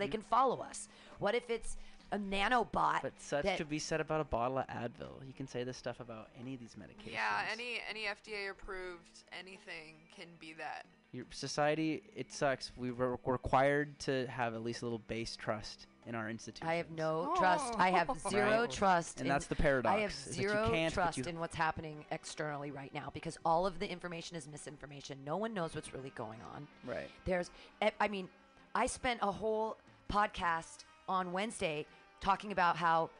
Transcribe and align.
they 0.00 0.08
can 0.08 0.22
follow 0.22 0.60
us? 0.60 0.88
What 1.18 1.34
if 1.34 1.48
it's 1.50 1.76
a 2.12 2.18
nanobot? 2.18 3.02
But 3.02 3.12
such 3.18 3.44
that, 3.44 3.56
could 3.58 3.68
be 3.68 3.78
said 3.78 4.00
about 4.00 4.20
a 4.20 4.24
bottle 4.24 4.58
of 4.58 4.66
Advil. 4.68 5.24
You 5.26 5.32
can 5.36 5.46
say 5.46 5.62
this 5.64 5.76
stuff 5.76 6.00
about 6.00 6.28
any 6.40 6.54
of 6.54 6.60
these 6.60 6.74
medications. 6.78 7.12
Yeah, 7.12 7.42
any 7.52 7.80
any 7.88 8.04
FDA 8.04 8.50
approved 8.50 9.24
anything 9.38 9.96
can 10.16 10.26
be 10.40 10.52
that. 10.54 10.86
Your 11.12 11.24
society, 11.30 12.02
it 12.14 12.32
sucks. 12.32 12.70
We 12.76 12.92
were 12.92 13.18
required 13.26 13.98
to 14.00 14.26
have 14.28 14.54
at 14.54 14.62
least 14.62 14.82
a 14.82 14.84
little 14.84 15.00
base 15.08 15.34
trust 15.36 15.86
in 16.06 16.14
our 16.14 16.30
institutions. 16.30 16.70
I 16.70 16.74
have 16.76 16.90
no 16.92 17.34
trust. 17.36 17.74
I 17.78 17.90
have 17.90 18.10
zero 18.30 18.60
Right. 18.60 18.70
trust. 18.70 19.18
And 19.18 19.26
in- 19.26 19.32
that's 19.32 19.46
the 19.46 19.56
paradox, 19.56 19.92
I 19.92 20.00
have 20.00 20.10
is 20.12 20.38
you 20.38 20.48
zero 20.48 20.70
can't, 20.70 20.94
trust 20.94 21.18
you- 21.18 21.24
in 21.24 21.38
what's 21.40 21.56
happening 21.56 22.04
externally 22.12 22.70
right 22.70 22.94
now 22.94 23.10
because 23.12 23.38
all 23.44 23.66
of 23.66 23.80
the 23.80 23.90
information 23.90 24.36
is 24.36 24.46
misinformation. 24.48 25.18
No 25.26 25.36
one 25.36 25.52
knows 25.52 25.74
what's 25.74 25.92
really 25.92 26.10
going 26.10 26.38
on. 26.54 26.66
Right. 26.86 27.08
There's, 27.24 27.50
eh, 27.82 27.90
I 28.00 28.06
mean, 28.06 28.28
I 28.74 28.86
spent 28.86 29.18
a 29.22 29.32
whole 29.32 29.78
podcast 30.10 30.84
on 31.08 31.32
Wednesday 31.32 31.86
talking 32.20 32.52
about 32.52 32.76
how 32.76 33.10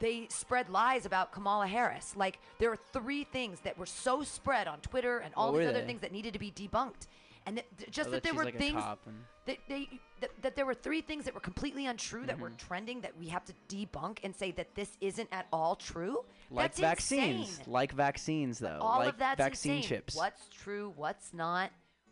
they 0.00 0.26
spread 0.30 0.68
lies 0.70 1.06
about 1.06 1.32
Kamala 1.32 1.66
Harris. 1.66 2.14
Like 2.16 2.38
there 2.58 2.70
are 2.70 2.78
three 2.92 3.24
things 3.24 3.60
that 3.60 3.78
were 3.78 3.86
so 3.86 4.22
spread 4.22 4.68
on 4.68 4.80
Twitter 4.80 5.18
and 5.18 5.32
all 5.36 5.52
What 5.52 5.58
these 5.58 5.64
were 5.66 5.70
other 5.70 5.80
they? 5.80 5.86
things 5.86 6.00
that 6.02 6.12
needed 6.12 6.32
to 6.34 6.38
be 6.38 6.50
debunked. 6.50 7.06
And 7.46 7.56
that, 7.56 7.64
th- 7.78 7.90
just 7.90 8.08
Oh, 8.08 8.12
that, 8.12 8.16
that 8.18 8.22
there 8.24 8.32
she's 8.32 8.38
were 8.38 8.44
like 8.44 8.54
a 8.54 8.58
things 8.58 8.82
cop 8.82 9.00
and- 9.06 9.24
that 9.46 9.56
they 9.68 9.88
that, 10.20 10.30
that 10.42 10.56
there 10.56 10.66
were 10.66 10.74
three 10.74 11.00
things 11.00 11.24
that 11.24 11.32
were 11.34 11.40
completely 11.40 11.86
untrue 11.86 12.26
that 12.26 12.34
Mm-hmm. 12.34 12.42
were 12.42 12.50
trending 12.50 13.00
that 13.02 13.16
we 13.16 13.28
have 13.28 13.44
to 13.46 13.52
debunk 13.68 14.18
and 14.24 14.34
say 14.34 14.50
that 14.52 14.74
this 14.74 14.90
isn't 15.00 15.28
at 15.32 15.46
all 15.52 15.76
true. 15.76 16.24
Like 16.50 16.64
That's 16.74 16.80
vaccines. 16.80 17.48
insane. 17.50 17.64
Like 17.72 17.92
vaccines, 17.92 18.58
though. 18.58 18.78
All 18.80 18.98
like 18.98 19.10
of 19.10 19.18
that's 19.18 19.38
vaccine 19.38 19.76
insane. 19.76 19.88
chips. 19.88 20.16
What's 20.16 20.48
true? 20.48 20.92
What's 20.96 21.32
not? 21.32 21.70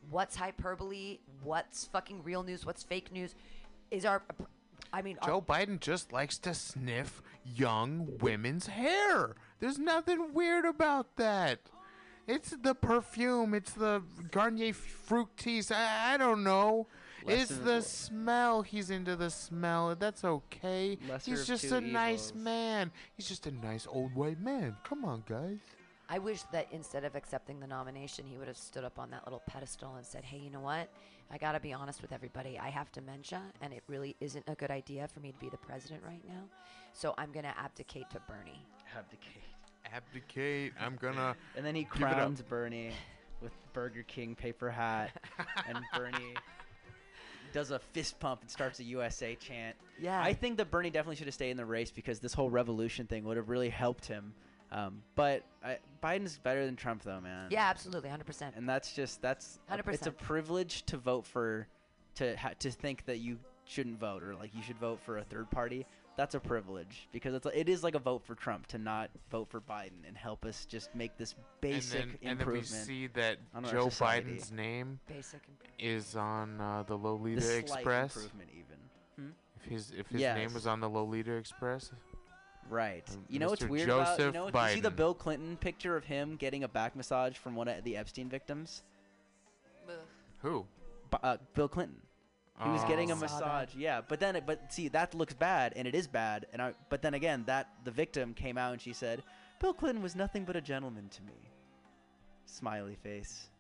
What's 0.09 0.37
hyperbole? 0.37 1.19
What's 1.43 1.85
fucking 1.87 2.23
real 2.23 2.45
news? 2.45 2.65
What's 2.65 2.85
fake 2.85 3.11
news? 3.13 3.35
Is 3.91 4.05
our 4.05 4.23
I 4.93 5.03
mean, 5.03 5.19
Joe 5.25 5.43
Biden 5.43 5.81
just 5.81 6.13
likes 6.13 6.39
to 6.39 6.55
sniff 6.55 7.23
young 7.45 8.19
women's 8.21 8.67
hair. 8.69 9.37
There's 9.61 9.79
nothing 9.79 10.33
weird 10.33 10.65
about 10.65 11.17
that. 11.17 11.61
It's 12.27 12.51
the 12.51 12.75
perfume. 12.75 13.55
It's 13.55 13.73
the 13.73 14.03
Garnier 14.31 14.73
Fructis. 14.73 15.71
I, 15.71 16.15
I 16.15 16.17
don't 16.17 16.43
know. 16.43 16.89
Less 17.25 17.43
it's 17.43 17.51
of- 17.53 17.65
the 17.65 17.83
smell. 17.83 18.63
He's 18.63 18.91
into 18.91 19.17
the 19.17 19.31
smell. 19.31 19.95
That's 19.95 20.25
okay. 20.25 20.99
He's 21.25 21.47
just 21.47 21.69
two 21.69 21.77
a 21.77 21.81
nice 21.81 22.35
man. 22.35 22.91
He's 23.17 23.29
just 23.29 23.47
a 23.47 23.51
nice 23.51 23.87
old 23.89 24.15
white 24.15 24.41
man. 24.41 24.77
Come 24.83 25.05
on, 25.05 25.23
guys. 25.29 25.59
I 26.09 26.19
wish 26.19 26.43
that 26.53 26.69
instead 26.71 27.05
of 27.05 27.17
accepting 27.17 27.59
the 27.59 27.67
nomination, 27.67 28.27
he 28.27 28.39
would 28.39 28.47
have 28.49 28.57
stood 28.57 28.85
up 28.85 28.99
on 28.99 29.11
that 29.11 29.25
little 29.25 29.43
pedestal 29.47 29.97
and 29.97 30.07
said, 30.07 30.25
"Hey, 30.25 30.39
you 30.39 30.51
know 30.51 30.61
what? 30.61 30.89
I 31.31 31.39
got 31.39 31.53
to 31.53 31.61
be 31.61 31.73
honest 31.73 32.03
with 32.03 32.13
everybody. 32.13 32.59
I 32.59 32.69
have 32.69 32.91
dementia, 32.93 33.43
and 33.61 33.73
it 33.73 33.83
really 33.89 34.15
isn't 34.21 34.45
a 34.49 34.55
good 34.55 34.71
idea 34.71 35.09
for 35.09 35.21
me 35.21 35.33
to 35.33 35.39
be 35.39 35.49
the 35.49 35.57
president 35.57 36.03
right 36.07 36.23
now. 36.27 36.43
So 36.93 37.15
I'm 37.19 37.33
going 37.33 37.45
to 37.45 37.59
abdicate 37.59 38.09
to 38.11 38.21
Bernie." 38.29 38.65
Abdicate. 38.97 39.43
Abdicate. 39.93 40.73
I'm 40.81 40.97
gonna. 40.97 41.37
And 41.57 41.65
then 41.67 41.75
he 41.75 41.83
Give 41.93 42.03
it 42.03 42.05
up. 42.05 42.13
crowns 42.15 42.43
Bernie 42.43 42.93
with 43.41 43.53
Burger 43.73 44.03
King 44.05 44.35
paper 44.35 44.71
hat, 44.71 45.11
and 45.69 45.79
Bernie 45.95 46.35
does 47.53 47.71
a 47.71 47.79
fist 47.79 48.19
pump 48.19 48.43
and 48.43 48.51
starts 48.51 48.79
a 48.81 48.85
USA 48.85 49.35
chant. 49.35 49.77
Yeah. 50.01 50.21
I 50.21 50.33
think 50.33 50.57
that 50.59 50.71
Bernie 50.71 50.91
definitely 50.91 51.17
should 51.17 51.27
have 51.27 51.35
stayed 51.35 51.51
in 51.51 51.57
the 51.57 51.65
race 51.67 51.91
because 51.91 52.19
this 52.21 52.33
whole 52.35 52.51
revolution 52.51 53.07
thing 53.07 53.25
would 53.25 53.37
have 53.37 53.49
really 53.49 53.69
helped 53.69 54.07
him. 54.07 54.35
Um, 54.77 55.03
but 55.15 55.43
I, 55.65 55.79
Biden's 56.03 56.39
better 56.39 56.67
than 56.67 56.77
Trump, 56.77 57.03
though, 57.03 57.21
man. 57.21 57.49
Yeah, 57.51 57.67
absolutely, 57.69 58.11
100%. 58.11 58.57
And 58.57 58.69
that's 58.69 58.93
just 58.93 59.23
that's 59.23 59.59
a- 59.71 59.79
It's 59.91 60.07
a 60.07 60.11
privilege 60.13 60.83
to 60.87 60.99
vote 60.99 61.25
for, 61.25 61.67
to 62.17 62.37
ha- 62.37 62.53
to 62.59 62.71
think 62.71 63.07
that 63.07 63.19
you 63.19 63.39
shouldn't 63.65 63.99
vote 63.99 64.23
or 64.23 64.35
like 64.35 64.55
you 64.55 64.63
should 64.63 64.79
vote 64.79 65.01
for 65.01 65.17
a 65.19 65.25
third 65.25 65.51
party. 65.51 65.87
That's 66.17 66.35
a 66.35 66.41
privilege 66.41 67.09
because 67.13 67.35
it's 67.35 67.47
it 67.55 67.69
is 67.69 67.83
like 67.83 67.95
a 67.95 67.99
vote 67.99 68.23
for 68.25 68.35
Trump 68.35 68.67
to 68.69 68.79
not 68.79 69.11
vote 69.31 69.49
for 69.51 69.61
Biden 69.61 70.07
and 70.07 70.17
help 70.17 70.45
us 70.47 70.65
just 70.67 70.95
make 70.95 71.17
this 71.19 71.35
basic 71.61 72.01
and 72.03 72.11
then, 72.23 72.31
and 72.31 72.39
then 72.41 72.51
we 72.51 72.63
see 72.63 73.07
that 73.09 73.37
Joe 73.71 73.89
society. 73.91 74.33
Biden's 74.33 74.51
name 74.53 74.99
Basic 75.09 75.41
is 75.79 76.17
on 76.17 76.59
uh, 76.61 76.85
the 76.87 76.97
Lolita 76.97 77.41
The 77.43 77.59
Express. 77.59 78.17
improvement 78.17 78.49
even. 78.53 78.79
Hmm? 79.27 79.31
If 79.63 79.71
his 79.71 79.93
if 79.99 80.07
his 80.09 80.21
Yes. 80.23 80.37
name 80.39 80.55
was 80.55 80.67
on 80.67 80.81
the 80.81 80.89
Lolita 80.89 81.33
Express, 81.33 81.93
Right. 82.69 83.05
Um, 83.11 83.25
You 83.29 83.39
know 83.39 83.49
what's 83.49 83.63
Mr. 83.63 83.69
weird 83.69 83.89
about 83.89 84.19
you 84.19 84.25
Joseph 84.31 84.35
know 84.35 84.63
you 84.67 84.75
see 84.75 84.81
the 84.81 84.91
Bill 84.91 85.15
Clinton 85.15 85.57
picture 85.57 85.97
of 85.97 86.05
him 86.05 86.37
getting 86.37 86.65
a 86.65 86.69
back 86.69 86.97
massage 86.97 87.37
from 87.37 87.55
one 87.55 87.69
of 87.69 87.85
the 87.85 87.97
Epstein 87.97 88.29
victims? 88.29 88.83
Ugh. 89.89 89.95
who? 90.43 90.67
B- 91.11 91.19
uh, 91.23 91.37
Bill 91.55 91.69
Clinton. 91.69 92.01
He 92.63 92.71
was 92.71 92.83
getting 92.85 93.11
a 93.11 93.15
Oh. 93.15 93.19
Saw 93.19 93.23
massage, 93.23 93.75
yeah. 93.77 94.01
But 94.01 94.19
then, 94.19 94.35
it, 94.37 94.47
but 94.47 94.73
see, 94.73 94.89
that 94.89 95.15
looks 95.15 95.35
bad, 95.35 95.75
and 95.77 95.87
it 95.87 95.95
is 95.95 96.07
bad. 96.07 96.47
And 96.55 96.63
I, 96.63 96.73
but 96.89 97.03
then 97.03 97.13
again, 97.13 97.45
that 97.47 97.69
the 97.85 97.91
victim 97.91 98.33
came 98.33 98.57
out 98.57 98.73
and 98.73 98.81
she 98.81 98.95
said, 98.95 99.23
"Bill 99.61 99.75
Clinton 99.75 100.03
was 100.03 100.17
nothing 100.17 100.45
but 100.47 100.57
a 100.57 100.63
gentleman 100.63 101.09
to 101.11 101.23
me." 101.23 101.35
Smiley 102.47 102.95
face. 103.03 103.51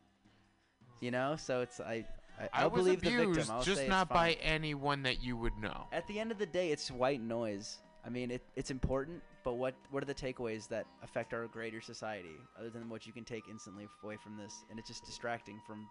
You 1.01 1.11
know, 1.11 1.37
so 1.37 1.61
it's 1.61 1.79
I. 1.79 2.07
I, 2.39 2.45
I 2.45 2.49
I'll 2.63 2.71
was 2.71 2.85
believe 2.85 3.01
the 3.03 3.09
abused, 3.15 3.37
victim. 3.41 3.55
I'll 3.55 3.63
just 3.63 3.81
say 3.83 3.89
not 3.89 4.09
by 4.09 4.33
anyone 4.43 5.03
that 5.03 5.23
you 5.23 5.37
would 5.37 5.57
know. 5.59 5.87
At 5.93 6.07
the 6.07 6.19
end 6.19 6.31
of 6.33 6.39
the 6.39 6.47
day, 6.47 6.71
it's 6.71 6.91
white 6.91 7.21
noise. 7.21 7.79
I 8.07 8.09
mean, 8.09 8.31
it, 8.31 8.43
it's 8.55 8.71
important, 8.71 9.21
but 9.43 9.55
what 9.55 9.75
what 9.91 10.03
are 10.03 10.07
the 10.07 10.15
takeaways 10.15 10.69
that 10.69 10.87
affect 11.03 11.35
our 11.35 11.47
greater 11.49 11.81
society, 11.81 12.37
other 12.59 12.71
than 12.71 12.89
what 12.89 13.07
you 13.07 13.13
can 13.13 13.25
take 13.25 13.49
instantly 13.51 13.89
away 14.05 14.17
from 14.23 14.37
this? 14.37 14.65
And 14.71 14.79
it's 14.79 14.89
just 14.89 15.05
distracting 15.05 15.61
from 15.67 15.89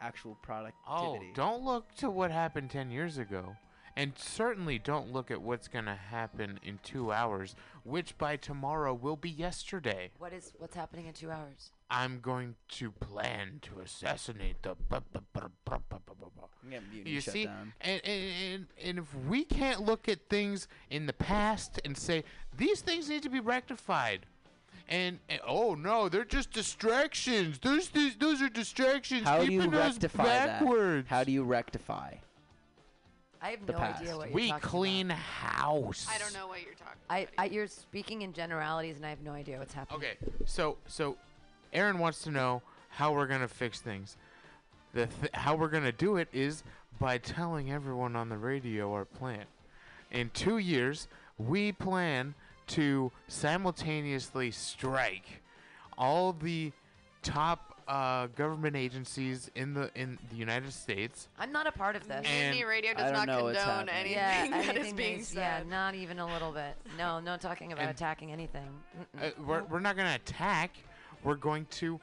actual 0.00 0.36
productivity. 0.42 0.84
Oh, 0.86 1.00
productivity. 1.00 1.32
don't 1.34 1.64
look 1.64 1.94
to 1.96 2.10
what 2.10 2.30
happened 2.30 2.70
10 2.70 2.90
years 2.90 3.18
ago. 3.18 3.56
And 3.98 4.12
certainly 4.16 4.78
don't 4.78 5.10
look 5.10 5.30
at 5.30 5.40
what's 5.40 5.68
going 5.68 5.86
to 5.86 5.94
happen 5.94 6.60
in 6.62 6.78
two 6.82 7.12
hours, 7.12 7.56
which 7.82 8.18
by 8.18 8.36
tomorrow 8.36 8.92
will 8.92 9.16
be 9.16 9.30
yesterday. 9.30 10.10
What 10.18 10.34
is 10.34 10.52
what's 10.58 10.76
happening 10.76 11.06
in 11.06 11.14
2 11.14 11.30
hours? 11.30 11.72
I'm 11.90 12.20
going 12.20 12.56
to 12.70 12.90
plan 12.90 13.60
to 13.62 13.80
assassinate 13.80 14.62
the. 14.62 14.76
You 17.04 17.20
see, 17.20 17.44
and, 17.44 17.72
and, 17.80 18.02
and, 18.04 18.66
and 18.82 18.98
if 18.98 19.14
we 19.28 19.44
can't 19.44 19.82
look 19.82 20.08
at 20.08 20.18
things 20.28 20.66
in 20.90 21.06
the 21.06 21.12
past 21.12 21.80
and 21.84 21.96
say, 21.96 22.24
these 22.56 22.80
things 22.80 23.08
need 23.08 23.22
to 23.22 23.28
be 23.28 23.38
rectified. 23.38 24.26
And, 24.88 25.18
and 25.28 25.40
oh 25.46 25.74
no, 25.74 26.08
they're 26.08 26.24
just 26.24 26.52
distractions. 26.52 27.58
Those 27.58 27.88
those, 27.88 28.16
those 28.16 28.42
are 28.42 28.48
distractions. 28.48 29.22
How 29.22 29.44
do 29.44 29.52
you 29.52 29.68
rectify 29.68 30.24
backwards. 30.24 31.08
that? 31.08 31.14
How 31.14 31.24
do 31.24 31.32
you 31.32 31.42
rectify? 31.42 32.14
I 33.42 33.50
have 33.50 33.68
no 33.68 33.74
past. 33.74 34.00
idea 34.00 34.16
what 34.16 34.28
you're 34.28 34.34
we 34.34 34.48
talking 34.48 34.68
clean 34.68 35.06
about. 35.06 35.18
house. 35.18 36.06
I 36.12 36.18
don't 36.18 36.34
know 36.34 36.48
what 36.48 36.62
you're 36.62 36.74
talking. 36.74 37.00
I, 37.08 37.18
about 37.20 37.32
I, 37.38 37.44
you're 37.46 37.66
speaking 37.66 38.22
in 38.22 38.32
generalities, 38.32 38.96
and 38.96 39.06
I 39.06 39.10
have 39.10 39.22
no 39.22 39.32
idea 39.32 39.58
what's 39.58 39.74
happening. 39.74 40.00
Okay, 40.00 40.16
so 40.44 40.78
so 40.86 41.16
Aaron 41.76 41.98
wants 41.98 42.22
to 42.22 42.30
know 42.30 42.62
how 42.88 43.12
we're 43.12 43.26
gonna 43.26 43.46
fix 43.46 43.80
things. 43.80 44.16
The 44.94 45.06
th- 45.06 45.30
how 45.34 45.54
we're 45.54 45.68
gonna 45.68 45.92
do 45.92 46.16
it 46.16 46.28
is 46.32 46.64
by 46.98 47.18
telling 47.18 47.70
everyone 47.70 48.16
on 48.16 48.30
the 48.30 48.38
radio 48.38 48.92
our 48.94 49.04
plan. 49.04 49.44
In 50.10 50.30
two 50.30 50.56
years, 50.56 51.06
we 51.36 51.72
plan 51.72 52.34
to 52.68 53.12
simultaneously 53.28 54.50
strike 54.50 55.42
all 55.98 56.32
the 56.32 56.72
top 57.22 57.74
uh, 57.86 58.26
government 58.28 58.74
agencies 58.74 59.50
in 59.54 59.74
the 59.74 59.90
in 59.94 60.18
the 60.30 60.36
United 60.36 60.72
States. 60.72 61.28
I'm 61.38 61.52
not 61.52 61.66
a 61.66 61.72
part 61.72 61.94
of 61.94 62.08
this. 62.08 62.24
And- 62.26 62.54
Mutiny 62.54 62.64
Radio 62.64 62.94
does 62.94 63.02
don't 63.12 63.12
not 63.12 63.26
know 63.28 63.44
what's 63.44 63.62
condone 63.62 63.88
anything 63.90 64.12
yeah, 64.16 64.48
that 64.48 64.60
is 64.62 64.68
anything 64.70 64.96
being 64.96 65.16
makes- 65.18 65.34
yeah, 65.34 65.58
said. 65.58 65.68
not 65.68 65.94
even 65.94 66.18
a 66.18 66.26
little 66.26 66.52
bit. 66.52 66.74
No, 66.96 67.20
no 67.20 67.36
talking 67.36 67.72
about 67.72 67.82
And- 67.84 67.90
attacking 67.94 68.32
anything. 68.32 68.66
Uh, 69.20 69.28
we're, 69.44 69.62
we're 69.64 69.80
not 69.80 69.94
going 69.94 70.08
to 70.08 70.14
attack. 70.16 70.70
We're 71.26 71.34
going 71.34 71.66
to 71.66 72.00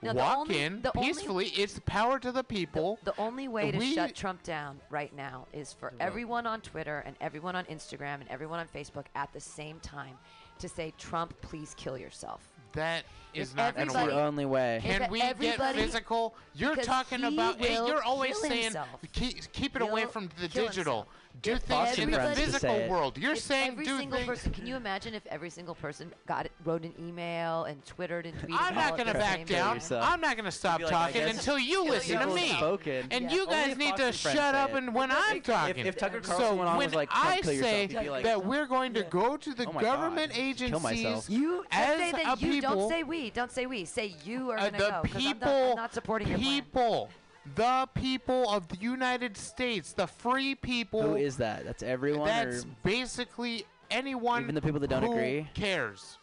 No, 0.00 0.12
the 0.12 0.18
walk 0.18 0.38
only- 0.38 0.62
in 0.62 0.80
the 0.80 0.96
only- 0.96 1.08
peacefully. 1.08 1.46
it's 1.48 1.78
power 1.80 2.18
to 2.18 2.32
the 2.32 2.42
people. 2.42 2.98
The 3.04 3.14
only 3.18 3.46
way 3.46 3.70
to 3.72 3.78
We- 3.78 3.94
shut 3.94 4.14
Trump 4.14 4.42
down 4.42 4.80
right 4.90 5.12
now 5.14 5.46
is 5.52 5.72
for 5.74 5.92
everyone 6.00 6.46
on 6.46 6.62
Twitter 6.62 7.00
and 7.04 7.14
everyone 7.20 7.54
on 7.56 7.66
Instagram 7.66 8.20
and 8.20 8.28
everyone 8.30 8.58
on 8.58 8.68
Facebook 8.68 9.04
at 9.14 9.32
the 9.34 9.40
same 9.40 9.80
time 9.80 10.16
to 10.60 10.68
say, 10.68 10.92
Trump, 10.98 11.38
please 11.42 11.74
kill 11.76 11.98
yourself. 11.98 12.40
that 12.72 13.04
is 13.34 13.50
If 13.50 13.56
not 13.56 13.74
going 13.76 13.88
to 13.88 13.94
everybody- 13.94 14.16
the 14.16 14.22
only 14.26 14.44
way. 14.46 14.80
Can 14.82 15.02
If 15.02 15.10
we 15.10 15.20
get 15.20 15.60
physical? 15.74 16.34
You're 16.54 16.76
talking 16.76 17.24
about. 17.24 17.58
hey, 17.58 17.74
you're 17.74 18.02
always 18.02 18.38
saying 18.40 18.62
himself. 18.64 18.88
keep, 19.12 19.52
keep 19.52 19.76
it 19.76 19.82
away 19.82 20.02
He'll 20.02 20.10
from 20.10 20.28
the 20.40 20.48
digital. 20.48 20.70
himself. 21.02 21.06
Do 21.40 21.52
If 21.52 21.60
things 21.60 21.98
in 22.00 22.10
the 22.10 22.32
physical 22.34 22.88
world. 22.88 23.16
You're 23.16 23.34
if 23.34 23.38
saying 23.38 23.72
every 23.72 23.84
do 23.84 23.96
single 23.98 24.16
things. 24.18 24.28
person. 24.28 24.50
Can 24.52 24.66
you 24.66 24.74
imagine 24.74 25.14
if 25.14 25.24
every 25.28 25.50
single 25.50 25.76
person 25.76 26.12
got 26.26 26.46
it, 26.46 26.52
wrote 26.64 26.82
an 26.82 26.92
email 26.98 27.62
and 27.62 27.84
twittered 27.86 28.26
and 28.26 28.34
tweeted? 28.40 28.56
I'm 28.58 28.74
not 28.74 28.96
going 28.96 29.06
to 29.06 29.14
back 29.14 29.46
down. 29.46 29.78
I'm 29.92 30.20
not 30.20 30.34
going 30.34 30.46
to 30.46 30.50
stop 30.50 30.80
like, 30.80 30.90
talking 30.90 31.22
until 31.22 31.56
you 31.56 31.84
listen 31.84 32.18
to 32.18 32.26
me. 32.34 32.48
Spoken. 32.54 33.06
And 33.12 33.26
Yeah. 33.30 33.36
you 33.36 33.46
guys 33.46 33.76
need 33.76 33.94
to 33.98 34.10
shut 34.10 34.56
up 34.56 34.74
and 34.74 34.92
when 34.92 35.12
I'm 35.12 35.40
talking. 35.40 35.86
if 35.86 35.96
Tucker 35.96 36.20
so 36.24 36.28
Carlson 36.32 36.58
went 36.58 36.70
on 36.70 36.76
when 36.76 36.88
was 36.88 36.94
like, 36.96 37.08
I 37.12 37.22
"Trump, 37.26 37.42
kill 37.42 37.52
yourself," 37.52 37.70
say 37.72 37.80
you'd 37.82 38.00
be 38.00 38.10
like, 38.10 38.24
that 38.24 38.44
we're 38.44 38.66
going 38.66 38.94
to 38.94 39.02
go 39.04 39.36
to 39.36 39.54
the 39.54 39.66
Oh 39.68 39.72
government 39.74 40.32
God. 40.32 40.56
Kill 40.56 40.80
myself. 40.80 41.30
agencies 41.30 41.30
You 41.30 41.64
just 41.70 41.80
as 41.80 41.98
say 41.98 42.08
a 42.10 42.12
that 42.14 42.40
you 42.42 42.50
people, 42.50 42.74
don't 42.74 42.88
say 42.90 43.02
we. 43.04 43.17
Don't 43.34 43.50
say 43.50 43.66
we. 43.66 43.84
Say 43.84 44.14
you 44.24 44.50
are 44.50 44.58
uh, 44.58 44.70
going 44.70 44.72
to 44.74 44.78
the 44.78 44.88
go. 44.90 45.02
'cause 45.02 45.14
I'm 45.14 45.20
people, 45.20 45.48
not, 45.48 45.70
I'm 45.70 45.76
not 45.76 45.94
supporting 45.94 46.28
your 46.28 46.38
plan. 46.38 46.50
people, 46.62 47.10
the 47.54 47.88
people 47.94 48.48
of 48.50 48.68
the 48.68 48.76
United 48.76 49.36
States, 49.36 49.92
the 49.92 50.06
free 50.06 50.54
people. 50.54 51.02
Who 51.02 51.16
is 51.16 51.36
that? 51.38 51.64
That's 51.64 51.82
everyone. 51.82 52.28
That's 52.28 52.64
or 52.64 52.68
basically 52.84 53.64
anyone. 53.90 54.42
Even 54.42 54.54
the 54.54 54.62
people 54.62 54.80
that 54.80 54.88
don't 54.90 55.02
who 55.02 55.12
agree? 55.12 55.48
Cares. 55.54 56.18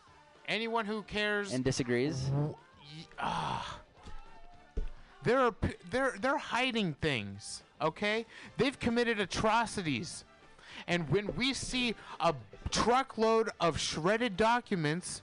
Anyone 0.48 0.86
who 0.86 1.02
cares. 1.04 1.54
and 1.54 1.64
disagrees. 1.64 2.26
w- 2.26 2.56
y- 2.98 3.06
ah. 3.20 3.80
There 5.24 5.40
are 5.40 5.56
they're 5.90 6.16
they're 6.22 6.38
hiding 6.38 6.94
things. 7.02 7.64
Okay, 7.82 8.26
they've 8.58 8.78
committed 8.80 9.20
atrocities, 9.20 10.24
and 10.88 11.10
when 11.10 11.36
we 11.36 11.54
see 11.54 11.94
a 12.22 12.34
truckload 12.70 13.50
of 13.60 13.80
shredded 13.80 14.38
documents, 14.38 15.22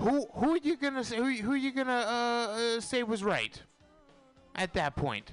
who 0.00 0.26
who 0.34 0.54
are 0.54 0.58
you 0.58 0.76
gonna 0.76 1.04
say, 1.04 1.16
who, 1.16 1.30
who 1.30 1.52
are 1.52 1.56
you 1.56 1.72
gonna 1.72 1.92
uh, 1.92 2.76
uh, 2.76 2.80
say 2.80 3.02
was 3.02 3.22
right? 3.22 3.60
At 4.56 4.72
that 4.74 4.96
point, 4.96 5.32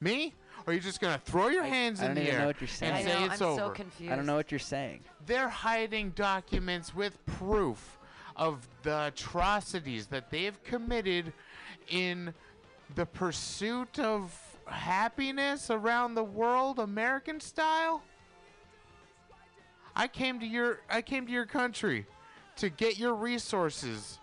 me, 0.00 0.34
or 0.66 0.70
are 0.72 0.74
you 0.74 0.80
just 0.80 1.00
gonna 1.00 1.20
throw 1.24 1.48
your 1.48 1.64
I- 1.64 1.68
hands 1.68 2.00
I 2.00 2.04
in 2.04 2.08
don't 2.10 2.14
the 2.16 2.22
even 2.22 2.34
air 2.34 2.40
know 2.42 2.46
what 2.46 2.60
you're 2.60 2.68
saying. 2.68 2.92
and 2.92 3.08
I 3.08 3.12
know, 3.20 3.24
it's 3.26 3.40
I'm 3.42 3.48
over? 3.48 3.60
so 3.60 3.70
confused. 3.70 4.12
I 4.12 4.16
don't 4.16 4.26
know 4.26 4.36
what 4.36 4.50
you're 4.52 4.58
saying. 4.60 5.00
They're 5.26 5.48
hiding 5.48 6.10
documents 6.10 6.94
with 6.94 7.24
proof 7.26 7.98
of 8.36 8.66
the 8.82 9.06
atrocities 9.06 10.06
that 10.08 10.30
they 10.30 10.44
have 10.44 10.62
committed 10.64 11.32
in 11.88 12.32
the 12.94 13.04
pursuit 13.06 13.98
of 13.98 14.32
happiness 14.66 15.70
around 15.70 16.14
the 16.14 16.24
world, 16.24 16.78
American 16.78 17.40
style. 17.40 18.02
I 19.94 20.08
came 20.08 20.40
to 20.40 20.46
your 20.46 20.80
I 20.88 21.02
came 21.02 21.26
to 21.26 21.32
your 21.32 21.44
country 21.46 22.06
to 22.56 22.68
get 22.70 22.98
your 22.98 23.14
resources 23.14 24.18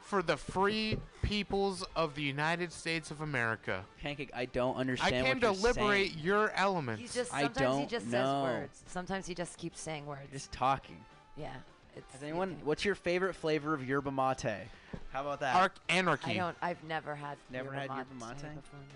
for 0.00 0.22
the 0.22 0.36
free 0.36 0.98
peoples 1.22 1.84
of 1.96 2.14
the 2.14 2.22
United 2.22 2.72
States 2.72 3.10
of 3.10 3.20
America. 3.20 3.84
Pancake, 4.02 4.30
I 4.34 4.44
don't 4.44 4.76
understand. 4.76 5.14
I 5.14 5.18
understand 5.18 5.40
came 5.42 5.54
to 5.54 5.60
what 5.60 5.76
you're 5.76 5.84
liberate 5.84 6.10
saying. 6.12 6.24
your 6.24 6.50
elements. 6.54 7.00
He 7.02 7.08
just 7.08 7.32
I 7.34 7.42
sometimes 7.42 7.58
he 7.58 7.64
don't 7.80 7.88
just 7.90 8.06
know. 8.06 8.18
says 8.18 8.42
words. 8.60 8.82
Sometimes 8.86 9.26
he 9.26 9.34
just 9.34 9.56
keeps 9.56 9.80
saying 9.80 10.06
words. 10.06 10.28
Just 10.32 10.52
talking. 10.52 10.98
yeah. 11.36 11.54
It's 11.96 12.12
Has 12.12 12.22
anyone? 12.24 12.50
okay. 12.50 12.58
What's 12.64 12.84
your 12.84 12.96
favorite 12.96 13.34
flavor 13.34 13.72
of 13.72 13.88
yerba 13.88 14.10
mate? 14.10 14.66
How 15.12 15.20
about 15.22 15.38
that? 15.40 15.54
Arc 15.54 15.74
anarchy. 15.88 16.32
I 16.32 16.34
don't. 16.34 16.56
I've 16.60 16.82
never 16.84 17.14
had. 17.14 17.36
Never 17.50 17.66
yerba 17.72 17.80
had 17.80 17.88
yerba 17.98 18.14
mate 18.14 18.26
mate? 18.42 18.54
before. 18.56 18.80
no. 18.80 18.86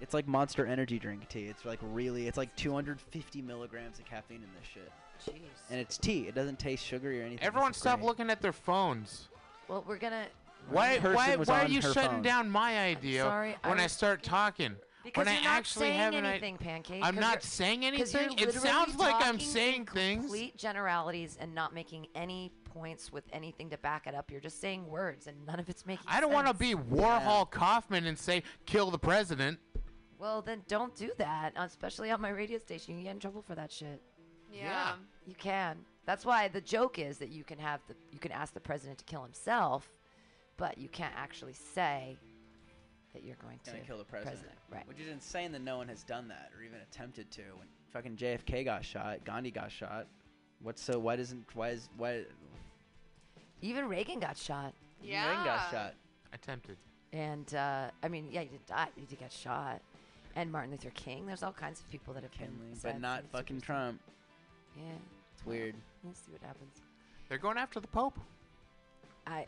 It's 0.00 0.14
like 0.14 0.26
Monster 0.26 0.64
Energy 0.66 0.98
drink 0.98 1.28
tea. 1.28 1.44
It's 1.44 1.64
like 1.66 1.78
really. 1.82 2.26
It's 2.26 2.38
like 2.38 2.54
250 2.56 3.42
milligrams 3.42 3.98
of 3.98 4.06
caffeine 4.06 4.38
in 4.38 4.48
this 4.58 4.68
shit, 4.72 4.90
Jeez. 5.24 5.40
and 5.70 5.80
it's 5.80 5.98
tea. 5.98 6.26
It 6.28 6.34
doesn't 6.34 6.58
taste 6.58 6.84
sugary 6.84 7.20
or 7.20 7.24
anything. 7.24 7.44
Everyone 7.46 7.70
It's 7.70 7.78
stop 7.78 7.98
great. 8.00 8.06
looking 8.06 8.30
at 8.30 8.40
their 8.42 8.52
phones. 8.52 9.28
well, 9.68 9.84
we're 9.86 9.98
gonna. 9.98 10.26
Why, 10.68 10.98
person 10.98 11.14
why, 11.14 11.36
was 11.36 11.48
why 11.48 11.60
are 11.60 11.64
on 11.66 11.72
you 11.72 11.80
her 11.80 11.92
shutting 11.92 12.10
phone. 12.10 12.22
down 12.22 12.50
my 12.50 12.76
idea 12.80 13.22
sorry, 13.22 13.56
I 13.62 13.68
when 13.68 13.78
I, 13.78 13.84
was- 13.84 13.92
start 13.92 14.22
talking? 14.24 14.74
Because 15.04 15.24
when 15.26 15.34
you're 15.34 15.42
I 15.42 15.44
not 15.44 15.58
actually 15.58 15.86
saying 15.86 15.98
have 16.00 16.14
an 16.14 16.24
i- 16.26 16.30
anything, 16.30 16.56
Pancake. 16.58 17.04
I'm 17.04 17.14
'cause 17.14 17.20
not 17.20 17.30
you're- 17.34 17.40
saying 17.42 17.80
'cause 17.82 18.12
you're 18.12 18.22
anything. 18.22 18.38
It 18.38 18.46
literally 18.46 18.68
sounds 18.68 18.96
like 18.96 19.14
I'm 19.14 19.20
talking 19.20 19.34
in 19.40 19.46
saying 19.46 19.86
things. 19.86 20.20
Complete 20.22 20.56
generalities 20.56 21.36
and 21.40 21.54
not 21.54 21.72
making 21.72 22.08
any 22.16 22.52
points 22.64 23.12
with 23.12 23.22
anything 23.32 23.70
to 23.70 23.78
back 23.78 24.08
it 24.08 24.16
up. 24.16 24.32
You're 24.32 24.40
just 24.40 24.60
saying 24.60 24.88
words, 24.88 25.28
and 25.28 25.46
none 25.46 25.60
of 25.60 25.68
it's 25.68 25.86
making. 25.86 26.04
I 26.08 26.20
don't 26.20 26.32
want 26.32 26.48
to 26.48 26.56
sense. 26.56 26.58
be 26.58 26.96
Warhol 26.96 27.48
Kaufman 27.48 28.04
and 28.06 28.18
say 28.18 28.42
kill 28.64 28.90
the 28.90 28.98
president. 28.98 29.60
Well, 30.18 30.42
then 30.42 30.62
don't 30.66 30.96
do 30.96 31.12
that, 31.18 31.52
especially 31.56 32.10
on 32.10 32.20
my 32.20 32.30
radio 32.30 32.58
station. 32.58 32.98
You 32.98 33.04
get 33.04 33.10
in 33.12 33.20
trouble 33.20 33.42
for 33.42 33.54
that 33.54 33.70
shit. 33.70 34.02
Yeah. 34.52 34.94
You 35.26 35.34
can. 35.34 35.78
That's 36.04 36.24
why 36.24 36.48
the 36.48 36.60
joke 36.60 36.98
is 36.98 37.18
that 37.18 37.30
you 37.30 37.42
can 37.44 37.58
have 37.58 37.80
the 37.88 37.94
you 38.12 38.18
can 38.18 38.30
ask 38.32 38.54
the 38.54 38.60
president 38.60 38.98
to 38.98 39.04
kill 39.04 39.22
himself, 39.22 39.88
but 40.56 40.78
you 40.78 40.88
can't 40.88 41.14
actually 41.16 41.52
say 41.54 42.16
that 43.12 43.24
you're 43.24 43.36
going 43.42 43.58
to 43.64 43.72
kill 43.86 43.98
the 43.98 44.04
president. 44.04 44.52
Right. 44.70 44.86
Which 44.86 45.00
is 45.00 45.08
insane 45.08 45.50
that 45.52 45.62
no 45.62 45.76
one 45.78 45.88
has 45.88 46.02
done 46.04 46.28
that 46.28 46.50
or 46.56 46.62
even 46.62 46.78
attempted 46.80 47.30
to. 47.32 47.42
When 47.42 47.66
fucking 47.92 48.16
JFK 48.16 48.64
got 48.64 48.84
shot, 48.84 49.24
Gandhi 49.24 49.50
got 49.50 49.72
shot. 49.72 50.06
What's 50.62 50.82
so? 50.82 50.98
Why 50.98 51.16
doesn't? 51.16 51.44
Why 51.54 51.70
is? 51.70 51.88
Why? 51.96 52.22
Even 53.62 53.88
Reagan 53.88 54.20
got 54.20 54.36
shot, 54.36 54.74
Yeah. 55.02 55.28
Reagan 55.28 55.44
got 55.44 55.60
Yeah. 55.60 55.70
shot. 55.70 55.94
Attempted. 56.32 56.76
and 57.12 57.54
uh, 57.54 57.90
I 58.02 58.08
mean, 58.08 58.28
yeah, 58.30 58.42
he 58.42 58.48
did 58.48 58.66
die. 58.66 58.88
He 58.96 59.06
did 59.06 59.18
get 59.18 59.32
shot. 59.32 59.80
And 60.34 60.52
Martin 60.52 60.70
Luther 60.72 60.90
King. 60.90 61.24
There's 61.24 61.42
all 61.42 61.52
kinds 61.52 61.80
of 61.80 61.88
people 61.90 62.12
that 62.12 62.22
have 62.22 62.32
Kinley, 62.32 62.52
been. 62.72 62.78
but 62.82 63.00
not 63.00 63.24
fucking 63.32 63.56
superstars. 63.56 63.62
Trump. 63.62 64.00
Yeah. 64.76 64.82
It's 65.34 65.44
weird. 65.46 65.74
We'll 66.02 66.14
see 66.14 66.32
what 66.32 66.42
happens. 66.42 66.82
They're 67.28 67.38
going 67.38 67.58
after 67.58 67.80
the 67.80 67.88
Pope. 67.88 68.18
I. 69.26 69.46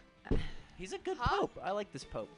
He's 0.76 0.92
a 0.92 0.98
good 0.98 1.16
Huh? 1.18 1.40
pope. 1.40 1.58
I 1.62 1.70
like 1.72 1.92
this 1.92 2.04
pope. 2.04 2.28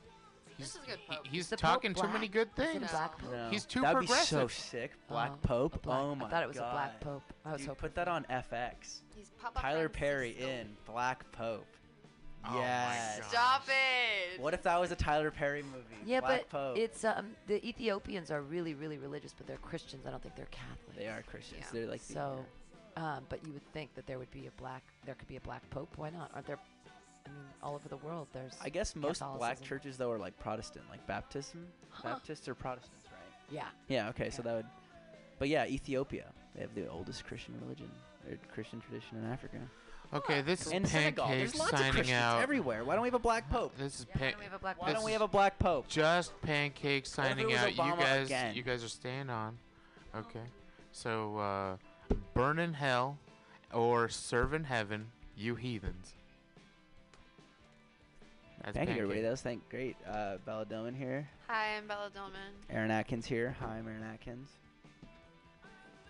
This 0.58 0.70
is 0.76 0.82
a 0.82 0.86
good 0.86 0.98
He- 0.98 1.14
pope. 1.16 1.26
he's 1.26 1.48
the 1.48 1.56
Pope 1.56 1.60
talking 1.70 1.94
too 1.94 2.08
many 2.08 2.28
good 2.28 2.48
Is 2.56 2.58
it 2.58 2.62
a 2.62 2.72
things. 2.78 2.90
black 2.90 3.18
pope? 3.18 3.30
No. 3.30 3.48
He's 3.50 3.64
too 3.64 3.80
progressive. 3.80 4.08
That'd 4.08 4.08
be 4.08 4.24
so 4.24 4.36
progressive. 4.38 4.64
sick. 4.64 4.92
Black 5.08 5.30
Oh, 5.32 5.38
pope. 5.42 5.74
a 5.74 5.78
black- 5.78 5.98
oh 6.00 6.14
my 6.14 6.26
I 6.26 6.30
thought 6.30 6.42
it 6.42 6.48
was 6.48 6.58
god. 6.58 6.68
a 6.68 6.72
black 6.72 7.00
pope. 7.00 7.22
I 7.44 7.52
was 7.52 7.60
Dude, 7.62 7.68
hoping 7.68 7.80
put 7.80 7.94
that 7.94 8.08
on 8.08 8.24
FX. 8.28 9.00
He's 9.16 9.30
Papa 9.40 9.60
Tyler 9.60 9.88
Perry 9.88 10.32
Francisco. 10.32 10.52
in 10.60 10.76
Black 10.86 11.32
Pope. 11.32 11.66
Oh 12.44 12.50
my 12.52 12.58
yes. 12.60 13.20
God. 13.20 13.28
Stop 13.30 13.62
it. 13.68 14.40
What 14.40 14.54
if 14.54 14.62
that 14.62 14.78
was 14.80 14.90
a 14.92 14.96
Tyler 14.96 15.30
Perry 15.30 15.62
movie? 15.62 15.84
Yeah, 16.06 16.20
Black 16.20 16.46
but 16.48 16.50
Pope. 16.50 16.78
it's 16.78 17.04
um 17.04 17.36
the 17.46 17.66
Ethiopians 17.66 18.30
are 18.30 18.40
really 18.42 18.74
really 18.74 18.96
religious, 18.98 19.34
but 19.34 19.46
they're 19.46 19.58
Christians. 19.58 20.06
I 20.06 20.10
don't 20.10 20.22
think 20.22 20.36
they're 20.36 20.46
Catholics. 20.46 20.96
They 20.96 21.08
are 21.08 21.22
Christians. 21.22 21.60
Yeah. 21.66 21.72
They're 21.72 21.86
like 21.90 22.00
the- 22.06 22.12
So, 22.14 22.46
um, 23.00 23.24
but 23.28 23.44
you 23.46 23.52
would 23.52 23.66
think 23.72 23.94
that 23.94 24.06
there 24.06 24.18
would 24.18 24.30
be 24.30 24.46
a 24.46 24.60
black, 24.60 24.82
there 25.06 25.14
could 25.14 25.28
be 25.28 25.36
a 25.36 25.40
black 25.40 25.68
pope. 25.70 25.88
Why 25.96 26.10
not? 26.10 26.30
Aren't 26.34 26.46
there? 26.46 26.58
I 27.26 27.28
mean, 27.30 27.38
all 27.62 27.74
over 27.74 27.88
the 27.88 27.96
world, 27.98 28.28
there's. 28.32 28.52
I 28.62 28.68
guess 28.68 28.94
most 28.96 29.22
black 29.38 29.60
churches 29.62 29.96
though 29.96 30.10
are 30.10 30.18
like 30.18 30.38
Protestant, 30.38 30.84
like 30.90 31.06
baptism. 31.06 31.66
Huh. 31.90 32.10
Baptists 32.10 32.48
are 32.48 32.54
Protestants, 32.54 33.06
right? 33.06 33.54
yeah. 33.54 33.66
Yeah. 33.88 34.08
Okay. 34.10 34.30
So 34.30 34.42
that 34.42 34.54
would. 34.54 34.66
But 35.38 35.48
yeah, 35.48 35.66
Ethiopia. 35.66 36.26
They 36.54 36.62
have 36.62 36.74
the 36.74 36.88
oldest 36.88 37.24
Christian 37.26 37.54
religion, 37.62 37.90
or 38.28 38.36
Christian 38.52 38.80
tradition 38.80 39.18
in 39.18 39.30
Africa. 39.30 39.58
Okay, 40.12 40.42
this 40.42 40.66
is 40.66 40.72
And 40.72 40.86
Senegal. 40.88 41.24
Pancake 41.26 41.38
There's 41.38 41.58
lots 41.58 41.72
of 41.72 41.78
signing 41.78 41.92
Christians 41.92 42.18
out. 42.18 42.42
everywhere. 42.42 42.84
Why 42.84 42.94
don't 42.94 43.02
we 43.02 43.06
have 43.08 43.14
a 43.14 43.20
black 43.20 43.48
pope? 43.48 43.76
This 43.78 44.00
is 44.00 44.06
Yeah, 44.08 44.20
why 44.20 44.30
don't 44.30 44.38
we 44.38 44.44
have 44.44 44.54
a 44.54 44.58
black 44.58 44.82
Why 44.82 44.92
don't 44.92 45.04
we 45.04 45.12
have 45.12 45.22
a 45.22 45.28
black 45.28 45.58
pope? 45.60 45.86
just 45.88 46.32
Pancake 46.42 47.06
signing 47.06 47.46
was 47.46 47.56
out. 47.56 47.70
You 47.70 47.76
guys, 47.76 48.26
again? 48.26 48.54
you 48.56 48.62
guys 48.64 48.82
are 48.82 48.88
staying 48.88 49.30
on. 49.30 49.56
Okay, 50.16 50.42
so 50.90 51.36
uh, 51.38 51.76
burn 52.34 52.58
in 52.58 52.74
hell 52.74 53.18
or 53.72 54.08
serve 54.08 54.54
in 54.54 54.64
heaven, 54.64 55.06
you 55.36 55.54
heathens. 55.54 56.14
That's 58.64 58.76
Thank 58.76 58.90
you, 58.90 58.96
everybody. 58.96 59.20
Pancake. 59.20 59.24
That 59.24 59.30
was 59.30 59.40
thank 59.40 59.68
great. 59.70 59.96
Uh, 60.06 60.36
Bella 60.44 60.66
Dillman 60.66 60.96
here. 60.96 61.28
Hi, 61.48 61.76
I'm 61.76 61.86
Bella 61.86 62.10
Dillman. 62.14 62.52
Aaron 62.68 62.90
Atkins 62.90 63.24
here. 63.24 63.56
Hi, 63.60 63.78
I'm 63.78 63.88
Aaron 63.88 64.02
Atkins. 64.02 64.50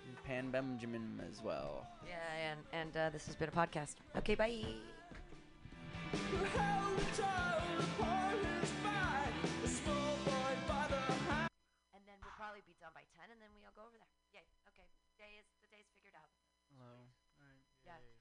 And 0.06 0.24
Pan 0.24 0.50
Benjamin 0.50 1.20
as 1.30 1.42
well. 1.44 1.86
Yeah, 2.08 2.50
and 2.50 2.60
and 2.72 2.96
uh, 2.96 3.10
this 3.10 3.26
has 3.26 3.36
been 3.36 3.48
a 3.48 3.52
podcast. 3.52 3.94
Okay, 4.16 4.34
bye. 4.34 4.64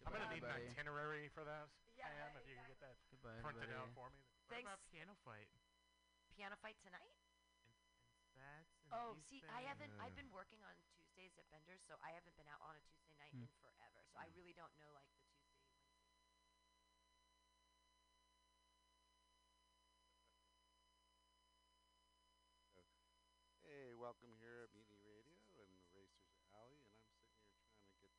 I'm 0.09 0.17
gonna 0.17 0.25
need 0.33 0.41
an 0.41 0.49
everybody. 0.49 0.65
itinerary 0.73 1.29
for 1.29 1.43
that. 1.45 1.69
Yeah, 1.95 2.09
Pam, 2.09 2.35
if 2.41 2.47
you 2.47 2.55
can 2.55 2.65
get 2.65 2.79
that 2.79 2.97
Goodbye, 3.11 3.41
printed 3.41 3.69
out 3.71 3.89
for 3.93 4.09
me. 4.09 4.17
What 4.47 4.55
Thanks. 4.55 4.65
about 4.65 4.79
piano 4.89 5.13
fight? 5.23 5.49
Piano 6.35 6.55
fight 6.61 6.77
tonight. 6.81 7.13
Spats 8.33 8.73
and 8.85 8.91
Oh, 8.91 9.15
East 9.17 9.29
see, 9.29 9.43
I 9.53 9.61
Bay? 9.61 9.67
haven't. 9.69 9.93
I've 9.99 10.15
been 10.15 10.31
working 10.31 10.63
on 10.63 10.73
Tuesdays 10.95 11.37
at 11.37 11.49
Bender's, 11.51 11.81
so 11.87 11.95
I 12.01 12.09
haven't 12.11 12.35
been 12.37 12.47
out 12.47 12.61
on 12.61 12.75
a 12.75 12.81
Tuesday 12.81 13.13
night 13.17 13.31
Hmm. 13.31 13.43
in 13.43 13.49
forever. 13.61 14.03
So 14.11 14.17
I 14.17 14.25
really 14.33 14.53
don't 14.53 14.73
know 14.79 14.91
like 14.91 15.05
the 15.11 15.19
Tuesday. 15.21 15.53
Wednesday. 22.73 22.85
Hey, 23.61 23.93
welcome 23.93 24.33
here 24.39 24.63
at 24.65 24.73
Mutiny 24.73 24.97
Radio 24.99 25.37
and 25.37 25.45
the 25.45 25.53
Racers 25.53 26.09
Alley, 26.55 26.81
and 26.81 26.97
I'm 26.97 27.05
sitting 27.21 27.45
here 27.45 27.61
trying 27.69 27.85
to 27.93 27.99
get 28.01 28.11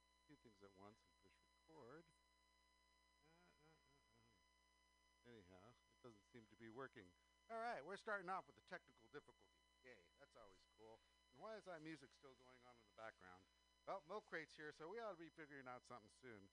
uh, 0.00 0.16
two 0.26 0.36
things 0.40 0.62
at 0.62 0.72
once 0.76 0.98
and 1.04 1.12
push 1.20 1.34
record. 1.44 2.04
Uh, 2.08 2.48
uh, 2.48 3.28
uh, 3.28 3.68
uh. 3.68 5.28
Anyhow, 5.28 5.74
it 5.92 6.00
doesn't 6.02 6.27
seem 6.38 6.46
to 6.54 6.62
be 6.62 6.70
working. 6.70 7.02
All 7.50 7.58
right, 7.58 7.82
we're 7.82 7.98
starting 7.98 8.30
off 8.30 8.46
with 8.46 8.54
a 8.54 8.66
technical 8.70 9.10
difficulty. 9.10 9.58
Yay, 9.82 9.98
that's 10.22 10.38
always 10.38 10.62
cool. 10.78 11.02
And 11.34 11.42
why 11.42 11.58
is 11.58 11.66
that 11.66 11.82
music 11.82 12.14
still 12.14 12.38
going 12.38 12.62
on 12.62 12.78
in 12.78 12.86
the 12.86 12.94
background? 12.94 13.42
Well, 13.90 14.06
Milk 14.06 14.22
Crate's 14.30 14.54
here, 14.54 14.70
so 14.70 14.86
we 14.86 15.02
ought 15.02 15.18
to 15.18 15.18
be 15.18 15.34
figuring 15.34 15.66
out 15.66 15.82
something 15.90 16.14
soon. 16.22 16.46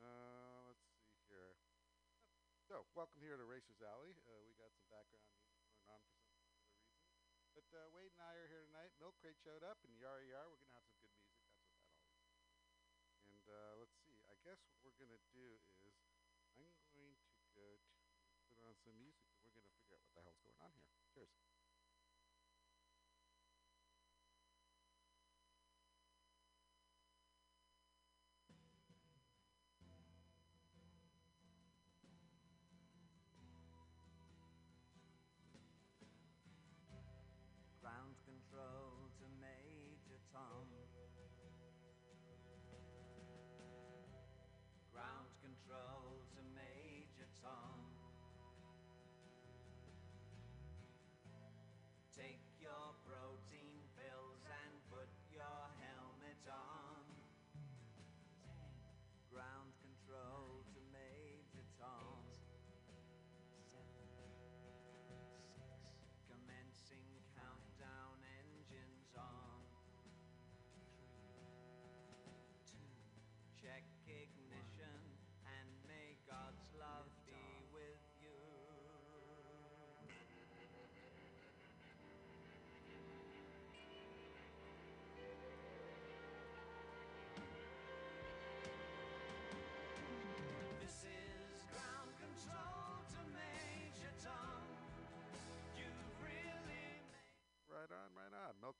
Uh, 0.00 0.72
let's 0.72 0.80
see 0.88 1.20
here. 1.28 1.52
So, 2.64 2.88
welcome 2.96 3.20
here 3.20 3.36
to 3.36 3.44
Racers 3.44 3.76
Alley. 3.84 4.16
Uh, 4.24 4.40
we 4.48 4.56
got 4.56 4.72
some 4.72 4.88
background 4.88 5.28
music 5.28 5.52
going 5.68 5.84
on 5.84 6.00
for 6.00 6.16
some 6.16 6.32
particular 6.32 6.72
reason. 6.80 7.04
But 7.52 7.68
uh, 7.76 7.92
Wade 7.92 8.16
and 8.16 8.24
I 8.24 8.40
are 8.40 8.48
here 8.48 8.64
tonight. 8.72 8.96
Milk 8.96 9.20
Crate 9.20 9.36
showed 9.44 9.60
up, 9.68 9.84
and 9.84 9.92
yar 10.00 10.24
yar, 10.24 10.48
we're 10.48 10.64
gonna 10.64 10.80
have 10.80 10.88
some 10.88 11.04
good 11.04 11.12
music. 11.20 11.44
That's 11.44 11.68
what 11.68 11.76
that 11.84 11.92
always 11.92 12.24
is. 12.24 12.72
And 13.28 13.44
uh, 13.52 13.84
let's 13.84 14.00
see. 14.00 14.16
I 14.32 14.40
guess 14.48 14.64
what 14.64 14.80
we're 14.80 14.96
gonna 14.96 15.20
do 15.36 15.44
is 15.60 15.85
some 18.86 18.94
music, 19.02 19.26
we're 19.42 19.50
gonna 19.50 19.66
figure 19.82 19.98
out 19.98 20.06
what 20.06 20.14
the 20.14 20.22
hell's 20.22 20.38
going 20.46 20.54
on 20.62 20.70
here. 20.78 20.86
Cheers. 21.10 21.34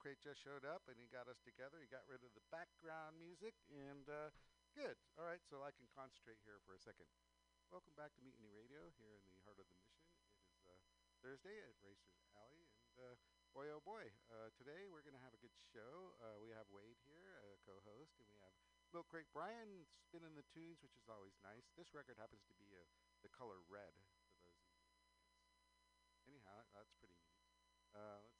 Crate 0.07 0.23
just 0.23 0.39
showed 0.39 0.63
up 0.63 0.87
and 0.87 0.95
he 0.95 1.11
got 1.11 1.27
us 1.27 1.35
together. 1.43 1.83
He 1.83 1.91
got 1.91 2.07
rid 2.07 2.23
of 2.23 2.31
the 2.31 2.39
background 2.47 3.19
music 3.19 3.51
and 3.67 4.07
uh, 4.07 4.31
good. 4.71 4.95
All 5.19 5.27
right, 5.27 5.43
so 5.51 5.67
I 5.67 5.75
can 5.75 5.83
concentrate 5.91 6.39
here 6.47 6.63
for 6.63 6.79
a 6.79 6.79
second. 6.79 7.11
Welcome 7.67 7.91
back 7.99 8.15
to 8.15 8.23
Mutiny 8.23 8.47
Radio 8.47 8.87
here 8.95 9.19
in 9.19 9.35
the 9.35 9.43
heart 9.43 9.59
of 9.59 9.67
the 9.67 9.75
mission. 9.75 10.07
It 10.31 10.47
is 10.47 10.63
uh, 10.63 10.79
Thursday 11.19 11.59
at 11.59 11.75
Racers 11.83 12.23
Alley, 12.39 12.71
and 12.71 12.95
uh, 13.03 13.19
boy 13.51 13.67
oh 13.67 13.83
boy, 13.83 14.07
uh, 14.31 14.47
today 14.55 14.87
we're 14.87 15.03
going 15.03 15.19
to 15.19 15.19
have 15.27 15.35
a 15.35 15.43
good 15.43 15.51
show. 15.75 16.15
Uh, 16.23 16.39
we 16.39 16.55
have 16.55 16.71
Wade 16.71 17.03
here, 17.03 17.43
a 17.43 17.59
co-host, 17.67 18.15
and 18.23 18.31
we 18.31 18.39
have 18.39 18.55
Milk 18.95 19.11
Crate 19.11 19.27
Brian 19.35 19.83
spinning 20.07 20.39
the 20.39 20.47
tunes, 20.55 20.79
which 20.79 20.95
is 20.95 21.11
always 21.11 21.35
nice. 21.43 21.67
This 21.75 21.91
record 21.91 22.15
happens 22.15 22.47
to 22.47 22.55
be 22.55 22.71
uh, 22.79 22.87
the 23.27 23.31
color 23.35 23.59
red 23.67 23.91
for 24.31 24.39
those 24.39 24.55
of 24.55 24.71
you. 24.71 24.87
Anyhow, 26.31 26.63
that's 26.71 26.95
pretty 26.95 27.19
neat. 27.27 27.43
Uh, 27.91 28.23
let's. 28.23 28.36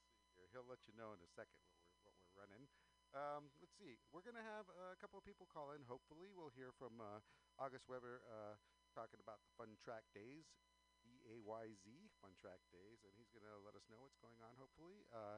He'll 0.58 0.66
let 0.66 0.90
you 0.90 0.98
know 0.98 1.14
in 1.14 1.22
a 1.22 1.30
second 1.38 1.62
what 1.62 1.70
we're 1.78 1.94
what 2.02 2.18
we're 2.18 2.34
running. 2.34 2.66
Um, 3.14 3.54
let's 3.62 3.78
see. 3.78 3.94
We're 4.10 4.26
gonna 4.26 4.42
have 4.42 4.66
a 4.74 4.98
couple 4.98 5.22
of 5.22 5.22
people 5.22 5.46
call 5.46 5.70
in. 5.78 5.86
Hopefully, 5.86 6.34
we'll 6.34 6.50
hear 6.58 6.74
from 6.82 6.98
uh, 6.98 7.22
August 7.62 7.86
Weber 7.86 8.26
uh, 8.26 8.58
talking 8.98 9.22
about 9.22 9.38
the 9.46 9.54
Fun 9.54 9.78
Track 9.78 10.10
Days, 10.18 10.50
E 11.06 11.22
A 11.30 11.38
Y 11.46 11.78
Z 11.78 12.10
Fun 12.26 12.34
Track 12.42 12.58
Days, 12.74 13.06
and 13.06 13.14
he's 13.14 13.30
gonna 13.30 13.54
let 13.62 13.78
us 13.78 13.86
know 13.86 14.02
what's 14.02 14.18
going 14.18 14.42
on. 14.42 14.58
Hopefully, 14.58 15.06
uh, 15.14 15.38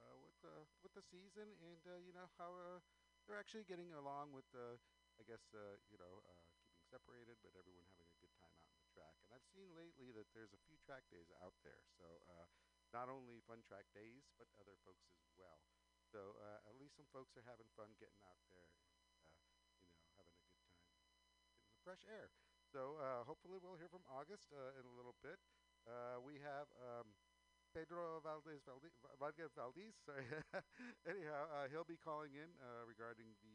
uh, 0.00 0.16
with 0.24 0.32
the 0.40 0.64
with 0.80 0.96
the 0.96 1.04
season 1.04 1.52
and 1.60 1.84
uh, 1.84 2.00
you 2.00 2.16
know 2.16 2.32
how 2.40 2.56
uh, 2.56 2.80
they're 3.28 3.36
actually 3.36 3.68
getting 3.68 3.92
along 3.92 4.32
with 4.32 4.48
the, 4.56 4.80
I 5.20 5.28
guess 5.28 5.44
uh, 5.52 5.76
you 5.92 6.00
know 6.00 6.24
uh, 6.24 6.40
keeping 6.56 6.80
separated, 6.88 7.36
but 7.44 7.52
everyone 7.52 7.84
having 7.92 8.08
a 8.08 8.16
good 8.16 8.32
time 8.40 8.56
out 8.56 8.72
in 8.72 8.80
the 8.80 8.88
track. 8.96 9.12
And 9.28 9.28
I've 9.28 9.44
seen 9.52 9.76
lately 9.76 10.08
that 10.16 10.32
there's 10.32 10.56
a 10.56 10.62
few 10.64 10.80
track 10.80 11.04
days 11.12 11.28
out 11.44 11.52
there. 11.60 11.84
So 12.00 12.24
uh, 12.32 12.48
not 12.94 13.10
only 13.10 13.42
fun 13.42 13.58
track 13.66 13.90
days, 13.90 14.30
but 14.38 14.46
other 14.62 14.78
folks 14.86 15.10
as 15.18 15.34
well. 15.34 15.58
So 16.14 16.38
uh, 16.38 16.62
at 16.70 16.78
least 16.78 16.94
some 16.94 17.10
folks 17.10 17.34
are 17.34 17.42
having 17.42 17.66
fun 17.74 17.90
getting 17.98 18.22
out 18.22 18.38
there, 18.46 18.70
and, 18.70 19.02
uh, 19.18 19.34
you 19.74 19.82
know, 19.82 19.98
having 20.14 20.38
a 20.38 20.46
good 20.46 20.62
time, 20.62 20.86
getting 21.50 21.66
some 21.66 21.82
fresh 21.82 22.06
air. 22.06 22.30
So 22.70 23.02
uh, 23.02 23.26
hopefully 23.26 23.58
we'll 23.58 23.82
hear 23.82 23.90
from 23.90 24.06
August 24.06 24.54
uh, 24.54 24.78
in 24.78 24.86
a 24.86 24.94
little 24.94 25.18
bit. 25.26 25.42
Uh, 25.90 26.22
we 26.22 26.38
have 26.38 26.70
um, 26.78 27.10
Pedro 27.74 28.22
Valdez 28.22 28.62
Valdez, 28.62 28.94
Valdez 29.18 29.50
Valdez 29.58 29.94
sorry. 30.06 30.30
Anyhow, 31.10 31.50
uh, 31.50 31.66
he'll 31.66 31.86
be 31.86 31.98
calling 31.98 32.30
in 32.38 32.50
regarding 32.86 33.34
the 33.42 33.50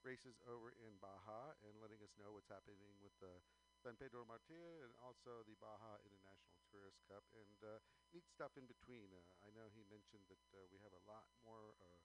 races 0.00 0.40
over 0.48 0.72
in 0.80 0.96
Baja 0.98 1.54
and 1.62 1.76
letting 1.78 2.00
us 2.02 2.10
know 2.18 2.34
what's 2.34 2.50
happening 2.50 2.80
with 2.98 3.14
the 3.22 3.36
San 3.82 3.98
Pedro 3.98 4.22
Martir 4.24 4.86
and 4.86 4.94
also 5.02 5.42
the 5.44 5.58
Baja 5.58 5.98
International 6.06 6.62
Tourist 6.70 7.02
Cup 7.10 7.26
and 7.34 7.58
uh, 7.66 7.82
neat 8.14 8.24
stuff 8.30 8.54
in 8.54 8.64
between. 8.70 9.10
Uh, 9.10 9.20
I 9.42 9.50
know 9.52 9.66
he 9.74 9.82
mentioned 9.90 10.24
that 10.30 10.42
uh, 10.54 10.62
we 10.70 10.78
have 10.86 10.94
a 10.94 11.02
lot 11.10 11.26
more, 11.42 11.74
uh, 11.82 11.98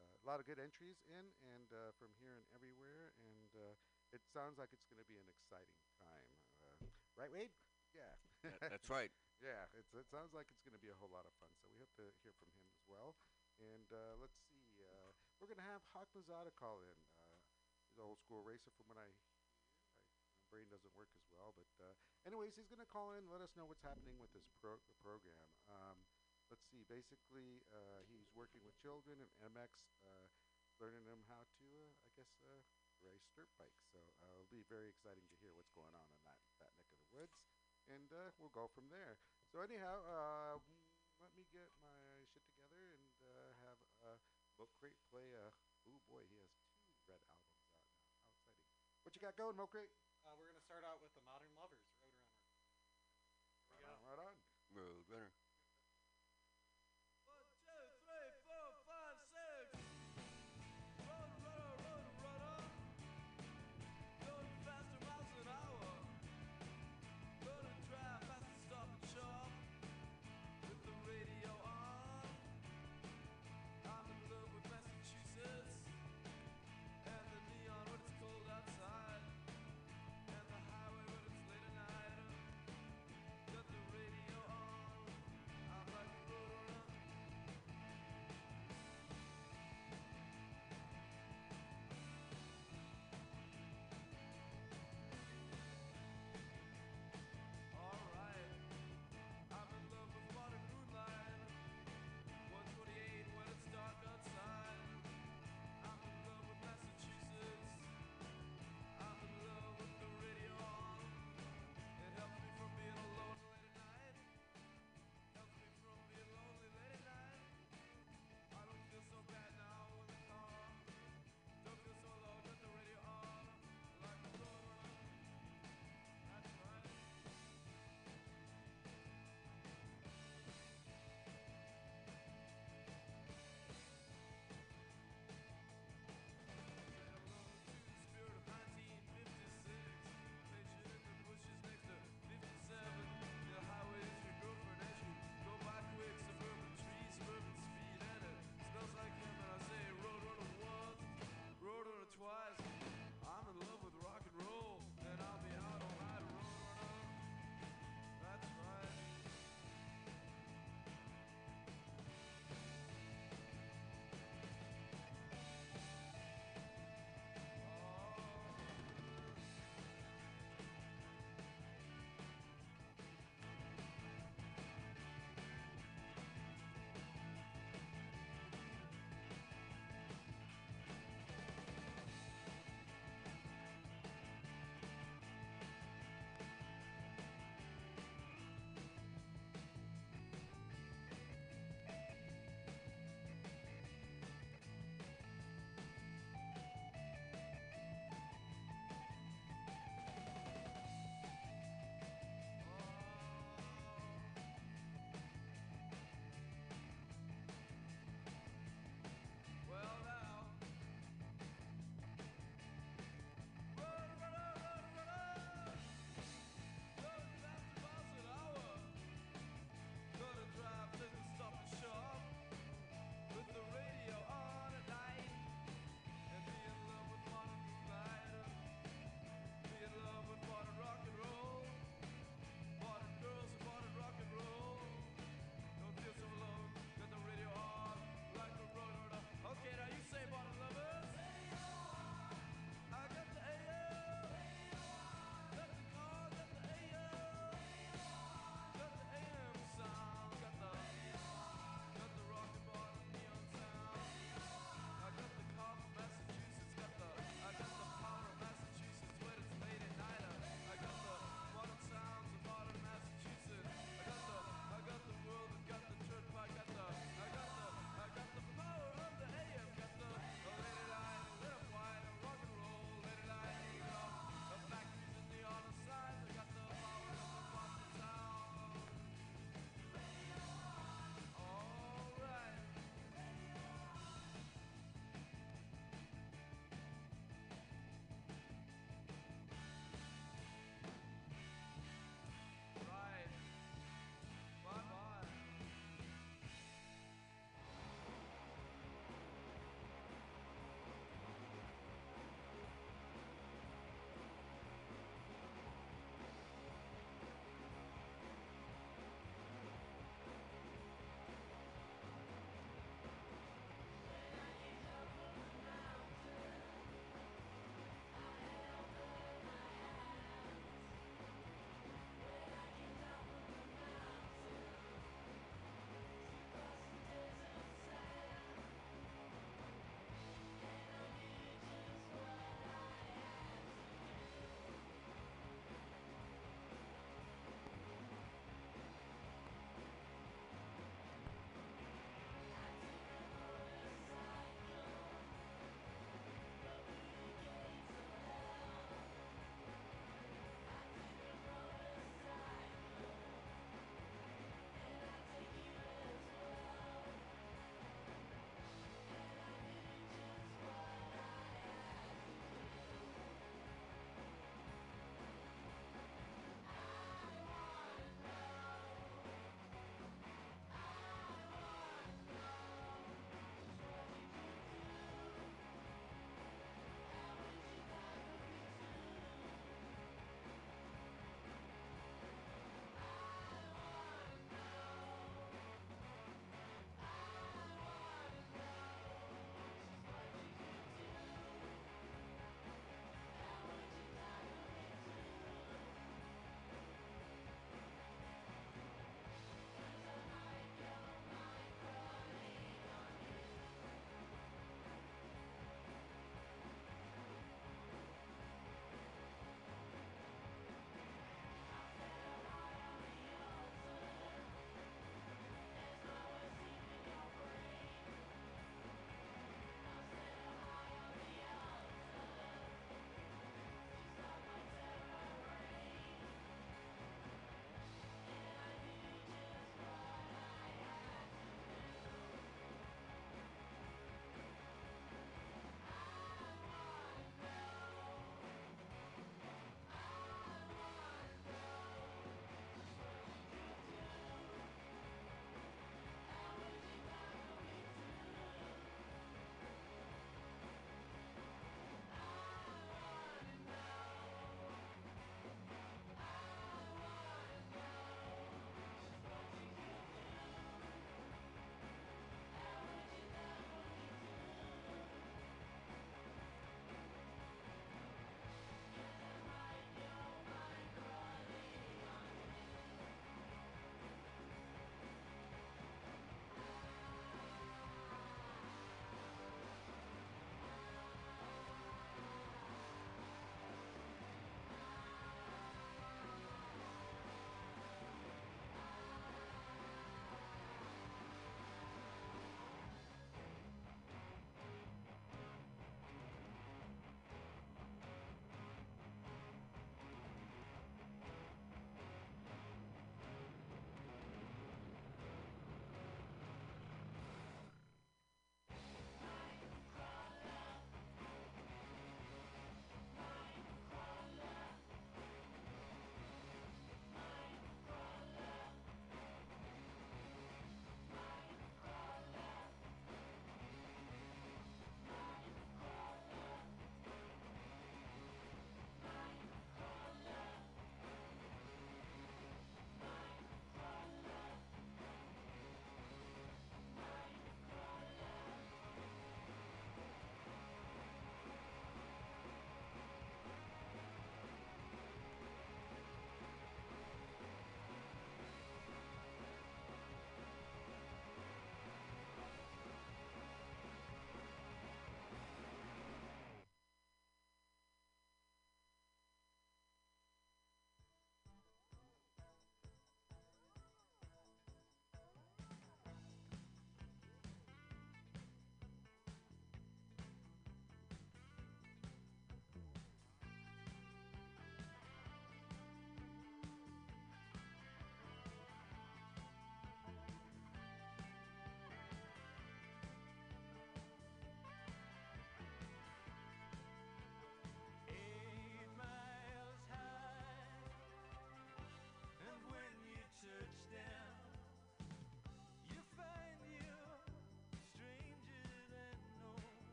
uh, 0.00 0.22
a 0.22 0.24
lot 0.26 0.38
of 0.38 0.46
good 0.46 0.62
entries 0.62 1.02
in 1.10 1.24
and 1.42 1.66
uh, 1.74 1.90
from 1.98 2.14
here 2.22 2.38
and 2.38 2.46
everywhere, 2.54 3.10
and 3.18 3.50
uh, 3.58 3.74
it 4.14 4.22
sounds 4.30 4.56
like 4.56 4.70
it's 4.70 4.86
going 4.86 5.02
to 5.02 5.08
be 5.10 5.18
an 5.18 5.26
exciting 5.26 5.82
time. 5.98 6.30
Uh, 6.62 6.86
right, 7.18 7.32
Wade? 7.34 7.50
Yeah. 7.90 8.14
That- 8.46 8.70
that's 8.70 8.88
right. 8.90 9.10
Yeah, 9.44 9.68
it's, 9.76 9.92
it 9.92 10.08
sounds 10.08 10.32
like 10.32 10.48
it's 10.48 10.64
going 10.64 10.72
to 10.72 10.80
be 10.80 10.88
a 10.88 10.96
whole 10.96 11.12
lot 11.12 11.28
of 11.28 11.32
fun. 11.36 11.52
So 11.60 11.68
we 11.68 11.76
hope 11.76 11.92
to 12.00 12.08
hear 12.24 12.32
from 12.40 12.48
him 12.56 12.64
as 12.72 12.80
well. 12.88 13.12
And 13.60 13.84
uh, 13.92 14.16
let's 14.16 14.40
see, 14.48 14.80
uh, 14.80 15.12
we're 15.36 15.44
going 15.52 15.60
to 15.60 15.68
have 15.68 15.84
Hawk 15.92 16.08
Mazada 16.16 16.48
call 16.56 16.80
in. 16.80 16.96
Uh, 17.20 17.36
he's 17.84 17.92
an 18.00 18.00
old 18.00 18.16
school 18.16 18.40
racer 18.40 18.72
from 18.80 18.88
what 18.88 18.96
I 18.96 19.04
hear. 19.12 19.28
I, 19.28 19.35
my 19.35 19.35
brain 20.48 20.66
doesn't 20.70 20.94
work 20.94 21.10
as 21.14 21.26
well. 21.28 21.52
But 21.54 21.70
uh, 21.78 21.92
anyways, 22.26 22.56
he's 22.56 22.70
going 22.70 22.82
to 22.82 22.88
call 22.88 23.14
in 23.14 23.26
let 23.30 23.42
us 23.42 23.52
know 23.54 23.66
what's 23.66 23.84
happening 23.84 24.16
with 24.18 24.30
this 24.32 24.46
pro- 24.62 24.82
program. 25.02 25.48
Um, 25.70 25.96
let's 26.48 26.64
see, 26.70 26.86
basically, 26.86 27.62
uh, 27.74 28.06
he's 28.06 28.30
working 28.32 28.62
with 28.62 28.74
children 28.78 29.18
and 29.18 29.30
MX, 29.52 29.72
uh, 30.06 30.28
learning 30.78 31.04
them 31.06 31.26
how 31.26 31.42
to, 31.42 31.66
uh, 31.66 32.06
I 32.06 32.10
guess, 32.14 32.30
uh, 32.46 32.62
race 33.02 33.26
dirt 33.34 33.50
bikes. 33.60 33.84
So 33.92 34.00
it'll 34.34 34.50
be 34.50 34.64
very 34.66 34.90
exciting 34.90 35.26
to 35.28 35.36
hear 35.38 35.52
what's 35.52 35.72
going 35.74 35.92
on 35.94 36.06
in 36.16 36.20
that, 36.24 36.40
that 36.62 36.72
neck 36.80 36.90
of 36.94 37.00
the 37.02 37.12
woods 37.12 37.36
and 37.86 38.10
uh, 38.10 38.34
we'll 38.42 38.50
go 38.50 38.66
from 38.74 38.90
there. 38.90 39.14
So 39.54 39.62
anyhow, 39.62 40.58
let 41.22 41.30
me 41.38 41.46
get 41.54 41.70
my 41.80 41.98
shit 42.34 42.42
together 42.50 42.98
and 42.98 43.14
uh, 43.22 43.50
have 43.62 43.80
uh, 44.02 44.18
Milk 44.58 44.70
Crate 44.78 44.98
play. 45.10 45.32
Oh 45.86 46.02
boy, 46.10 46.26
he 46.26 46.36
has 46.42 46.50
two 46.66 46.98
red 47.06 47.22
albums 47.22 47.54
out 47.62 47.78
now. 47.78 47.94
How 48.02 48.18
exciting! 48.26 48.66
What 49.06 49.14
you 49.14 49.22
got 49.22 49.38
going, 49.38 49.54
Milk 49.54 49.70
Crate? 49.70 49.92
Uh, 50.26 50.34
we're 50.34 50.50
gonna 50.50 50.66
start 50.66 50.82
out 50.82 50.98
with 50.98 51.14
the 51.14 51.22
Modern 51.22 51.54
Lovers 51.54 51.78
Roadrunner. 51.86 52.18
Right 53.78 53.86
go. 53.86 53.94
on, 53.94 54.02
right 54.02 54.18
on. 54.18 54.34
Road 54.74 55.06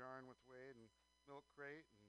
jarring 0.00 0.24
with 0.24 0.40
Wade 0.48 0.80
and 0.80 0.88
Milk 1.28 1.44
Crate, 1.52 1.84
and 2.00 2.08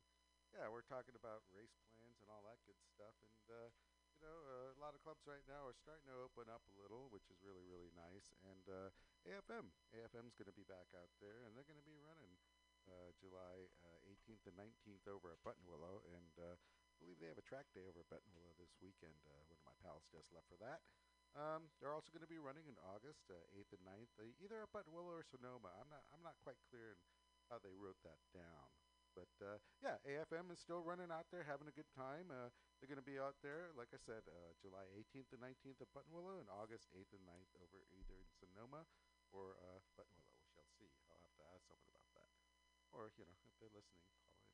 yeah, 0.55 0.71
we're 0.71 0.87
talking 0.87 1.11
about 1.11 1.43
race 1.51 1.75
plans 1.91 2.23
and 2.23 2.31
all 2.31 2.39
that 2.47 2.63
good 2.63 2.79
stuff. 2.87 3.11
And 3.19 3.43
uh, 3.51 3.67
you 4.15 4.23
know, 4.23 4.31
uh, 4.47 4.71
a 4.71 4.79
lot 4.79 4.95
of 4.95 5.03
clubs 5.03 5.27
right 5.27 5.43
now 5.43 5.67
are 5.67 5.75
starting 5.75 6.07
to 6.07 6.23
open 6.23 6.47
up 6.47 6.63
a 6.71 6.75
little, 6.79 7.11
which 7.11 7.27
is 7.27 7.35
really 7.43 7.67
really 7.67 7.91
nice. 7.91 8.31
And 8.47 8.63
uh, 8.71 8.95
AFM, 9.27 9.75
AFM's 9.91 10.39
going 10.39 10.47
to 10.47 10.55
be 10.55 10.63
back 10.63 10.87
out 10.95 11.11
there, 11.19 11.43
and 11.43 11.51
they're 11.51 11.67
going 11.67 11.83
to 11.83 11.83
be 11.83 11.99
running 11.99 12.31
uh, 12.87 13.11
July 13.19 13.67
uh, 13.83 13.99
18th 14.07 14.47
and 14.47 14.55
19th 14.55 15.11
over 15.11 15.35
at 15.35 15.43
Buttonwillow, 15.43 15.99
and 16.15 16.31
uh, 16.39 16.55
I 16.55 16.95
believe 17.03 17.19
they 17.19 17.27
have 17.27 17.43
a 17.43 17.43
track 17.43 17.67
day 17.75 17.83
over 17.83 18.07
at 18.07 18.07
Buttonwillow 18.07 18.55
this 18.55 18.71
weekend. 18.79 19.19
Uh, 19.27 19.43
one 19.51 19.59
of 19.59 19.67
my 19.67 19.75
pals 19.83 20.07
just 20.07 20.31
left 20.31 20.47
for 20.47 20.55
that. 20.63 20.79
Um, 21.31 21.71
they're 21.79 21.95
also 21.95 22.11
going 22.11 22.23
to 22.23 22.31
be 22.31 22.39
running 22.39 22.67
in 22.67 22.75
August, 22.83 23.23
uh, 23.31 23.39
8th 23.55 23.75
and 23.75 23.83
9th, 23.83 24.11
uh, 24.19 24.43
either 24.43 24.63
at 24.63 24.71
Buttonwillow 24.71 25.15
or 25.15 25.27
Sonoma. 25.27 25.71
I'm 25.75 25.87
not 25.91 26.03
I'm 26.11 26.23
not 26.23 26.35
quite 26.43 26.59
clear 26.71 26.95
in 26.95 26.99
how 27.51 27.59
they 27.59 27.75
wrote 27.75 27.99
that 28.07 28.23
down. 28.31 28.71
But 29.11 29.31
uh, 29.43 29.59
yeah, 29.83 29.99
AFM 30.07 30.47
is 30.55 30.63
still 30.63 30.79
running 30.79 31.11
out 31.11 31.27
there, 31.35 31.43
having 31.43 31.67
a 31.67 31.75
good 31.75 31.91
time. 31.91 32.31
Uh, 32.31 32.47
they're 32.79 32.87
going 32.87 33.01
to 33.01 33.03
be 33.03 33.19
out 33.19 33.35
there, 33.43 33.75
like 33.75 33.91
I 33.91 33.99
said, 33.99 34.23
uh, 34.31 34.55
July 34.63 34.87
18th 34.95 35.35
and 35.35 35.43
19th 35.43 35.83
at 35.83 35.91
Buttonwillow, 35.91 36.39
and 36.39 36.47
August 36.47 36.87
8th 36.95 37.11
and 37.11 37.27
9th 37.27 37.51
over 37.59 37.83
either 37.91 38.15
in 38.15 38.31
Sonoma 38.39 38.87
or 39.35 39.59
uh, 39.59 39.83
Buttonwillow. 39.99 40.39
We 40.39 40.47
shall 40.55 40.71
see. 40.79 40.87
I'll 41.11 41.19
have 41.27 41.35
to 41.43 41.45
ask 41.51 41.67
someone 41.67 41.91
about 41.91 42.07
that, 42.15 42.31
or 42.95 43.11
you 43.19 43.27
know, 43.27 43.35
if 43.43 43.53
they're 43.59 43.75
listening, 43.75 44.07
call 44.15 44.31
in. 44.31 44.47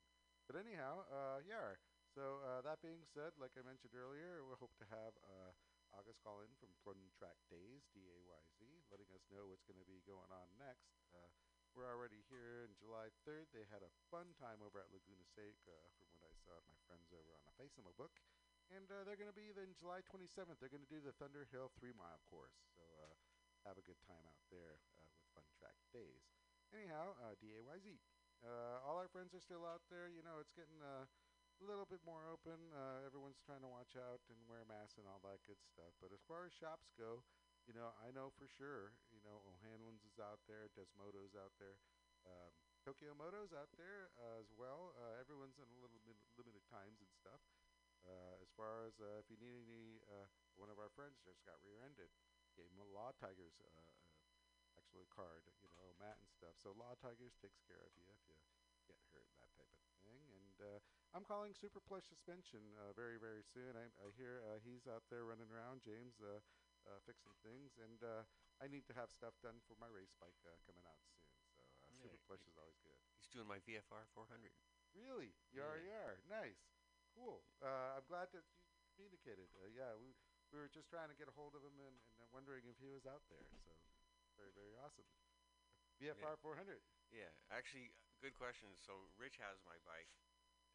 But 0.49 0.57
anyhow, 0.57 1.05
uh, 1.05 1.45
yeah. 1.45 1.77
So 2.17 2.41
uh, 2.41 2.65
that 2.65 2.81
being 2.81 3.05
said, 3.13 3.37
like 3.37 3.53
I 3.53 3.61
mentioned 3.61 3.93
earlier, 3.93 4.41
we 4.41 4.57
hope 4.57 4.73
to 4.81 4.89
have 4.89 5.13
uh, 5.21 5.53
August 5.93 6.17
call 6.25 6.41
in 6.41 6.49
from 6.57 6.73
Fun 6.81 6.97
Track 7.13 7.37
Days, 7.53 7.85
D-A-Y-Z, 7.93 8.61
letting 8.89 9.11
us 9.13 9.21
know 9.29 9.53
what's 9.53 9.69
going 9.69 9.77
to 9.77 9.85
be 9.85 10.01
going 10.09 10.33
on 10.33 10.49
next. 10.57 10.97
Uh, 11.13 11.29
we're 11.77 11.93
already 11.93 12.25
here 12.25 12.65
in 12.65 12.73
July 12.73 13.13
3rd. 13.21 13.53
They 13.53 13.61
had 13.69 13.85
a 13.85 13.93
fun 14.09 14.33
time 14.41 14.65
over 14.65 14.81
at 14.81 14.89
Laguna 14.89 15.21
Seca, 15.29 15.77
from 16.01 16.09
what 16.17 16.25
I 16.25 16.33
saw 16.41 16.57
at 16.57 16.65
my 16.65 16.73
friends 16.89 17.13
over 17.13 17.37
on 17.37 17.45
the 17.45 17.53
Facebook 17.53 17.93
book. 17.93 18.17
And 18.73 18.89
uh, 18.89 19.05
they're 19.05 19.15
going 19.15 19.29
to 19.29 19.37
be 19.37 19.53
then 19.53 19.77
July 19.77 20.01
27th. 20.09 20.57
They're 20.57 20.73
going 20.73 20.81
to 20.81 20.89
do 20.89 21.05
the 21.05 21.13
Thunderhill 21.21 21.69
three 21.77 21.93
mile 21.93 22.17
course. 22.25 22.57
So 22.73 22.81
uh, 23.05 23.13
have 23.69 23.77
a 23.77 23.85
good 23.85 24.01
time 24.09 24.25
out 24.25 24.41
there 24.49 24.81
uh, 24.97 25.05
with 25.05 25.21
Fun 25.37 25.45
Track 25.53 25.77
Days. 25.93 26.25
Anyhow, 26.73 27.13
uh, 27.21 27.37
D-A-Y-Z. 27.37 28.01
Uh, 28.41 28.81
all 28.81 28.97
our 28.97 29.07
friends 29.13 29.37
are 29.37 29.45
still 29.45 29.61
out 29.61 29.85
there. 29.93 30.09
You 30.09 30.25
know, 30.25 30.41
it's 30.41 30.57
getting 30.57 30.81
uh, 30.81 31.05
a 31.05 31.63
little 31.63 31.85
bit 31.85 32.01
more 32.01 32.25
open. 32.25 32.57
Uh, 32.73 33.05
everyone's 33.05 33.37
trying 33.45 33.61
to 33.61 33.69
watch 33.69 33.93
out 33.93 34.25
and 34.33 34.41
wear 34.49 34.65
masks 34.65 34.97
and 34.97 35.05
all 35.05 35.21
that 35.21 35.45
good 35.45 35.61
stuff. 35.61 35.93
But 36.01 36.09
as 36.09 36.25
far 36.25 36.49
as 36.49 36.57
shops 36.57 36.89
go, 36.97 37.21
you 37.69 37.77
know, 37.77 37.93
I 38.01 38.09
know 38.09 38.33
for 38.33 38.49
sure, 38.49 38.97
know, 39.27 39.43
O'Hanlon's 39.43 40.07
is 40.07 40.17
out 40.17 40.39
there, 40.47 40.71
Desmodo's 40.73 41.35
out 41.35 41.51
there, 41.59 41.75
um, 42.23 42.51
Tokyo 42.87 43.11
Moto's 43.11 43.51
out 43.51 43.67
there 43.75 44.07
uh, 44.15 44.39
as 44.39 44.47
well. 44.55 44.95
Uh, 44.95 45.19
everyone's 45.19 45.59
in 45.59 45.67
a 45.67 45.79
little 45.83 45.99
bit 46.07 46.15
limited 46.39 46.63
times 46.71 47.03
and 47.03 47.11
stuff. 47.19 47.43
Uh, 48.07 48.39
as 48.39 48.47
far 48.55 48.87
as 48.87 48.95
uh, 49.03 49.19
if 49.19 49.27
you 49.27 49.35
need 49.35 49.67
any, 49.67 49.99
uh, 50.07 50.23
one 50.55 50.71
of 50.71 50.79
our 50.79 50.87
friends 50.95 51.19
just 51.27 51.43
got 51.43 51.59
rear-ended. 51.59 52.07
Gave 52.55 52.71
him 52.71 52.79
a 52.79 52.89
Law 52.95 53.11
Tigers 53.19 53.59
uh, 53.59 53.67
uh, 53.67 54.79
actually 54.79 55.11
card, 55.11 55.43
you 55.59 55.67
know, 55.75 55.91
Matt 55.99 56.15
and 56.15 56.31
stuff. 56.31 56.55
So 56.63 56.71
Law 56.79 56.95
Tigers 57.03 57.35
takes 57.43 57.59
care 57.67 57.83
of 57.83 57.91
you 57.99 58.07
if 58.07 58.23
you 58.31 58.39
get 58.87 58.95
hurt, 59.11 59.27
that 59.43 59.51
type 59.59 59.67
of 59.67 59.83
thing. 60.07 60.23
And 60.31 60.57
uh, 60.63 60.79
I'm 61.11 61.27
calling 61.27 61.51
Super 61.51 61.83
Plush 61.83 62.07
Suspension 62.07 62.63
uh, 62.79 62.95
very, 62.95 63.19
very 63.19 63.43
soon. 63.43 63.75
I, 63.75 63.91
I 63.99 64.07
hear 64.15 64.39
uh, 64.47 64.63
he's 64.63 64.87
out 64.87 65.03
there 65.11 65.27
running 65.27 65.51
around, 65.51 65.83
James, 65.83 66.15
uh, 66.23 66.39
uh, 66.87 67.03
fixing 67.03 67.35
things. 67.43 67.75
And 67.77 67.99
uh, 67.99 68.23
I 68.57 68.65
need 68.65 68.85
to 68.89 68.95
have 68.97 69.13
stuff 69.13 69.37
done 69.45 69.61
for 69.69 69.77
my 69.77 69.87
race 69.89 70.13
bike 70.17 70.37
uh, 70.45 70.57
coming 70.65 70.81
out 70.89 70.97
soon. 71.05 71.21
So 71.53 71.61
uh, 71.61 71.93
Yeah, 71.93 72.09
Super 72.09 72.19
Plush 72.25 72.45
is 72.49 72.57
always 72.57 72.77
good. 72.81 72.97
He's 73.21 73.29
doing 73.29 73.45
my 73.45 73.61
VFR 73.65 74.05
400. 74.17 74.49
Really? 74.97 75.37
Yar 75.53 75.77
Yeah. 75.77 75.93
yar. 75.93 76.13
Nice. 76.25 76.57
Cool. 77.13 77.45
Uh, 77.61 77.97
I'm 78.01 78.05
glad 78.09 78.33
that 78.33 78.45
you 78.81 78.85
communicated. 78.97 79.49
Uh, 79.61 79.69
yeah, 79.73 79.93
we, 79.97 80.13
we 80.53 80.57
were 80.57 80.69
just 80.69 80.89
trying 80.89 81.09
to 81.09 81.17
get 81.17 81.29
a 81.29 81.35
hold 81.37 81.53
of 81.53 81.61
him 81.61 81.77
and, 81.77 81.97
and 82.17 82.25
uh, 82.25 82.25
wondering 82.33 82.65
if 82.65 82.77
he 82.81 82.89
was 82.89 83.05
out 83.05 83.25
there. 83.29 83.45
So 83.65 83.73
very, 84.37 84.53
very 84.53 84.73
awesome. 84.77 85.05
VFR 85.97 86.37
400. 86.41 86.81
Yeah, 87.09 87.29
actually, 87.49 87.89
good 88.21 88.37
question. 88.37 88.69
So 88.77 89.09
Rich 89.17 89.41
has 89.41 89.57
my 89.65 89.81
bike, 89.81 90.13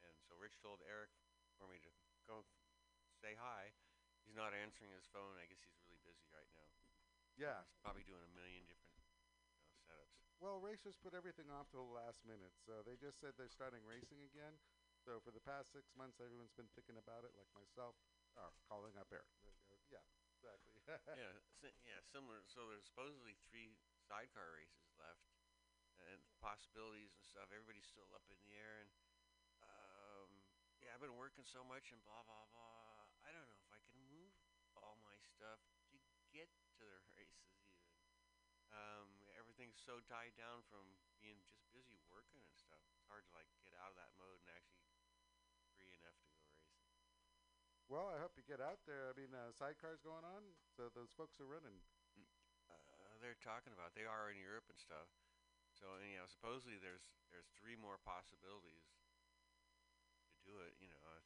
and 0.03 0.19
so 0.27 0.35
Rich 0.35 0.59
told 0.59 0.83
Eric 0.83 1.15
for 1.55 1.71
me 1.71 1.79
to 1.87 1.91
go 2.27 2.43
say 3.23 3.39
hi. 3.39 3.71
He's 4.27 4.35
not 4.35 4.51
answering 4.51 4.91
his 4.91 5.07
phone. 5.15 5.39
I 5.39 5.47
guess 5.47 5.63
he's 5.63 5.79
really 5.87 6.03
busy 6.03 6.27
right 6.35 6.51
now. 6.59 6.72
Yeah. 7.37 7.65
He's 7.65 7.81
probably 7.81 8.05
doing 8.05 8.23
a 8.23 8.33
million 8.37 8.65
different 8.69 8.97
you 9.01 9.61
know, 9.65 9.73
setups. 9.89 10.17
Well, 10.43 10.59
racers 10.59 10.99
put 10.99 11.15
everything 11.15 11.49
off 11.49 11.71
till 11.71 11.87
the 11.87 11.97
last 11.97 12.23
minute. 12.27 12.53
So 12.67 12.83
they 12.83 12.99
just 12.99 13.23
said 13.23 13.39
they're 13.39 13.53
starting 13.53 13.83
racing 13.87 14.23
again. 14.27 14.59
So 15.03 15.19
for 15.23 15.35
the 15.35 15.43
past 15.43 15.75
six 15.75 15.91
months, 15.99 16.23
everyone's 16.23 16.55
been 16.55 16.71
thinking 16.79 16.95
about 16.99 17.27
it, 17.27 17.35
like 17.35 17.51
myself, 17.55 17.99
uh, 18.39 18.55
calling 18.71 18.95
up 18.95 19.11
Eric. 19.11 19.27
Uh, 19.43 19.75
yeah, 19.91 20.05
exactly. 20.39 20.79
yeah, 21.19 21.35
si- 21.59 21.79
yeah, 21.83 21.99
similar. 22.07 22.47
So 22.47 22.71
there's 22.71 22.87
supposedly 22.87 23.35
three 23.51 23.75
sidecar 24.07 24.55
races 24.55 24.87
left, 24.95 25.27
and 26.11 26.23
possibilities 26.39 27.15
and 27.19 27.25
stuff. 27.27 27.51
Everybody's 27.51 27.87
still 27.87 28.07
up 28.15 28.27
in 28.31 28.39
the 28.47 28.55
air, 28.55 28.83
and 28.87 28.91
um, 29.63 30.31
yeah, 30.79 30.95
I've 30.95 31.03
been 31.03 31.19
working 31.19 31.47
so 31.47 31.63
much 31.67 31.91
and 31.91 32.03
blah 32.07 32.23
blah 32.27 32.47
blah. 32.55 33.07
I 33.27 33.31
don't 33.35 33.47
know 33.47 33.59
if 33.63 33.71
I 33.75 33.83
can 33.87 33.99
move 34.11 34.35
all 34.79 34.99
my 35.03 35.19
stuff 35.19 35.63
to 35.91 35.97
get 36.31 36.51
to 36.67 36.71
the. 36.79 36.93
Um, 38.73 39.09
everything's 39.37 39.77
so 39.77 40.01
tied 40.09 40.33
down 40.41 40.65
from 40.73 40.85
being 41.21 41.37
just 41.45 41.61
busy 41.77 42.01
working 42.09 42.41
and 42.41 42.57
stuff. 42.57 42.81
It's 42.97 43.05
hard 43.05 43.25
to 43.29 43.33
like 43.37 43.49
get 43.61 43.77
out 43.77 43.93
of 43.93 43.99
that 44.01 44.17
mode 44.17 44.41
and 44.41 44.49
actually 44.49 44.89
free 45.77 45.93
enough 45.93 46.17
to 46.25 46.29
go 46.33 46.41
racing. 46.49 46.81
well, 47.93 48.09
I 48.09 48.17
hope 48.17 48.33
you 48.41 48.45
get 48.49 48.65
out 48.65 48.81
there. 48.89 49.13
I 49.13 49.15
mean, 49.15 49.33
uh, 49.37 49.53
sidecars 49.53 50.01
going 50.01 50.25
on, 50.25 50.57
so 50.73 50.89
those 50.97 51.13
folks 51.13 51.37
are 51.37 51.49
running. 51.49 51.77
uh, 52.73 53.13
they're 53.21 53.37
talking 53.45 53.77
about. 53.77 53.93
They 53.93 54.09
are 54.09 54.33
in 54.33 54.41
Europe 54.41 54.65
and 54.73 54.81
stuff. 54.81 55.09
So 55.77 55.93
anyhow, 56.01 56.25
supposedly 56.33 56.81
there's 56.81 57.05
there's 57.29 57.49
three 57.61 57.77
more 57.77 58.01
possibilities 58.01 58.89
to 60.33 60.37
do 60.49 60.57
it. 60.65 60.73
You 60.81 60.89
know, 60.89 61.01
uh, 61.05 61.21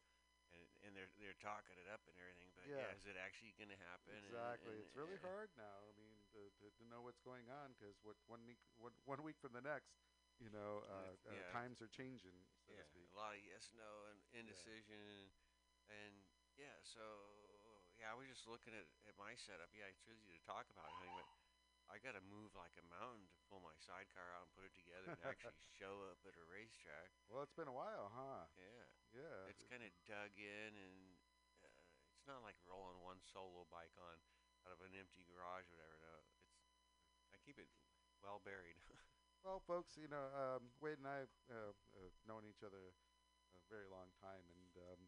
and 0.59 0.67
and 0.83 0.91
they're 0.99 1.11
they're 1.23 1.39
talking 1.39 1.79
it 1.79 1.87
up 1.87 2.03
and 2.11 2.19
everything. 2.19 2.51
But 2.59 2.67
yeah, 2.67 2.91
Yeah. 2.91 2.99
is 2.99 3.07
it 3.07 3.15
actually 3.19 3.55
going 3.55 3.71
to 3.71 3.79
happen? 3.87 4.19
And- 4.19 4.27
Exactly. 4.27 4.75
and- 4.75 4.83
it's 4.83 4.95
really 4.99 5.19
uh, 5.23 5.27
hard 5.27 5.51
now. 5.55 5.87
I 5.87 5.95
mean, 5.95 6.19
to, 6.37 6.42
to, 6.61 6.64
to 6.77 6.85
know 6.92 7.01
what's 7.01 7.20
going 7.25 7.49
on 7.49 7.72
because 7.72 7.96
what 8.05 8.20
one 8.29 8.44
week 8.44 8.61
one, 8.77 8.92
one 9.09 9.25
week 9.25 9.40
from 9.40 9.57
the 9.57 9.64
next, 9.64 9.96
you 10.37 10.53
know, 10.53 10.85
uh, 10.85 11.16
uh, 11.25 11.33
yeah. 11.33 11.49
times 11.49 11.81
are 11.81 11.88
changing, 11.88 12.37
so 12.61 12.77
Yeah, 12.77 12.85
to 12.85 12.92
speak. 12.92 13.09
a 13.09 13.16
lot 13.16 13.33
of 13.33 13.40
yes, 13.40 13.72
no, 13.72 14.12
and 14.12 14.20
indecision, 14.37 15.33
and 15.88 16.14
yeah. 16.61 16.77
So 16.85 17.01
yeah, 17.96 18.12
I 18.12 18.14
was 18.14 18.29
just 18.29 18.44
looking 18.44 18.77
at, 18.77 18.85
at 19.09 19.16
my 19.16 19.33
setup. 19.40 19.72
Yeah, 19.72 19.88
it's 19.88 20.05
easy 20.05 20.37
to 20.37 20.42
talk 20.44 20.68
about 20.68 20.92
everything, 21.01 21.16
but 21.16 21.29
I 21.88 21.96
got 22.03 22.18
to 22.18 22.25
move 22.29 22.53
like 22.53 22.77
a 22.77 22.85
mountain 22.92 23.31
to 23.31 23.38
pull 23.49 23.62
my 23.64 23.72
sidecar 23.81 24.29
out 24.37 24.51
and 24.51 24.53
put 24.53 24.68
it 24.68 24.75
together 24.77 25.16
and 25.16 25.22
actually 25.25 25.57
show 25.81 26.05
up 26.12 26.20
at 26.29 26.37
a 26.37 26.44
racetrack. 26.44 27.09
Well, 27.31 27.40
it's 27.46 27.57
been 27.57 27.70
a 27.70 27.75
while, 27.75 28.12
huh? 28.12 28.51
Yeah. 28.59 28.85
Yeah. 29.16 29.49
it's 29.49 29.64
kind 29.64 29.81
of 29.81 29.88
dug 30.05 30.35
in 30.37 30.77
and 30.77 30.99
uh, 31.64 31.72
it's 32.12 32.29
not 32.29 32.44
like 32.44 32.59
rolling 32.68 33.01
one 33.01 33.16
solo 33.22 33.64
bike 33.72 33.94
on 33.96 34.18
out 34.66 34.75
of 34.75 34.83
an 34.83 34.92
empty 34.92 35.25
garage 35.25 35.64
or 35.70 35.79
whatever 35.79 35.96
no 36.03 36.06
it's 36.06 36.06
i 36.06 36.06
keep 37.47 37.63
it 37.63 37.71
well 38.23 38.43
buried 38.43 38.75
Well, 39.47 39.63
folks, 39.63 39.95
you 39.95 40.11
know, 40.11 40.27
um, 40.35 40.75
Wade 40.83 40.99
and 40.99 41.07
I 41.07 41.23
have 41.23 41.31
uh, 41.47 41.71
uh, 41.95 42.11
known 42.27 42.43
each 42.43 42.67
other 42.67 42.91
a 43.55 43.63
very 43.71 43.87
long 43.87 44.11
time, 44.19 44.43
and 44.51 44.73
um, 44.91 45.01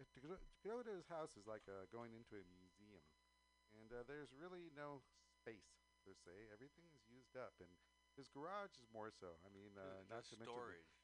to, 0.00 0.18
go, 0.24 0.32
to 0.32 0.60
go 0.64 0.80
to 0.80 0.92
his 0.96 1.12
house 1.12 1.36
is 1.36 1.44
like 1.44 1.68
uh, 1.68 1.84
going 1.92 2.16
into 2.16 2.40
a 2.40 2.44
museum, 2.56 3.04
and 3.76 3.92
uh, 3.92 4.00
there's 4.08 4.32
really 4.32 4.72
no 4.72 5.04
space 5.28 5.76
per 6.08 6.16
se. 6.16 6.48
Everything 6.48 6.88
is 6.96 7.04
used 7.04 7.36
up, 7.36 7.52
and 7.60 7.68
his 8.16 8.32
garage 8.32 8.72
is 8.80 8.88
more 8.88 9.12
so. 9.12 9.36
I 9.44 9.52
mean, 9.52 9.76
uh, 9.76 10.08
not 10.08 10.24
to 10.32 10.40
mention 10.40 10.56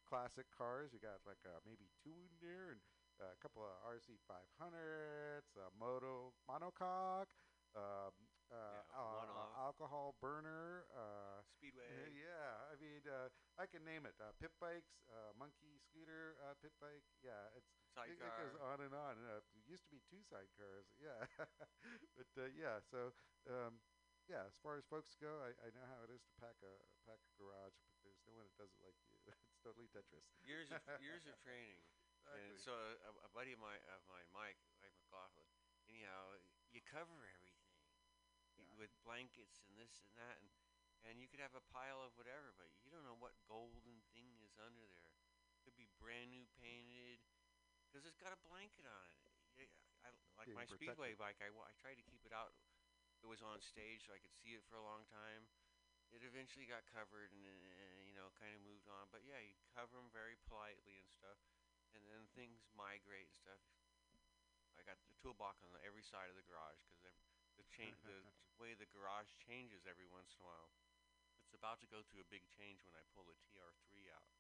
classic 0.09 0.49
cars. 0.49 0.97
You 0.97 1.01
got 1.05 1.21
like 1.29 1.45
uh, 1.45 1.61
maybe 1.69 1.93
two 2.01 2.17
in 2.25 2.33
there, 2.41 2.73
and 2.73 2.81
uh, 3.21 3.37
a 3.37 3.39
couple 3.45 3.69
of 3.69 3.73
RC 3.85 4.17
500s, 4.25 5.61
a 5.61 5.69
moto 5.77 6.33
monocoque, 6.49 7.33
um, 7.77 8.17
uh, 8.53 8.83
Yeah, 8.91 9.25
uh, 9.29 9.65
alcohol 9.69 10.15
burner. 10.21 10.85
Uh, 10.93 11.43
speedway 11.57 12.13
yeah, 12.17 12.69
I 12.73 12.75
mean, 12.81 13.03
uh, 13.07 13.29
I 13.59 13.67
can 13.67 13.85
name 13.85 14.05
it. 14.07 14.15
Uh, 14.21 14.33
pit 14.41 14.53
bikes, 14.61 15.05
uh, 15.11 15.33
monkey 15.39 15.79
scooter, 15.81 16.37
uh, 16.45 16.55
pit 16.61 16.73
bike. 16.81 17.05
Yeah, 17.25 17.53
it's 17.57 17.73
it, 18.07 18.17
it 18.21 18.33
goes 18.39 18.55
on 18.61 18.81
and 18.81 18.95
on. 18.95 19.19
Uh, 19.25 19.41
it 19.57 19.65
used 19.69 19.85
to 19.89 19.93
be 19.93 20.01
two 20.09 20.21
sidecars. 20.25 20.89
Yeah, 21.01 21.25
but 22.19 22.31
uh, 22.39 22.49
yeah. 22.57 22.81
So 22.85 23.13
um, 23.49 23.81
yeah, 24.29 24.45
as 24.45 24.57
far 24.61 24.77
as 24.77 24.85
folks 24.85 25.17
go, 25.17 25.41
I, 25.41 25.53
I 25.65 25.69
know 25.73 25.85
how 25.89 26.05
it 26.05 26.13
is 26.13 26.23
to 26.29 26.35
pack 26.37 26.61
a 26.65 26.73
pack 27.09 27.21
a 27.25 27.33
garage, 27.41 27.77
but 27.89 27.97
there's 28.05 28.21
no 28.29 28.37
one 28.37 28.45
that 28.49 28.57
does 28.61 28.73
it 28.73 28.81
like 28.85 28.97
you. 29.09 29.17
it's 29.49 29.61
totally 29.65 29.89
Tetris. 29.93 30.25
years 30.45 30.69
of 30.73 30.81
years 31.05 31.25
of 31.27 31.37
training 31.41 31.81
and 32.29 32.61
so 32.61 32.77
a, 32.77 33.11
a 33.25 33.31
buddy 33.33 33.57
of 33.57 33.61
my 33.63 33.73
of 33.89 34.05
mine 34.05 34.29
mike 34.37 34.61
mike 34.77 34.93
mclaughlin 35.01 35.49
anyhow 35.89 36.37
you 36.69 36.81
cover 36.85 37.25
everything. 37.25 37.48
With 38.79 38.95
blankets 39.03 39.61
and 39.67 39.75
this 39.77 40.07
and 40.07 40.15
that 40.17 40.39
and 40.41 40.49
and 41.07 41.23
you 41.23 41.31
could 41.31 41.39
have 41.39 41.55
a 41.55 41.63
pile 41.71 42.03
of 42.03 42.11
whatever, 42.19 42.51
but 42.59 42.67
you 42.83 42.91
don't 42.91 43.07
know 43.07 43.17
what 43.17 43.39
golden 43.47 44.03
thing 44.11 44.35
is 44.43 44.59
under 44.59 44.83
there. 44.83 45.15
Could 45.63 45.79
be 45.79 45.87
brand 46.03 46.35
new 46.35 46.43
painted, 46.59 47.23
because 47.87 48.03
it's 48.03 48.19
got 48.19 48.35
a 48.35 48.41
blanket 48.45 48.83
on 48.83 49.07
it. 49.07 49.17
Yeah, 49.55 49.71
I, 50.03 50.11
like 50.37 50.51
Being 50.51 50.59
my 50.59 50.67
speedway 50.67 51.15
bike. 51.15 51.39
I, 51.39 51.51
I 51.51 51.73
tried 51.79 51.99
to 52.03 52.07
keep 52.07 52.27
it 52.27 52.35
out. 52.35 52.55
It 53.23 53.27
was 53.31 53.43
on 53.43 53.59
stage, 53.63 54.07
so 54.07 54.15
I 54.15 54.23
could 54.23 54.35
see 54.35 54.55
it 54.55 54.63
for 54.71 54.79
a 54.79 54.85
long 54.85 55.07
time. 55.11 55.51
It 56.15 56.25
eventually 56.25 56.65
got 56.65 56.87
covered 56.89 57.35
and, 57.35 57.45
uh, 57.45 58.01
you 58.07 58.15
know, 58.17 58.31
kind 58.39 58.55
of 58.55 58.63
moved 58.65 58.89
on. 58.89 59.11
But 59.13 59.27
yeah, 59.27 59.43
you 59.43 59.59
cover 59.75 59.93
them 59.99 60.09
very 60.09 60.39
politely 60.49 60.97
and 60.97 61.11
stuff, 61.11 61.37
and 61.93 62.01
then 62.09 62.31
things 62.33 62.65
migrate 62.73 63.29
and 63.29 63.37
stuff. 63.37 63.61
I 64.79 64.87
got 64.87 64.97
the 65.05 65.13
toolbox 65.19 65.61
on 65.67 65.75
every 65.83 66.07
side 66.07 66.31
of 66.31 66.39
the 66.39 66.47
garage 66.47 66.81
because 66.97 67.19
the 67.59 67.67
cha- 67.75 67.99
the 68.07 68.23
way 68.63 68.79
the 68.79 68.87
garage 68.95 69.35
changes 69.43 69.83
every 69.87 70.07
once 70.07 70.35
in 70.39 70.43
a 70.43 70.47
while. 70.47 70.71
It's 71.47 71.57
about 71.57 71.83
to 71.83 71.89
go 71.91 72.07
through 72.07 72.23
a 72.23 72.31
big 72.31 72.47
change 72.47 72.87
when 72.87 72.95
I 72.95 73.03
pull 73.17 73.27
the 73.27 73.39
TR3 73.51 74.11
out. 74.15 74.31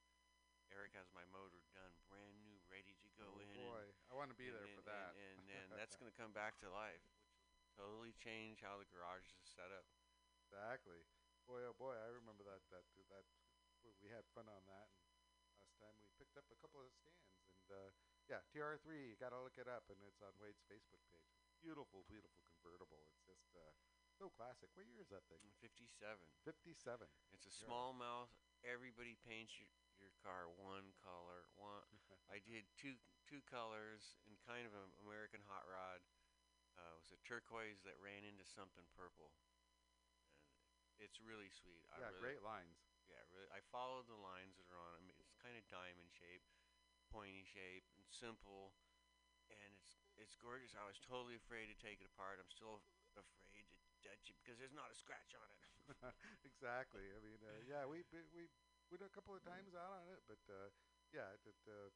Eric 0.68 0.92
has 0.92 1.08
my 1.16 1.24
motor 1.32 1.64
done, 1.72 1.96
brand 2.12 2.36
new, 2.44 2.60
ready 2.68 2.92
to 3.00 3.08
go 3.16 3.24
oh 3.24 3.40
in. 3.40 3.48
boy, 3.56 3.88
I 4.12 4.14
want 4.14 4.28
to 4.28 4.36
be 4.36 4.52
and, 4.52 4.60
there 4.60 4.68
and, 4.68 4.76
for 4.76 4.84
that. 4.84 5.16
And, 5.16 5.40
and, 5.48 5.64
and 5.64 5.66
that's 5.80 5.96
going 5.96 6.12
to 6.12 6.18
come 6.18 6.36
back 6.36 6.60
to 6.60 6.68
life, 6.68 7.00
which 7.48 7.56
will 7.56 7.72
totally 7.72 8.12
change 8.20 8.60
how 8.60 8.76
the 8.76 8.84
garage 8.92 9.24
is 9.32 9.48
set 9.48 9.72
up. 9.72 9.88
Exactly. 10.44 11.00
Boy, 11.48 11.64
oh 11.64 11.72
boy, 11.72 11.96
I 11.96 12.12
remember 12.12 12.44
that 12.44 12.60
that 12.68 12.84
that 13.08 13.24
we 14.04 14.12
had 14.12 14.28
fun 14.36 14.44
on 14.52 14.60
that. 14.68 14.92
And 14.92 15.56
last 15.56 15.80
time 15.80 15.96
we 15.96 16.12
picked 16.20 16.36
up 16.36 16.44
a 16.52 16.58
couple 16.60 16.84
of 16.84 16.92
stands, 16.92 17.40
and 17.48 17.66
uh, 17.72 17.88
yeah, 18.28 18.44
TR3, 18.52 18.84
you 19.08 19.16
gotta 19.16 19.40
look 19.40 19.56
it 19.56 19.64
up, 19.64 19.88
and 19.88 19.96
it's 20.04 20.20
on 20.20 20.36
Wade's 20.36 20.60
Facebook 20.68 21.00
page. 21.08 21.32
Beautiful, 21.64 22.04
beautiful 22.04 22.47
convertible. 22.68 23.00
It's 23.08 23.24
just 23.24 23.48
uh, 23.56 23.72
so 24.12 24.28
classic. 24.28 24.68
What 24.76 24.84
year 24.84 25.00
is 25.00 25.08
that 25.08 25.24
thing? 25.32 25.40
57. 25.64 25.88
Fifty-seven. 26.44 27.08
It's 27.32 27.48
a 27.48 27.52
Yeah. 27.52 27.64
small 27.64 27.96
mouth. 27.96 28.28
Everybody 28.60 29.16
paints 29.24 29.56
your, 29.56 29.68
your 29.96 30.12
car 30.20 30.50
one 30.52 30.92
color. 31.00 31.48
One. 31.56 31.80
I 32.28 32.40
did 32.44 32.68
two 32.76 33.00
two 33.24 33.40
colors 33.48 34.20
in 34.28 34.36
kind 34.44 34.66
of 34.68 34.74
an 34.76 34.92
American 35.00 35.40
hot 35.48 35.64
rod. 35.64 36.04
Uh, 36.76 36.92
it 36.92 37.00
was 37.00 37.12
a 37.12 37.20
turquoise 37.24 37.80
that 37.88 37.96
ran 37.98 38.24
into 38.24 38.44
something 38.44 38.84
purple. 38.92 39.32
And 40.98 41.04
it's 41.06 41.20
really 41.22 41.48
sweet. 41.48 41.86
I 41.90 41.98
yeah, 42.00 42.12
really, 42.12 42.20
great 42.20 42.42
lines. 42.42 42.76
Yeah, 43.08 43.22
really. 43.32 43.48
I 43.50 43.60
followed 43.72 44.06
the 44.10 44.18
lines 44.18 44.58
that 44.60 44.68
are 44.68 44.78
on 44.94 45.06
it. 45.08 45.14
It's 45.18 45.32
kind 45.40 45.56
of 45.56 45.64
diamond 45.70 46.10
shape, 46.12 46.42
pointy 47.10 47.42
shape, 47.46 47.86
and 47.96 48.04
simple, 48.10 48.74
and 49.50 49.74
it's 49.80 49.96
it's 50.18 50.34
gorgeous. 50.38 50.74
I 50.74 50.84
was 50.86 50.98
totally 51.02 51.34
afraid 51.38 51.70
to 51.70 51.76
take 51.78 51.98
it 52.02 52.08
apart. 52.10 52.38
I'm 52.42 52.50
still 52.52 52.82
afraid 53.14 53.64
to 53.66 53.76
touch 54.04 54.24
it 54.30 54.36
because 54.42 54.58
there's 54.58 54.74
not 54.76 54.90
a 54.90 54.96
scratch 54.98 55.32
on 55.38 55.46
it. 55.48 55.60
exactly. 56.50 57.06
I 57.14 57.18
mean, 57.24 57.40
uh, 57.42 57.60
yeah, 57.64 57.82
we 57.88 58.04
we 58.12 58.20
we 58.34 58.44
did 58.92 59.00
a 59.02 59.12
couple 59.12 59.32
of 59.34 59.42
times 59.46 59.72
out 59.74 59.92
on 59.94 60.06
it, 60.12 60.20
but 60.28 60.40
uh, 60.50 60.68
yeah, 61.14 61.28
it, 61.34 61.42
it 61.48 61.60
uh, 61.66 61.88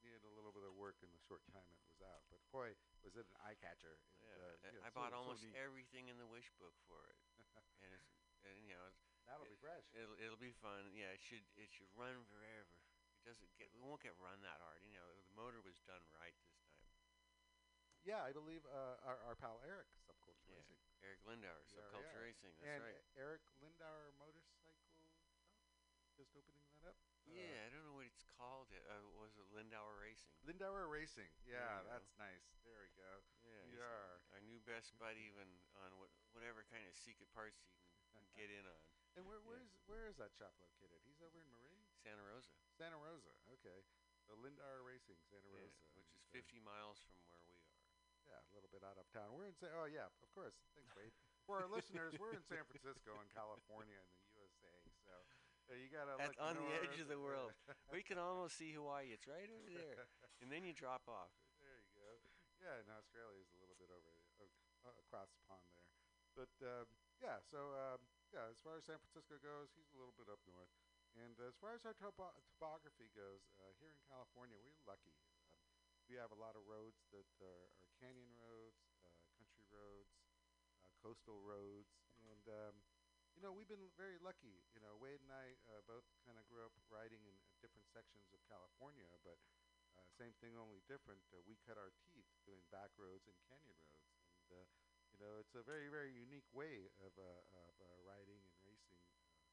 needed 0.00 0.24
a 0.24 0.32
little 0.32 0.52
bit 0.54 0.64
of 0.64 0.72
work 0.80 0.96
in 1.04 1.10
the 1.12 1.20
short 1.28 1.44
time 1.52 1.66
it 1.68 1.84
was 1.90 2.00
out. 2.00 2.24
But 2.32 2.40
boy, 2.54 2.72
was 3.04 3.14
it 3.20 3.28
an 3.28 3.36
eye 3.44 3.56
catcher! 3.60 4.00
It, 4.24 4.24
Yeah, 4.24 4.40
uh, 4.40 4.54
I- 4.64 4.72
yeah, 4.72 4.86
I 4.86 4.90
so- 4.90 4.96
bought 4.96 5.12
so 5.12 5.20
almost 5.20 5.44
neat. 5.44 5.56
everything 5.60 6.08
in 6.08 6.16
the 6.16 6.28
wish 6.28 6.48
book 6.56 6.74
for 6.88 7.04
it, 7.12 7.18
and 7.84 7.90
it's 7.92 8.08
and 8.48 8.56
you 8.64 8.72
know 8.72 8.88
That'll 9.28 9.44
be 9.46 9.54
fresh. 9.60 9.84
it'll 9.94 10.16
it'll 10.18 10.40
be 10.40 10.56
fun. 10.64 10.90
Yeah, 10.96 11.12
it 11.12 11.20
should 11.22 11.44
it 11.60 11.68
should 11.70 11.92
run 11.94 12.24
forever. 12.32 12.66
It 13.20 13.28
doesn't 13.28 13.52
get 13.60 13.68
it 13.70 13.78
won't 13.84 14.00
get 14.00 14.16
run 14.18 14.40
that 14.42 14.58
hard. 14.64 14.80
You 14.82 14.96
know, 14.96 15.08
the 15.28 15.36
motor 15.36 15.60
was 15.60 15.76
done 15.84 16.00
right 16.16 16.32
this 16.40 16.56
time. 16.64 16.69
Yeah, 18.08 18.24
I 18.24 18.32
believe 18.32 18.64
uh, 18.66 18.96
our, 19.04 19.18
our 19.28 19.36
pal 19.36 19.60
Eric, 19.66 19.86
Subculture 20.08 20.48
Yeah, 20.48 20.56
Racing. 20.56 20.80
Eric 21.04 21.20
Lindauer, 21.28 21.60
Yeah, 21.68 21.84
Subculture 21.84 22.16
yeah. 22.16 22.24
Racing. 22.26 22.52
That's 22.56 22.68
and 22.72 22.80
right. 22.84 23.02
Eric 23.20 23.42
Lindauer 23.60 24.16
Motorcycle 24.16 24.72
Shop, 24.96 25.12
just 26.16 26.32
opening 26.32 26.64
that 26.80 26.80
up. 26.88 26.96
Uh, 26.96 27.36
Yeah, 27.36 27.64
I 27.64 27.68
don't 27.70 27.84
know 27.84 27.96
what 28.00 28.08
it's 28.08 28.24
called. 28.40 28.72
It 28.72 28.82
uh, 28.88 29.04
was 29.20 29.36
it 29.36 29.46
Lindauer 29.52 30.00
Racing. 30.00 30.32
Lindauer 30.48 30.88
Racing. 30.88 31.28
Yeah, 31.44 31.60
you 31.60 31.84
go. 31.84 31.92
that's 31.92 32.12
nice. 32.16 32.44
There 32.64 32.80
we 32.80 32.90
go. 32.96 33.12
Yeah, 33.44 33.62
You 33.68 33.78
are. 33.84 34.16
our 34.32 34.40
new 34.48 34.58
best 34.64 34.96
buddy, 34.96 35.28
even 35.28 35.48
on 35.84 35.92
what, 36.00 36.08
whatever 36.32 36.64
kind 36.72 36.82
of 36.88 36.96
secret 36.96 37.28
parts 37.36 37.60
you 37.60 37.68
can, 38.16 38.24
get 38.40 38.48
in 38.48 38.64
on. 38.64 38.80
And 39.20 39.26
where 39.28 39.38
Yeah. 39.44 39.48
where's 39.60 39.70
where 39.90 40.06
is 40.08 40.16
that 40.22 40.32
shop 40.32 40.56
located? 40.62 41.04
He's 41.04 41.20
over 41.20 41.36
in 41.42 41.48
Marin, 41.52 41.84
Santa 42.00 42.22
Rosa, 42.24 42.54
Santa 42.80 42.96
Rosa. 42.96 43.34
Okay, 43.60 43.82
the 44.30 44.38
Lindauer 44.40 44.86
Racing, 44.86 45.18
Santa 45.28 45.50
Rosa, 45.50 45.82
which 45.94 45.98
is 45.98 46.06
uh, 46.14 46.22
50 46.32 46.62
miles 46.62 47.02
from 47.10 47.18
where 47.28 47.42
we. 47.44 47.49
Yeah, 48.30 48.38
a 48.38 48.52
little 48.54 48.70
bit 48.70 48.86
out 48.86 48.94
of 48.94 49.10
town. 49.10 49.34
We're 49.34 49.50
in 49.50 49.56
San. 49.58 49.74
Oh 49.74 49.90
yeah, 49.90 50.06
of 50.06 50.30
course. 50.30 50.54
Thanks, 50.78 50.94
Wade. 50.94 51.10
For 51.50 51.58
our 51.58 51.66
listeners, 51.66 52.14
we're 52.14 52.30
in 52.30 52.46
San 52.46 52.62
Francisco, 52.62 53.18
in 53.18 53.26
California, 53.34 53.98
in 53.98 54.18
the 54.22 54.46
USA. 54.46 54.70
So 55.02 55.10
uh, 55.66 55.74
you 55.74 55.90
gotta 55.90 56.14
That's 56.14 56.38
look 56.38 56.46
on 56.46 56.54
the 56.62 56.70
edge 56.78 57.02
of 57.02 57.10
the 57.10 57.18
world. 57.18 57.50
we 57.94 58.06
can 58.06 58.22
almost 58.22 58.54
see 58.54 58.70
Hawaii. 58.70 59.10
It's 59.10 59.26
right 59.26 59.50
over 59.50 59.66
there, 59.74 60.06
and 60.38 60.46
then 60.46 60.62
you 60.62 60.70
drop 60.70 61.10
off. 61.10 61.34
there 61.58 61.74
you 61.74 61.90
go. 61.98 62.22
Yeah, 62.62 62.78
and 62.78 62.86
Australia 62.94 63.42
is 63.42 63.50
a 63.50 63.58
little 63.58 63.74
bit 63.82 63.90
over 63.90 64.14
uh, 64.38 64.94
across 65.02 65.32
the 65.34 65.42
pond 65.50 65.66
there. 65.74 65.90
But 66.38 66.54
um, 66.62 66.86
yeah, 67.18 67.42
so 67.42 67.74
um, 67.74 67.98
yeah, 68.30 68.46
as 68.46 68.62
far 68.62 68.78
as 68.78 68.86
San 68.86 69.02
Francisco 69.02 69.42
goes, 69.42 69.74
he's 69.74 69.90
a 69.90 69.98
little 69.98 70.14
bit 70.14 70.30
up 70.30 70.38
north. 70.46 70.70
And 71.18 71.34
as 71.42 71.58
far 71.58 71.74
as 71.74 71.82
our 71.82 71.96
topo- 71.98 72.38
topography 72.54 73.10
goes, 73.10 73.42
uh, 73.58 73.74
here 73.82 73.90
in 73.90 73.98
California, 74.06 74.54
we're 74.62 74.78
lucky. 74.86 75.10
We 76.10 76.18
have 76.18 76.34
a 76.34 76.40
lot 76.40 76.58
of 76.58 76.66
roads 76.66 77.06
that 77.14 77.30
are, 77.38 77.70
are 77.78 77.88
canyon 78.02 78.34
roads, 78.34 78.82
uh, 79.06 79.14
country 79.38 79.62
roads, 79.70 80.10
uh, 80.82 80.90
coastal 80.98 81.38
roads, 81.38 81.94
and 82.26 82.42
um, 82.50 82.74
you 83.38 83.40
know 83.40 83.54
we've 83.54 83.70
been 83.70 83.86
very 83.94 84.18
lucky. 84.18 84.66
You 84.74 84.82
know, 84.82 84.98
Wade 84.98 85.22
and 85.22 85.30
I 85.30 85.54
uh, 85.70 85.80
both 85.86 86.04
kind 86.26 86.34
of 86.36 86.44
grew 86.50 86.66
up 86.66 86.74
riding 86.90 87.22
in 87.30 87.36
different 87.62 87.86
sections 87.86 88.34
of 88.34 88.42
California, 88.50 89.06
but 89.22 89.38
uh, 89.94 90.02
same 90.18 90.34
thing, 90.42 90.58
only 90.58 90.82
different. 90.90 91.22
Uh, 91.30 91.40
we 91.46 91.56
cut 91.62 91.78
our 91.78 91.94
teeth 92.10 92.28
doing 92.42 92.66
back 92.74 92.90
roads 92.98 93.30
and 93.30 93.38
canyon 93.46 93.78
roads, 93.78 94.18
and 94.34 94.46
uh, 94.50 94.66
you 95.14 95.18
know 95.22 95.38
it's 95.38 95.54
a 95.54 95.62
very 95.62 95.86
very 95.88 96.10
unique 96.12 96.50
way 96.50 96.90
of 96.98 97.14
uh, 97.16 97.42
of 97.54 97.72
uh, 97.78 97.86
riding 98.02 98.42
and 98.50 98.58
racing. 98.66 98.98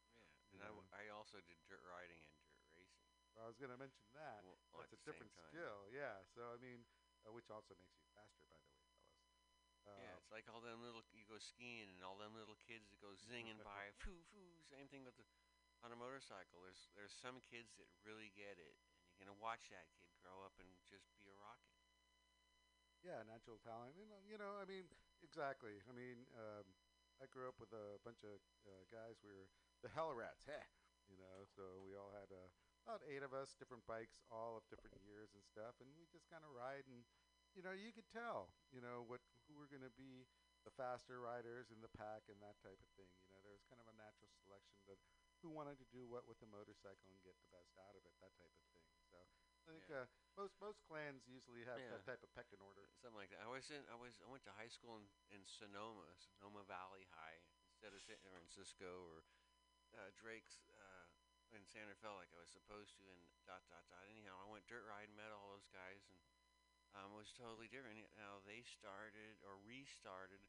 Yeah, 0.10 0.26
and 0.54 0.62
I, 0.64 0.70
w- 0.74 0.88
I 0.94 1.10
also 1.14 1.38
did 1.46 1.58
dirt 1.70 1.84
riding 1.86 2.20
racing. 2.20 2.37
I 3.38 3.46
was 3.48 3.58
going 3.58 3.72
to 3.72 3.78
mention 3.80 4.06
that. 4.18 4.42
Well, 4.44 4.58
That's 4.82 4.92
a 4.94 4.98
the 4.98 5.02
same 5.06 5.14
different 5.14 5.34
time. 5.34 5.54
skill, 5.54 5.90
yeah. 5.94 6.22
So 6.36 6.42
I 6.54 6.58
mean, 6.62 6.86
uh, 7.26 7.32
which 7.34 7.50
also 7.50 7.74
makes 7.78 7.98
you 8.02 8.08
faster, 8.14 8.44
by 8.50 8.58
the 8.60 8.70
way, 8.70 8.82
fellas. 8.92 9.18
Uh, 9.88 9.96
yeah, 10.04 10.18
it's 10.20 10.32
like 10.34 10.46
all 10.52 10.60
them 10.60 10.84
little 10.84 11.04
you 11.16 11.24
go 11.26 11.40
skiing 11.40 11.88
and 11.88 12.04
all 12.04 12.20
them 12.20 12.36
little 12.36 12.58
kids 12.60 12.92
that 12.92 13.00
go 13.00 13.16
zinging 13.16 13.58
by, 13.64 13.94
foo 14.04 14.20
foo. 14.34 14.60
Same 14.68 14.88
thing 14.92 15.06
with 15.08 15.16
the 15.16 15.24
on 15.86 15.94
a 15.94 15.98
motorcycle. 15.98 16.60
There's 16.66 16.90
there's 16.98 17.14
some 17.16 17.40
kids 17.46 17.78
that 17.80 17.88
really 18.04 18.34
get 18.36 18.60
it, 18.60 18.76
and 18.76 18.90
you're 19.16 19.22
gonna 19.24 19.40
watch 19.40 19.70
that 19.72 19.88
kid 19.96 20.12
grow 20.20 20.44
up 20.44 20.58
and 20.60 20.68
just 20.90 21.08
be 21.22 21.30
a 21.32 21.38
rocket. 21.40 21.78
Yeah, 23.06 23.22
natural 23.24 23.62
talent. 23.62 23.96
And, 23.96 24.10
uh, 24.12 24.20
you 24.26 24.38
know, 24.38 24.58
I 24.60 24.66
mean, 24.66 24.90
exactly. 25.24 25.80
I 25.88 25.94
mean, 25.94 26.26
um, 26.36 26.66
I 27.22 27.26
grew 27.30 27.48
up 27.48 27.58
with 27.62 27.72
a 27.74 28.02
bunch 28.04 28.22
of 28.26 28.42
uh, 28.66 28.84
guys. 28.92 29.22
We 29.24 29.32
were 29.32 29.48
the 29.86 29.90
Hell 29.94 30.12
Rats, 30.14 30.44
heh, 30.50 30.66
you 31.12 31.18
know. 31.18 31.46
So 31.56 31.82
we 31.86 31.94
all 31.96 32.12
had 32.12 32.30
uh, 32.34 32.50
about 32.88 33.04
eight 33.04 33.20
of 33.20 33.36
us, 33.36 33.52
different 33.60 33.84
bikes, 33.84 34.24
all 34.32 34.56
of 34.56 34.64
different 34.72 34.96
years 35.04 35.36
and 35.36 35.44
stuff. 35.44 35.76
And 35.84 35.92
we 36.00 36.08
just 36.08 36.24
kind 36.32 36.48
of 36.48 36.56
ride, 36.56 36.88
and 36.88 37.04
you 37.52 37.60
know, 37.60 37.76
you 37.76 37.92
could 37.92 38.08
tell, 38.08 38.56
you 38.72 38.80
know, 38.80 39.04
what 39.04 39.20
who 39.52 39.60
were 39.60 39.68
going 39.68 39.84
to 39.84 39.92
be 40.00 40.24
the 40.64 40.72
faster 40.72 41.20
riders 41.20 41.68
in 41.68 41.84
the 41.84 41.92
pack 42.00 42.28
and 42.32 42.40
that 42.40 42.56
type 42.64 42.80
of 42.80 42.90
thing. 42.96 43.12
You 43.20 43.28
know, 43.28 43.44
there 43.44 43.52
was 43.52 43.68
kind 43.68 43.84
of 43.84 43.92
a 43.92 43.96
natural 44.00 44.32
selection 44.40 44.80
that 44.88 44.96
who 45.44 45.52
wanted 45.52 45.76
to 45.84 45.88
do 45.92 46.08
what 46.08 46.24
with 46.24 46.40
the 46.40 46.48
motorcycle 46.50 47.12
and 47.12 47.20
get 47.28 47.36
the 47.44 47.52
best 47.52 47.76
out 47.76 47.94
of 47.94 48.02
it, 48.08 48.16
that 48.24 48.34
type 48.40 48.56
of 48.56 48.66
thing. 48.72 48.88
So 49.12 49.20
I 49.68 49.76
think 49.76 49.84
Yeah. 49.92 50.08
uh, 50.08 50.40
most 50.40 50.56
most 50.64 50.80
clans 50.88 51.28
usually 51.28 51.68
have 51.68 51.84
Yeah. 51.84 51.92
that 52.00 52.08
type 52.08 52.24
of 52.24 52.32
pecking 52.32 52.64
order. 52.64 52.88
Something 53.04 53.20
like 53.20 53.32
that. 53.36 53.44
I 53.44 53.52
was 53.52 53.68
in. 53.68 53.84
I 53.92 54.00
was. 54.00 54.16
I 54.24 54.28
went 54.32 54.48
to 54.48 54.56
high 54.56 54.72
school 54.72 54.96
in, 54.96 55.06
in 55.36 55.44
Sonoma, 55.44 56.08
Sonoma 56.24 56.64
Valley 56.64 57.04
High, 57.12 57.44
instead 57.68 57.92
of 57.92 58.00
San 58.00 58.16
Francisco 58.32 59.04
or 59.12 59.28
uh, 59.96 60.12
Drake's 60.16 60.60
in 61.56 61.64
Santa 61.68 61.96
Fe 62.00 62.10
like 62.16 62.32
I 62.36 62.40
was 62.42 62.52
supposed 62.52 62.96
to, 63.00 63.06
and 63.08 63.22
dot 63.48 63.64
dot 63.72 63.86
dot. 63.88 64.04
Anyhow, 64.12 64.36
I 64.44 64.48
went 64.52 64.68
dirt 64.68 64.84
riding, 64.88 65.16
met 65.16 65.32
all 65.32 65.56
those 65.56 65.70
guys, 65.72 66.04
and 66.12 66.20
um, 66.96 67.14
it 67.16 67.20
was 67.20 67.32
totally 67.36 67.68
different. 67.72 68.00
Now 68.18 68.44
they 68.44 68.64
started 68.64 69.40
or 69.44 69.60
restarted 69.64 70.44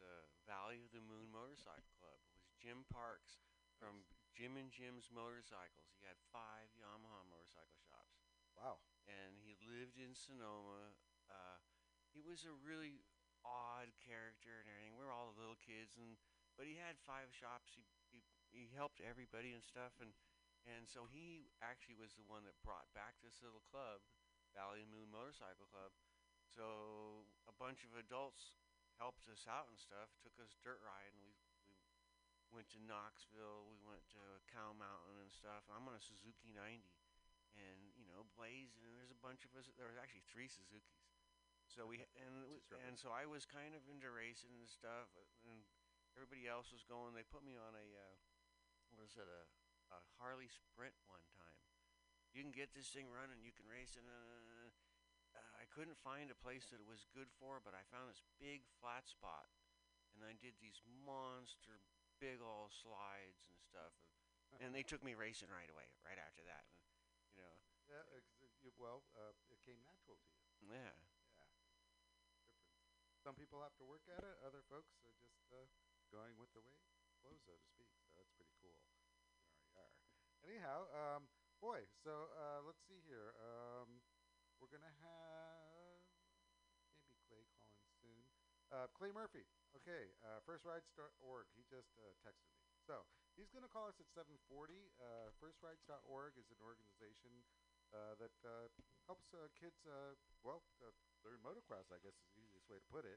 the 0.00 0.26
Valley 0.44 0.82
of 0.82 0.90
the 0.90 1.04
Moon 1.04 1.30
Motorcycle 1.30 1.94
Club. 2.00 2.18
It 2.24 2.34
was 2.34 2.50
Jim 2.58 2.84
Parks 2.90 3.42
from 3.78 4.04
Jim 4.34 4.58
and 4.58 4.70
Jim's 4.70 5.10
Motorcycles. 5.14 5.94
He 5.98 6.06
had 6.06 6.18
five 6.34 6.70
Yamaha 6.74 7.22
motorcycle 7.30 7.78
shops 7.86 8.18
Wow. 8.58 8.82
and 9.06 9.38
he 9.42 9.54
lived 9.66 9.98
in 9.98 10.14
Sonoma. 10.14 10.94
Uh, 11.30 11.58
he 12.10 12.22
was 12.22 12.46
a 12.46 12.54
really 12.62 13.02
odd 13.46 13.90
character 14.02 14.62
and 14.62 14.66
everything. 14.70 14.94
We 14.98 15.04
were 15.04 15.14
all 15.14 15.34
little 15.34 15.58
kids, 15.58 15.98
and 15.98 16.16
but 16.54 16.70
he 16.70 16.78
had 16.78 16.94
five 17.02 17.34
shops. 17.34 17.74
He 17.74 17.82
he, 18.54 18.70
he 18.70 18.78
helped 18.78 19.02
everybody 19.02 19.50
and 19.50 19.66
stuff, 19.66 19.98
and 19.98 20.14
and 20.64 20.86
so 20.88 21.04
he 21.10 21.50
actually 21.60 21.98
was 21.98 22.16
the 22.16 22.24
one 22.24 22.46
that 22.48 22.56
brought 22.64 22.88
back 22.96 23.20
this 23.20 23.42
little 23.44 23.60
club, 23.68 24.00
Valley 24.56 24.88
Moon 24.88 25.12
Motorcycle 25.12 25.68
Club. 25.68 25.92
So 26.48 27.26
a 27.44 27.54
bunch 27.58 27.84
of 27.84 27.92
adults 27.98 28.56
helped 28.96 29.26
us 29.28 29.44
out 29.44 29.68
and 29.68 29.76
stuff. 29.76 30.08
Took 30.24 30.38
us 30.40 30.56
dirt 30.62 30.80
riding. 30.80 31.18
We 31.20 31.34
we 31.68 31.76
went 32.54 32.70
to 32.72 32.80
Knoxville. 32.80 33.66
We 33.66 33.82
went 33.82 34.06
to 34.14 34.22
Cow 34.48 34.72
Mountain 34.72 35.18
and 35.20 35.32
stuff. 35.34 35.66
I'm 35.68 35.84
on 35.90 35.98
a 35.98 36.04
Suzuki 36.04 36.54
90, 36.54 36.86
and 37.58 37.78
you 37.98 38.06
know, 38.06 38.24
Blaze, 38.38 38.78
and 38.80 38.94
there's 38.96 39.12
a 39.12 39.20
bunch 39.20 39.44
of 39.44 39.52
us. 39.58 39.66
There 39.76 39.90
was 39.90 39.98
actually 39.98 40.24
three 40.30 40.48
Suzukis. 40.48 41.04
So 41.68 41.84
we 41.84 42.00
and 42.24 42.62
and 42.88 42.94
so 42.96 43.12
I 43.12 43.26
was 43.28 43.44
kind 43.44 43.76
of 43.76 43.84
into 43.90 44.08
racing 44.08 44.56
and 44.56 44.70
stuff, 44.70 45.12
and 45.44 45.60
everybody 46.16 46.48
else 46.48 46.70
was 46.70 46.86
going. 46.88 47.12
They 47.12 47.26
put 47.26 47.44
me 47.44 47.58
on 47.58 47.74
a 47.74 47.88
uh, 47.98 48.16
what 48.96 49.10
is 49.10 49.16
it 49.18 49.26
a, 49.28 49.42
a 49.94 49.98
Harley 50.18 50.48
Sprint 50.48 50.94
one 51.06 51.22
time. 51.34 51.58
You 52.34 52.42
can 52.42 52.50
get 52.54 52.74
this 52.74 52.90
thing 52.90 53.06
running. 53.10 53.38
You 53.46 53.54
can 53.54 53.66
race 53.70 53.94
it. 53.94 54.02
Uh, 54.02 54.70
uh, 55.38 55.62
I 55.62 55.66
couldn't 55.70 55.98
find 56.02 56.30
a 56.30 56.38
place 56.38 56.66
that 56.70 56.82
it 56.82 56.86
was 56.88 57.06
good 57.14 57.30
for, 57.38 57.62
but 57.62 57.74
I 57.74 57.82
found 57.90 58.10
this 58.10 58.22
big 58.42 58.66
flat 58.82 59.06
spot, 59.06 59.46
and 60.14 60.22
I 60.26 60.34
did 60.38 60.58
these 60.58 60.82
monster 61.06 61.78
big 62.18 62.42
old 62.42 62.70
slides 62.74 63.46
and 63.50 63.58
stuff, 63.62 63.94
and 64.62 64.74
they 64.74 64.82
took 64.86 65.02
me 65.02 65.14
racing 65.14 65.50
right 65.50 65.70
away, 65.70 65.86
right 66.06 66.18
after 66.18 66.42
that. 66.46 66.66
And, 66.70 67.34
you 67.34 67.42
know, 67.42 67.54
Yeah, 67.90 68.02
ex- 68.18 68.38
well, 68.78 69.04
uh, 69.14 69.34
it 69.50 69.60
came 69.62 69.78
natural 69.84 70.16
to 70.18 70.26
you. 70.30 70.70
yeah. 70.70 70.94
Yeah. 71.34 71.50
Different. 71.78 71.90
Some 73.22 73.34
people 73.34 73.62
have 73.62 73.74
to 73.78 73.86
work 73.86 74.06
at 74.08 74.22
it. 74.22 74.36
Other 74.42 74.62
folks 74.70 74.94
are 75.04 75.14
just 75.18 75.42
uh, 75.52 75.66
going 76.10 76.36
with 76.38 76.50
the 76.54 76.62
way 76.62 76.74
it 76.78 76.86
flows, 77.20 77.42
so 77.44 77.52
to 77.56 77.64
speak. 77.66 77.90
So 78.10 78.18
that's 78.20 78.32
pretty 78.36 78.54
cool. 78.60 78.78
Yar, 79.74 79.90
yar. 79.98 80.33
Anyhow, 80.44 80.84
um, 80.92 81.22
boy. 81.60 81.88
So 82.04 82.28
uh, 82.36 82.60
let's 82.68 82.80
see 82.84 83.00
here. 83.08 83.32
Um, 83.40 84.04
we're 84.60 84.70
gonna 84.70 84.92
have 85.00 86.04
maybe 87.00 87.16
Clay 87.28 87.48
calling 87.56 87.88
soon. 88.00 88.28
Uh, 88.68 88.86
Clay 88.92 89.10
Murphy. 89.12 89.48
Okay. 89.80 90.12
Uh, 90.20 90.44
FirstRides.org. 90.44 91.48
He 91.56 91.64
just 91.72 91.90
uh, 91.96 92.12
texted 92.20 92.52
me. 92.60 92.68
So 92.84 93.08
he's 93.34 93.48
gonna 93.50 93.70
call 93.72 93.88
us 93.88 93.96
at 93.96 94.08
7:40. 94.12 94.92
Uh, 95.00 95.32
FirstRides.org 95.40 96.36
is 96.36 96.48
an 96.52 96.60
organization 96.60 97.32
uh, 97.96 98.14
that 98.20 98.36
uh, 98.44 98.68
helps 99.08 99.32
uh, 99.32 99.48
kids. 99.56 99.80
Uh, 99.88 100.12
well, 100.44 100.60
uh, 100.84 100.92
learn 101.24 101.40
motocross. 101.40 101.88
I 101.88 101.98
guess 102.04 102.14
is 102.20 102.28
the 102.36 102.44
easiest 102.44 102.68
way 102.68 102.76
to 102.76 102.88
put 102.92 103.08
it. 103.08 103.16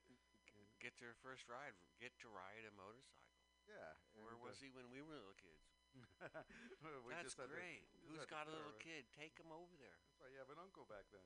Get 0.79 0.95
their 1.03 1.13
first 1.19 1.45
ride. 1.51 1.75
Get 1.99 2.15
to 2.23 2.29
ride 2.31 2.63
a 2.63 2.71
motorcycle. 2.71 3.35
yeah. 3.67 3.93
Where 4.15 4.37
was 4.39 4.61
he 4.63 4.71
when 4.71 4.89
we 4.89 5.01
were 5.03 5.17
little 5.19 5.37
kids? 5.37 5.76
we 7.05 7.11
That's 7.13 7.33
to- 7.35 7.47
great. 7.49 7.83
just 7.93 8.05
Who's 8.07 8.23
to 8.23 8.29
got 8.29 8.47
a 8.47 8.53
little 8.53 8.73
it. 8.75 8.83
kid? 8.83 9.03
Take 9.13 9.37
him 9.37 9.49
over 9.51 9.73
there. 9.77 9.97
That's 10.03 10.17
why 10.19 10.27
you 10.31 10.39
have 10.39 10.49
an 10.53 10.59
uncle 10.61 10.85
back 10.87 11.05
then. 11.11 11.25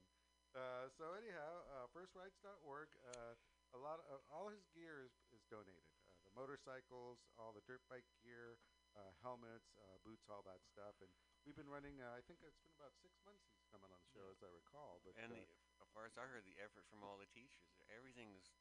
Uh, 0.51 0.91
so 0.91 1.15
anyhow, 1.15 1.63
uh, 1.79 1.87
FirstRides.org. 1.95 2.89
Uh, 3.15 3.33
a 3.71 3.79
lot 3.79 4.03
of 4.03 4.19
uh, 4.19 4.35
all 4.35 4.51
his 4.51 4.67
gear 4.75 4.99
is, 5.07 5.15
is 5.31 5.39
donated. 5.47 5.87
Uh, 6.11 6.19
the 6.27 6.33
motorcycles, 6.35 7.23
all 7.39 7.55
the 7.55 7.63
dirt 7.63 7.79
bike 7.87 8.03
gear, 8.19 8.59
uh, 8.99 9.15
helmets, 9.23 9.71
uh, 9.79 9.95
boots, 10.03 10.27
all 10.27 10.43
that 10.43 10.59
stuff. 10.67 10.91
And 10.99 11.07
we've 11.47 11.55
been 11.55 11.71
running. 11.71 12.03
Uh, 12.03 12.11
I 12.11 12.19
think 12.27 12.43
it's 12.43 12.59
been 12.67 12.75
about 12.75 12.91
six 12.99 13.15
months 13.23 13.47
he's 13.47 13.63
coming 13.71 13.87
on 13.87 13.99
the 14.03 14.11
show, 14.11 14.27
as 14.27 14.43
I 14.43 14.51
recall. 14.51 14.99
But 15.07 15.15
And 15.15 15.31
the, 15.31 15.47
as 15.79 15.87
far 15.95 16.03
as 16.03 16.19
I 16.19 16.27
heard, 16.27 16.43
the 16.43 16.59
effort 16.59 16.83
from 16.91 16.99
all 16.99 17.15
the 17.15 17.31
teachers, 17.31 17.71
everything's 17.87 18.51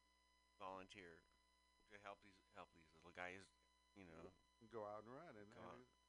volunteer 0.63 1.19
to 1.91 1.99
help 2.07 2.23
these 2.23 2.39
help 2.55 2.71
these 2.71 2.87
little 2.95 3.11
guys. 3.19 3.43
You 3.99 4.07
know, 4.07 4.31
go 4.71 4.87
out 4.87 5.03
and 5.03 5.11
run. 5.11 5.35
And, 5.35 5.51
and 5.51 5.83
yeah. 5.83 6.00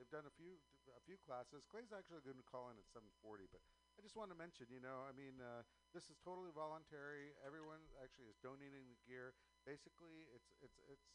They've 0.00 0.08
done 0.08 0.24
a 0.24 0.32
few 0.32 0.56
a 0.96 1.02
few 1.04 1.20
classes. 1.20 1.68
Clay's 1.68 1.92
actually 1.92 2.24
going 2.24 2.40
to 2.40 2.48
call 2.48 2.72
in 2.72 2.80
at 2.80 2.88
7:40, 2.88 3.44
but 3.52 3.60
I 3.94 4.00
just 4.00 4.16
want 4.16 4.32
to 4.32 4.38
mention, 4.38 4.64
you 4.72 4.80
know, 4.80 5.04
I 5.04 5.12
mean, 5.12 5.36
uh, 5.44 5.60
this 5.92 6.08
is 6.08 6.16
totally 6.24 6.48
voluntary. 6.56 7.36
Everyone 7.44 7.84
actually 8.00 8.32
is 8.32 8.40
donating 8.40 8.88
the 8.88 8.96
gear. 9.04 9.36
Basically, 9.68 10.24
it's 10.32 10.56
it's 10.64 10.80
it's 10.88 11.12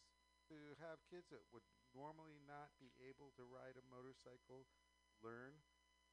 to 0.53 0.77
have 0.85 1.01
kids 1.09 1.33
that 1.33 1.41
would 1.49 1.65
normally 1.97 2.37
not 2.45 2.69
be 2.77 2.93
able 3.09 3.33
to 3.33 3.43
ride 3.49 3.73
a 3.81 3.85
motorcycle 3.89 4.69
learn. 5.25 5.57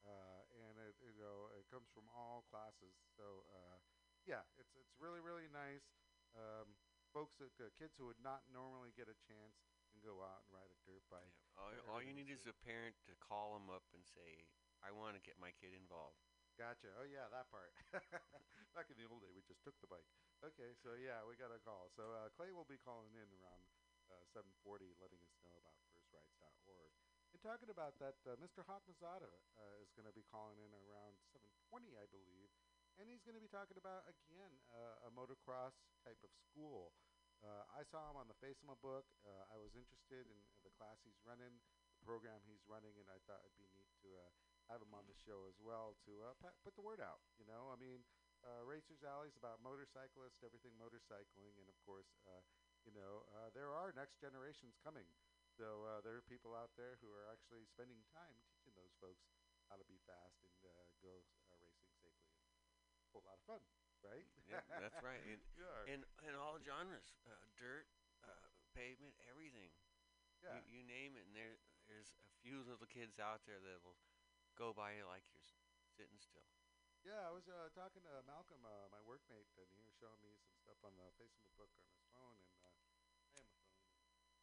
Uh, 0.03 0.43
and 0.67 0.75
it 0.81 0.97
you 0.99 1.15
know 1.21 1.53
it 1.53 1.69
comes 1.69 1.87
from 1.93 2.09
all 2.09 2.43
classes. 2.49 2.97
So 3.13 3.45
uh, 3.53 3.77
yeah, 4.25 4.43
it's 4.57 4.73
it's 4.73 4.97
really 4.97 5.21
really 5.21 5.47
nice. 5.53 5.85
Um, 6.33 6.73
folks 7.13 7.37
that 7.37 7.53
uh, 7.61 7.69
kids 7.77 7.93
who 8.01 8.09
would 8.09 8.19
not 8.25 8.41
normally 8.49 8.89
get 8.97 9.05
a 9.05 9.13
chance 9.29 9.53
go 10.03 10.19
out 10.19 10.43
and 10.45 10.51
ride 10.51 10.69
a 10.69 10.79
dirt 10.83 11.01
bike. 11.07 11.31
yeah, 11.55 11.79
all, 11.87 11.97
all 11.97 12.01
you 12.03 12.11
need 12.11 12.27
is 12.27 12.43
a 12.45 12.55
parent 12.67 12.93
to 13.07 13.15
call 13.23 13.55
them 13.55 13.71
up 13.71 13.87
and 13.95 14.03
say, 14.03 14.43
"I 14.83 14.91
want 14.91 15.15
to 15.15 15.21
get 15.23 15.39
my 15.39 15.55
kid 15.55 15.71
involved." 15.71 16.19
Gotcha. 16.59 16.91
Oh 17.01 17.07
yeah, 17.07 17.25
that 17.33 17.49
part. 17.49 17.73
Back 18.77 18.91
in 18.91 18.97
the 18.99 19.09
old 19.09 19.25
day, 19.25 19.31
we 19.33 19.41
just 19.47 19.63
took 19.65 19.73
the 19.81 19.89
bike. 19.89 20.05
Okay, 20.45 20.75
so 20.83 20.93
yeah, 20.99 21.23
we 21.25 21.39
got 21.39 21.49
a 21.49 21.57
call. 21.63 21.89
So 21.95 22.03
uh, 22.13 22.29
Clay 22.37 22.53
will 22.53 22.67
be 22.67 22.77
calling 22.77 23.15
in 23.15 23.25
around 23.39 23.63
uh, 24.11 24.21
7:40, 24.35 24.93
letting 25.01 25.21
us 25.23 25.33
know 25.41 25.55
about 25.57 25.73
FirstRides.org. 25.89 26.91
And 27.33 27.41
talking 27.41 27.73
about 27.73 27.97
that, 27.97 28.21
uh, 28.29 28.37
Mr. 28.37 28.61
Hakmazada 28.69 29.33
uh, 29.57 29.81
is 29.81 29.89
going 29.97 30.05
to 30.05 30.13
be 30.13 30.21
calling 30.29 30.61
in 30.61 30.69
around 30.85 31.17
7:20, 31.33 31.97
I 31.97 32.05
believe, 32.13 32.53
and 33.01 33.09
he's 33.09 33.25
going 33.25 33.33
to 33.33 33.41
be 33.41 33.49
talking 33.49 33.79
about 33.81 34.05
again 34.05 34.53
uh, 34.69 35.07
a 35.07 35.09
motocross 35.09 35.73
type 36.05 36.21
of 36.21 36.29
school. 36.29 36.93
Uh, 37.43 37.67
I 37.75 37.83
saw 37.83 38.07
him 38.07 38.15
on 38.15 38.31
the 38.31 38.39
FACEMA 38.39 38.79
book. 38.79 39.03
Uh, 39.27 39.51
I 39.51 39.59
was 39.59 39.75
interested 39.75 40.23
in 40.31 40.39
the 40.63 40.71
class 40.79 41.03
he's 41.03 41.19
running, 41.27 41.51
the 41.99 42.03
program 42.07 42.39
he's 42.47 42.63
running, 42.71 42.95
and 42.95 43.11
I 43.11 43.19
thought 43.27 43.43
it'd 43.43 43.59
be 43.59 43.67
neat 43.75 43.91
to 44.07 44.09
uh, 44.15 44.31
have 44.71 44.79
him 44.79 44.95
on 44.95 45.03
the 45.11 45.17
show 45.27 45.43
as 45.51 45.59
well 45.59 45.99
to 46.07 46.13
uh, 46.23 46.39
pa- 46.39 46.55
put 46.63 46.79
the 46.79 46.85
word 46.87 47.03
out. 47.03 47.19
You 47.35 47.43
know, 47.43 47.67
I 47.67 47.75
mean, 47.75 47.99
uh, 48.47 48.63
Racers 48.63 49.03
Alley 49.03 49.27
is 49.27 49.35
about 49.35 49.59
motorcyclists, 49.59 50.39
everything 50.39 50.71
motorcycling, 50.79 51.59
and 51.59 51.67
of 51.67 51.75
course, 51.83 52.07
uh, 52.23 52.39
you 52.87 52.95
know, 52.95 53.27
there 53.55 53.71
are 53.75 53.91
next 53.95 54.19
generations 54.19 54.75
coming. 54.83 55.07
So 55.55 55.87
there 56.03 56.19
are 56.19 56.25
people 56.27 56.51
out 56.51 56.75
there 56.75 56.99
who 56.99 57.07
are 57.11 57.31
actually 57.31 57.63
spending 57.71 58.03
time 58.11 58.35
teaching 58.51 58.75
those 58.75 58.91
folks 58.99 59.23
how 59.71 59.79
to 59.79 59.87
be 59.87 59.95
fast 60.03 60.43
and 60.43 60.51
go 60.99 61.23
racing 61.55 61.87
safely. 61.95 62.35
And 62.43 62.51
a 62.51 63.09
whole 63.15 63.23
lot 63.23 63.39
of 63.39 63.45
fun, 63.47 63.63
right? 64.03 64.27
Yeah, 64.51 64.61
that's 64.77 64.99
right. 65.01 65.23
And, 65.25 65.41
yeah. 65.57 65.93
in 65.93 65.99
in 66.27 66.33
all 66.37 66.59
genres, 66.61 67.15
uh, 67.25 67.33
dirt, 67.57 67.87
uh, 68.21 68.29
pavement, 68.77 69.15
everything. 69.25 69.71
yeah. 70.43 70.61
You, 70.69 70.77
you 70.77 70.81
name 70.85 71.17
it, 71.17 71.25
and 71.25 71.33
there 71.33 71.57
there's 71.89 72.11
a 72.21 72.27
few 72.43 72.61
little 72.67 72.85
kids 72.85 73.17
out 73.17 73.41
there 73.49 73.57
that'll 73.63 73.97
go 74.59 74.75
by 74.75 74.93
you 74.99 75.07
like 75.09 75.25
you're 75.33 75.47
sitting 75.97 76.19
still. 76.21 76.45
Yeah, 77.03 77.19
I 77.27 77.31
was 77.35 77.43
uh, 77.51 77.67
talking 77.75 77.99
to 78.07 78.13
Malcolm, 78.23 78.63
uh, 78.63 78.87
my 78.87 79.01
workmate, 79.03 79.51
and 79.59 79.67
he 79.75 79.83
was 79.83 79.91
showing 79.99 80.19
me 80.23 80.39
some 80.39 80.55
stuff 80.55 80.79
on 80.87 80.95
the 80.95 81.11
Facebook 81.19 81.51
book 81.59 81.67
on 81.75 81.83
his 81.91 82.07
phone, 82.15 82.39
and 82.39 82.55
uh, 82.63 82.71
I 83.35 83.43
am 83.43 83.43
a 83.43 83.59
phone. 83.59 83.75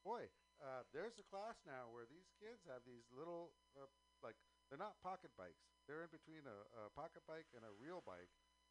Boy, 0.05 0.29
uh, 0.61 0.85
there's 0.93 1.17
a 1.17 1.25
class 1.25 1.57
now 1.65 1.89
where 1.89 2.05
these 2.05 2.29
kids 2.37 2.61
have 2.69 2.85
these 2.85 3.09
little, 3.17 3.57
uh, 3.81 3.89
like, 4.21 4.37
they're 4.69 4.81
not 4.81 5.01
pocket 5.01 5.33
bikes. 5.41 5.73
They're 5.89 6.05
in 6.05 6.13
between 6.13 6.45
a, 6.45 6.59
a 6.85 6.93
pocket 6.93 7.25
bike 7.25 7.49
and 7.57 7.65
a 7.65 7.73
real 7.81 8.05
bike, 8.05 8.29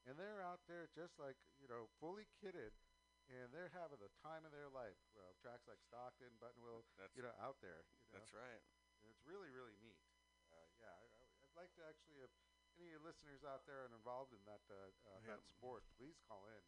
and 0.07 0.17
they're 0.19 0.41
out 0.43 0.61
there 0.67 0.87
just 0.95 1.19
like, 1.19 1.35
you 1.59 1.67
know, 1.67 1.87
fully 1.99 2.25
kitted, 2.39 2.71
and 3.29 3.51
they're 3.53 3.69
having 3.75 3.99
the 3.99 4.09
time 4.23 4.45
of 4.47 4.51
their 4.55 4.69
life. 4.71 4.97
Well, 5.13 5.35
tracks 5.41 5.67
like 5.69 5.79
Stockton, 5.85 6.31
Buttonwillow, 6.41 6.83
That's 6.97 7.13
you 7.15 7.21
know, 7.23 7.33
out 7.39 7.57
there. 7.61 7.83
You 8.07 8.13
know? 8.15 8.19
that's 8.23 8.33
right. 8.33 8.61
And 9.03 9.11
it's 9.11 9.21
really, 9.27 9.49
really 9.53 9.75
neat. 9.79 9.99
Uh, 10.49 10.55
yeah, 10.81 10.89
I, 10.89 11.05
I, 11.05 11.23
I'd 11.45 11.53
like 11.55 11.69
to 11.77 11.83
actually, 11.85 12.17
if 12.25 12.31
any 12.81 12.97
listeners 12.99 13.43
out 13.45 13.65
there 13.69 13.85
are 13.85 13.91
involved 13.93 14.33
in 14.33 14.41
that 14.49 14.63
uh, 14.71 14.89
uh, 15.05 15.19
Yeah. 15.21 15.37
that 15.37 15.45
sport, 15.45 15.83
please 15.99 16.17
call 16.25 16.47
in 16.49 16.63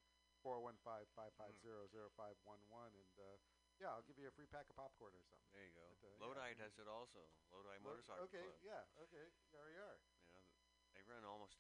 415-550-0511 0.46 2.94
and 2.94 3.16
uh, 3.18 3.38
yeah, 3.82 3.90
I'll 3.98 4.06
give 4.06 4.22
you 4.22 4.30
a 4.30 4.36
free 4.38 4.46
pack 4.46 4.70
of 4.70 4.78
popcorn 4.78 5.18
or 5.18 5.26
something. 5.26 5.50
There 5.50 5.66
you 5.66 5.74
go. 5.74 5.82
But, 5.98 6.14
uh, 6.22 6.46
yeah, 6.46 6.54
does 6.62 6.78
it 6.78 6.86
also. 6.86 7.26
Lodi 7.50 7.82
Lo- 7.82 7.98
Motorcycle 7.98 8.30
Okay, 8.30 8.46
Club. 8.46 8.62
yeah, 8.62 8.86
okay, 9.10 9.34
yar 9.50 9.66
yar. 9.74 9.98
You 10.30 10.38
know, 10.38 10.46
th- 10.46 10.62
they 10.94 11.02
run 11.10 11.26
almost 11.26 11.58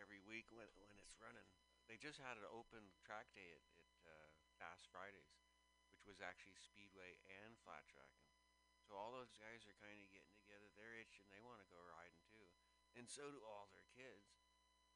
every 0.00 0.20
week 0.26 0.48
when 0.50 0.68
when 0.88 0.96
it's 0.98 1.14
running. 1.20 1.46
They 1.86 1.98
just 2.00 2.18
had 2.22 2.38
an 2.38 2.46
open 2.50 2.86
track 3.02 3.26
day 3.34 3.50
at, 3.54 3.64
at 3.78 3.90
uh, 4.06 4.28
Fast 4.58 4.86
Fridays, 4.94 5.34
which 5.90 6.06
was 6.06 6.22
actually 6.22 6.54
speedway 6.58 7.18
and 7.42 7.58
flat 7.66 7.82
tracking. 7.90 8.30
So 8.86 8.94
all 8.98 9.10
those 9.14 9.34
guys 9.38 9.62
are 9.70 9.76
kind 9.78 9.98
of 9.98 10.06
getting 10.10 10.30
together. 10.38 10.66
They're 10.78 10.98
itching. 10.98 11.26
They 11.30 11.42
want 11.42 11.58
to 11.62 11.68
go 11.70 11.78
riding 11.82 12.22
too, 12.30 12.46
and 12.98 13.06
so 13.10 13.26
do 13.30 13.42
all 13.42 13.66
their 13.70 13.86
kids. 13.94 14.26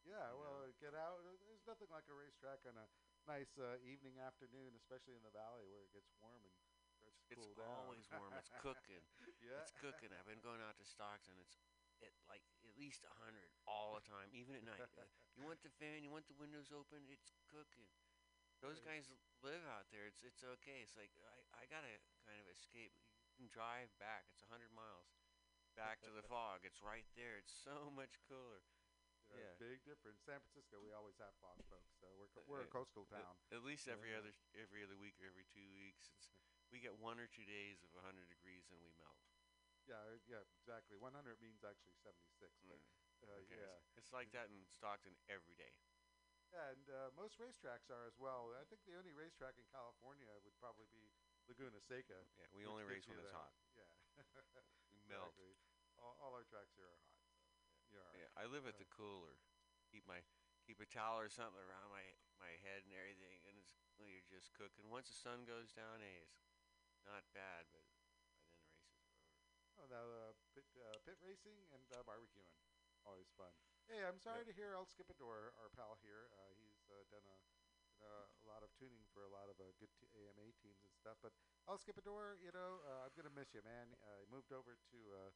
Yeah, 0.05 0.35
You 0.35 0.37
well, 0.37 0.69
get 0.85 0.93
out. 0.93 1.25
There's 1.49 1.65
nothing 1.65 1.89
like 1.89 2.05
a 2.13 2.17
racetrack 2.17 2.61
on 2.69 2.77
a 2.77 2.87
nice 3.25 3.57
uh, 3.57 3.81
evening 3.89 4.21
afternoon, 4.21 4.77
especially 4.77 5.17
in 5.17 5.25
the 5.25 5.33
valley 5.33 5.65
where 5.65 5.81
it 5.81 5.89
gets 5.97 6.13
warm 6.21 6.45
and 6.45 6.53
starts 7.01 7.17
to 7.25 7.33
It's 7.33 7.41
cool 7.41 7.57
down. 7.57 7.73
always 7.89 8.05
warm. 8.13 8.29
It's 8.37 8.53
cooking. 8.61 9.01
yeah. 9.41 9.65
It's 9.65 9.73
cooking. 9.81 10.13
I've 10.13 10.29
been 10.29 10.45
going 10.45 10.61
out 10.61 10.77
to 10.77 10.85
Stockton. 10.85 11.41
It's 11.41 11.57
at 12.05 12.13
like 12.29 12.45
at 12.63 12.73
least 12.77 13.03
a 13.09 13.13
hundred 13.25 13.49
all 13.67 13.97
the 13.97 14.05
time, 14.05 14.29
even 14.37 14.55
at 14.55 14.65
night. 14.65 14.79
Uh, 14.81 15.09
you 15.35 15.43
want 15.49 15.61
the 15.65 15.73
fan? 15.81 16.05
You 16.05 16.13
want 16.13 16.29
the 16.29 16.37
windows 16.39 16.69
open? 16.71 17.03
It's 17.11 17.33
cooking. 17.51 17.89
Those 18.63 18.81
Right. 18.85 19.01
guys 19.03 19.11
live 19.43 19.65
out 19.67 19.89
there. 19.91 20.07
It's 20.07 20.21
it's 20.23 20.45
okay. 20.61 20.85
It's 20.85 20.97
like 20.97 21.13
I 21.25 21.65
I 21.65 21.69
gotta 21.73 21.91
kind 22.29 22.39
of 22.41 22.47
escape. 22.53 22.93
You 23.35 23.45
can 23.45 23.49
drive 23.51 23.91
back. 23.99 24.29
It's 24.31 24.45
a 24.45 24.51
hundred 24.53 24.71
miles 24.77 25.11
back 25.75 26.01
to 26.07 26.13
the 26.15 26.23
fog. 26.33 26.63
It's 26.63 26.81
right 26.85 27.05
there. 27.19 27.41
It's 27.41 27.53
so 27.53 27.91
much 27.93 28.21
cooler. 28.31 28.63
There's 29.33 29.57
Yeah. 29.57 29.57
big 29.59 29.81
difference. 29.89 30.21
San 30.23 30.39
Francisco, 30.45 30.79
we 30.85 30.93
always 30.93 31.17
have 31.19 31.35
fog, 31.41 31.57
folks. 31.73 31.97
So 31.99 32.07
we're 32.15 32.29
co- 32.31 32.45
we're 32.47 32.63
a 32.63 32.71
Uh, 32.71 32.77
coastal 32.79 33.09
town. 33.09 33.35
At, 33.51 33.65
least 33.65 33.89
every 33.89 34.13
Yeah. 34.13 34.21
other 34.23 34.33
every 34.55 34.85
other 34.85 34.97
week 35.01 35.17
or 35.21 35.27
every 35.27 35.45
two 35.51 35.67
weeks, 35.75 36.09
it's, 36.15 36.31
we 36.71 36.79
get 36.79 36.95
one 37.01 37.19
or 37.19 37.27
two 37.27 37.45
days 37.45 37.83
of 37.83 37.91
100 37.97 38.29
degrees 38.29 38.69
and 38.71 38.79
we 38.85 38.93
melt. 39.01 39.19
Yeah, 39.85 40.01
uh, 40.01 40.17
yeah, 40.25 40.43
exactly. 40.57 40.97
100 40.97 41.13
means 41.45 41.61
actually 41.61 41.93
76. 42.01 42.25
But, 42.69 42.81
uh, 43.29 43.37
Okay, 43.45 43.57
yeah. 43.61 43.81
It's 44.01 44.13
like 44.13 44.33
that 44.37 44.49
in 44.53 44.65
Stockton 44.69 45.17
every 45.29 45.57
day. 45.57 45.73
Yeah, 46.53 46.71
and 46.77 46.85
uh, 46.89 47.09
most 47.19 47.37
racetracks 47.41 47.89
are 47.91 48.05
as 48.07 48.15
well. 48.21 48.53
I 48.55 48.65
think 48.69 48.85
the 48.87 48.95
only 48.97 49.11
racetrack 49.13 49.57
in 49.59 49.67
California 49.73 50.29
would 50.45 50.55
probably 50.61 50.87
be 50.93 51.11
Laguna 51.51 51.81
Seca. 51.83 52.21
Yeah, 52.39 52.47
we 52.55 52.63
which 52.65 52.71
only 52.71 52.85
gives 52.87 53.05
race 53.05 53.07
when 53.11 53.19
it's 53.21 53.33
that- 53.33 53.39
hot. 53.39 53.53
Yeah. 53.75 53.91
We 54.95 55.01
melt. 55.11 55.35
Exactly. 55.35 55.53
All, 55.99 56.15
all 56.23 56.33
our 56.39 56.47
tracks 56.47 56.71
here 56.79 56.87
are 56.87 57.01
hot. 57.03 57.19
So 57.91 57.99
yeah, 57.99 58.29
Yeah, 58.29 58.31
I 58.41 58.47
live 58.47 58.65
at 58.71 58.79
Uh, 58.79 58.83
the 58.87 58.89
cooler. 58.93 59.35
Keep 59.91 60.07
my 60.07 60.23
keep 60.63 60.79
a 60.81 60.87
towel 60.87 61.19
or 61.21 61.29
something 61.29 61.59
around 61.61 61.91
my 61.91 62.07
my 62.39 62.55
head 62.63 62.87
and 62.87 62.95
everything, 62.95 63.43
and 63.51 63.59
it's 63.59 63.75
well, 63.99 64.07
you're 64.07 64.25
just 64.31 64.55
cooking. 64.55 64.87
Once 64.91 65.11
the 65.11 65.19
sun 65.19 65.43
goes 65.43 65.75
down, 65.75 65.99
hey, 66.03 66.23
it's 66.23 67.03
not 67.07 67.27
bad, 67.35 67.67
but 67.75 67.83
by 67.83 68.23
then 68.23 68.31
the 68.39 68.55
races 68.55 69.67
are 69.74 69.74
over. 69.85 69.93
Now 69.93 70.07
uh, 70.09 70.33
pit, 70.57 70.65
uh, 70.81 70.97
pit 71.05 71.21
racing 71.21 71.57
and 71.77 71.85
uh, 71.93 72.01
barbecuing, 72.09 72.49
always 73.05 73.29
fun. 73.37 73.53
Hey, 73.85 74.01
I'm 74.01 74.17
sorry 74.17 74.49
to 74.49 74.55
hear 74.57 74.73
El 74.73 74.89
Skipador, 74.89 75.53
our 75.61 75.69
pal 75.77 76.01
here. 76.01 76.33
Uh, 76.33 76.53
he's 76.57 76.81
uh, 76.89 77.05
done 77.13 77.25
a, 77.29 77.37
done 78.01 78.25
a 78.41 78.45
lot 78.49 78.65
of 78.65 78.73
tuning 78.81 79.05
for 79.13 79.29
a 79.29 79.33
lot 79.33 79.53
of 79.53 79.61
uh, 79.61 79.77
good 79.77 79.93
t- 80.01 80.09
AMA 80.17 80.57
teams 80.65 80.81
and 80.89 80.95
stuff. 80.97 81.21
But 81.21 81.37
El 81.69 81.77
Skipador, 81.77 82.41
you 82.41 82.49
know, 82.57 82.81
uh, 82.89 83.05
I'm 83.05 83.13
gonna 83.13 83.35
miss 83.37 83.53
you, 83.53 83.61
man. 83.61 83.93
Uh, 84.01 84.25
he 84.25 84.27
moved 84.33 84.57
over 84.57 84.81
to, 84.81 84.99
uh, 85.13 85.31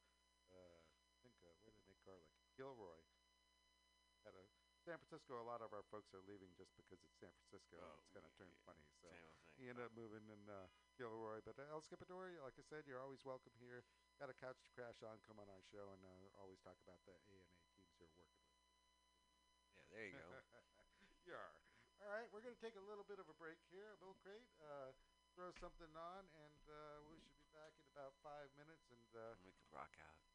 uh, 0.49 0.77
I 0.81 1.15
think, 1.21 1.37
uh, 1.45 1.53
where 1.61 1.69
did 1.69 1.85
they 1.85 1.93
make 1.93 2.01
garlic? 2.01 2.25
Gilroy. 2.57 3.05
At 4.25 4.33
a 4.33 4.43
San 4.83 4.97
Francisco, 4.99 5.37
a 5.39 5.45
lot 5.47 5.61
of 5.61 5.71
our 5.71 5.85
folks 5.93 6.11
are 6.17 6.23
leaving 6.25 6.49
just 6.57 6.73
because 6.75 6.99
it's 7.05 7.15
San 7.21 7.31
Francisco. 7.37 7.77
and 7.77 7.85
Oh, 7.85 8.01
it's 8.01 8.11
gonna 8.11 8.33
turn 8.35 8.49
yeah, 8.49 8.65
funny. 8.65 8.83
So 8.99 9.07
Same 9.13 9.23
old 9.29 9.37
thing. 9.45 9.55
he 9.61 9.69
ended 9.69 9.85
up 9.85 9.93
moving 9.95 10.25
in 10.27 10.41
uh, 10.49 10.67
Gilroy. 10.97 11.39
But 11.45 11.55
uh, 11.61 11.69
El 11.71 11.79
Skipador, 11.85 12.33
like 12.41 12.57
I 12.57 12.65
said, 12.65 12.83
you're 12.89 12.99
always 12.99 13.21
welcome 13.23 13.53
here. 13.61 13.85
Got 14.19 14.27
a 14.27 14.35
couch 14.35 14.59
to 14.67 14.71
crash 14.75 14.99
on. 14.99 15.15
Come 15.31 15.39
on 15.39 15.47
our 15.47 15.63
show 15.71 15.95
and 15.95 16.03
uh, 16.03 16.43
always 16.43 16.59
talk 16.59 16.75
about 16.83 16.99
the 17.07 17.15
AMA 17.15 17.55
teams 17.71 17.87
you're 17.95 18.11
working 18.11 18.43
with. 18.43 18.59
Yeah, 19.71 19.87
there 19.95 20.05
you 20.11 20.19
go. 20.19 20.27
you 21.27 21.31
are. 21.39 21.55
All 22.03 22.11
right, 22.11 22.27
we're 22.35 22.43
going 22.43 22.51
to 22.51 22.59
take 22.59 22.75
a 22.75 22.83
little 22.83 23.07
bit 23.07 23.23
of 23.23 23.31
a 23.31 23.35
break 23.39 23.63
here. 23.71 23.95
Bill 24.03 24.19
Crate, 24.19 24.43
uh, 24.59 24.91
throw 25.39 25.55
something 25.63 25.87
on, 25.95 26.27
and 26.35 26.63
uh, 26.67 27.07
we 27.07 27.15
should 27.23 27.39
be 27.39 27.47
back 27.55 27.71
in 27.79 27.87
about 27.95 28.11
five 28.19 28.51
minutes. 28.59 28.91
And 28.91 29.07
uh, 29.15 29.39
we 29.39 29.55
can 29.55 29.67
rock 29.71 29.95
out. 30.03 30.28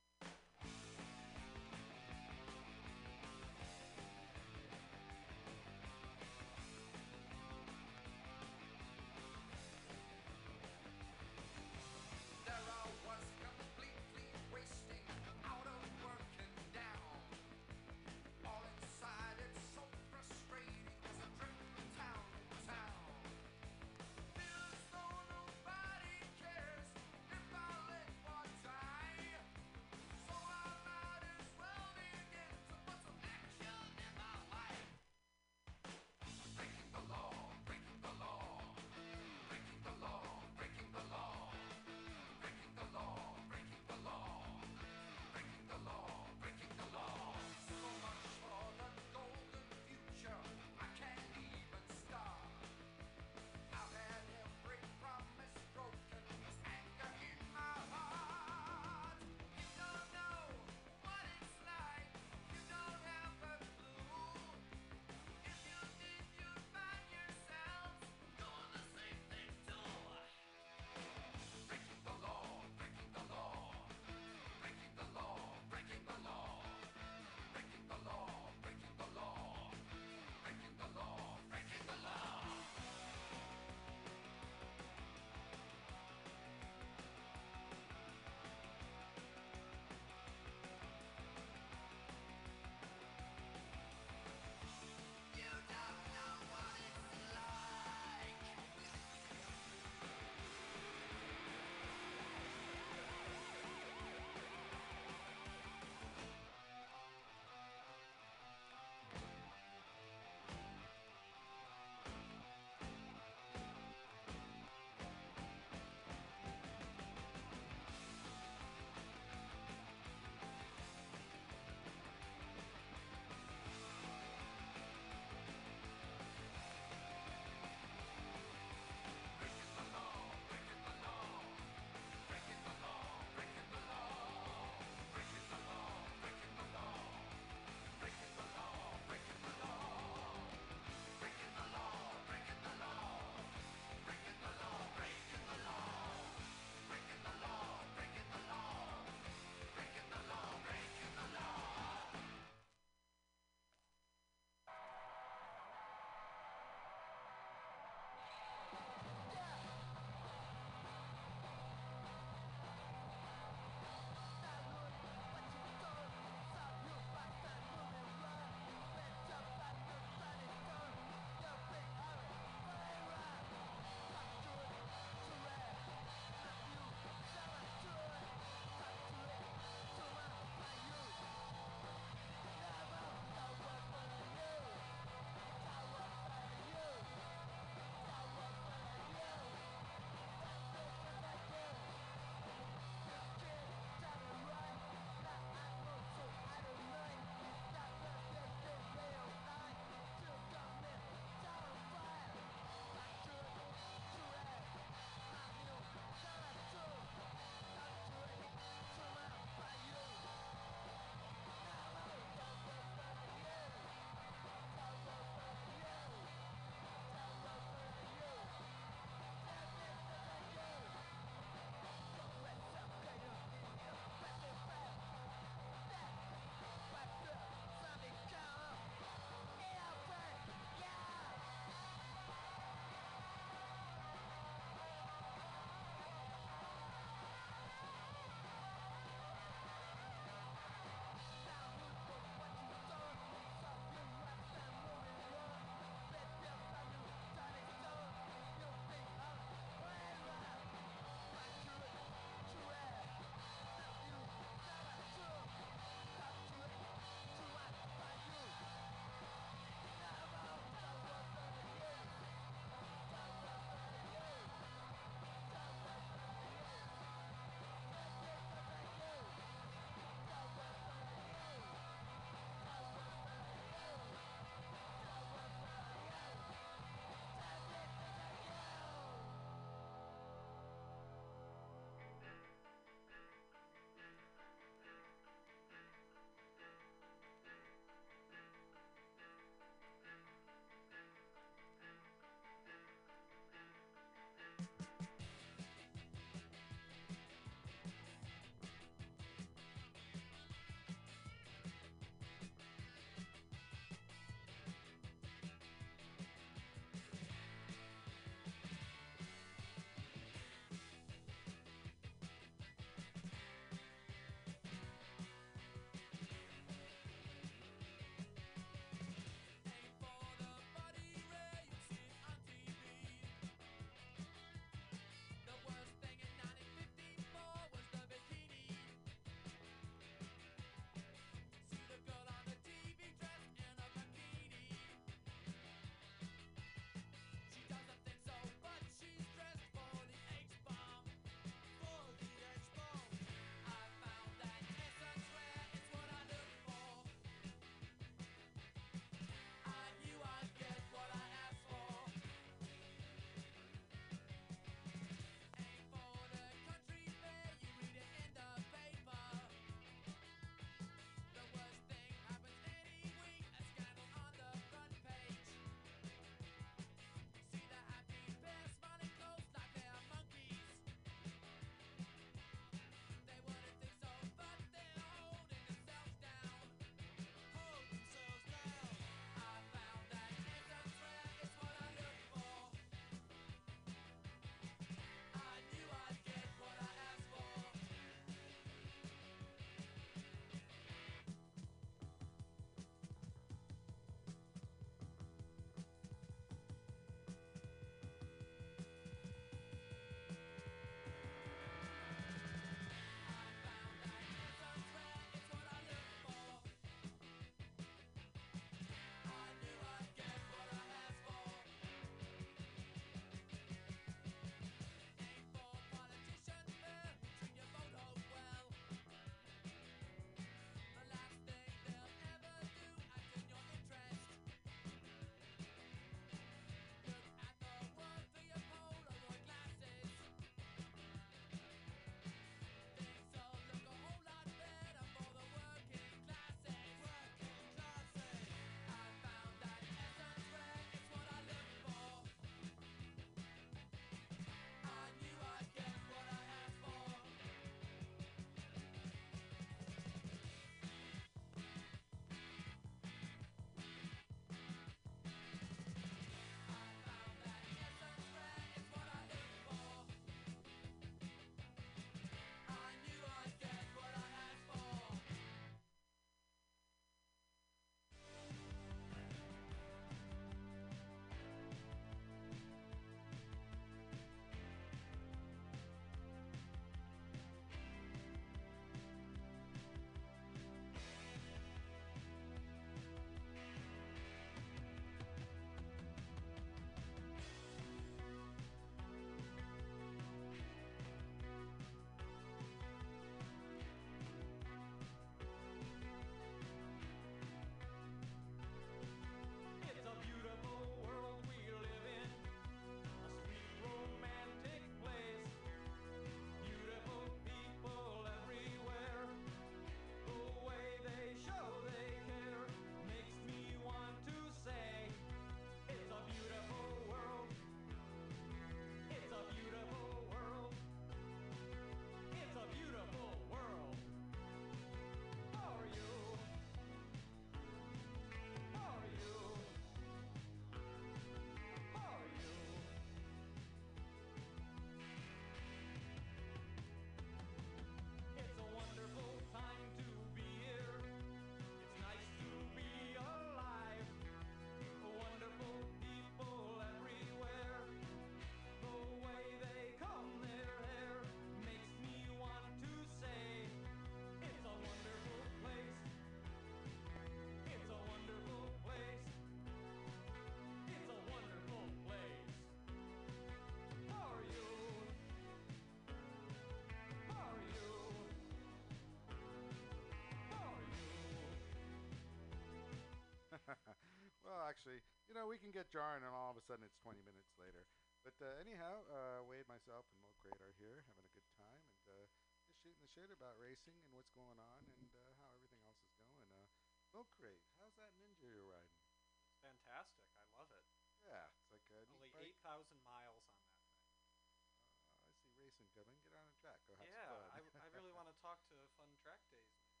You 575.36 575.44
know, 575.44 575.52
we 575.52 575.60
can 575.60 575.68
get 575.68 575.92
jarring, 575.92 576.24
and 576.24 576.32
all 576.32 576.48
of 576.48 576.56
a 576.56 576.64
sudden 576.64 576.80
it's 576.80 576.96
20 577.04 577.20
minutes 577.20 577.52
later. 577.60 577.84
But 578.24 578.40
uh, 578.40 578.56
anyhow, 578.56 579.04
uh, 579.04 579.44
Wade, 579.44 579.68
myself, 579.68 580.08
and 580.08 580.16
Mo 580.24 580.32
Crate 580.40 580.56
are 580.64 580.72
here 580.80 581.04
having 581.12 581.28
a 581.28 581.32
good 581.36 581.44
time 581.60 581.76
and 581.92 582.00
uh, 582.08 582.24
just 582.64 582.80
shooting 582.80 583.04
the 583.04 583.12
shit 583.12 583.28
about 583.28 583.52
racing 583.60 583.92
and 584.00 584.08
what's 584.16 584.32
going 584.32 584.56
on 584.56 584.80
and 584.96 585.12
uh, 585.12 585.20
how 585.44 585.52
everything 585.52 585.84
else 585.84 586.00
is 586.00 586.16
going. 586.24 586.40
Uh, 586.56 586.64
Mo 587.12 587.28
Crate, 587.36 587.60
how's 587.76 587.92
that 588.00 588.16
Ninja 588.16 588.48
you're 588.48 588.64
riding? 588.64 588.96
It's 589.44 589.60
fantastic. 589.60 590.24
I 590.40 590.48
love 590.56 590.72
it. 590.72 590.88
Yeah, 591.20 591.52
it's 591.52 591.68
like 591.68 591.84
a 591.84 592.00
Only 592.16 592.32
8,000 592.56 592.96
miles 593.04 593.44
on 593.52 593.60
that 593.68 593.76
thing. 593.92 594.08
Uh, 594.40 595.20
I 595.20 595.36
see 595.36 595.52
racing 595.60 595.92
coming. 595.92 596.16
Get 596.24 596.32
on 596.40 596.48
a 596.48 596.56
track. 596.56 596.80
Go 596.88 596.96
have 596.96 597.04
yeah, 597.12 597.28
some 597.28 597.44
I, 597.52 597.60
w- 597.60 597.76
I 597.76 597.92
really 597.92 598.16
want 598.16 598.32
to 598.32 598.36
talk 598.40 598.64
to 598.72 598.76
Fun 598.96 599.12
Track 599.20 599.44
Days 599.52 599.68
because 599.84 600.00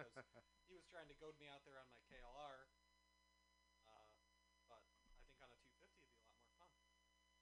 he 0.72 0.72
was 0.72 0.88
trying 0.88 1.12
to 1.12 1.16
goad 1.20 1.36
me 1.36 1.52
out 1.52 1.60
there 1.68 1.76
on 1.76 1.92
my 1.92 1.97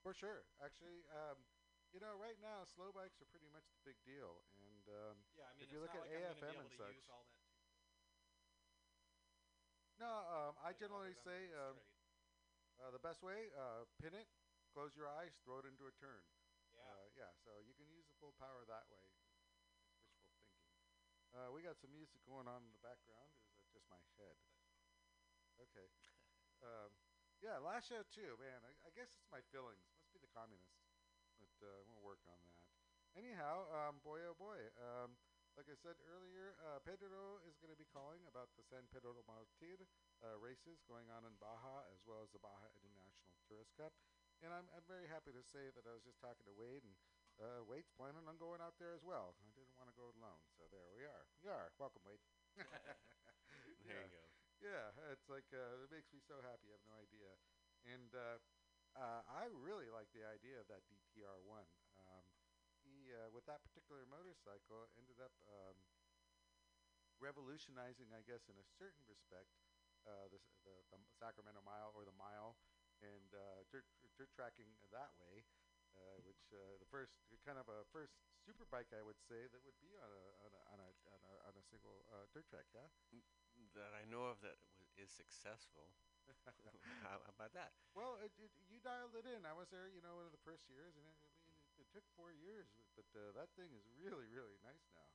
For 0.06 0.14
sure. 0.14 0.46
Actually, 0.62 1.02
um, 1.10 1.34
you 1.90 1.98
know, 1.98 2.14
right 2.14 2.38
now 2.38 2.62
slow 2.62 2.94
bikes 2.94 3.18
are 3.18 3.26
pretty 3.26 3.50
much 3.50 3.66
the 3.74 3.82
big 3.82 3.98
deal, 4.06 4.38
and 4.54 4.86
um, 4.86 5.18
Yeah, 5.34 5.50
I 5.50 5.58
mean, 5.58 5.66
If 5.66 5.74
you 5.74 5.82
look 5.82 5.90
at 5.98 6.06
like 6.06 6.14
AFM 6.14 6.62
and 6.62 6.70
such- 6.78 6.94
use 6.94 7.10
all 7.10 7.26
that. 7.26 7.42
250, 9.98 9.98
no, 9.98 10.12
um, 10.30 10.54
I 10.62 10.70
you 10.70 10.78
generally 10.78 11.10
say 11.26 11.50
um, 11.58 11.74
uh, 12.78 12.94
the 12.94 13.02
best 13.02 13.18
way: 13.26 13.50
uh, 13.58 13.82
pin 13.98 14.14
it, 14.14 14.30
close 14.70 14.94
your 14.94 15.10
eyes, 15.10 15.34
throw 15.42 15.58
it 15.58 15.66
into 15.66 15.90
a 15.90 15.94
turn. 15.98 16.22
yeah. 16.70 16.86
Uh, 16.86 17.10
yeah, 17.18 17.34
so 17.42 17.58
you 17.66 17.74
can 17.74 17.90
use 17.90 18.06
the 18.06 18.14
full 18.22 18.38
power 18.38 18.62
that 18.70 18.86
way. 18.86 19.02
It's 19.10 19.18
wishful 19.26 19.50
thinking. 19.58 19.90
Uh, 21.34 21.50
we 21.50 21.66
got 21.66 21.82
some 21.82 21.90
music 21.90 22.22
going 22.22 22.46
on 22.46 22.62
in 22.62 22.70
the 22.70 22.78
background. 22.78 23.34
Or 23.42 23.42
is 23.50 23.58
that 23.58 23.66
just 23.74 23.90
my 23.90 23.98
head? 24.22 24.38
Okay. 25.58 25.90
Um, 26.64 26.88
yeah, 27.44 27.60
last 27.60 27.92
show 27.92 28.00
too, 28.08 28.32
man. 28.40 28.64
I, 28.64 28.72
I 28.88 28.90
guess 28.96 29.12
it's 29.12 29.28
my 29.28 29.44
feelings. 29.52 29.84
Must 30.36 30.52
be 30.52 30.60
the 30.60 30.68
communists. 30.68 30.84
But 31.40 31.52
uh, 31.64 31.80
we'll 31.88 32.04
work 32.04 32.20
on 32.28 32.36
that. 32.44 32.60
Anyhow, 33.16 33.64
um, 33.72 34.04
boy 34.04 34.20
oh 34.28 34.36
boy. 34.36 34.60
Um, 34.76 35.16
like 35.56 35.72
I 35.72 35.76
said 35.80 35.96
earlier, 36.04 36.52
uh, 36.60 36.84
Pedro 36.84 37.40
is 37.48 37.56
going 37.56 37.72
to 37.72 37.80
be 37.80 37.88
calling 37.88 38.20
about 38.28 38.52
the 38.60 38.64
San 38.68 38.84
Pedro 38.92 39.16
Martir 39.24 39.88
uh, 40.20 40.36
races 40.36 40.84
going 40.84 41.08
on 41.08 41.24
in 41.24 41.32
Baja, 41.40 41.88
as 41.88 42.04
well 42.04 42.20
as 42.20 42.28
the 42.36 42.42
Baja 42.44 42.68
International 42.76 43.32
Tourist 43.48 43.72
Cup. 43.80 43.96
And 44.44 44.52
I'm, 44.52 44.68
I'm 44.76 44.84
very 44.84 45.08
happy 45.08 45.32
to 45.32 45.40
say 45.40 45.72
that 45.72 45.88
I 45.88 45.96
was 45.96 46.04
just 46.04 46.20
talking 46.20 46.44
to 46.44 46.52
Wade, 46.52 46.84
and 46.84 46.92
uh, 47.40 47.64
Wade's 47.64 47.88
planning 47.96 48.28
on 48.28 48.36
going 48.36 48.60
out 48.60 48.76
there 48.76 48.92
as 48.92 49.00
well. 49.00 49.32
I 49.40 49.48
didn't 49.56 49.72
want 49.80 49.88
to 49.88 49.96
go 49.96 50.12
alone, 50.12 50.44
so 50.60 50.68
there 50.68 50.92
we 50.92 51.08
are. 51.08 51.24
We 51.40 51.48
are. 51.48 51.72
Welcome, 51.80 52.04
Wade. 52.04 52.20
There 53.88 53.96
yeah. 53.96 54.04
you 54.04 54.12
go. 54.12 54.24
Yeah, 54.60 55.12
it's 55.12 55.28
like 55.32 55.48
uh, 55.52 55.84
it 55.84 55.90
makes 55.92 56.12
me 56.12 56.20
so 56.20 56.36
happy. 56.44 56.68
I 56.68 56.76
have 56.76 56.84
no 56.88 56.96
idea, 57.00 57.32
and 57.88 58.12
uh, 58.96 59.22
I 59.28 59.46
really 59.52 59.88
like 59.92 60.08
the 60.12 60.24
idea 60.26 60.58
of 60.60 60.66
that 60.72 60.82
DTR 60.88 61.38
one. 61.44 61.68
Um, 62.00 62.24
he, 62.82 63.12
uh, 63.12 63.28
with 63.32 63.44
that 63.46 63.62
particular 63.62 64.04
motorcycle, 64.08 64.88
ended 64.98 65.20
up 65.20 65.32
um, 65.46 65.76
revolutionizing, 67.20 68.12
I 68.12 68.22
guess, 68.24 68.46
in 68.48 68.56
a 68.60 68.66
certain 68.76 69.02
respect, 69.08 69.48
uh, 70.06 70.30
the, 70.30 70.38
the 70.62 70.74
the 70.92 70.98
Sacramento 71.18 71.58
Mile 71.64 71.90
or 71.96 72.06
the 72.06 72.14
mile, 72.14 72.54
and 73.02 73.26
uh, 73.34 73.66
dirt, 73.72 73.84
dirt 74.16 74.30
tracking 74.34 74.70
that 74.92 75.12
way. 75.20 75.44
Uh, 75.96 76.20
which 76.28 76.52
uh, 76.52 76.76
the 76.76 76.84
first 76.92 77.16
kind 77.40 77.56
of 77.56 77.64
a 77.72 77.80
first 77.88 78.20
super 78.44 78.68
bike 78.68 78.92
I 78.92 79.00
would 79.00 79.16
say 79.16 79.48
that 79.48 79.64
would 79.64 79.80
be 79.80 79.96
on 79.96 80.12
a 80.12 80.24
on 80.44 80.52
a 80.52 80.60
on 80.76 80.78
a 80.84 80.88
on 81.08 81.20
a, 81.24 81.32
on 81.48 81.54
a 81.56 81.64
single 81.64 82.04
dirt 82.36 82.44
track, 82.52 82.68
yeah. 82.76 82.84
That 83.72 83.96
I 83.96 84.04
know 84.04 84.28
of 84.28 84.44
that 84.44 84.60
is 85.00 85.08
successful. 85.08 85.96
How 87.06 87.22
about 87.30 87.52
that? 87.54 87.72
Well, 87.94 88.18
it, 88.22 88.32
it, 88.40 88.50
you 88.70 88.78
dialed 88.82 89.14
it 89.14 89.26
in. 89.26 89.46
I 89.46 89.54
was 89.54 89.70
there, 89.70 89.86
you 89.90 90.02
know, 90.02 90.18
one 90.18 90.26
of 90.26 90.34
the 90.34 90.42
first 90.42 90.66
years, 90.70 90.94
and 90.98 91.06
it, 91.06 91.16
I 91.22 91.30
mean, 91.38 91.46
it, 91.48 91.86
it 91.86 91.88
took 91.94 92.04
four 92.18 92.34
years, 92.34 92.66
but 92.98 93.06
uh, 93.14 93.30
that 93.38 93.50
thing 93.54 93.70
is 93.74 93.84
really, 93.98 94.26
really 94.30 94.58
nice 94.66 94.84
now. 94.94 95.06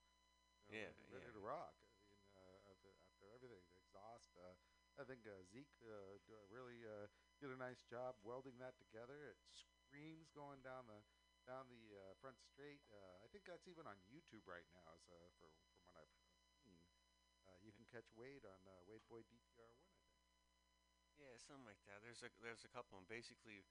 You 0.69 0.77
know, 0.77 0.87
Yeah, 0.87 0.91
ready- 1.11 1.27
yeah. 1.27 1.35
to 1.35 1.43
rock. 1.43 1.75
I 1.99 2.15
mean, 2.15 2.23
uh, 2.35 2.71
after, 2.71 2.91
after 3.11 3.27
everything, 3.35 3.63
the 3.67 3.77
exhaust. 3.83 4.31
Uh, 4.37 4.55
I 4.99 5.03
think 5.07 5.23
uh, 5.27 5.43
Zeke 5.51 5.71
uh, 5.83 6.19
really 6.51 6.83
uh, 6.83 7.07
did 7.39 7.49
a 7.51 7.59
nice 7.59 7.81
job 7.87 8.15
welding 8.23 8.59
that 8.59 8.75
together. 8.79 9.31
It 9.31 9.39
screams 9.51 10.27
going 10.35 10.59
down 10.63 10.87
the 10.87 10.99
down 11.47 11.65
the 11.73 11.97
uh, 11.97 12.13
front 12.21 12.37
straight. 12.45 12.83
Uh, 12.93 13.25
I 13.25 13.27
think 13.33 13.47
that's 13.49 13.65
even 13.65 13.87
on 13.89 13.97
YouTube 14.05 14.45
right 14.45 14.67
now, 14.77 14.99
uh, 15.09 15.27
for 15.41 15.49
from 15.73 15.81
what 15.87 15.97
I've 15.97 16.13
seen. 16.61 16.85
Uh, 17.47 17.57
you 17.65 17.73
can 17.73 17.87
catch 17.89 18.05
Wade 18.13 18.45
on 18.45 18.61
uh, 18.67 18.83
Wade 18.85 19.01
Boyd 19.09 19.25
DTR 19.33 19.73
one. 19.81 19.90
Yeah, 21.21 21.37
something 21.37 21.69
like 21.69 21.77
that. 21.85 22.01
There's 22.01 22.25
a 22.25 22.33
there's 22.41 22.65
a 22.65 22.71
couple, 22.73 22.97
and 22.97 23.05
basically 23.05 23.61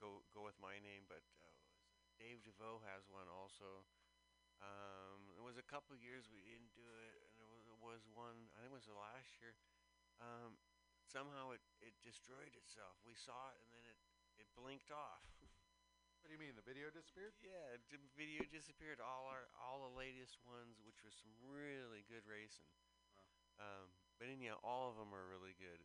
go 0.00 0.24
go 0.32 0.40
with 0.40 0.56
my 0.56 0.80
name, 0.80 1.04
but 1.04 1.20
uh, 1.44 1.52
Dave 2.16 2.40
DeVoe 2.48 2.80
has 2.88 3.04
one 3.12 3.28
also. 3.28 3.84
Um, 4.64 5.36
there 5.36 5.44
was 5.44 5.60
a 5.60 5.66
couple 5.68 5.92
years 6.00 6.32
we 6.32 6.40
didn't 6.40 6.72
do 6.72 6.88
it, 6.88 7.12
and 7.28 7.32
there 7.36 7.50
was, 7.52 7.68
was 7.76 8.02
one. 8.16 8.48
I 8.56 8.64
think 8.64 8.72
it 8.72 8.80
was 8.80 8.88
the 8.88 8.96
last 8.96 9.28
year. 9.36 9.52
Um, 10.16 10.56
somehow 11.04 11.52
it 11.52 11.60
it 11.84 11.92
destroyed 12.00 12.56
itself. 12.56 12.96
We 13.04 13.12
saw 13.12 13.52
it, 13.52 13.60
and 13.60 13.70
then 13.76 13.84
it 13.84 14.00
it 14.40 14.48
blinked 14.56 14.88
off. 14.88 15.24
What 16.24 16.34
do 16.34 16.42
you 16.42 16.42
mean? 16.42 16.58
The 16.58 16.66
video 16.66 16.90
disappeared? 16.90 17.38
yeah, 17.38 17.78
the 17.86 18.02
video 18.18 18.42
disappeared. 18.50 18.98
All 18.98 19.30
our 19.30 19.46
all 19.62 19.86
the 19.86 19.94
latest 19.94 20.42
ones, 20.42 20.82
which 20.82 20.98
was 21.06 21.14
some 21.14 21.30
really 21.38 22.02
good 22.10 22.26
racing. 22.26 22.66
Um, 23.62 23.94
but 24.18 24.26
anyhow, 24.26 24.58
all 24.66 24.90
of 24.90 24.98
them 24.98 25.14
are 25.14 25.22
really 25.22 25.54
good. 25.54 25.78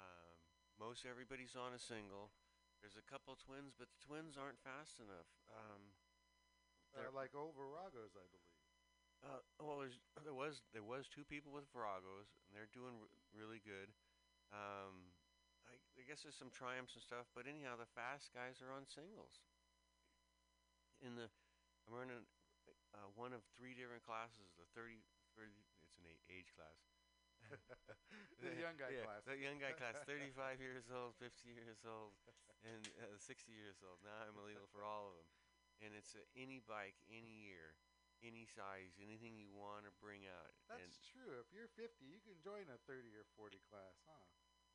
Um, 0.00 0.36
most 0.80 1.04
everybody's 1.04 1.52
on 1.54 1.76
a 1.76 1.78
single. 1.78 2.32
There's 2.80 2.96
a 2.96 3.04
couple 3.04 3.36
twins, 3.36 3.76
but 3.76 3.92
the 3.92 4.00
twins 4.00 4.40
aren't 4.40 4.56
fast 4.64 4.96
enough. 4.98 5.28
Um, 5.52 5.92
Uh, 6.92 7.04
they're- 7.06 7.10
like 7.14 7.34
old 7.36 7.54
Viragos, 7.54 8.16
I 8.16 8.26
believe. 8.26 8.56
uh, 9.22 9.38
well, 9.60 9.84
there 10.24 10.34
was 10.34 10.62
there 10.72 10.82
was 10.82 11.06
two 11.08 11.24
people 11.24 11.52
with 11.52 11.70
Viragos, 11.72 12.32
and 12.48 12.56
they're 12.56 12.66
doing 12.72 12.98
r- 13.00 13.08
really 13.32 13.60
good. 13.60 13.92
Um, 14.50 15.12
I, 15.68 15.78
I 16.00 16.02
guess 16.02 16.22
there's 16.24 16.34
some 16.34 16.50
triumphs 16.50 16.94
and 16.94 17.02
stuff, 17.02 17.28
but 17.34 17.46
anyhow, 17.46 17.76
the 17.76 17.86
fast 17.86 18.32
guys 18.32 18.60
are 18.60 18.72
on 18.72 18.86
singles. 18.88 19.38
In 21.00 21.14
the, 21.14 21.30
I'm 21.86 21.94
running 21.94 22.26
uh, 22.94 23.06
one 23.14 23.32
of 23.32 23.44
three 23.56 23.74
different 23.74 24.02
classes. 24.02 24.50
The 24.58 24.66
30, 24.74 25.04
30 25.36 25.52
it's 25.84 25.96
an 25.98 26.06
a- 26.06 26.32
age 26.32 26.52
class. 26.56 26.89
The 28.40 28.54
young 28.56 28.76
guy 28.78 28.94
yeah, 28.94 29.04
class. 29.04 29.22
The 29.26 29.38
young 29.38 29.58
guy 29.58 29.74
class, 29.76 29.98
35 30.08 30.60
years 30.60 30.86
old, 30.90 31.16
50 31.18 31.50
years 31.50 31.82
old, 31.84 32.14
and 32.64 32.80
uh, 33.00 33.16
60 33.18 33.50
years 33.52 33.80
old. 33.84 34.00
Now 34.02 34.26
I'm 34.26 34.36
illegal 34.38 34.68
for 34.70 34.84
all 34.86 35.12
of 35.12 35.14
them. 35.18 35.28
And 35.80 35.96
it's 35.96 36.12
uh, 36.12 36.20
any 36.36 36.60
bike, 36.60 37.00
any 37.08 37.48
year, 37.48 37.80
any 38.20 38.44
size, 38.44 39.00
anything 39.00 39.40
you 39.40 39.48
want 39.48 39.88
to 39.88 39.92
bring 39.96 40.28
out. 40.28 40.52
That's 40.68 40.84
and 40.84 40.92
true. 41.08 41.40
If 41.40 41.48
you're 41.56 41.72
50, 41.72 42.04
you 42.04 42.20
can 42.20 42.36
join 42.44 42.68
a 42.68 42.76
30 42.84 43.16
or 43.16 43.24
40 43.32 43.56
class, 43.64 43.96
huh? 44.04 44.20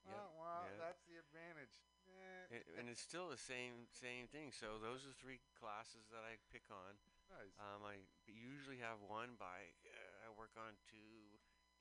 Yep, 0.05 0.13
Well, 0.13 0.29
well 0.37 0.63
yeah. 0.65 0.77
that's 0.81 1.01
the 1.05 1.17
advantage. 1.17 1.81
Eh, 2.05 2.53
and, 2.53 2.63
and 2.77 2.85
it's 2.89 3.01
still 3.01 3.29
the 3.29 3.41
same 3.41 3.89
same 3.89 4.29
thing. 4.29 4.53
So 4.53 4.77
those 4.77 5.01
are 5.09 5.13
three 5.17 5.41
classes 5.57 6.05
that 6.13 6.21
I 6.21 6.37
pick 6.53 6.69
on. 6.69 7.01
nice. 7.33 7.57
Um, 7.57 7.81
I 7.81 8.05
usually 8.29 8.77
have 8.77 9.01
one 9.01 9.33
bike. 9.41 9.81
Uh, 9.81 10.25
I 10.25 10.29
work 10.37 10.53
on 10.57 10.77
two. 10.85 11.34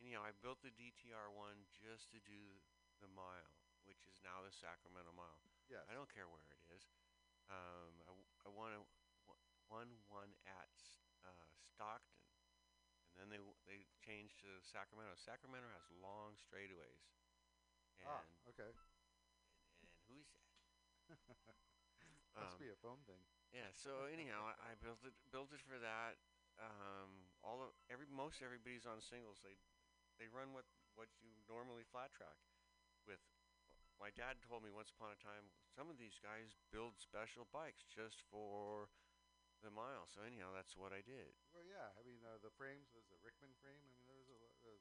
Anyhow, 0.05 0.21
I 0.21 0.37
built 0.37 0.61
the 0.61 0.69
DTR 0.77 1.33
one 1.33 1.65
just 1.73 2.13
to 2.13 2.21
do 2.21 2.61
the 3.01 3.09
mile, 3.09 3.57
which 3.89 4.05
is 4.05 4.21
now 4.21 4.45
the 4.45 4.53
Sacramento 4.53 5.17
Mile. 5.17 5.41
yes. 5.69 5.89
I 5.89 5.95
don't 5.97 6.13
care 6.13 6.29
where 6.29 6.45
it 6.53 6.61
is. 6.77 6.85
Um, 7.49 8.01
I, 8.05 8.13
w- 8.13 8.33
I 8.45 8.49
won 8.53 8.73
a, 8.77 8.83
w- 9.25 9.45
won 9.73 9.89
one 10.09 10.33
at 10.45 10.73
uh, 11.25 11.49
Stockton, 11.73 12.21
and 13.15 13.17
then 13.21 13.29
they 13.33 13.41
w- 13.41 13.57
they 13.69 13.85
changed 14.05 14.41
to 14.45 14.61
Sacramento. 14.65 15.17
Sacramento 15.17 15.69
has 15.73 15.85
long 16.01 16.37
straightaways, 16.37 17.05
and 18.01 18.09
ah, 18.09 18.23
okay. 18.49 18.71
and, 18.77 18.89
and 19.83 19.91
who's 20.09 20.29
that? 20.33 20.51
Must 22.39 22.57
Um, 22.57 22.59
be 22.59 22.69
a 22.69 22.77
phone 22.77 23.03
thing. 23.07 23.23
Yeah. 23.53 23.71
So 23.73 24.07
anyhow, 24.11 24.51
I, 24.51 24.73
I 24.73 24.73
built 24.83 25.01
it 25.07 25.15
built 25.31 25.53
it 25.55 25.63
for 25.63 25.79
that. 25.79 26.19
Um, 26.59 27.31
all 27.43 27.63
of 27.63 27.71
every 27.91 28.07
most 28.11 28.43
everybody's 28.43 28.87
on 28.87 29.01
singles. 29.03 29.39
They 29.43 29.59
they 30.19 30.29
run 30.31 30.53
what 30.55 30.67
what 30.95 31.11
you 31.23 31.35
normally 31.51 31.83
flat 31.87 32.15
track 32.15 32.39
with. 33.09 33.21
My 33.99 34.11
dad 34.15 34.43
told 34.43 34.63
me 34.67 34.71
once 34.75 34.91
upon 34.95 35.15
a 35.15 35.19
time 35.19 35.51
some 35.71 35.87
of 35.91 35.99
these 35.99 36.19
guys 36.19 36.55
build 36.71 36.99
special 36.99 37.47
bikes 37.51 37.87
just 37.87 38.23
for 38.31 38.91
the 39.63 39.71
mile. 39.71 40.05
So 40.11 40.23
anyhow, 40.27 40.51
that's 40.55 40.75
what 40.77 40.91
I 40.93 41.01
did. 41.03 41.35
Well, 41.55 41.65
yeah. 41.65 41.95
I 41.97 42.03
mean, 42.05 42.21
uh, 42.27 42.37
the 42.43 42.53
frames 42.53 42.91
was 42.93 43.07
a 43.15 43.19
Rickman 43.25 43.55
frame. 43.63 43.81
I 43.81 43.91
mean, 43.97 44.05
there 44.07 44.19
was 44.19 44.29
a 44.31 44.37
lot. 44.39 44.55
Uh, 44.61 44.77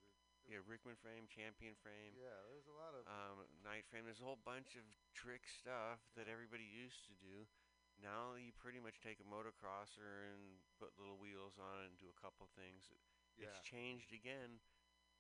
Yeah, 0.49 0.59
Rickman 0.67 0.99
frame, 0.99 1.23
Champion 1.31 1.71
frame, 1.79 2.11
yeah, 2.19 2.35
there's 2.51 2.67
a 2.67 2.75
lot 2.75 2.91
of. 2.91 3.07
um, 3.07 3.47
night 3.63 3.87
frame. 3.87 4.03
There's 4.03 4.19
a 4.19 4.27
whole 4.27 4.41
bunch 4.43 4.75
of 4.75 4.83
trick 5.15 5.47
stuff 5.47 6.03
that 6.19 6.27
everybody 6.27 6.67
used 6.67 7.07
to 7.07 7.15
do. 7.15 7.47
Now 8.01 8.35
you 8.35 8.51
pretty 8.59 8.83
much 8.83 8.99
take 8.99 9.23
a 9.23 9.27
motocrosser 9.29 10.27
and 10.35 10.59
put 10.75 10.91
little 10.99 11.15
wheels 11.15 11.55
on 11.55 11.79
it 11.85 11.93
and 11.93 11.95
do 12.01 12.11
a 12.11 12.17
couple 12.19 12.49
things. 12.59 12.91
yeah. 13.39 13.47
It's 13.47 13.63
changed 13.63 14.11
again, 14.11 14.59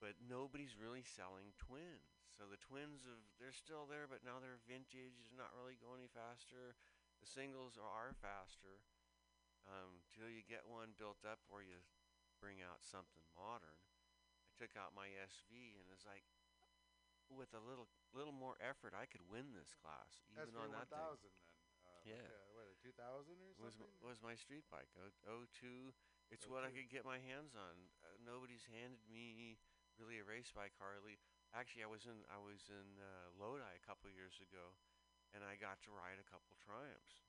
but 0.03 0.19
nobody's 0.19 0.75
really 0.75 0.99
selling 1.07 1.55
twins. 1.55 2.27
So 2.35 2.43
the 2.51 2.59
twins 2.59 3.07
of 3.07 3.15
they're 3.39 3.55
still 3.55 3.87
there, 3.87 4.03
but 4.11 4.27
now 4.27 4.43
they're 4.43 4.59
vintage. 4.67 5.15
It's 5.23 5.31
not 5.39 5.55
really 5.55 5.79
going 5.79 6.03
any 6.03 6.11
faster. 6.11 6.75
The 7.23 7.29
singles 7.29 7.79
are, 7.79 7.87
are 7.87 8.11
faster 8.19 8.83
um, 9.67 10.03
you 10.19 10.43
get 10.43 10.67
one 10.67 10.91
built 10.99 11.23
up 11.23 11.39
where 11.47 11.63
you 11.63 11.79
bring 12.43 12.59
out 12.59 12.83
something 12.83 13.23
modern. 13.35 13.79
I 14.43 14.51
took 14.59 14.75
out 14.75 14.91
my 14.91 15.07
SV 15.23 15.79
and 15.79 15.87
it's 15.95 16.03
like, 16.03 16.27
with 17.31 17.55
a 17.55 17.63
little 17.63 17.87
little 18.11 18.35
more 18.35 18.59
effort, 18.59 18.91
I 18.93 19.07
could 19.07 19.23
win 19.31 19.55
this 19.55 19.71
class 19.73 20.21
even 20.29 20.51
SV 20.53 20.67
on 20.67 20.75
that 20.75 20.91
thing. 20.91 20.99
1000 20.99 21.31
then. 21.31 21.55
Uh, 21.87 22.03
Yeah. 22.03 22.27
Like 22.27 22.35
a, 22.35 22.43
what, 22.51 22.67
a 22.67 22.75
2000 22.83 23.39
or 23.39 23.51
was 23.57 23.73
something? 23.79 23.87
m- 23.87 24.03
was 24.03 24.19
my 24.19 24.35
street 24.35 24.67
bike. 24.67 24.91
O- 24.99 25.47
02. 25.47 25.95
It's 26.29 26.45
what 26.49 26.67
I 26.67 26.71
could 26.73 26.91
get 26.91 27.07
my 27.07 27.17
hands 27.23 27.55
on. 27.55 27.75
Uh, 28.03 28.19
nobody's 28.21 28.65
handed 28.67 29.01
me 29.07 29.55
really 29.99 30.19
a 30.19 30.25
race 30.25 30.49
bike 30.53 30.73
hardly. 30.77 31.19
Actually, 31.53 31.85
I 31.85 31.91
was 31.91 32.09
in 32.09 32.25
I 32.29 32.39
was 32.41 32.69
in 32.69 32.97
uh, 32.97 33.29
Lodi 33.37 33.61
a 33.61 33.83
couple 33.85 34.09
years 34.09 34.41
ago, 34.41 34.73
and 35.33 35.45
I 35.45 35.57
got 35.57 35.81
to 35.85 35.93
ride 35.93 36.17
a 36.17 36.25
couple 36.25 36.57
Triumphs, 36.57 37.21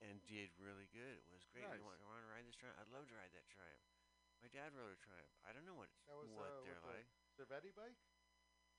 and 0.00 0.20
did 0.24 0.52
really 0.56 0.88
good. 0.88 1.20
It 1.20 1.28
was 1.32 1.44
great. 1.52 1.68
Nice. 1.68 1.80
You 1.80 1.84
want, 1.84 2.00
you 2.00 2.08
want 2.08 2.24
to 2.24 2.30
ride 2.32 2.48
this 2.48 2.56
Triumph? 2.56 2.80
I'd 2.80 2.92
love 2.92 3.04
to 3.12 3.16
ride 3.16 3.32
that 3.36 3.44
Triumph. 3.52 3.84
My 4.40 4.48
dad 4.48 4.72
rode 4.72 4.94
a 4.94 5.00
Triumph. 5.02 5.34
I 5.44 5.50
don't 5.52 5.66
know 5.68 5.76
what 5.76 5.90
it's, 5.92 6.00
was, 6.08 6.30
what 6.32 6.48
uh, 6.48 6.64
they're 6.64 6.80
with 6.80 6.86
the- 6.86 6.96
like. 7.04 7.08
Cervetti 7.36 7.72
bike? 7.76 7.98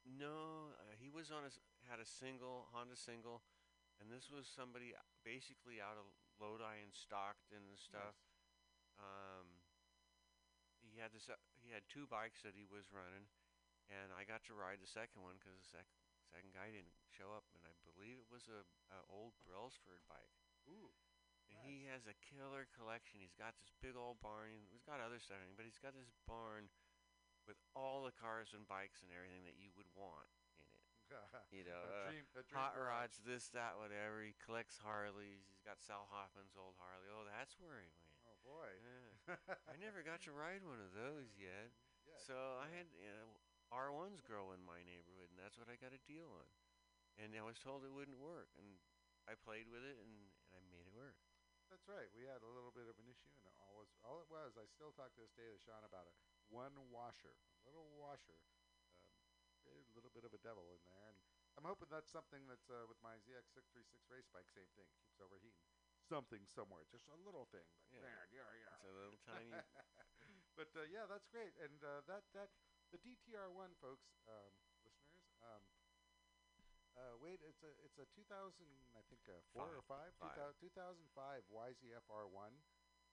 No, 0.07 0.73
uh, 0.79 0.95
he 0.95 1.11
was 1.11 1.27
on 1.29 1.43
a 1.43 1.51
had 1.85 1.99
a 1.99 2.07
single 2.07 2.71
Honda 2.71 2.95
single, 2.95 3.43
and 3.99 4.07
this 4.07 4.31
was 4.31 4.47
somebody 4.47 4.95
uh, 4.95 5.03
basically 5.27 5.83
out 5.83 5.99
of 5.99 6.07
Lodi 6.39 6.79
and 6.79 6.95
Stockton 6.95 7.61
and 7.67 7.77
stuff. 7.77 8.15
Um, 8.95 9.59
he 10.79 10.97
had 11.03 11.11
this. 11.11 11.27
Uh, 11.27 11.35
he 11.69 11.77
had 11.77 11.85
two 11.85 12.09
bikes 12.09 12.41
that 12.41 12.57
he 12.57 12.65
was 12.65 12.89
running, 12.89 13.29
and 13.93 14.09
I 14.09 14.25
got 14.25 14.41
to 14.49 14.57
ride 14.57 14.81
the 14.81 14.89
second 14.89 15.21
one 15.21 15.37
because 15.37 15.53
the 15.53 15.69
sec- 15.77 15.93
second 16.25 16.49
guy 16.57 16.73
didn't 16.73 16.97
show 17.13 17.29
up, 17.29 17.45
and 17.53 17.61
I 17.61 17.77
believe 17.85 18.17
it 18.17 18.25
was 18.25 18.49
a, 18.49 18.65
a 18.89 19.05
old 19.05 19.37
Brailsford 19.45 20.01
bike. 20.09 20.33
Ooh. 20.65 20.89
And 21.53 21.61
he 21.61 21.85
has 21.93 22.09
a 22.09 22.17
killer 22.25 22.65
collection. 22.73 23.21
He's 23.21 23.37
got 23.37 23.53
this 23.61 23.69
big 23.85 23.93
old 23.93 24.17
barn. 24.17 24.65
He's 24.73 24.85
got 24.85 24.97
other 24.97 25.21
stuff, 25.21 25.37
but 25.53 25.65
he's 25.65 25.77
got 25.77 25.93
this 25.93 26.09
barn 26.25 26.73
with 27.45 27.61
all 27.77 28.01
the 28.01 28.13
cars 28.17 28.53
and 28.57 28.65
bikes 28.65 29.05
and 29.05 29.13
everything 29.13 29.45
that 29.45 29.57
you 29.61 29.69
would 29.77 29.89
want 29.93 30.29
in 30.57 30.65
it. 30.65 30.85
You 31.53 31.65
know, 31.65 31.81
a 31.81 31.89
uh, 31.89 32.05
dream, 32.09 32.25
a 32.37 32.45
dream 32.45 32.57
hot 32.61 32.77
rods, 32.77 33.17
this, 33.25 33.49
that, 33.57 33.77
whatever. 33.81 34.21
He 34.21 34.37
collects 34.41 34.77
Harleys. 34.77 35.45
He's 35.49 35.65
got 35.65 35.81
Sal 35.81 36.05
Hoffman's 36.13 36.53
old 36.53 36.77
Harley. 36.77 37.09
Oh, 37.09 37.25
that's 37.25 37.57
where 37.57 37.81
he 37.81 37.89
went. 37.89 38.17
Oh 38.29 38.37
boy. 38.45 38.69
Yeah. 38.77 39.08
I 39.27 39.75
never 39.79 40.01
got 40.01 40.21
to 40.25 40.31
ride 40.31 40.63
one 40.63 40.79
of 40.81 40.91
those 40.95 41.35
yet. 41.37 41.71
Yeah, 42.09 42.17
So 42.25 42.57
I 42.57 42.73
had 42.73 42.89
you 42.97 43.05
know, 43.05 43.37
R1s 43.69 44.25
grow 44.25 44.49
in 44.55 44.65
my 44.65 44.81
neighborhood, 44.81 45.29
and 45.29 45.37
that's 45.37 45.61
what 45.61 45.69
I 45.69 45.77
got 45.77 45.93
a 45.93 46.01
deal 46.09 46.25
on. 46.33 46.49
And 47.21 47.35
I 47.37 47.43
was 47.45 47.59
told 47.61 47.85
it 47.85 47.93
wouldn't 47.93 48.17
work, 48.17 48.49
and 48.57 48.79
I 49.29 49.37
played 49.37 49.69
with 49.69 49.85
it, 49.85 49.99
and, 50.01 50.33
and 50.49 50.57
I 50.57 50.65
made 50.73 50.87
it 50.89 50.95
work. 50.95 51.19
That's 51.69 51.85
right. 51.85 52.09
We 52.17 52.25
had 52.25 52.41
a 52.41 52.49
little 52.49 52.73
bit 52.73 52.89
of 52.89 52.97
an 52.97 53.05
issue, 53.05 53.29
and 53.37 53.45
all 53.61 53.77
was 53.77 53.93
all 54.01 54.17
it 54.25 54.29
was. 54.31 54.57
I 54.57 54.65
still 54.65 54.89
talk 54.97 55.13
to 55.13 55.21
this 55.21 55.35
day 55.37 55.45
to 55.53 55.59
Sean 55.61 55.85
about 55.85 56.09
it. 56.09 56.15
One 56.49 56.73
washer, 56.89 57.37
a 57.67 57.69
little 57.69 57.93
washer, 57.93 58.41
um, 58.97 59.13
created 59.61 59.85
a 59.85 59.93
little 59.93 60.09
bit 60.09 60.25
of 60.25 60.33
a 60.33 60.41
devil 60.41 60.65
in 60.73 60.81
there, 60.89 61.05
and 61.13 61.17
I'm 61.53 61.67
hoping 61.69 61.93
that's 61.93 62.09
something 62.09 62.41
that's 62.49 62.73
uh, 62.73 62.89
with 62.89 62.97
my 63.05 63.21
ZX636 63.21 64.01
race 64.09 64.25
bike. 64.33 64.49
Same 64.49 64.71
thing, 64.73 64.89
keeps 64.97 65.21
overheating. 65.21 65.61
Something 66.09 66.41
somewhere, 66.49 66.89
just 66.89 67.05
a 67.13 67.17
little 67.21 67.45
thing. 67.53 67.69
Yeah. 67.93 68.01
yeah, 68.33 68.41
yeah. 68.41 68.73
It's 68.81 68.89
a 68.89 68.95
little 68.97 69.21
tiny. 69.29 69.53
but 70.57 70.73
uh, 70.73 70.89
yeah, 70.89 71.05
that's 71.05 71.29
great. 71.29 71.53
And 71.61 71.77
uh, 71.85 72.01
that 72.09 72.25
that 72.33 72.49
the 72.89 72.97
DTR1, 73.05 73.77
folks, 73.77 74.09
um, 74.25 74.49
listeners. 74.81 75.29
Um, 75.45 75.61
uh, 76.97 77.15
wait, 77.21 77.39
it's 77.45 77.61
a 77.61 77.71
it's 77.85 78.01
a 78.01 78.09
2000, 78.17 78.25
I 78.97 79.05
think, 79.07 79.21
uh, 79.29 79.37
four 79.53 79.69
or 79.69 79.85
five, 79.85 80.11
Five. 80.17 80.35
2005 80.59 81.45
YZF-R1. 81.47 82.51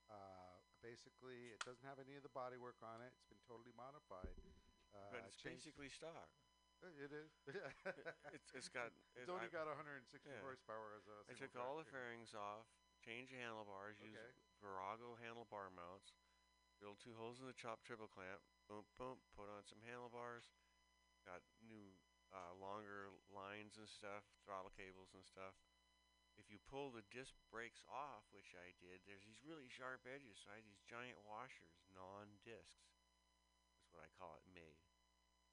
Uh, 0.08 0.56
basically, 0.80 1.52
it 1.52 1.60
doesn't 1.62 1.84
have 1.84 2.00
any 2.00 2.16
of 2.16 2.24
the 2.24 2.32
bodywork 2.32 2.80
on 2.82 3.04
it. 3.04 3.12
It's 3.14 3.28
been 3.28 3.42
totally 3.46 3.76
modified. 3.76 4.32
Uh, 4.90 5.12
but 5.12 5.22
it's 5.28 5.38
basically 5.38 5.92
stock. 5.92 6.32
Uh, 6.82 6.92
it 6.98 7.12
is. 7.12 7.30
It's 8.34 8.52
it's 8.52 8.68
got. 8.68 8.92
it's 9.16 9.30
only 9.32 9.48
I, 9.48 9.54
got 9.54 9.70
160 9.70 10.28
yeah. 10.28 10.42
horsepower 10.44 10.92
as 10.98 11.06
a. 11.08 11.16
I 11.30 11.34
took 11.38 11.54
all 11.56 11.78
the 11.80 11.88
fairings 11.88 12.36
off, 12.36 12.68
changed 13.06 13.30
the 13.30 13.38
handlebars, 13.38 14.02
Okay. 14.02 14.34
Virago 14.58 15.14
handlebar 15.22 15.70
mounts, 15.70 16.18
drill 16.82 16.98
two 16.98 17.14
holes 17.14 17.38
in 17.38 17.46
the 17.46 17.54
chop 17.54 17.86
triple 17.86 18.10
clamp, 18.10 18.42
boom 18.66 18.82
boom, 18.98 19.22
put 19.38 19.46
on 19.46 19.62
some 19.62 19.78
handlebars, 19.86 20.50
got 21.22 21.38
new 21.62 21.94
uh, 22.34 22.50
longer 22.58 23.14
lines 23.30 23.78
and 23.78 23.86
stuff, 23.86 24.26
throttle 24.42 24.74
cables 24.74 25.14
and 25.14 25.22
stuff. 25.22 25.54
If 26.34 26.50
you 26.52 26.58
pull 26.68 26.92
the 26.92 27.06
disc 27.08 27.32
brakes 27.48 27.80
off, 27.88 28.26
which 28.28 28.52
I 28.52 28.74
did, 28.76 29.00
there's 29.06 29.24
these 29.24 29.40
really 29.40 29.72
sharp 29.72 30.04
edges. 30.04 30.36
So 30.42 30.52
I 30.52 30.60
had 30.60 30.68
these 30.68 30.84
giant 30.84 31.16
washers, 31.24 31.80
non-discs, 31.96 32.92
is 33.80 33.88
what 33.88 34.04
I 34.04 34.10
call 34.20 34.36
it, 34.36 34.44
made. 34.52 34.76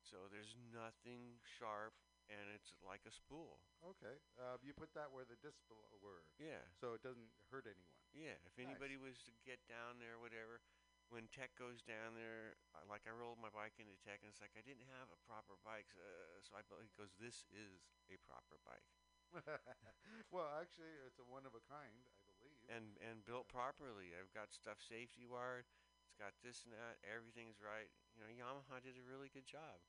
So 0.04 0.28
there's 0.28 0.60
nothing 0.60 1.40
sharp, 1.40 1.96
and 2.32 2.48
it's 2.54 2.76
like 2.84 3.04
a 3.08 3.12
spool. 3.14 3.60
Okay. 3.84 4.16
Uh, 4.40 4.58
you 4.64 4.72
put 4.74 4.94
that 4.96 5.12
where 5.12 5.26
the 5.28 5.36
discs 5.44 5.64
bel- 5.68 5.84
were, 6.02 6.24
Yeah. 6.40 6.64
so 6.80 6.94
it 6.96 7.02
doesn't 7.04 7.32
hurt 7.52 7.68
anyone. 7.68 8.00
Yeah, 8.14 8.38
if 8.46 8.56
Nice. 8.58 8.68
anybody 8.70 8.96
was 8.98 9.20
to 9.26 9.32
get 9.44 9.60
down 9.68 9.98
there, 10.00 10.20
whatever, 10.22 10.62
when 11.10 11.28
Tech 11.30 11.54
goes 11.58 11.82
down 11.84 12.16
there, 12.16 12.56
uh, 12.74 12.86
like 12.90 13.06
I 13.06 13.14
rolled 13.14 13.38
my 13.42 13.50
bike 13.50 13.78
into 13.82 13.94
Tech, 14.02 14.22
and 14.24 14.30
it's 14.32 14.42
like 14.42 14.54
I 14.58 14.62
didn't 14.66 14.88
have 14.90 15.10
a 15.12 15.20
proper 15.28 15.58
bike, 15.66 15.90
uh, 15.98 16.40
so 16.42 16.56
I 16.58 16.64
he 16.82 16.90
goes, 16.98 17.14
"This 17.20 17.46
is 17.54 17.86
a 18.10 18.18
proper 18.26 18.58
bike," 18.66 18.86
well, 20.34 20.50
actually, 20.62 20.94
it's 21.06 21.20
a 21.20 21.26
one 21.28 21.46
of 21.46 21.54
a 21.58 21.62
kind, 21.66 22.06
I 22.30 22.34
believe. 22.40 22.66
and 22.70 22.98
and 23.02 23.26
built 23.26 23.50
properly. 23.50 24.14
I've 24.16 24.32
got 24.34 24.54
stuff 24.54 24.82
safety 24.82 25.26
wired. 25.26 25.66
It's 26.06 26.18
got 26.18 26.34
this 26.46 26.64
and 26.66 26.74
that. 26.74 27.02
Everything's 27.06 27.58
right. 27.62 27.90
You 28.14 28.22
know, 28.22 28.30
Yamaha 28.30 28.82
did 28.82 28.98
a 28.98 29.06
really 29.06 29.30
good 29.34 29.46
job. 29.50 29.82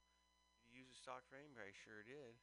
Use 0.74 0.90
a 0.90 0.98
stock 0.98 1.22
frame, 1.30 1.54
I 1.54 1.70
sure 1.70 2.02
did. 2.02 2.34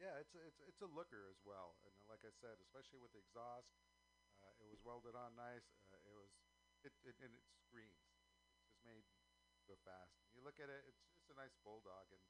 Yeah, 0.00 0.18
it's 0.18 0.34
a, 0.34 0.40
it's 0.42 0.58
it's 0.66 0.82
a 0.82 0.90
looker 0.90 1.30
as 1.30 1.38
well, 1.46 1.78
and 1.86 1.94
like 2.10 2.26
I 2.26 2.32
said, 2.34 2.58
especially 2.58 2.98
with 2.98 3.14
the 3.14 3.22
exhaust, 3.22 3.70
uh, 4.42 4.50
it 4.58 4.66
was 4.66 4.82
welded 4.82 5.14
on 5.14 5.36
nice. 5.38 5.68
Uh, 5.94 6.02
it 6.02 6.14
was 6.16 6.32
it, 6.82 6.90
it 7.06 7.14
and 7.22 7.30
it 7.38 7.46
screams. 7.62 8.02
It's 8.02 8.66
just 8.66 8.82
made 8.82 9.06
go 9.70 9.78
fast. 9.86 10.18
You 10.34 10.42
look 10.42 10.58
at 10.58 10.66
it; 10.72 10.82
it's 10.90 11.06
it's 11.14 11.30
a 11.30 11.38
nice 11.38 11.54
bulldog, 11.62 12.10
and 12.10 12.22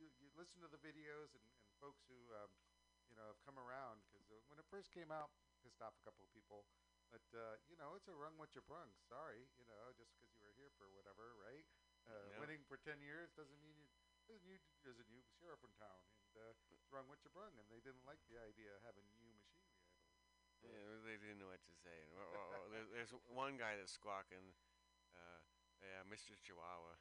you, 0.00 0.10
you 0.18 0.32
listen 0.34 0.58
to 0.64 0.70
the 0.72 0.80
videos 0.82 1.30
and, 1.38 1.46
and 1.62 1.70
folks 1.78 2.02
who 2.10 2.18
um, 2.42 2.50
you 3.06 3.14
know 3.14 3.30
have 3.30 3.38
come 3.46 3.60
around 3.60 4.02
because 4.10 4.26
uh, 4.32 4.42
when 4.50 4.58
it 4.58 4.66
first 4.66 4.90
came 4.90 5.14
out, 5.14 5.30
pissed 5.62 5.78
off 5.78 5.94
a 5.94 6.02
couple 6.02 6.26
of 6.26 6.32
people. 6.34 6.66
But 7.14 7.22
uh, 7.36 7.62
you 7.70 7.78
know, 7.78 7.94
it's 7.94 8.10
a 8.10 8.16
rung 8.16 8.34
what 8.42 8.58
you 8.58 8.62
brung. 8.66 8.90
Sorry, 9.06 9.46
you 9.54 9.66
know, 9.70 9.94
just 9.94 10.10
because 10.18 10.34
you 10.34 10.42
were 10.42 10.54
here 10.58 10.74
for 10.74 10.90
whatever, 10.90 11.38
right? 11.38 11.66
Uh, 12.08 12.26
Yeah. 12.32 12.40
Winning 12.42 12.64
for 12.66 12.80
ten 12.80 12.98
years 13.04 13.30
doesn't 13.38 13.60
mean 13.62 13.76
you 13.78 13.86
doesn't 14.30 14.46
you 14.46 14.62
as 14.86 15.02
a 15.02 15.06
new 15.10 15.26
sheriff 15.42 15.58
in 15.66 15.74
town, 15.74 16.06
and 16.14 16.30
uh, 16.38 16.54
it's 16.70 16.86
wrong 16.94 17.10
what 17.10 17.18
you 17.26 17.34
brung, 17.34 17.50
and 17.58 17.66
they 17.66 17.82
didn't 17.82 18.06
like 18.06 18.22
the 18.30 18.38
idea 18.38 18.70
of 18.78 18.80
having 18.86 19.02
new 19.18 19.34
machinery. 19.34 19.82
I 19.82 20.54
believe. 20.62 20.70
Yeah, 20.70 21.02
they 21.02 21.18
didn't 21.18 21.42
know 21.42 21.50
what 21.50 21.62
to 21.66 21.74
say. 21.74 21.90
And, 22.06 22.14
well, 22.14 22.30
well, 22.30 22.70
well, 22.70 22.86
there's 22.94 23.10
one 23.26 23.58
guy 23.58 23.74
that's 23.74 23.90
squawking, 23.90 24.54
uh, 25.18 25.42
yeah, 25.82 26.06
Mr. 26.06 26.38
Chihuahua. 26.46 26.94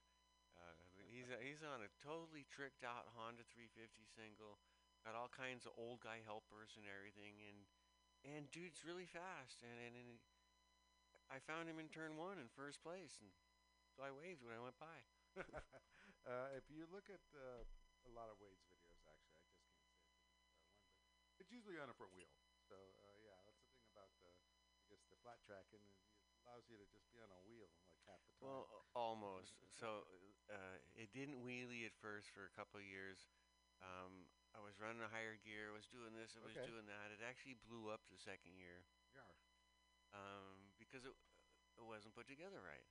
Uh, 0.58 0.74
he's 1.06 1.30
a, 1.30 1.38
he's 1.38 1.62
on 1.62 1.86
a 1.86 1.90
totally 2.02 2.50
tricked 2.50 2.82
out 2.82 3.06
Honda 3.14 3.46
350 3.54 3.78
single, 4.10 4.58
got 5.06 5.14
all 5.14 5.30
kinds 5.30 5.70
of 5.70 5.78
old 5.78 6.02
guy 6.02 6.26
helpers 6.26 6.74
and 6.82 6.90
everything, 6.90 7.38
and 7.46 7.70
and 8.26 8.50
dude's 8.52 8.82
really 8.84 9.06
fast. 9.06 9.62
And 9.62 9.78
and, 9.78 9.94
and 9.94 10.12
I 11.30 11.38
found 11.38 11.70
him 11.70 11.78
in 11.78 11.94
turn 11.94 12.18
one 12.18 12.42
in 12.42 12.50
first 12.58 12.82
place, 12.82 13.22
and 13.22 13.30
so 13.94 14.02
I 14.02 14.10
waved 14.10 14.42
when 14.42 14.58
I 14.58 14.62
went 14.66 14.82
by. 14.82 14.98
uh, 16.30 16.54
if 16.54 16.70
you 16.70 16.86
look 16.94 17.10
at 17.10 17.22
uh, 17.34 17.66
a 18.06 18.12
lot 18.14 18.30
of 18.30 18.38
Wade's 18.38 18.64
videos, 18.70 19.02
actually, 19.10 19.42
I 19.42 19.44
just 19.50 19.66
can't 19.66 19.82
say 19.82 19.98
it's 19.98 20.06
a 20.06 20.22
one, 20.22 20.30
but 20.38 21.42
it's 21.42 21.50
usually 21.52 21.82
on 21.82 21.90
a 21.90 21.96
front 21.98 22.14
wheel. 22.14 22.30
So 22.70 22.78
uh, 23.02 23.18
yeah, 23.26 23.40
that's 23.42 23.58
the 23.66 23.74
thing 23.74 23.90
about 23.90 24.14
the 24.22 24.30
I 24.80 24.86
guess 24.88 25.02
the 25.10 25.18
flat 25.20 25.42
tracking. 25.44 25.82
It 25.82 26.38
allows 26.46 26.70
you 26.70 26.78
to 26.78 26.88
just 26.94 27.10
be 27.12 27.20
on 27.20 27.34
a 27.34 27.42
wheel 27.44 27.68
like 27.74 27.90
half 28.06 28.22
the 28.30 28.34
time. 28.38 28.48
Well, 28.48 28.70
almost. 28.96 29.58
so 29.76 30.06
uh, 30.48 30.78
it 30.96 31.12
didn't 31.12 31.42
wheelie 31.44 31.84
at 31.90 31.96
first 32.00 32.30
for 32.32 32.46
a 32.46 32.54
couple 32.54 32.80
of 32.80 32.86
years. 32.88 33.28
Um, 33.82 34.28
I 34.54 34.60
was 34.60 34.76
running 34.82 35.00
a 35.04 35.08
higher 35.12 35.38
gear, 35.40 35.72
was 35.72 35.88
doing 35.88 36.12
this, 36.12 36.36
I 36.36 36.44
was 36.44 36.56
Okay. 36.58 36.68
doing 36.68 36.86
that. 36.90 37.14
It 37.16 37.22
actually 37.24 37.56
blew 37.64 37.88
up 37.90 38.04
the 38.12 38.20
second 38.20 38.58
year 38.60 38.84
yeah. 39.16 39.30
um, 40.12 40.74
because 40.82 41.06
it, 41.06 41.14
it 41.80 41.86
wasn't 41.86 42.16
put 42.16 42.28
together 42.28 42.60
right. 42.60 42.84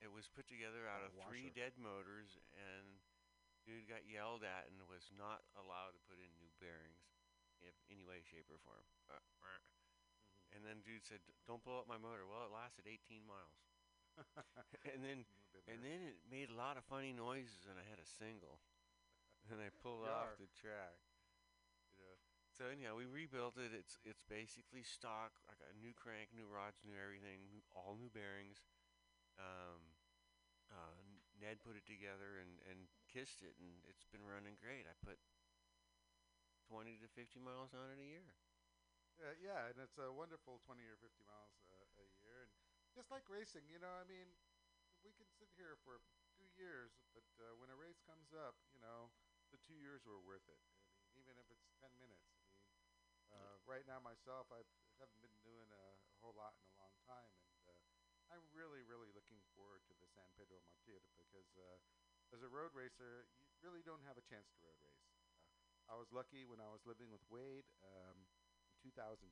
It 0.00 0.12
was 0.12 0.28
put 0.28 0.44
together 0.44 0.84
out 0.84 1.00
of 1.00 1.16
three 1.26 1.48
washer. 1.48 1.56
dead 1.56 1.74
motors, 1.80 2.36
and 2.52 3.00
dude 3.64 3.88
got 3.88 4.04
yelled 4.04 4.44
at 4.44 4.68
and 4.68 4.84
was 4.86 5.08
not 5.16 5.42
allowed 5.56 5.96
to 5.96 6.02
put 6.04 6.20
in 6.20 6.28
new 6.36 6.52
bearings, 6.60 7.08
in 7.64 7.72
any 7.88 8.04
way, 8.04 8.20
shape, 8.20 8.46
or 8.52 8.60
form. 8.60 8.84
Uh. 9.08 9.16
Mm-hmm. 9.16 9.60
And 10.54 10.60
then 10.62 10.84
dude 10.84 11.02
said, 11.02 11.24
"Don't 11.48 11.64
blow 11.64 11.82
up 11.82 11.88
my 11.90 11.98
motor." 11.98 12.28
Well, 12.28 12.46
it 12.46 12.54
lasted 12.54 12.86
18 12.86 13.26
miles. 13.26 13.56
and 14.92 15.04
then 15.04 15.28
and 15.68 15.82
then 15.82 16.00
it 16.00 16.16
made 16.30 16.48
a 16.48 16.56
lot 16.56 16.78
of 16.78 16.84
funny 16.86 17.12
noises, 17.12 17.68
and 17.68 17.76
I 17.76 17.84
had 17.84 17.98
a 17.98 18.08
single, 18.08 18.62
and 19.50 19.58
I 19.60 19.68
pulled 19.82 20.06
Yar. 20.06 20.32
off 20.32 20.40
the 20.40 20.48
track. 20.56 20.96
You 21.96 22.04
know. 22.04 22.16
So 22.54 22.72
anyhow, 22.72 22.96
we 22.96 23.04
rebuilt 23.04 23.60
it. 23.60 23.74
It's 23.74 24.00
it's 24.06 24.24
basically 24.24 24.86
stock. 24.86 25.36
I 25.50 25.56
got 25.60 25.72
a 25.72 25.78
new 25.80 25.92
crank, 25.92 26.32
new 26.32 26.48
rods, 26.48 26.80
new 26.86 26.96
everything, 26.96 27.44
new, 27.50 27.60
all 27.76 27.98
new 27.98 28.08
bearings. 28.08 28.64
Um, 29.38 29.80
uh, 30.70 30.96
Ned 31.40 31.60
put 31.62 31.76
it 31.76 31.86
together 31.86 32.40
and 32.40 32.58
and 32.68 32.88
kissed 33.08 33.42
it, 33.42 33.54
and 33.60 33.84
it's 33.88 34.06
been 34.08 34.24
running 34.24 34.56
great. 34.60 34.86
I 34.88 34.94
put 35.04 35.18
twenty 36.68 36.98
to 37.00 37.08
fifty 37.08 37.40
miles 37.40 37.72
on 37.72 37.88
it 37.94 38.00
a 38.02 38.06
year. 38.06 38.28
Yeah, 39.16 39.32
yeah, 39.40 39.60
and 39.72 39.78
it's 39.80 39.96
a 39.96 40.12
wonderful 40.12 40.60
20 40.68 40.84
or 40.84 40.96
50 41.00 41.24
miles 41.24 41.56
uh, 41.72 42.04
a 42.04 42.06
year. 42.20 42.44
And 42.44 42.52
just 42.92 43.08
like 43.08 43.24
racing, 43.32 43.64
you 43.72 43.80
know, 43.80 43.88
I 43.96 44.04
mean, 44.04 44.28
we 45.00 45.12
can 45.16 45.24
sit 45.32 45.48
here 45.56 45.80
for 45.84 46.04
two 46.36 46.44
years, 46.56 46.92
but 47.16 47.24
uh, 47.40 47.56
when 47.56 47.72
a 47.72 47.78
race 47.78 48.00
comes 48.04 48.32
up, 48.36 48.60
you 48.72 48.80
know, 48.84 49.08
the 49.52 49.60
two 49.64 49.76
years 49.80 50.04
were 50.04 50.20
worth 50.20 50.44
it. 50.52 50.60
I 50.60 50.68
mean, 50.84 51.16
even 51.16 51.36
if 51.40 51.48
it's 51.48 51.72
10 51.80 51.92
minutes. 51.96 52.28
I 52.28 52.44
mean, 52.44 52.60
uh, 53.32 53.56
right 53.64 53.84
now 53.88 54.00
myself, 54.02 54.48
I 54.52 54.60
haven't 55.00 55.20
been 55.24 55.38
doing 55.44 55.68
a, 55.72 55.84
a 56.12 56.16
whole 56.20 56.34
lot 56.36 56.52
in 56.60 56.66
a 56.72 56.76
long 56.80 56.92
time, 57.08 57.32
and 57.32 57.45
uh, 57.45 57.45
I'm 58.30 58.42
really, 58.50 58.82
really 58.82 59.10
looking 59.14 59.38
forward 59.54 59.86
to 59.86 59.94
the 59.94 60.06
San 60.10 60.26
Pedro 60.34 60.58
Martir 60.66 61.06
because 61.14 61.46
uh, 61.54 61.78
as 62.34 62.42
a 62.42 62.50
road 62.50 62.74
racer, 62.74 63.26
you 63.54 63.62
really 63.62 63.82
don't 63.86 64.02
have 64.02 64.18
a 64.18 64.24
chance 64.26 64.50
to 64.50 64.58
road 64.58 64.78
race. 64.82 65.06
Uh, 65.22 65.46
I 65.86 65.94
was 65.94 66.10
lucky 66.10 66.42
when 66.44 66.58
I 66.58 66.66
was 66.68 66.82
living 66.84 67.10
with 67.10 67.22
Wade. 67.30 67.66
Um, 67.82 68.26
in 68.66 68.74
2010, 68.82 69.30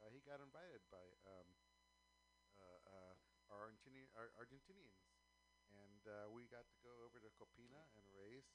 uh, 0.00 0.08
he 0.12 0.20
got 0.20 0.44
invited 0.44 0.84
by 0.92 1.04
um, 1.24 1.48
uh, 2.60 2.80
uh, 2.84 3.14
our 3.48 3.72
Argentini- 3.72 4.12
our 4.12 4.28
Argentinians, 4.36 5.00
and 5.72 6.04
uh, 6.04 6.28
we 6.28 6.46
got 6.46 6.68
to 6.68 6.78
go 6.84 6.92
over 7.04 7.16
to 7.20 7.30
Copina 7.32 7.88
and 7.96 8.04
race. 8.12 8.52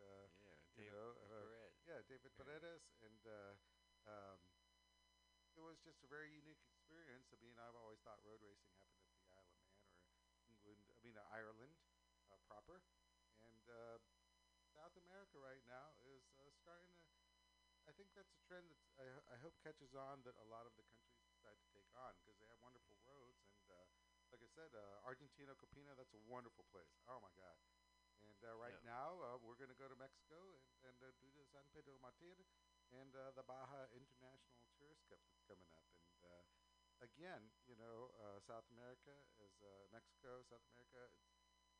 uh, 0.00 0.32
Yeah, 0.40 0.56
you 0.76 0.88
Dave 0.88 0.92
know, 0.92 1.12
yeah, 1.84 2.00
David 2.08 2.32
Yeah. 2.32 2.44
Paredes, 2.44 2.88
and 3.04 3.20
uh, 3.28 3.52
um, 4.08 4.38
it 5.56 5.60
was 5.60 5.76
just 5.84 6.00
a 6.02 6.08
very 6.08 6.32
unique 6.32 6.64
experience. 6.92 7.32
I 7.32 7.40
mean, 7.40 7.56
I've 7.56 7.72
always 7.72 7.96
thought 8.04 8.20
road 8.20 8.44
racing 8.44 8.68
happened 8.76 9.08
at 9.08 9.16
the 9.24 9.32
Isle 9.32 9.48
of 9.48 9.64
Man 9.64 9.80
or 10.28 10.44
England. 10.44 10.84
I 10.92 11.00
mean, 11.00 11.16
uh, 11.16 11.24
Ireland 11.32 11.72
uh, 12.28 12.36
proper, 12.44 12.84
and 13.40 13.64
uh, 13.64 13.96
South 14.76 14.92
America 15.00 15.40
right 15.40 15.64
now 15.64 15.96
is 16.04 16.28
uh, 16.36 16.52
starting 16.52 16.92
to. 17.08 17.16
I 17.88 17.96
think 17.96 18.12
that's 18.12 18.36
a 18.36 18.40
trend 18.44 18.68
that 18.68 18.78
I, 19.00 19.08
I 19.32 19.36
hope 19.40 19.56
catches 19.64 19.96
on 19.96 20.20
that 20.28 20.36
a 20.36 20.44
lot 20.52 20.68
of 20.68 20.76
the 20.76 20.84
countries 20.92 21.24
decide 21.32 21.56
to 21.56 21.68
take 21.72 21.88
on 21.96 22.12
because 22.20 22.36
they 22.38 22.46
have 22.52 22.60
wonderful 22.60 22.94
roads 23.02 23.42
and 23.48 23.64
uh, 23.72 23.88
like 24.30 24.38
I 24.44 24.50
said, 24.54 24.70
uh, 24.76 25.02
Argentina 25.02 25.56
Copina, 25.58 25.96
that's 25.96 26.14
a 26.14 26.22
wonderful 26.30 26.62
place. 26.70 26.92
Oh 27.08 27.18
my 27.24 27.32
God! 27.34 27.56
And 28.22 28.38
uh, 28.44 28.54
right 28.60 28.76
Yeah. 28.84 28.92
now 28.92 29.16
uh, 29.18 29.40
we're 29.40 29.56
going 29.58 29.72
to 29.72 29.80
go 29.80 29.88
to 29.88 29.96
Mexico 29.96 30.36
and, 30.52 30.92
and 30.92 30.96
uh, 31.00 31.10
do 31.18 31.26
the 31.32 31.48
San 31.48 31.64
Pedro 31.72 31.96
Martir 32.04 32.44
and 32.94 33.10
uh, 33.16 33.32
the 33.34 33.42
Baja 33.48 33.88
International 33.96 34.68
Tourist 34.76 35.02
Cup 35.08 35.18
that's 35.24 35.42
coming 35.48 35.68
up. 35.72 35.84
And 35.96 36.20
uh, 36.22 36.44
again, 37.02 37.50
you 37.66 37.74
know, 37.76 38.14
uh, 38.22 38.38
South 38.46 38.64
America 38.70 39.12
is 39.42 39.52
uh, 39.60 39.68
Mexico, 39.90 40.40
South 40.46 40.62
America. 40.72 41.10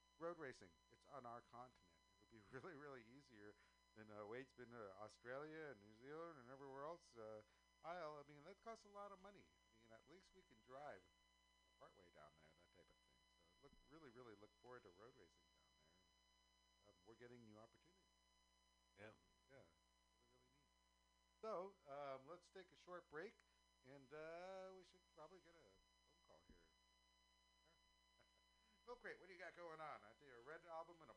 It's 0.05 0.19
road 0.19 0.37
racing. 0.37 0.71
It's 0.91 1.07
on 1.15 1.25
our 1.25 1.47
continent. 1.49 1.89
It 2.11 2.19
would 2.27 2.35
be 2.35 2.43
really, 2.55 2.77
really 2.77 3.07
easier 3.15 3.55
than 3.95 4.11
uh, 4.11 4.27
Wade's 4.27 4.53
been 4.59 4.71
to 4.75 4.85
Australia 5.01 5.73
and 5.73 5.79
New 5.81 5.95
Zealand 6.03 6.43
and 6.43 6.49
everywhere 6.51 6.85
else. 6.85 7.07
Uh, 7.15 7.41
Isle. 7.83 8.23
I 8.23 8.25
mean, 8.31 8.47
that 8.47 8.63
costs 8.63 8.87
a 8.87 8.95
lot 8.95 9.11
of 9.11 9.19
money. 9.27 9.43
I 9.43 9.75
mean, 9.75 9.91
at 9.91 10.07
least 10.07 10.31
we 10.39 10.47
can 10.47 10.59
drive 10.63 11.03
part 11.79 11.91
way 11.99 12.07
down 12.15 12.31
there, 12.39 12.55
that 12.55 12.71
type 12.79 12.87
of 12.87 12.99
thing. 13.03 13.19
So 13.59 13.67
look, 13.67 13.83
really, 13.91 14.11
really 14.15 14.39
look 14.39 14.55
forward 14.63 14.87
to 14.87 14.91
road 14.95 15.15
racing 15.19 15.51
down 15.51 15.67
there. 15.75 15.83
And, 15.83 16.87
uh, 16.87 16.99
we're 17.07 17.19
getting 17.19 17.43
new 17.43 17.59
opportunities. 17.59 18.23
Yeah. 18.95 19.11
Yeah, 19.51 19.67
really, 19.83 19.99
really 19.99 20.15
neat. 20.15 20.31
So 21.43 21.75
um, 21.91 22.23
let's 22.31 22.47
take 22.55 22.71
a 22.71 22.79
short 22.87 23.03
break, 23.11 23.35
and 23.91 24.07
uh, 24.15 24.71
we 24.79 24.87
should 24.87 25.02
probably 25.13 25.45
get 25.45 25.53
a 25.53 25.63
phone 25.63 26.17
call 26.25 26.41
here. 26.49 26.57
Oh, 28.83 28.89
Milk 28.89 28.99
Crate, 29.05 29.21
what 29.21 29.31
do 29.31 29.35
you 29.37 29.41
got 29.41 29.55
going 29.55 29.79
on? 29.79 29.99
I 30.03 30.11
see 30.19 30.27
a 30.27 30.43
red 30.43 30.59
album 30.67 30.99
and 31.05 31.12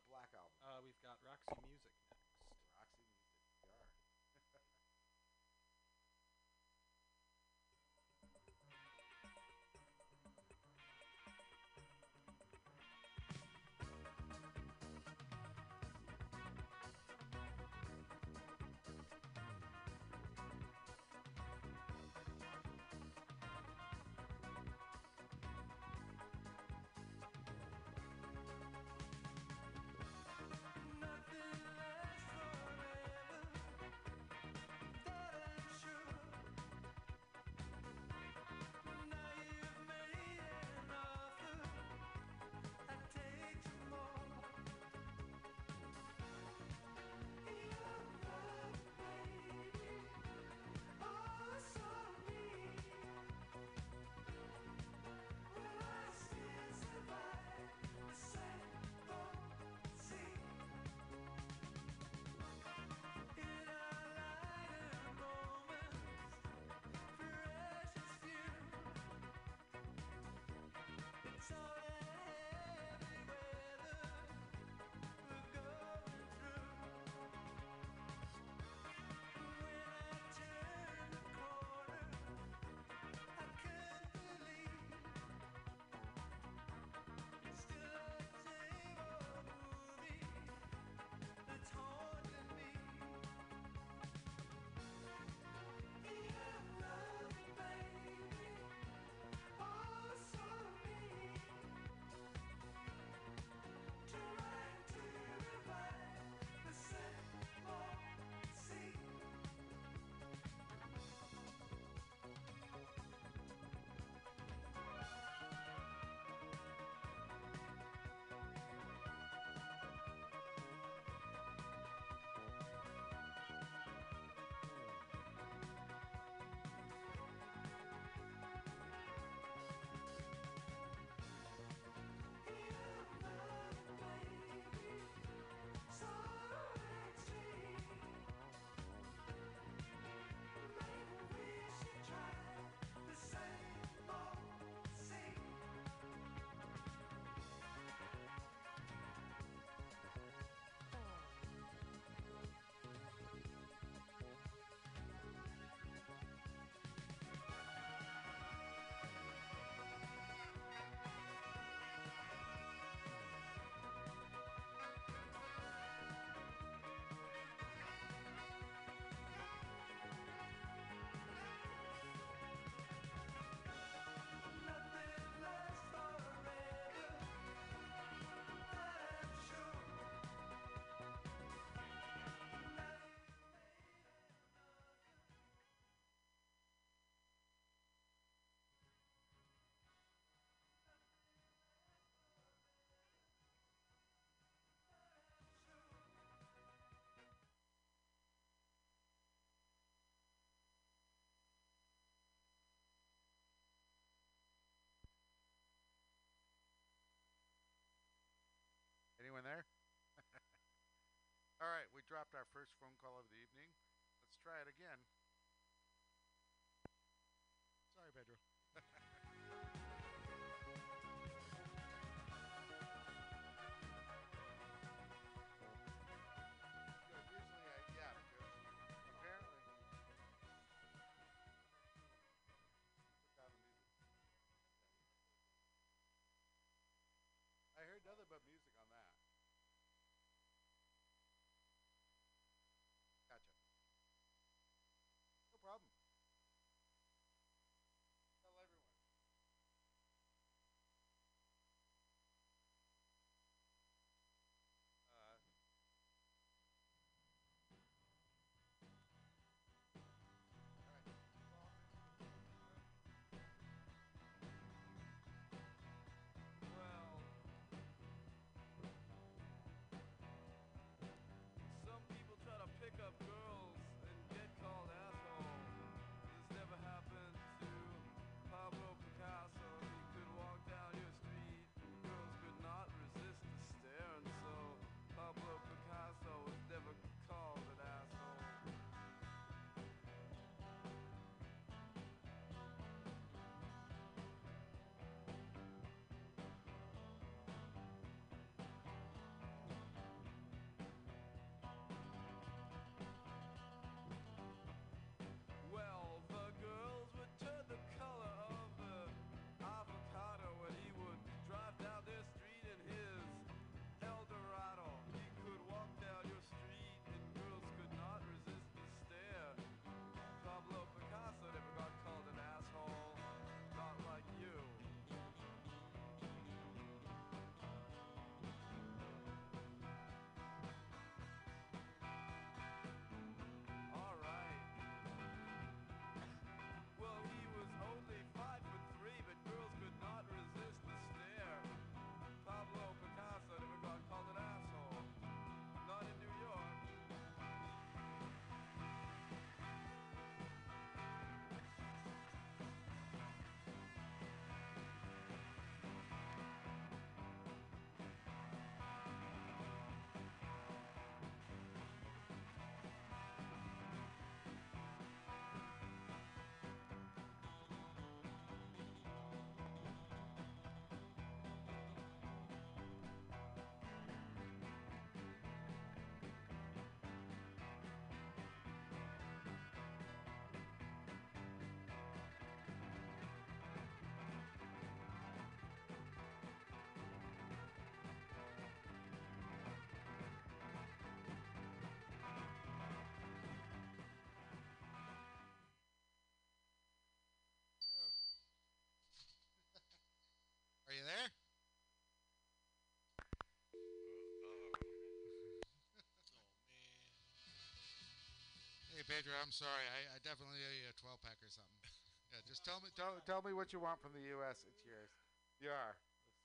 Pedro, 409.06 409.38
I'm 409.38 409.54
sorry. 409.54 409.86
I, 409.86 410.18
I 410.18 410.18
definitely 410.26 410.58
owe 410.66 410.74
you 410.74 410.90
a 410.90 410.96
12 410.98 411.22
pack 411.22 411.38
or 411.40 411.50
something. 411.50 411.80
Yeah, 412.34 412.42
just 412.42 412.66
tell 412.66 412.82
me 412.82 412.90
tell, 412.98 413.14
tell 413.30 413.38
me 413.46 413.54
what 413.54 413.70
you 413.70 413.78
want 413.78 414.02
from 414.02 414.10
the 414.10 414.20
U.S. 414.34 414.66
It's 414.66 414.82
yours. 414.82 415.14
You 415.62 415.70
are. 415.70 415.94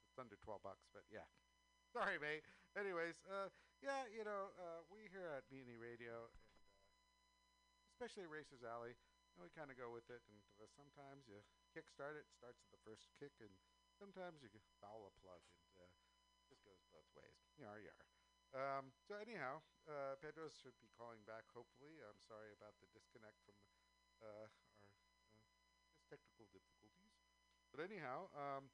It's 0.08 0.22
under 0.22 0.38
12 0.38 0.62
bucks, 0.62 0.86
but 0.94 1.02
yeah. 1.10 1.26
Sorry, 1.98 2.22
mate. 2.22 2.46
Anyways, 2.78 3.18
uh, 3.26 3.50
yeah, 3.82 4.06
you 4.14 4.22
know, 4.22 4.54
uh, 4.62 4.86
we 4.94 5.10
here 5.10 5.26
at 5.34 5.44
Mutiny 5.50 5.82
Radio, 5.82 6.30
and, 6.30 6.38
uh, 6.54 6.62
especially 7.98 8.30
Racers 8.30 8.62
Alley, 8.62 8.94
you 8.94 9.34
know, 9.42 9.50
we 9.50 9.52
kind 9.58 9.74
of 9.74 9.76
go 9.76 9.90
with 9.90 10.06
it, 10.14 10.22
and 10.30 10.40
uh, 10.62 10.70
sometimes 10.78 11.26
you 11.26 11.42
kickstart 11.74 12.14
it, 12.14 12.30
it 12.30 12.38
starts 12.38 12.62
at 12.62 12.70
the 12.70 12.80
first 12.86 13.10
kick, 13.18 13.34
and 13.42 13.52
sometimes 13.98 14.46
you 14.46 14.54
can 14.54 14.62
foul 14.78 15.10
a 15.10 15.14
plug, 15.18 15.42
and 15.82 15.82
uh, 15.82 15.90
just 16.46 16.62
goes 16.62 16.80
both 16.94 17.10
ways. 17.18 17.42
Yar 17.58 17.82
yar. 17.82 18.11
Um, 18.52 18.92
so 19.08 19.16
anyhow, 19.16 19.64
uh, 19.88 20.20
Pedro 20.20 20.52
should 20.52 20.76
be 20.84 20.92
calling 21.00 21.24
back. 21.24 21.48
Hopefully, 21.56 22.04
I'm 22.04 22.20
sorry 22.28 22.52
about 22.52 22.76
the 22.84 22.88
disconnect 22.92 23.40
from 23.48 23.56
uh, 24.20 24.48
our 24.52 24.52
uh, 24.84 24.92
technical 26.12 26.52
difficulties. 26.52 27.16
But 27.72 27.80
anyhow, 27.88 28.28
um, 28.36 28.68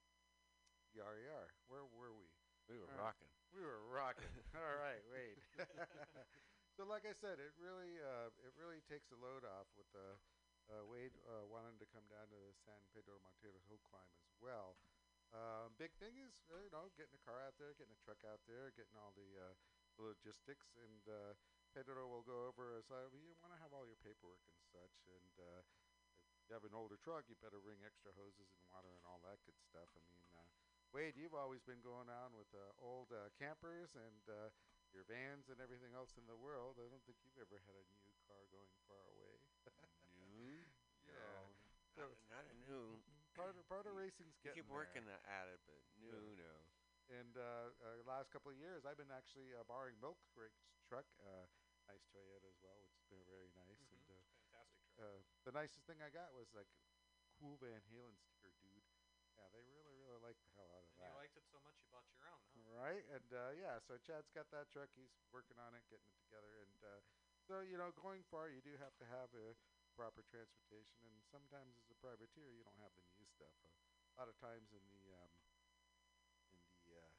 yar 0.97 1.21
yar. 1.21 1.53
Where 1.69 1.85
were 1.85 2.17
we? 2.17 2.25
We 2.65 2.75
were 2.81 2.89
rocking. 2.97 3.29
We 3.53 3.61
were 3.61 3.79
rocking. 3.87 4.27
All 4.57 4.75
right, 4.81 4.99
wait. 5.13 5.37
so, 6.75 6.83
like 6.89 7.05
I 7.05 7.13
said, 7.13 7.37
it 7.37 7.53
really 7.61 8.01
uh, 8.01 8.33
it 8.43 8.57
really 8.57 8.81
takes 8.89 9.13
a 9.13 9.19
load 9.21 9.45
off 9.45 9.69
with 9.77 9.87
uh, 9.93 10.17
uh, 10.73 10.83
Wade 10.89 11.15
uh, 11.29 11.45
wanting 11.47 11.77
to 11.79 11.87
come 11.93 12.03
down 12.11 12.27
to 12.33 12.37
the 12.37 12.51
San 12.65 12.81
Pedro 12.91 13.21
Montero 13.23 13.61
hill 13.69 13.79
climb 13.87 14.11
as 14.25 14.33
well. 14.41 14.75
Um, 15.35 15.75
big 15.75 15.91
thing 15.99 16.15
is, 16.23 16.33
uh, 16.49 16.59
you 16.63 16.71
know, 16.71 16.87
getting 16.95 17.15
a 17.15 17.23
car 17.27 17.43
out 17.43 17.55
there, 17.59 17.75
getting 17.75 17.93
a 17.93 18.01
truck 18.03 18.23
out 18.23 18.39
there, 18.47 18.71
getting 18.79 18.95
all 18.95 19.11
the 19.13 19.27
uh, 19.35 19.53
logistics, 19.99 20.71
and 20.79 21.03
uh, 21.07 21.35
Pedro 21.75 22.07
will 22.07 22.23
go 22.23 22.47
over 22.47 22.73
as 22.79 22.87
uh, 22.87 23.11
you 23.11 23.35
want 23.43 23.51
to 23.51 23.59
have 23.59 23.75
all 23.75 23.83
your 23.83 23.99
paperwork 24.01 24.41
and 24.47 24.59
such, 24.71 24.95
and 25.05 25.33
uh, 25.37 25.61
if 26.39 26.47
you 26.47 26.55
have 26.55 26.63
an 26.63 26.71
older 26.73 26.95
truck, 27.03 27.27
you 27.27 27.35
better 27.43 27.59
bring 27.59 27.83
extra 27.83 28.15
hoses 28.15 28.47
and 28.55 28.63
water 28.71 28.87
and 28.95 29.03
all 29.03 29.19
that 29.27 29.37
good 29.43 29.59
stuff. 29.67 29.91
I 29.91 30.01
mean, 30.07 30.23
uh, 30.31 30.47
Wade, 30.95 31.19
you've 31.19 31.35
always 31.35 31.59
been 31.67 31.83
going 31.83 32.07
on 32.07 32.31
with 32.31 32.47
uh, 32.55 32.71
old 32.79 33.11
uh, 33.11 33.27
campers 33.35 33.91
and 33.99 34.23
uh, 34.31 34.47
your 34.95 35.03
vans 35.11 35.51
and 35.51 35.59
everything 35.59 35.91
else 35.91 36.15
in 36.15 36.23
the 36.25 36.39
world. 36.39 36.79
I 36.79 36.87
don't 36.87 37.03
think 37.03 37.19
you've 37.27 37.37
ever 37.43 37.59
had 37.67 37.75
a 37.75 37.85
new 37.99 38.15
car 38.23 38.47
going 38.47 38.71
far 38.87 39.03
away. 39.11 39.35
New? 40.31 40.63
Yeah. 41.07 41.47
No, 41.95 42.03
not, 42.03 42.19
not 42.29 42.45
a 42.51 42.55
new. 42.67 42.99
Part 43.37 43.53
of 43.53 43.61
part 43.69 43.85
of 43.85 43.93
racing's 43.93 44.33
You 44.43 44.49
getting 44.49 44.65
keep 44.65 44.69
working 44.69 45.05
there. 45.05 45.21
at 45.29 45.47
it, 45.53 45.61
but 45.69 45.77
no, 46.09 46.17
Yeah. 46.17 46.33
no. 46.33 46.53
And 47.07 47.37
uh, 47.37 47.71
uh, 47.79 48.03
last 48.03 48.31
couple 48.33 48.51
of 48.51 48.57
years, 48.59 48.83
I've 48.83 48.97
been 48.99 49.13
actually 49.13 49.53
uh, 49.55 49.63
borrowing 49.63 49.95
Milk 50.01 50.17
Crate's 50.35 50.59
truck, 50.89 51.05
uh, 51.23 51.45
nice 51.87 52.03
Toyota 52.11 52.49
as 52.51 52.59
well, 52.59 52.81
which 52.83 52.91
has 52.99 53.05
been 53.07 53.23
very 53.23 53.47
nice. 53.55 53.79
And 53.93 54.03
uh, 54.11 54.19
Fantastic 54.51 54.83
truck. 54.91 55.07
uh, 55.07 55.19
the 55.45 55.53
nicest 55.55 55.85
thing 55.87 56.01
I 56.03 56.09
got 56.11 56.33
was 56.35 56.51
like 56.57 56.67
a 56.67 57.29
cool 57.39 57.55
Van 57.61 57.79
Halen 57.93 58.17
sticker, 58.19 58.51
dude. 58.59 58.83
Yeah, 59.37 59.47
they 59.53 59.61
really, 59.61 59.93
really 59.93 60.17
like 60.19 60.35
the 60.41 60.49
hell 60.57 60.67
out 60.73 60.81
of 60.83 60.89
And 60.91 60.99
that. 60.99 61.13
you 61.13 61.13
liked 61.15 61.37
it 61.37 61.45
so 61.51 61.59
much 61.61 61.77
you 61.79 61.87
bought 61.93 62.07
your 62.11 62.25
own, 62.27 62.41
huh? 62.57 62.73
Right, 62.73 63.05
and 63.13 63.29
uh, 63.31 63.53
yeah, 63.55 63.77
so 63.85 63.95
Chad's 64.01 64.29
got 64.33 64.49
that 64.51 64.67
truck. 64.73 64.89
He's 64.97 65.13
working 65.31 65.55
on 65.61 65.73
it, 65.77 65.85
getting 65.87 66.09
it 66.09 66.17
together, 66.25 66.57
and 66.65 66.77
uh, 66.83 66.99
so 67.45 67.61
you 67.61 67.77
know, 67.77 67.93
going 68.01 68.25
far, 68.27 68.49
you 68.49 68.59
do 68.65 68.73
have 68.81 68.97
to 68.97 69.05
have 69.07 69.29
a 69.37 69.53
proper 69.97 70.21
transportation, 70.29 71.01
and 71.09 71.17
sometimes 71.25 71.73
as 71.81 71.89
a 71.89 71.97
privateer, 71.97 72.53
you 72.53 72.61
don't 72.61 72.77
have 72.77 72.93
the 72.93 73.01
new 73.17 73.25
stuff. 73.25 73.49
a 74.13 74.21
lot 74.21 74.29
of 74.29 74.37
times 74.37 74.69
in 74.69 74.85
the 74.93 75.09
um, 75.17 75.33
in 76.53 76.61
the 76.69 77.01
uh, 77.01 77.13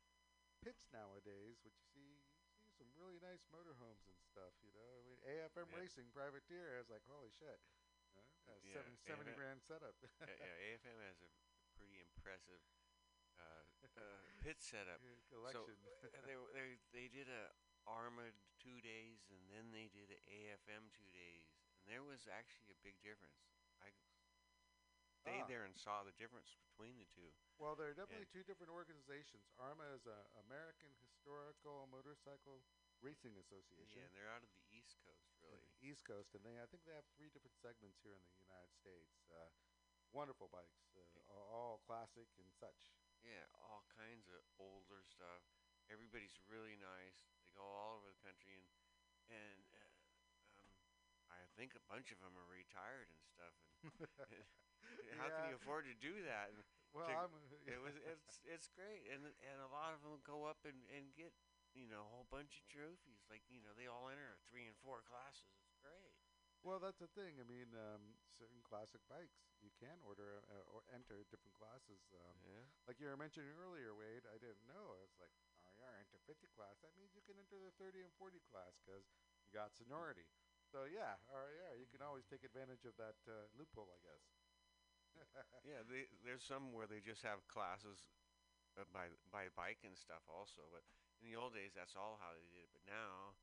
pits 0.62 0.86
nowadays, 0.94 1.58
what 1.66 1.74
you 1.74 1.86
see, 1.90 2.22
you 2.22 2.54
see 2.54 2.70
some 2.78 2.90
really 2.94 3.18
nice 3.18 3.42
motorhomes 3.50 4.06
and 4.06 4.18
stuff. 4.22 4.54
You 4.62 4.70
know, 4.78 4.86
I 4.98 5.02
mean, 5.06 5.18
AFM 5.26 5.66
Yeah. 5.74 5.82
Racing 5.82 6.10
privateer 6.14 6.78
is 6.78 6.86
like 6.90 7.02
holy 7.10 7.34
shit. 7.34 7.58
You 8.06 8.14
know, 8.14 8.26
uh, 8.46 8.58
Yeah, 8.62 8.78
seven, 8.78 8.94
70 9.02 9.34
grand 9.34 9.60
setup. 9.62 9.94
yeah, 10.22 10.38
yeah, 10.38 10.74
AFM 10.74 10.98
has 11.02 11.18
a 11.22 11.30
pretty 11.78 11.98
impressive 12.02 12.62
uh, 13.38 13.62
uh, 13.98 14.22
pit 14.42 14.58
setup. 14.62 15.02
Yeah, 15.02 15.18
So 15.54 15.66
uh, 15.66 16.10
they 16.26 16.38
they 16.54 16.68
they 16.94 17.06
did 17.10 17.26
a 17.30 17.50
Armored 17.88 18.36
two 18.60 18.84
days, 18.84 19.24
and 19.32 19.40
then 19.48 19.72
they 19.72 19.88
did 19.88 20.12
a 20.12 20.20
AFM 20.28 20.92
two 20.92 21.08
days, 21.08 21.47
there 21.88 22.04
was 22.04 22.28
actually 22.28 22.70
a 22.70 22.78
big 22.84 22.94
difference. 23.02 23.40
I 23.80 23.90
stayed 25.24 25.44
Ah. 25.44 25.46
there 25.50 25.64
and 25.64 25.74
saw 25.76 26.04
the 26.04 26.12
difference 26.12 26.54
between 26.62 26.98
the 26.98 27.06
two. 27.06 27.32
Well, 27.58 27.74
they're 27.74 27.94
definitely 27.94 28.26
two 28.26 28.44
different 28.44 28.70
organizations. 28.70 29.48
AHRMA 29.58 29.94
is 29.96 30.06
a 30.06 30.28
American 30.46 30.94
Historical 31.02 31.86
Motorcycle 31.88 32.62
Racing 33.00 33.36
Association. 33.38 33.98
Yeah, 33.98 34.04
and 34.06 34.14
they're 34.14 34.30
out 34.30 34.42
of 34.42 34.50
the 34.52 34.62
East 34.70 34.98
Coast, 35.02 35.30
really. 35.40 35.70
East 35.80 36.04
Coast, 36.04 36.34
and 36.34 36.44
they 36.44 36.58
I 36.60 36.66
think 36.66 36.84
they 36.84 36.94
have 36.94 37.06
three 37.16 37.30
different 37.30 37.56
segments 37.58 37.98
here 38.02 38.14
in 38.14 38.22
the 38.26 38.38
United 38.42 38.72
States. 38.74 39.26
Uh, 39.30 39.50
wonderful 40.12 40.48
bikes, 40.48 40.80
uh, 40.96 41.32
all 41.32 41.78
classic 41.86 42.28
and 42.38 42.52
such. 42.54 42.76
Yeah, 43.22 43.46
all 43.54 43.84
kinds 43.94 44.28
of 44.28 44.42
older 44.58 45.02
stuff. 45.04 45.42
Everybody's 45.90 46.38
really 46.46 46.76
nice. 46.76 47.18
They 47.42 47.50
go 47.54 47.62
all 47.64 47.96
over 47.98 48.08
the 48.10 48.22
country, 48.22 48.58
and 48.62 48.70
and 49.28 49.67
think 51.58 51.74
a 51.74 51.82
bunch 51.90 52.14
of 52.14 52.22
them 52.22 52.38
are 52.38 52.46
retired 52.46 53.10
and 53.10 53.22
stuff. 53.26 53.54
And 53.82 55.18
how 55.18 55.28
can 55.34 55.50
you 55.50 55.58
afford 55.58 55.90
to 55.90 55.96
do 55.98 56.22
that? 56.22 56.54
And 56.54 56.62
Well, 56.94 57.10
to- 57.10 57.18
I'm, 57.26 57.34
it 57.74 57.82
was 57.82 57.98
it's 58.06 58.38
it's 58.46 58.68
great, 58.70 59.10
and 59.10 59.26
and 59.26 59.58
a 59.60 59.70
lot 59.74 59.92
of 59.92 60.00
them 60.06 60.22
go 60.22 60.46
up 60.46 60.62
and 60.62 60.86
and 60.94 61.10
get 61.18 61.34
you 61.74 61.90
know 61.90 62.06
a 62.06 62.10
whole 62.14 62.26
bunch 62.30 62.62
of 62.62 62.64
trophies. 62.70 63.26
Like 63.26 63.42
you 63.50 63.58
know 63.60 63.74
they 63.74 63.90
all 63.90 64.06
enter 64.08 64.38
three 64.46 64.70
and 64.70 64.78
four 64.78 65.02
classes. 65.02 65.50
It's 65.66 65.76
great. 65.82 66.14
well, 66.62 66.78
that's 66.78 66.98
the 67.02 67.10
thing. 67.14 67.38
I 67.42 67.46
mean, 67.46 67.70
um, 67.74 68.18
certain 68.34 68.62
classic 68.62 69.02
bikes 69.10 69.38
you 69.62 69.70
can 69.78 69.98
order 70.06 70.42
uh, 70.50 70.64
or 70.74 70.82
enter 70.94 71.26
different 71.30 71.54
classes. 71.54 72.02
Um, 72.14 72.38
Yeah. 72.46 72.66
Like 72.86 72.98
you 73.02 73.06
were 73.10 73.18
mentioning 73.18 73.50
earlier, 73.58 73.94
Wade, 73.94 74.26
I 74.26 74.38
didn't 74.42 74.66
know. 74.66 74.98
It's 75.06 75.18
like, 75.22 75.30
oh, 75.66 75.74
yeah, 75.78 75.90
enter 76.02 76.18
50 76.26 76.46
class. 76.54 76.78
That 76.82 76.94
means 76.98 77.14
you 77.14 77.22
can 77.22 77.38
enter 77.38 77.58
the 77.62 77.70
30 77.78 78.02
and 78.02 78.12
40 78.18 78.40
class 78.50 78.74
because 78.82 79.06
you 79.46 79.50
got 79.54 79.70
seniority. 79.74 80.26
So, 80.70 80.84
yeah, 80.84 81.16
all 81.32 81.40
right, 81.40 81.56
yeah, 81.56 81.72
you 81.74 81.86
can 81.88 82.02
always 82.02 82.26
take 82.26 82.44
advantage 82.44 82.84
of 82.84 82.96
that 82.96 83.16
uh, 83.26 83.48
loophole, 83.56 83.90
I 83.90 83.98
guess. 83.98 84.22
Yeah, 85.64 85.82
they, 85.82 86.06
there's 86.22 86.44
some 86.44 86.72
where 86.72 86.86
they 86.86 87.00
just 87.00 87.22
have 87.22 87.46
classes 87.48 88.10
uh, 88.78 88.84
by 88.92 89.10
by 89.30 89.48
bike 89.50 89.82
and 89.84 89.96
stuff 89.98 90.22
also. 90.28 90.68
But 90.70 90.84
in 91.20 91.26
the 91.26 91.36
old 91.36 91.54
days, 91.54 91.74
that's 91.74 91.96
all 91.96 92.18
how 92.20 92.34
they 92.34 92.46
did 92.46 92.64
it. 92.68 92.70
But 92.72 92.84
now 92.86 93.36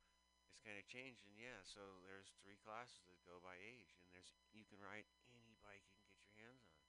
it's 0.52 0.61
kind 0.64 0.77
of 0.80 0.85
changed, 0.88 1.26
and 1.27 1.38
yeah, 1.38 1.61
so 1.64 2.02
there's 2.06 2.31
three 2.41 2.57
classes 2.57 3.06
that 3.07 3.23
go 3.26 3.39
by 3.41 3.57
age, 3.60 3.95
and 4.02 4.14
there's 4.14 4.34
you 4.52 4.65
can 4.65 4.80
ride 4.80 5.06
any 5.27 5.56
bike 5.60 5.84
you 5.91 5.99
can 5.99 6.10
get 6.15 6.23
your 6.26 6.35
hands 6.39 6.64
on. 6.65 6.80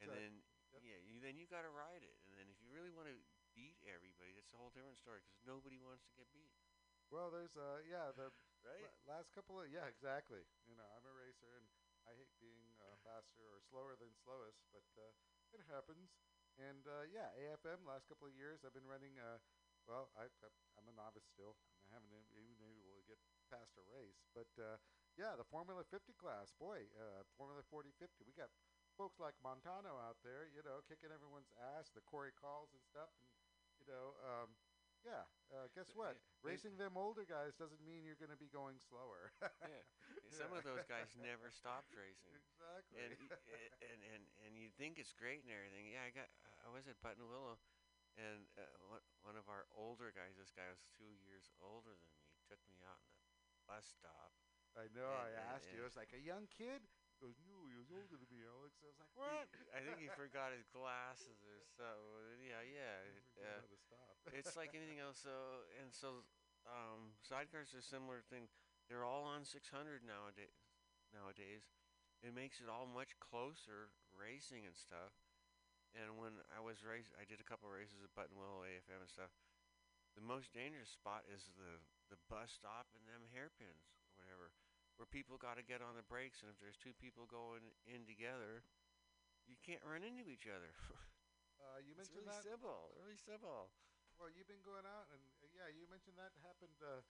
And 0.00 0.08
So, 0.08 0.12
then 0.12 0.42
yep. 0.72 0.82
yeah, 0.82 0.98
you 0.98 1.20
then 1.20 1.38
you 1.38 1.46
got 1.46 1.62
to 1.62 1.70
ride 1.72 2.02
it. 2.02 2.20
And 2.26 2.34
then 2.36 2.50
if 2.50 2.60
you 2.60 2.70
really 2.72 2.90
want 2.90 3.08
to 3.08 3.18
beat 3.54 3.78
everybody, 3.86 4.32
that's 4.34 4.52
a 4.52 4.58
whole 4.58 4.70
different 4.70 4.98
story 4.98 5.20
because 5.22 5.38
nobody 5.46 5.78
wants 5.78 6.04
to 6.06 6.12
get 6.14 6.30
beat, 6.32 6.52
Well, 7.10 7.30
there's, 7.30 7.56
uh, 7.56 7.80
yeah, 7.88 8.10
the 8.12 8.32
right? 8.64 8.82
la- 8.82 9.20
last 9.20 9.30
couple 9.36 9.60
of, 9.60 9.68
yeah, 9.68 9.86
exactly. 9.86 10.42
You 10.66 10.74
know, 10.74 10.86
I'm 10.96 11.04
a 11.04 11.14
racer 11.14 11.60
and 11.60 11.66
I 12.04 12.12
hate 12.16 12.32
being 12.40 12.76
uh, 12.80 12.96
faster 13.04 13.40
or 13.44 13.60
slower 13.68 13.96
than 13.96 14.12
slowest, 14.24 14.60
but 14.72 14.84
uh, 14.96 15.12
it 15.52 15.64
happens. 15.68 16.12
And 16.60 16.84
uh, 16.86 17.08
yeah, 17.10 17.34
AFM, 17.34 17.82
last 17.84 18.06
couple 18.06 18.28
of 18.30 18.34
years, 18.36 18.62
I've 18.62 18.76
been 18.76 18.86
running, 18.86 19.16
uh, 19.18 19.40
well, 19.88 20.12
I, 20.14 20.28
I'm 20.78 20.86
a 20.86 20.94
novice 20.94 21.26
still. 21.32 21.56
I 21.88 21.96
haven't 21.96 22.12
even 22.12 22.24
been 22.32 22.72
able 22.80 22.96
to 23.00 23.06
get 23.08 23.20
past 23.50 23.76
a 23.76 23.84
race. 23.84 24.20
But 24.32 24.48
uh, 24.56 24.78
yeah, 25.18 25.34
the 25.36 25.46
Formula 25.46 25.82
50 25.86 26.14
class, 26.16 26.50
boy, 26.56 26.88
uh, 26.96 27.26
Formula 27.36 27.60
40 27.68 27.90
50, 27.96 28.24
we 28.24 28.34
got 28.34 28.50
folks 28.94 29.18
like 29.18 29.34
Montano 29.42 29.98
out 29.98 30.22
there, 30.22 30.46
you 30.54 30.62
know, 30.62 30.82
kicking 30.86 31.10
everyone's 31.10 31.50
ass, 31.58 31.90
the 31.90 32.04
Corey 32.06 32.34
calls 32.34 32.70
and 32.74 32.82
stuff. 32.86 33.10
And, 33.18 33.30
you 33.82 33.86
know, 33.90 34.14
um, 34.22 34.54
yeah, 35.04 35.24
uh, 35.52 35.68
guess 35.76 35.92
what? 35.94 36.16
yeah, 36.16 36.48
Racing 36.50 36.76
them 36.80 36.96
older 36.96 37.22
guys 37.28 37.52
doesn't 37.54 37.80
mean 37.84 38.02
you're 38.04 38.18
going 38.18 38.32
to 38.32 38.40
be 38.40 38.48
going 38.48 38.80
slower. 38.80 39.32
yeah, 39.64 39.84
some 40.32 40.50
of 40.56 40.64
those 40.64 40.82
guys 40.88 41.12
never 41.20 41.52
stopped 41.52 41.92
racing. 41.92 42.32
Exactly. 42.34 42.96
and, 43.04 43.12
and 43.84 44.00
and 44.16 44.22
and 44.48 44.50
you 44.56 44.72
think 44.74 44.96
it's 44.98 45.12
great 45.12 45.44
and 45.44 45.52
everything. 45.52 45.88
Yeah, 45.92 46.08
I 46.08 46.10
got 46.12 46.28
I 46.64 46.72
was 46.72 46.88
at 46.88 46.96
Buttonwillow, 47.04 47.60
and 48.16 48.48
uh, 48.56 48.64
one 48.88 49.04
one 49.22 49.36
of 49.36 49.46
our 49.52 49.68
older 49.76 50.10
guys. 50.10 50.34
This 50.40 50.50
guy 50.52 50.66
was 50.72 50.80
two 50.96 51.12
years 51.22 51.52
older 51.60 51.92
than 51.92 52.10
me. 52.18 52.32
Took 52.48 52.60
me 52.68 52.80
out 52.84 53.00
in 53.04 53.12
the 53.20 53.24
bus 53.68 53.84
stop. 53.84 54.32
I 54.74 54.88
know. 54.90 55.06
I 55.06 55.30
and- 55.30 55.36
and- 55.38 55.48
asked 55.54 55.70
you. 55.70 55.80
and- 55.80 55.86
I 55.86 55.90
was 55.92 55.96
like 56.00 56.12
a 56.16 56.20
young 56.22 56.48
kid. 56.50 56.82
Goes, 57.22 57.38
no, 57.48 57.64
he 57.70 57.76
was 57.78 57.88
older 57.88 58.18
than 58.20 58.28
me, 58.28 58.44
Alex. 58.44 58.76
I 58.84 58.90
was 58.90 58.98
like, 59.00 59.14
what? 59.16 59.48
I 59.72 59.80
think 59.80 59.96
he 60.02 60.10
forgot 60.12 60.52
his 60.52 60.66
glasses 60.68 61.40
or 61.46 61.56
something. 61.72 62.42
Yeah, 62.44 62.60
yeah. 62.68 63.00
Uh, 63.40 63.62
it's 64.38 64.56
like 64.58 64.76
anything 64.76 65.00
else. 65.00 65.20
So 65.22 65.64
and 65.80 65.88
so, 65.94 66.26
um, 66.68 67.16
sidecars 67.24 67.72
are 67.72 67.80
a 67.80 67.86
similar 67.86 68.20
thing. 68.28 68.50
They're 68.90 69.06
all 69.06 69.24
on 69.24 69.44
600 69.48 70.04
nowadays. 70.04 70.60
Nowadays, 71.14 71.64
it 72.20 72.34
makes 72.34 72.60
it 72.60 72.68
all 72.68 72.84
much 72.90 73.16
closer 73.22 73.94
racing 74.12 74.66
and 74.66 74.74
stuff. 74.76 75.14
And 75.94 76.18
when 76.18 76.42
I 76.50 76.58
was 76.58 76.82
race, 76.82 77.08
I 77.14 77.22
did 77.22 77.38
a 77.38 77.46
couple 77.46 77.70
races 77.70 78.02
at 78.02 78.10
Buttonwillow 78.18 78.66
AFM 78.66 78.98
and 78.98 79.08
stuff. 79.08 79.30
The 80.18 80.24
most 80.26 80.50
dangerous 80.50 80.90
spot 80.90 81.22
is 81.30 81.50
the 81.54 81.78
the 82.12 82.18
bus 82.28 82.52
stop 82.52 82.90
and 82.94 83.02
them 83.08 83.26
hairpins, 83.32 83.88
where 84.96 85.06
people 85.08 85.36
got 85.36 85.58
to 85.58 85.64
get 85.66 85.82
on 85.82 85.98
the 85.98 86.06
brakes. 86.06 86.40
And 86.42 86.48
if 86.50 86.58
there's 86.62 86.78
two 86.78 86.94
people 86.96 87.26
going 87.26 87.74
in 87.88 88.06
together, 88.06 88.62
you 89.46 89.56
can't 89.60 89.82
run 89.84 90.02
into 90.06 90.26
each 90.30 90.46
other. 90.48 90.72
Uh, 91.64 91.80
you 91.80 91.96
it's 91.96 92.12
mentioned 92.12 92.28
really 92.28 92.36
that. 92.36 92.44
simple. 92.44 92.92
Really 93.00 93.16
simple. 93.16 93.72
Well, 94.20 94.28
you've 94.28 94.46
been 94.50 94.60
going 94.62 94.84
out, 94.84 95.08
and 95.10 95.22
uh, 95.40 95.48
yeah, 95.56 95.66
you 95.72 95.88
mentioned 95.88 96.14
that 96.20 96.36
happened 96.44 96.76
uh, 96.84 97.00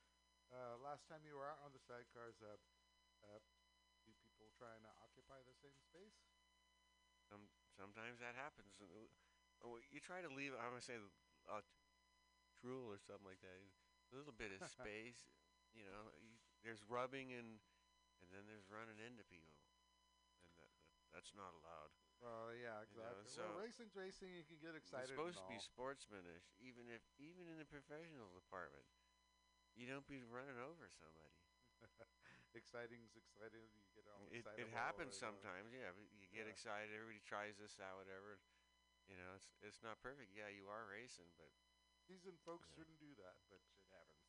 uh, 0.54 0.78
last 0.78 1.10
time 1.10 1.26
you 1.26 1.34
were 1.34 1.48
out 1.50 1.58
on 1.66 1.74
the 1.74 1.82
sidecars. 1.82 2.38
Uh, 2.38 2.54
uh, 3.26 3.40
do 4.06 4.14
people 4.22 4.46
trying 4.54 4.78
to 4.86 4.92
occupy 5.02 5.42
the 5.42 5.56
same 5.58 5.74
space? 5.82 6.16
Some 7.26 7.50
sometimes 7.74 8.22
that 8.22 8.38
happens. 8.38 8.78
uh, 8.78 9.10
oh, 9.66 9.82
you 9.90 9.98
try 9.98 10.22
to 10.22 10.30
leave. 10.30 10.54
I'm 10.54 10.70
gonna 10.76 10.84
say 10.84 11.02
uh, 11.50 11.64
drool 12.62 12.88
or 12.94 13.00
something 13.02 13.26
like 13.26 13.42
that. 13.42 13.58
A 13.58 14.14
little 14.14 14.32
bit 14.36 14.54
of 14.54 14.62
space. 14.78 15.26
You 15.74 15.82
know, 15.88 16.14
you, 16.22 16.30
there's 16.62 16.80
rubbing 16.86 17.34
and 17.34 17.58
and 18.22 18.28
then 18.34 18.44
there's 18.46 18.68
running 18.70 18.98
into 19.02 19.24
people, 19.26 19.54
and 19.72 19.80
that, 20.58 20.70
that 20.70 20.70
that's 21.14 21.32
not 21.34 21.54
allowed. 21.58 21.90
Well, 22.22 22.54
yeah, 22.56 22.80
You 22.88 23.00
know, 23.02 23.20
exactly. 23.20 23.28
so- 23.30 23.42
well, 23.50 23.60
racing's 23.62 23.94
racing. 23.98 24.30
You 24.32 24.44
can 24.46 24.58
get 24.62 24.74
excited. 24.78 25.10
It's 25.10 25.14
excited. 25.14 25.18
supposed 25.18 25.38
to 25.42 25.48
be 25.50 25.58
all. 25.60 25.70
sportsmanish, 25.74 26.46
even 26.62 26.86
if 26.88 27.02
even 27.18 27.46
in 27.50 27.58
the 27.58 27.68
professional 27.68 28.30
department. 28.34 28.86
You 29.74 29.90
don't 29.90 30.06
be 30.06 30.22
running 30.22 30.54
over 30.62 30.86
somebody. 30.86 31.34
Exciting's 32.54 33.18
exciting. 33.18 33.66
You 33.74 33.82
get 33.90 34.06
all 34.06 34.22
It, 34.30 34.46
excited. 34.46 34.62
it 34.62 34.70
happens 34.70 35.18
sometimes, 35.18 35.74
yeah. 35.74 35.90
But 35.90 36.06
you 36.14 36.30
get 36.30 36.46
Yeah. 36.46 36.54
excited. 36.54 36.94
Everybody 36.94 37.18
tries 37.26 37.58
this 37.58 37.82
out, 37.82 37.98
whatever. 37.98 38.38
You 39.10 39.18
know, 39.18 39.34
it's 39.34 39.50
it's 39.66 39.82
not 39.82 39.98
perfect. 39.98 40.30
Yeah, 40.30 40.46
you 40.46 40.70
are 40.70 40.86
racing, 40.86 41.34
but 41.34 41.50
Seasoned 42.06 42.38
folks 42.46 42.70
Yeah. 42.70 42.74
shouldn't 42.78 43.00
do 43.02 43.12
that, 43.18 43.42
but 43.50 43.58
it 43.58 43.86
happens. 43.90 44.22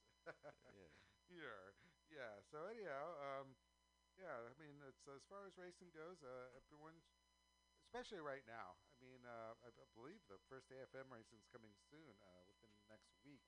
yeah. 0.74 0.90
yeah, 1.46 1.62
yeah. 2.10 2.34
So 2.50 2.66
anyhow, 2.66 3.14
um, 3.22 3.54
yeah. 4.20 4.38
I 4.48 4.54
mean, 4.60 4.80
it's 4.86 5.06
as 5.08 5.24
far 5.28 5.48
as 5.48 5.56
racing 5.60 5.92
goes, 5.92 6.20
uh, 6.24 6.52
everyone's, 6.56 7.06
especially 7.88 8.20
right 8.20 8.44
now. 8.48 8.76
I 8.92 8.96
mean, 9.04 9.22
uh, 9.24 9.56
I, 9.64 9.70
I 9.72 9.88
believe 9.96 10.20
the 10.28 10.40
first 10.48 10.72
AFM 10.72 11.12
racing's 11.12 11.48
coming 11.52 11.74
soon, 11.92 12.16
uh, 12.24 12.44
within 12.48 12.72
the 12.76 12.86
next 12.88 13.12
week. 13.24 13.44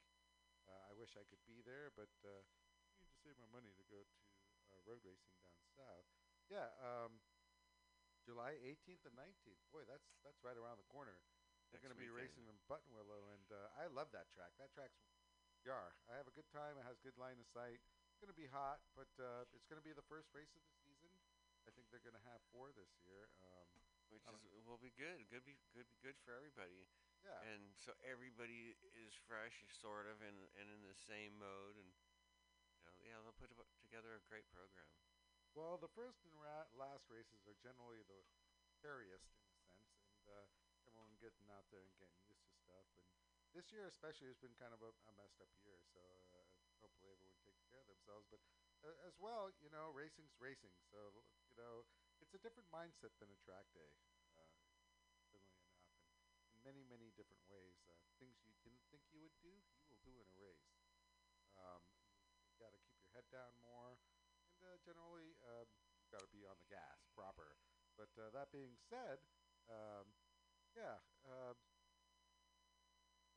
Uh, 0.68 0.92
I 0.92 0.94
wish 1.00 1.16
I 1.16 1.24
could 1.32 1.42
be 1.48 1.64
there, 1.64 1.92
but 1.96 2.12
uh, 2.28 2.44
I 2.44 2.92
need 3.00 3.08
to 3.08 3.20
save 3.24 3.40
my 3.40 3.48
money 3.48 3.72
to 3.72 3.86
go 3.88 4.04
to 4.04 4.22
uh, 4.72 4.80
road 4.84 5.00
racing 5.08 5.36
down 5.40 5.56
south. 5.80 6.08
Yeah, 6.52 6.68
um, 6.84 7.24
July 8.28 8.60
18th 8.60 9.08
and 9.08 9.16
19th. 9.16 9.64
Boy, 9.72 9.88
that's 9.88 10.12
that's 10.24 10.44
right 10.44 10.60
around 10.60 10.80
the 10.80 10.92
corner. 10.92 11.24
They're 11.72 11.84
going 11.84 11.96
to 11.96 12.00
be 12.00 12.12
racing 12.12 12.48
in 12.48 12.56
Buttonwillow, 12.72 13.28
and 13.36 13.48
uh, 13.52 13.72
I 13.76 13.92
love 13.92 14.08
that 14.16 14.32
track. 14.32 14.56
That 14.56 14.72
track's 14.72 15.04
yar. 15.68 16.00
I 16.08 16.16
have 16.16 16.28
a 16.28 16.36
good 16.36 16.48
time. 16.48 16.80
It 16.80 16.88
has 16.88 16.96
good 17.04 17.16
line 17.20 17.40
of 17.40 17.48
sight. 17.52 17.84
Going 18.18 18.34
to 18.34 18.38
be 18.38 18.50
hot, 18.50 18.82
but 18.98 19.10
uh, 19.22 19.46
it's 19.54 19.70
going 19.70 19.78
to 19.78 19.86
be 19.86 19.94
the 19.94 20.06
first 20.10 20.34
race 20.34 20.50
of 20.58 20.64
the 20.66 20.74
season. 20.82 21.14
I 21.68 21.72
think 21.76 21.86
they're 21.94 22.02
going 22.02 22.18
to 22.18 22.28
have 22.30 22.42
four 22.50 22.74
this 22.74 22.90
year. 23.06 23.30
Um, 23.44 23.70
which 24.08 24.24
is 24.24 24.64
will 24.64 24.80
be 24.80 24.96
good. 24.96 25.28
Good 25.28 25.44
be 25.44 25.60
good 25.76 25.88
be 25.88 26.00
good 26.00 26.16
for 26.24 26.32
everybody. 26.32 26.88
Yeah. 27.24 27.52
And 27.52 27.76
so 27.76 27.92
everybody 28.08 28.76
is 28.96 29.12
fresh, 29.28 29.68
sort 29.68 30.08
of, 30.08 30.24
and 30.24 30.48
and 30.56 30.68
in 30.72 30.82
the 30.88 30.96
same 30.96 31.36
mode, 31.36 31.76
and 31.76 31.90
you 32.80 32.84
know, 32.88 32.96
yeah, 33.04 33.20
they'll 33.20 33.36
put 33.36 33.52
together 33.84 34.16
a 34.16 34.24
great 34.32 34.48
program. 34.56 34.88
Well, 35.52 35.76
the 35.82 35.92
first 35.92 36.24
and 36.24 36.36
ra- 36.38 36.70
last 36.78 37.10
races 37.10 37.44
are 37.50 37.58
generally 37.60 38.04
the 38.06 38.22
scariest 38.78 39.28
in 39.34 39.44
a 39.44 39.52
sense, 39.58 39.92
and 40.06 40.24
uh, 40.30 40.46
everyone 40.86 41.18
getting 41.20 41.50
out 41.50 41.66
there 41.74 41.82
and 41.84 41.96
getting 41.98 42.22
used 42.30 42.46
to 42.48 42.56
stuff. 42.62 42.88
And 42.94 43.08
this 43.58 43.74
year, 43.74 43.90
especially, 43.90 44.30
has 44.30 44.38
been 44.38 44.54
kind 44.62 44.72
of 44.72 44.86
a, 44.86 44.92
a 45.10 45.12
messed 45.18 45.42
up 45.42 45.50
year. 45.66 45.82
So 45.90 46.00
uh, 46.32 46.46
hopefully, 46.80 47.10
everyone 47.10 47.37
care 47.78 47.86
of 47.86 47.94
themselves. 47.94 48.26
But 48.34 48.42
uh, 48.82 48.98
as 49.06 49.14
well, 49.22 49.54
you 49.62 49.70
know, 49.70 49.94
racing's 49.94 50.34
racing. 50.42 50.74
So 50.90 51.22
you 51.54 51.58
know, 51.62 51.86
it's 52.18 52.34
a 52.34 52.42
different 52.42 52.66
mindset 52.74 53.14
than 53.22 53.30
a 53.30 53.38
track 53.46 53.70
day. 53.78 53.94
Uh, 54.34 54.50
funnily 55.14 55.46
enough, 55.46 55.78
and 55.86 56.50
in 56.58 56.58
many, 56.66 56.82
many 56.90 57.14
different 57.14 57.46
ways, 57.46 57.78
uh, 57.86 57.94
things 58.18 58.34
you 58.42 58.58
didn't 58.66 58.82
think 58.90 59.06
you 59.14 59.22
would 59.22 59.38
do, 59.46 59.54
you 59.78 59.86
will 59.86 60.02
do 60.02 60.18
in 60.18 60.26
a 60.26 60.38
race. 60.42 60.74
Um, 61.54 61.86
you 62.50 62.58
got 62.58 62.74
to 62.74 62.82
keep 62.82 62.98
your 62.98 63.14
head 63.14 63.30
down 63.30 63.54
more 63.62 64.02
and 64.58 64.58
uh, 64.66 64.78
generally 64.82 65.38
um, 65.46 65.70
you 66.02 66.10
got 66.10 66.26
to 66.26 66.32
be 66.34 66.42
on 66.50 66.58
the 66.58 66.70
gas 66.70 66.98
proper. 67.14 67.54
But 67.94 68.10
uh, 68.18 68.34
that 68.34 68.50
being 68.50 68.78
said, 68.90 69.22
um, 69.70 70.06
yeah. 70.74 71.02
Um, 71.26 71.58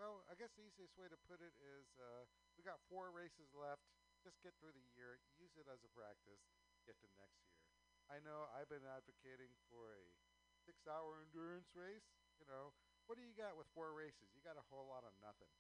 well, 0.00 0.24
I 0.32 0.36
guess 0.36 0.52
the 0.56 0.64
easiest 0.64 0.96
way 0.96 1.12
to 1.12 1.18
put 1.28 1.44
it 1.44 1.52
is 1.60 1.88
uh, 2.00 2.24
we 2.56 2.64
got 2.64 2.80
four 2.88 3.12
races 3.12 3.52
left. 3.52 3.84
Just 4.22 4.40
get 4.44 4.52
through 4.60 4.72
the 4.76 4.84
year, 4.94 5.20
use 5.36 5.56
it 5.56 5.66
as 5.68 5.80
a 5.84 5.90
practice, 5.90 6.40
get 6.84 7.00
to 7.00 7.08
next 7.16 7.40
year. 7.48 7.64
I 8.08 8.20
know 8.20 8.48
I've 8.52 8.68
been 8.68 8.84
advocating 8.84 9.54
for 9.68 9.94
a 9.96 10.04
six-hour 10.66 11.22
endurance 11.24 11.72
race. 11.74 12.04
You 12.36 12.44
know, 12.44 12.74
what 13.06 13.16
do 13.16 13.24
you 13.24 13.32
got 13.32 13.56
with 13.56 13.66
four 13.72 13.92
races? 13.94 14.28
You 14.34 14.42
got 14.42 14.56
a 14.60 14.66
whole 14.68 14.86
lot 14.86 15.04
of 15.04 15.14
nothing. 15.20 15.50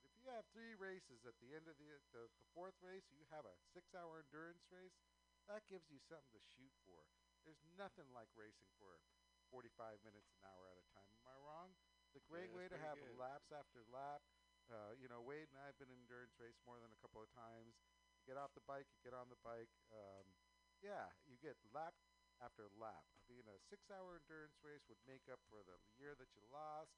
But 0.00 0.08
if 0.10 0.16
you 0.16 0.26
have 0.32 0.44
three 0.52 0.74
races 0.74 1.24
at 1.24 1.36
the 1.40 1.52
end 1.54 1.68
of 1.68 1.76
the 1.80 1.88
the, 2.12 2.28
the 2.36 2.46
fourth 2.52 2.76
race, 2.80 3.04
you 3.12 3.24
have 3.30 3.44
a 3.46 3.56
six-hour 3.72 4.20
endurance 4.20 4.64
race. 4.70 4.96
That 5.48 5.66
gives 5.68 5.88
you 5.90 5.98
something 5.98 6.32
to 6.32 6.42
shoot 6.54 6.72
for. 6.84 7.08
There's 7.44 7.60
nothing 7.76 8.08
like 8.12 8.28
racing 8.36 8.70
for 8.76 9.00
45 9.50 10.00
minutes 10.04 10.30
an 10.36 10.44
hour 10.44 10.68
at 10.68 10.76
a 10.78 10.86
time. 10.92 11.12
Am 11.16 11.26
I 11.26 11.36
wrong? 11.40 11.72
It's 12.06 12.16
a 12.16 12.24
great 12.26 12.50
Yeah, 12.50 12.52
way 12.52 12.68
to 12.68 12.76
have 12.78 13.00
good. 13.00 13.16
laps 13.16 13.50
after 13.52 13.82
lap. 13.88 14.22
Uh, 14.70 14.94
you 14.98 15.08
know, 15.08 15.20
Wade 15.20 15.48
and 15.50 15.58
I 15.58 15.66
have 15.66 15.78
been 15.78 15.90
in 15.90 15.98
endurance 16.06 16.38
race 16.38 16.58
more 16.66 16.78
than 16.78 16.92
a 16.92 17.00
couple 17.02 17.22
of 17.22 17.30
times. 17.34 17.74
You 18.20 18.28
get 18.28 18.36
off 18.36 18.52
the 18.52 18.64
bike, 18.68 18.84
you 18.92 19.00
get 19.00 19.16
on 19.16 19.32
the 19.32 19.40
bike. 19.40 19.72
Um, 19.90 20.28
yeah, 20.84 21.08
you 21.24 21.40
get 21.40 21.56
lap 21.72 21.96
after 22.40 22.68
lap. 22.76 23.04
Mean, 23.32 23.46
a 23.48 23.56
six-hour 23.72 24.20
endurance 24.20 24.58
race 24.60 24.84
would 24.90 25.00
make 25.08 25.24
up 25.30 25.40
for 25.48 25.62
the 25.64 25.78
year 25.96 26.12
that 26.18 26.28
you 26.36 26.42
lost, 26.52 26.92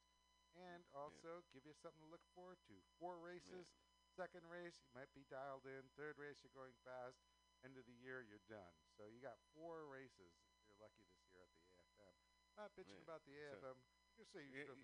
and 0.58 0.82
also 0.96 1.44
give 1.54 1.62
you 1.68 1.76
something 1.78 2.00
to 2.02 2.10
look 2.10 2.24
forward 2.34 2.58
to. 2.66 2.74
Four 2.98 3.20
races. 3.22 3.68
Second 4.16 4.44
race, 4.50 4.76
you 4.84 4.90
might 4.92 5.12
be 5.16 5.24
dialed 5.30 5.64
in. 5.64 5.88
Third 5.96 6.18
race, 6.20 6.40
you're 6.44 6.52
going 6.56 6.74
fast. 6.84 7.16
End 7.64 7.78
of 7.78 7.86
the 7.86 7.94
year, 8.02 8.20
you're 8.26 8.42
done. 8.50 8.74
So 8.98 9.06
you 9.08 9.22
got 9.22 9.38
four 9.54 9.86
races. 9.88 10.34
You're 10.66 10.76
lucky 10.82 11.06
this 11.08 11.22
year 11.32 11.44
at 11.46 11.52
the 11.54 11.64
AFM. 11.70 12.16
Not 12.58 12.68
bitching 12.76 13.00
Yeah, 13.00 13.06
about 13.08 13.22
the 13.24 13.32
so- 13.38 13.56
AFM. 13.62 13.78
Just 14.18 14.28
say 14.36 14.44
you 14.44 14.52
You, 14.52 14.66
should. 14.68 14.80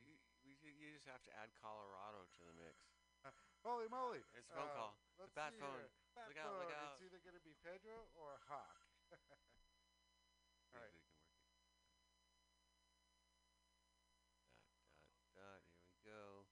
you, 0.47 0.53
you, 0.65 0.71
you 0.73 0.89
just 0.97 1.05
have 1.11 1.21
to 1.29 1.33
add 1.37 1.53
Colorado 1.61 2.25
to 2.25 2.41
the 2.49 2.55
mix. 2.57 2.77
Holy 3.65 3.89
moly! 3.91 4.23
It's 4.35 4.49
a 4.49 4.55
phone 4.55 4.71
Uh, 4.71 4.75
call. 4.75 4.93
Let's 5.19 5.33
bat 5.35 5.53
phone. 5.59 5.71
here. 5.75 5.91
Bat 6.15 6.29
Look 6.29 6.39
out, 6.39 6.55
look 6.59 6.73
out. 6.73 6.95
It's 6.95 7.03
either 7.11 7.21
going 7.21 7.35
to 7.35 7.45
be 7.45 7.55
Pedro 7.63 8.07
or 8.15 8.39
Hawk. 8.49 8.81
All 10.75 10.81
right. 10.81 10.89
if 10.89 10.95
we 10.95 11.01
can 11.03 11.27
work 11.27 11.43
it. 11.43 11.59
Dot, 15.35 15.35
dot, 15.35 15.35
dot. 15.35 15.63
Here 15.67 15.91
we 15.91 16.01
go. 16.07 16.47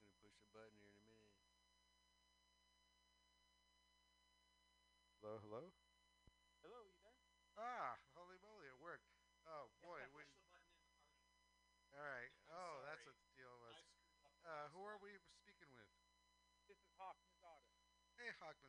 Gonna 0.00 0.16
push 0.24 0.36
a 0.40 0.46
button 0.52 0.74
here 0.80 0.90
in 0.90 0.96
a 0.96 1.04
minute. 1.06 1.30
Hello. 5.20 5.38
Hello, 5.42 5.62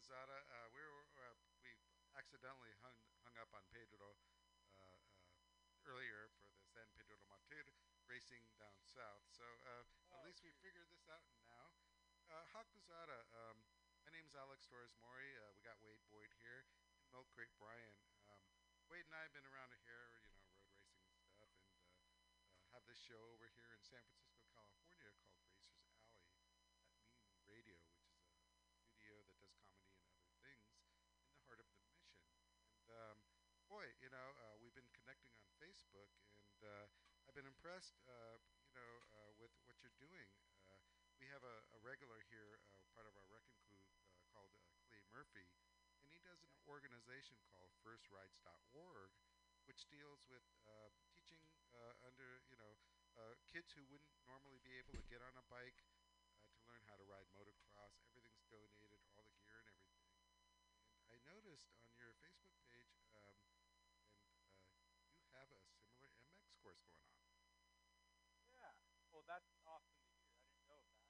Mazada. 0.08 0.40
Uh, 0.40 0.72
we 0.72 0.80
were 0.80 1.04
uh, 1.20 1.36
we 1.60 1.76
accidentally 2.16 2.72
hung 2.80 2.96
hung 3.28 3.36
up 3.44 3.52
on 3.52 3.60
Pedro 3.76 4.16
uh, 4.80 4.80
uh, 4.80 5.04
earlier 5.84 6.32
for 6.40 6.48
the 6.48 6.64
San 6.64 6.88
Pedro 6.96 7.20
de 7.20 7.28
Monte 7.28 7.60
racing 8.08 8.40
down 8.56 8.72
south. 8.88 9.20
So 9.28 9.44
uh, 9.44 9.84
at 9.84 10.24
Oh, 10.24 10.24
least 10.24 10.48
we 10.48 10.56
figured 10.64 10.88
this 10.96 11.04
out 11.12 11.28
now. 11.44 11.76
Uh, 12.32 12.48
Hawk 12.56 12.72
Mazada. 12.72 13.20
Um, 13.36 13.60
my 14.08 14.16
name's 14.16 14.32
Alex 14.32 14.64
Torres 14.72 14.96
Mori. 15.04 15.28
Uh, 15.44 15.52
we 15.52 15.60
got 15.68 15.76
Wade 15.84 16.00
Boyd 16.08 16.32
here 16.40 16.64
and 17.04 17.12
Milk 17.12 17.28
Crate 17.36 17.52
Brian. 17.60 18.00
Um, 18.32 18.40
Wade 18.88 19.04
and 19.12 19.16
I 19.20 19.28
have 19.28 19.36
been 19.36 19.44
around 19.44 19.76
here, 19.84 20.08
you 20.24 20.32
know, 20.32 20.48
road 20.56 20.72
racing 20.88 21.20
and 21.20 21.28
stuff, 21.36 21.52
and 21.60 21.84
uh, 21.84 22.00
uh, 22.56 22.64
have 22.72 22.88
this 22.88 22.96
show 23.04 23.20
over 23.36 23.44
here 23.60 23.76
in 23.76 23.84
San 23.84 24.00
Francisco, 24.08 24.40
California, 24.56 25.12
called 25.20 25.36
Racers 25.52 25.76
Alley 25.84 26.96
at 26.96 27.12
Mutiny 27.12 27.36
Radio, 27.44 27.76
which 27.84 27.92
is 27.92 28.08
a 28.08 28.72
studio 28.72 29.20
that 29.28 29.36
does 29.44 29.52
comedy 29.60 30.56
and 30.56 30.72
other 30.72 30.96
things 30.96 31.20
in 31.20 31.28
the 31.36 31.40
heart 31.48 31.60
of 31.60 31.68
the 31.68 31.76
mission. 31.84 32.08
And 32.64 32.88
um, 32.92 33.18
boy, 33.68 33.92
you 34.00 34.08
know, 34.08 34.28
uh, 34.48 34.56
we've 34.64 34.76
been 34.76 34.88
connecting 34.96 35.36
on 35.36 35.48
Facebook, 35.60 36.12
and 36.40 36.60
uh, 36.64 36.88
I've 37.28 37.36
been 37.36 37.48
impressed, 37.68 38.00
uh, 38.08 38.40
you 38.64 38.72
know, 38.80 38.92
uh, 39.12 39.32
with 39.44 39.52
what 39.68 39.76
you're 39.84 40.00
doing. 40.00 40.24
Uh, 40.64 40.80
we 41.20 41.28
have 41.28 41.44
a, 41.44 41.58
a 41.76 41.80
regular 41.84 42.16
here, 42.32 42.64
uh, 42.72 42.80
part 42.96 43.04
of 43.04 43.12
our 43.20 43.28
wrecking 43.28 43.60
crew, 43.68 43.84
uh, 44.08 44.24
called 44.32 44.56
uh, 44.56 44.64
Clay 44.88 45.04
Murphy, 45.12 45.44
and 46.00 46.08
he 46.16 46.24
does 46.24 46.40
an 46.48 46.56
organization 46.64 47.36
called 47.52 47.68
FirstRides.org, 47.84 49.12
which 49.68 49.84
deals 49.92 50.24
with 50.32 50.48
uh, 50.64 50.96
teaching 51.12 51.44
uh, 51.76 52.08
under, 52.08 52.40
you 52.48 52.56
know, 52.56 52.72
uh, 53.20 53.36
kids 53.52 53.76
who 53.76 53.84
wouldn't 53.92 54.16
normally 54.24 54.64
be 54.64 54.72
able 54.80 54.96
to 54.96 55.04
get 55.12 55.20
on 55.20 55.36
a 55.36 55.44
bike 55.52 55.84
uh, 56.40 56.48
to 56.48 56.64
learn 56.72 56.80
how 56.88 56.96
to 56.96 57.04
ride 57.04 57.28
motocross. 57.36 58.00
Everything's 58.08 58.48
donated, 58.48 59.04
all 59.12 59.28
the 59.28 59.36
gear 59.44 59.60
and 59.60 59.68
everything. 59.76 60.08
And 61.04 61.12
I 61.12 61.20
noticed 61.28 61.68
on 61.84 61.92
your 62.00 62.16
Facebook 62.24 62.47
that's 69.28 69.52
awesome 69.66 70.00
to 70.00 70.08
hear. 70.10 70.24
I 70.26 70.56
didn't 70.56 70.66
know 70.68 70.80
of 70.80 70.88
that. 70.90 71.04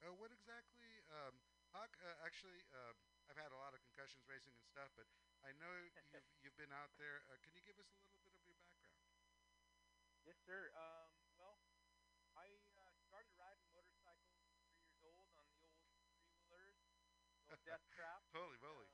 Uh, 0.00 0.12
what 0.14 0.32
exactly, 0.32 1.02
um, 1.08 1.40
Hawk? 1.72 1.96
Uh, 2.02 2.14
actually, 2.26 2.66
uh, 2.72 2.92
I've 3.28 3.36
had 3.36 3.52
a 3.52 3.56
lot 3.56 3.74
of 3.74 3.80
concussions 3.82 4.26
racing 4.26 4.54
and 4.56 4.66
stuff, 4.66 4.90
but 4.94 5.06
I 5.42 5.52
know 5.52 5.72
you've 6.12 6.24
you've 6.40 6.56
been 6.56 6.72
out 6.72 6.90
there. 6.96 7.24
Uh, 7.30 7.38
can 7.42 7.54
you 7.54 7.62
give 7.62 7.78
us 7.78 7.86
a 7.90 7.96
little 7.98 8.18
bit 8.22 8.34
of 8.34 8.44
your 8.44 8.56
background? 8.76 8.98
Yes, 10.24 10.36
sir. 10.44 10.70
Um, 10.74 11.21
death 17.72 17.88
trap. 17.96 18.20
Holy 18.36 18.60
moly! 18.60 18.91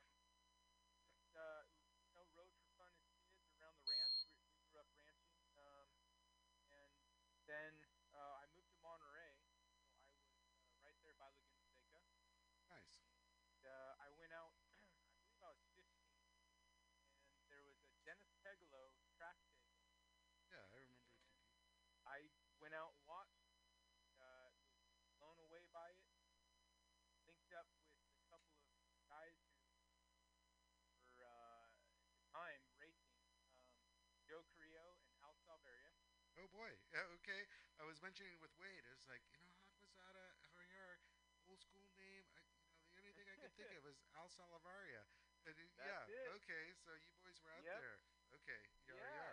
Was 37.99 38.07
mentioning 38.15 38.39
with 38.39 38.55
Wade. 38.63 38.87
It's 38.95 39.11
like 39.11 39.27
you 39.35 39.43
know, 39.43 39.51
Hawk 39.59 39.75
Mazada, 39.83 40.31
your 40.71 41.03
old 41.51 41.59
school 41.59 41.83
name. 41.99 42.23
I, 42.31 42.39
you 42.87 42.95
know, 42.95 42.95
the 42.95 43.11
only 43.11 43.11
thing 43.11 43.27
I 43.27 43.35
could 43.43 43.51
think 43.59 43.75
of 43.75 43.83
was 43.83 43.99
Al 44.15 44.31
Salavaria. 44.31 45.03
And 45.43 45.59
it- 45.59 45.75
yeah. 45.83 46.07
It. 46.07 46.31
Okay. 46.39 46.79
So 46.87 46.95
you 46.95 47.11
boys 47.19 47.43
were 47.43 47.51
out 47.51 47.67
Yep. 47.67 47.75
there. 47.83 47.99
Okay. 48.39 48.63
Yar 48.87 49.03
yeah, 49.03 49.28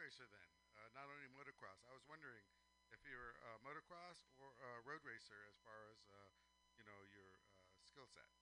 racer 0.00 0.24
then, 0.32 0.48
uh, 0.80 0.88
not 0.96 1.06
only 1.12 1.28
motocross. 1.36 1.84
I 1.84 1.92
was 1.92 2.02
wondering 2.08 2.42
if 2.90 3.04
you're 3.04 3.36
uh, 3.44 3.60
motocross 3.60 4.24
or 4.40 4.50
uh, 4.58 4.80
road 4.88 5.04
racer 5.04 5.44
as 5.46 5.56
far 5.60 5.76
as 5.92 6.00
uh, 6.08 6.32
you 6.80 6.84
know 6.88 6.98
your 7.12 7.28
uh, 7.36 7.84
skill 7.84 8.08
set. 8.08 8.32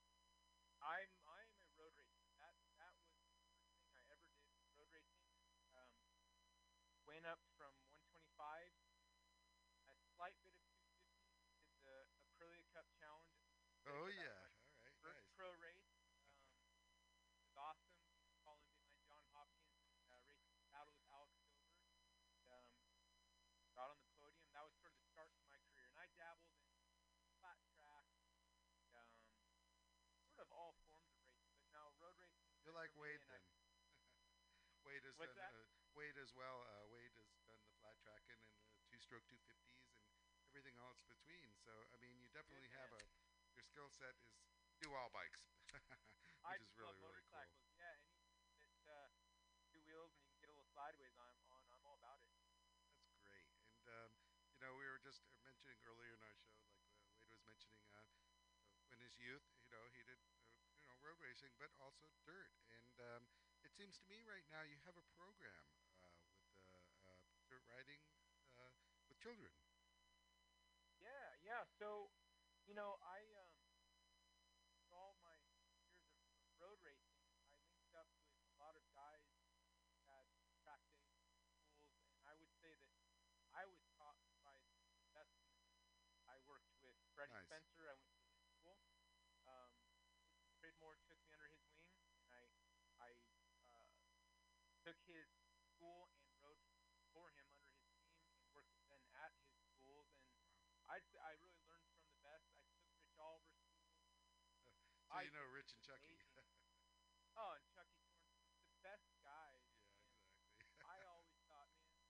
I'm 0.78 1.10
I'm 1.26 1.50
a 1.66 1.70
road 1.74 1.92
racer. 1.98 2.30
That 2.38 2.54
that 2.78 2.94
was 2.94 3.10
the 3.10 3.26
first 3.34 3.58
thing 3.74 3.90
I 3.98 4.06
ever 4.14 4.30
did 4.30 4.54
road 4.78 4.88
racing. 4.94 5.26
Um, 5.74 5.90
went 7.04 7.26
up 7.26 7.42
from 7.58 7.74
125, 7.90 8.22
a 9.90 9.94
slight 10.14 10.38
bit 10.46 10.54
of 10.54 10.62
250. 10.70 11.26
Did 11.66 11.82
the 11.82 11.98
Aprilia 12.30 12.62
Cup 12.70 12.86
Challenge. 12.94 13.34
It 13.82 13.90
Oh 13.90 14.06
was 14.06 14.14
yeah, 14.14 14.38
my 14.78 14.90
all 15.02 15.10
right, 15.10 15.18
first 15.18 15.26
nice. 15.26 15.34
pro 15.34 15.50
race. 15.58 15.90
Um, 16.22 16.54
it 17.34 17.42
was 17.42 17.56
awesome. 17.58 17.98
Following 18.46 18.70
behind 18.70 19.02
John 19.08 19.24
Hopkins, 19.34 19.82
uh, 20.08 20.20
racing 20.30 20.64
battle 20.72 20.94
with 20.94 21.04
Alex 21.12 21.32
Silver. 21.36 21.68
Um, 22.48 22.68
got 23.74 23.90
on 23.92 23.98
the 24.00 24.08
podium. 24.16 24.48
That 24.56 24.64
was 24.64 24.72
sort 24.80 24.92
of 24.92 24.98
the 25.00 25.08
start 25.12 25.28
to 25.36 25.44
my 25.48 25.58
career, 25.68 25.84
and 25.92 25.98
I 26.00 26.08
dabbled 26.16 26.56
in 26.56 26.72
flat 27.40 27.60
track, 27.76 28.08
um, 28.96 29.12
sort 30.32 30.48
of 30.48 30.52
all 30.56 30.72
forms 30.88 31.12
of 31.12 31.20
racing. 31.24 31.52
But 31.60 31.68
now 31.72 31.92
road 32.00 32.16
racing. 32.16 32.48
is 32.56 32.64
You're 32.64 32.72
it 32.72 32.76
like 32.76 32.92
for 32.92 32.96
me, 33.04 33.04
Wade 33.04 33.20
and 33.20 33.28
I- 33.28 33.36
then. 33.36 33.44
Wade 34.80 34.96
has 35.08 35.16
What's 35.16 35.32
done 35.34 35.40
that? 35.40 35.52
uh, 35.56 35.64
Wade 35.96 36.18
as 36.20 36.30
well. 36.36 36.62
Uh, 36.68 36.84
Wade 36.92 37.12
has 37.16 37.26
done 37.48 37.58
the 37.64 37.72
flat 37.80 37.96
tracking 38.04 38.38
and 38.44 38.60
uh, 38.68 38.76
two-stroke 38.92 39.24
250s 39.26 39.88
and 39.88 39.96
everything 40.52 40.76
else 40.76 41.00
between. 41.08 41.48
So 41.64 41.72
I 41.92 41.96
mean, 41.98 42.20
you 42.20 42.28
definitely 42.30 42.68
have 42.76 42.92
a 42.92 43.00
man. 43.00 43.08
your 43.56 43.64
skill 43.64 43.88
set 43.90 44.14
is 44.20 44.76
do 44.78 44.92
all 44.94 45.08
bikes, 45.10 45.48
I 46.44 46.56
which 46.60 46.62
is 46.62 46.76
really 46.78 47.00
really 47.00 47.24
cool. 47.26 47.42
Yeah, 47.76 47.96
anything 48.22 48.54
that 48.60 48.72
uh, 48.86 49.08
two 49.72 49.80
wheels 49.82 50.12
and 50.14 50.22
you 50.22 50.30
can 50.30 50.40
get 50.44 50.50
a 50.52 50.56
little 50.56 50.70
sideways 50.70 51.16
on, 51.18 51.32
on 51.52 51.60
I'm 51.72 51.82
all 51.84 51.96
about 51.98 52.20
it. 52.22 52.28
That's 53.02 53.18
great. 53.24 53.48
And 53.64 53.82
um, 53.88 54.10
you 54.54 54.60
know, 54.62 54.72
we 54.76 54.86
were 54.86 55.00
just 55.02 55.24
uh, 55.28 55.34
mentioning 55.44 55.78
earlier 55.84 56.14
in 56.14 56.22
our 56.22 56.36
show, 56.36 56.52
like 56.68 56.84
uh, 56.92 57.08
Wade 57.16 57.30
was 57.32 57.42
mentioning, 57.46 57.84
uh, 57.94 58.06
in 58.92 58.98
his 59.00 59.14
youth, 59.20 59.44
you 59.62 59.70
know, 59.70 59.84
he 59.92 60.00
did, 60.04 60.18
uh, 60.32 60.48
you 60.80 60.86
know, 60.88 60.96
road 61.04 61.20
racing, 61.20 61.52
but 61.60 61.68
also 61.78 62.08
dirt. 62.24 62.48
And 62.72 62.96
um, 63.00 63.22
seems 63.78 63.94
to 64.02 64.10
me 64.10 64.18
right 64.26 64.42
now 64.50 64.66
you 64.66 64.74
have 64.82 64.98
a 64.98 65.06
program 65.14 65.62
uh, 66.02 66.10
with 66.26 66.42
uh, 66.66 66.82
uh, 67.06 67.14
dirt 67.46 67.62
riding 67.70 68.02
uh, 68.58 68.74
with 69.06 69.14
children. 69.22 69.54
Yeah, 70.98 71.30
yeah. 71.46 71.62
So, 71.78 72.10
you 72.66 72.74
know, 72.74 72.98
I 73.06 73.22
um, 73.38 73.54
all 74.90 75.14
my 75.22 75.38
years 75.54 75.70
of, 75.78 75.94
road 76.58 76.82
racing, 76.82 77.22
I 77.54 77.62
linked 77.70 77.94
up 77.94 78.10
with 78.18 78.34
a 78.50 78.58
lot 78.58 78.74
of 78.74 78.82
guys 78.90 79.30
had 80.10 80.26
track 80.58 80.82
days 80.90 81.14
schools, 81.22 81.62
and 82.10 82.18
I 82.26 82.34
would 82.34 82.50
say 82.58 82.74
that 82.82 82.90
I 83.54 83.62
was 83.62 83.78
taught 83.94 84.18
by 84.42 84.58
the 84.98 85.06
best. 85.14 85.38
in 85.38 85.46
the 85.46 85.62
business. 85.62 85.86
I 86.26 86.34
worked 86.50 86.74
with 86.82 86.98
Freddie 87.14 87.38
Nice. 87.38 87.46
Spencer. 87.46 87.86
I 87.86 87.94
went 87.94 88.10
to 88.18 88.26
his 88.26 88.42
school. 88.42 88.82
Um, 89.46 89.70
Pridmore 90.58 90.98
took 91.06 91.22
me 91.22 91.30
under 91.38 91.46
his 91.46 91.62
wing, 91.78 91.94
and 92.18 92.26
I 92.34 92.42
I 92.98 93.10
uh, 93.70 93.94
took 94.82 94.98
his 95.06 95.30
school 95.70 96.10
and 96.18 96.26
rode 96.42 96.60
for 97.14 97.30
him 97.30 97.46
under 97.46 97.70
his 97.70 97.86
team, 98.02 98.18
and 98.34 98.42
worked 98.50 98.74
then 98.90 99.00
at 99.22 99.32
his 99.46 99.54
schools. 99.78 100.10
And 100.68 100.77
I'd 100.88 101.04
I 101.22 101.32
really 101.38 101.62
learned 101.68 101.86
from 101.94 102.02
the 102.10 102.18
best. 102.24 102.50
I 102.56 102.64
took 102.66 102.82
Rich 102.88 103.04
school. 103.06 103.42
So 104.62 104.70
I 105.10 105.22
you 105.22 105.30
know 105.30 105.44
Rich 105.44 105.72
and 105.72 105.82
Chucky. 105.82 106.18
Oh, 107.36 107.54
and 107.54 107.64
Chucky 107.70 107.98
Torrance, 108.04 108.50
the 108.66 108.74
best 108.82 109.14
guys. 109.22 109.64
yeah, 110.44 110.58
and 110.74 110.80
exactly. 110.80 110.84
I 110.84 110.98
always 111.08 111.38
thought, 111.46 111.70
man, 111.78 112.02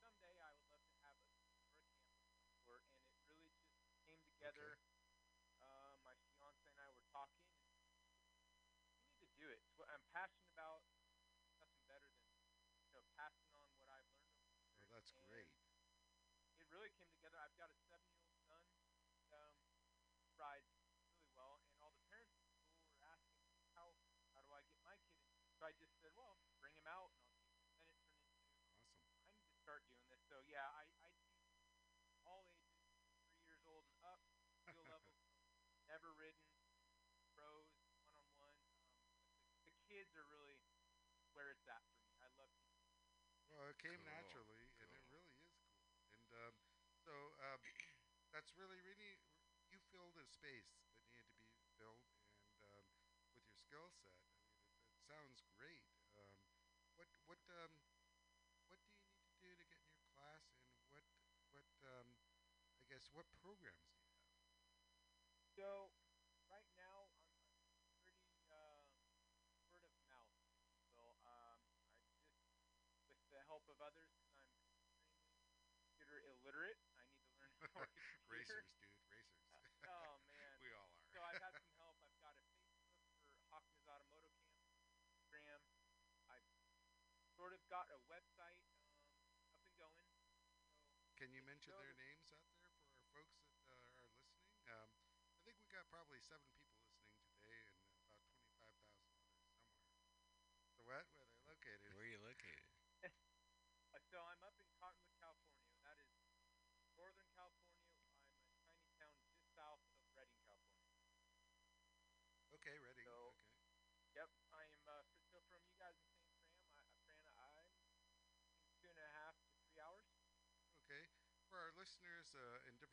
someday 0.00 0.36
I 0.40 0.52
would 0.54 0.68
love 0.68 0.84
to 0.86 0.96
have 1.04 1.16
a 1.20 1.26
summer 1.32 1.56
camp 1.72 1.96
sort, 2.62 2.84
and 2.92 3.02
it 3.08 3.14
really 3.28 3.48
just 3.54 3.72
came 4.04 4.22
together. 4.28 4.78
Uh, 4.88 4.95
kids 40.06 40.30
are 40.30 40.38
really 40.38 40.60
where 41.34 41.50
it's 41.50 41.66
at 41.66 41.82
for 41.90 41.98
me. 42.06 42.14
I 42.22 42.30
love 42.38 42.50
teaching. 42.62 42.94
Well, 43.50 43.66
it 43.70 43.78
came 43.78 43.98
Cool, 43.98 44.12
naturally, 44.14 44.62
and 44.78 44.90
it 44.94 45.02
really 45.10 45.34
is 45.34 45.50
cool. 45.58 45.82
And 46.14 46.28
um, 46.46 46.54
so 47.02 47.12
um, 47.50 47.60
that's 48.32 48.54
really, 48.56 48.78
really, 48.86 49.18
you 49.70 49.78
filled 49.90 50.14
a 50.18 50.26
space 50.26 50.70
that 50.86 50.94
needed 51.10 51.34
to 51.42 51.50
be 51.58 51.66
filled, 51.78 52.06
and 52.38 52.54
um, 52.62 52.86
with 53.34 53.42
your 53.46 53.58
skill 53.58 53.88
set, 53.90 54.14
I 54.22 54.38
mean, 54.38 54.54
it, 54.62 54.70
it 54.86 54.98
sounds 55.06 55.42
great. 55.58 55.82
Um, 56.14 56.34
what, 56.94 57.08
what, 57.26 57.42
um, 57.62 57.72
what 58.70 58.78
do 58.78 58.86
you 58.86 59.02
need 59.10 59.26
to 59.26 59.36
do 59.42 59.50
to 59.54 59.64
get 59.66 59.78
in 59.82 59.90
your 59.90 60.06
class, 60.14 60.46
and 60.54 60.70
what, 60.94 61.04
what, 61.50 61.66
um, 61.84 62.14
I 62.78 62.84
guess, 62.86 63.10
what 63.12 63.26
programs 63.42 63.82
do 63.90 63.98
you 63.98 64.06
have? 64.14 64.30
So 65.56 65.88
right 66.52 66.68
now 66.76 67.08
I'm, 67.08 67.16
I'm 67.72 67.88
pretty 68.04 68.44
um, 68.52 68.84
word 69.80 69.92
of 69.96 70.04
mouth, 70.04 70.28
if 70.36 70.68
you 70.76 70.84
will. 70.92 71.16
Um, 71.24 71.60
I 71.96 72.04
just 72.04 73.08
with 73.08 73.18
the 73.32 73.40
help 73.56 73.72
of 73.72 73.80
others, 73.80 74.12
because 74.20 74.36
I'm 74.36 75.72
computer 75.80 76.20
illiterate. 76.28 76.76
I 77.00 77.08
need 77.08 77.24
to 77.24 77.64
learn 77.64 77.72
more 77.72 77.88
computer. 77.88 78.28
Racers, 78.28 78.68
dude, 78.76 79.00
racers. 79.08 79.48
Oh 79.88 80.20
man. 80.28 80.60
we 80.60 80.68
all 80.76 80.92
are. 80.92 81.08
So 81.08 81.24
I've 81.24 81.40
had 81.40 81.56
some 81.64 81.72
help. 81.80 81.96
I've 82.04 82.20
got 82.20 82.36
a 82.36 82.44
Facebook 82.52 82.84
for 83.32 83.48
Hawkins 83.48 83.80
Automoto 83.88 84.28
Camp, 84.44 84.60
Instagram. 85.08 85.64
I've 86.28 86.52
sort 87.32 87.56
of 87.56 87.64
got 87.72 87.88
a 87.88 87.98
website 88.12 88.60
um, 89.24 89.40
up 89.48 89.64
and 89.64 89.72
going. 89.80 90.04
So 91.00 91.16
Can 91.16 91.32
you 91.32 91.40
mention 91.48 91.72
their 91.80 91.96
names 91.96 92.28
out 92.36 92.44
there 92.60 92.68
for 92.76 92.92
our 92.92 93.08
folks 93.16 93.40
that 93.40 93.56
uh, 93.72 93.72
are 93.72 94.04
listening? 94.04 94.36
Um, 94.68 94.92
I 95.32 95.40
think 95.48 95.56
we 95.64 95.72
got 95.72 95.88
probably 95.88 96.20
seven 96.20 96.44
people 96.52 96.65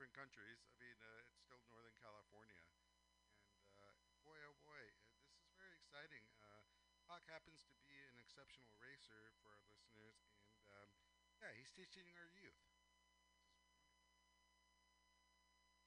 different 0.04 0.20
countries. 0.20 0.60
I 0.68 0.76
mean, 0.84 1.00
uh, 1.00 1.24
it's 1.32 1.40
still 1.48 1.64
Northern 1.72 1.96
California. 1.96 2.60
And 3.56 3.72
uh, 3.80 3.96
boy, 4.28 4.36
oh 4.36 4.52
boy, 4.60 4.84
uh, 5.00 5.16
this 5.32 5.48
is 5.48 5.56
very 5.56 5.80
exciting. 5.80 6.28
Uh, 6.44 6.60
Hawk 7.08 7.24
happens 7.32 7.64
to 7.72 7.80
be 7.88 7.96
an 8.12 8.20
exceptional 8.20 8.68
racer 8.84 9.32
for 9.40 9.56
our 9.56 9.64
listeners. 9.64 10.20
And 10.28 10.60
um, 10.76 10.92
yeah, 11.40 11.56
he's 11.56 11.72
teaching 11.72 12.04
our 12.20 12.28
youth. 12.36 12.60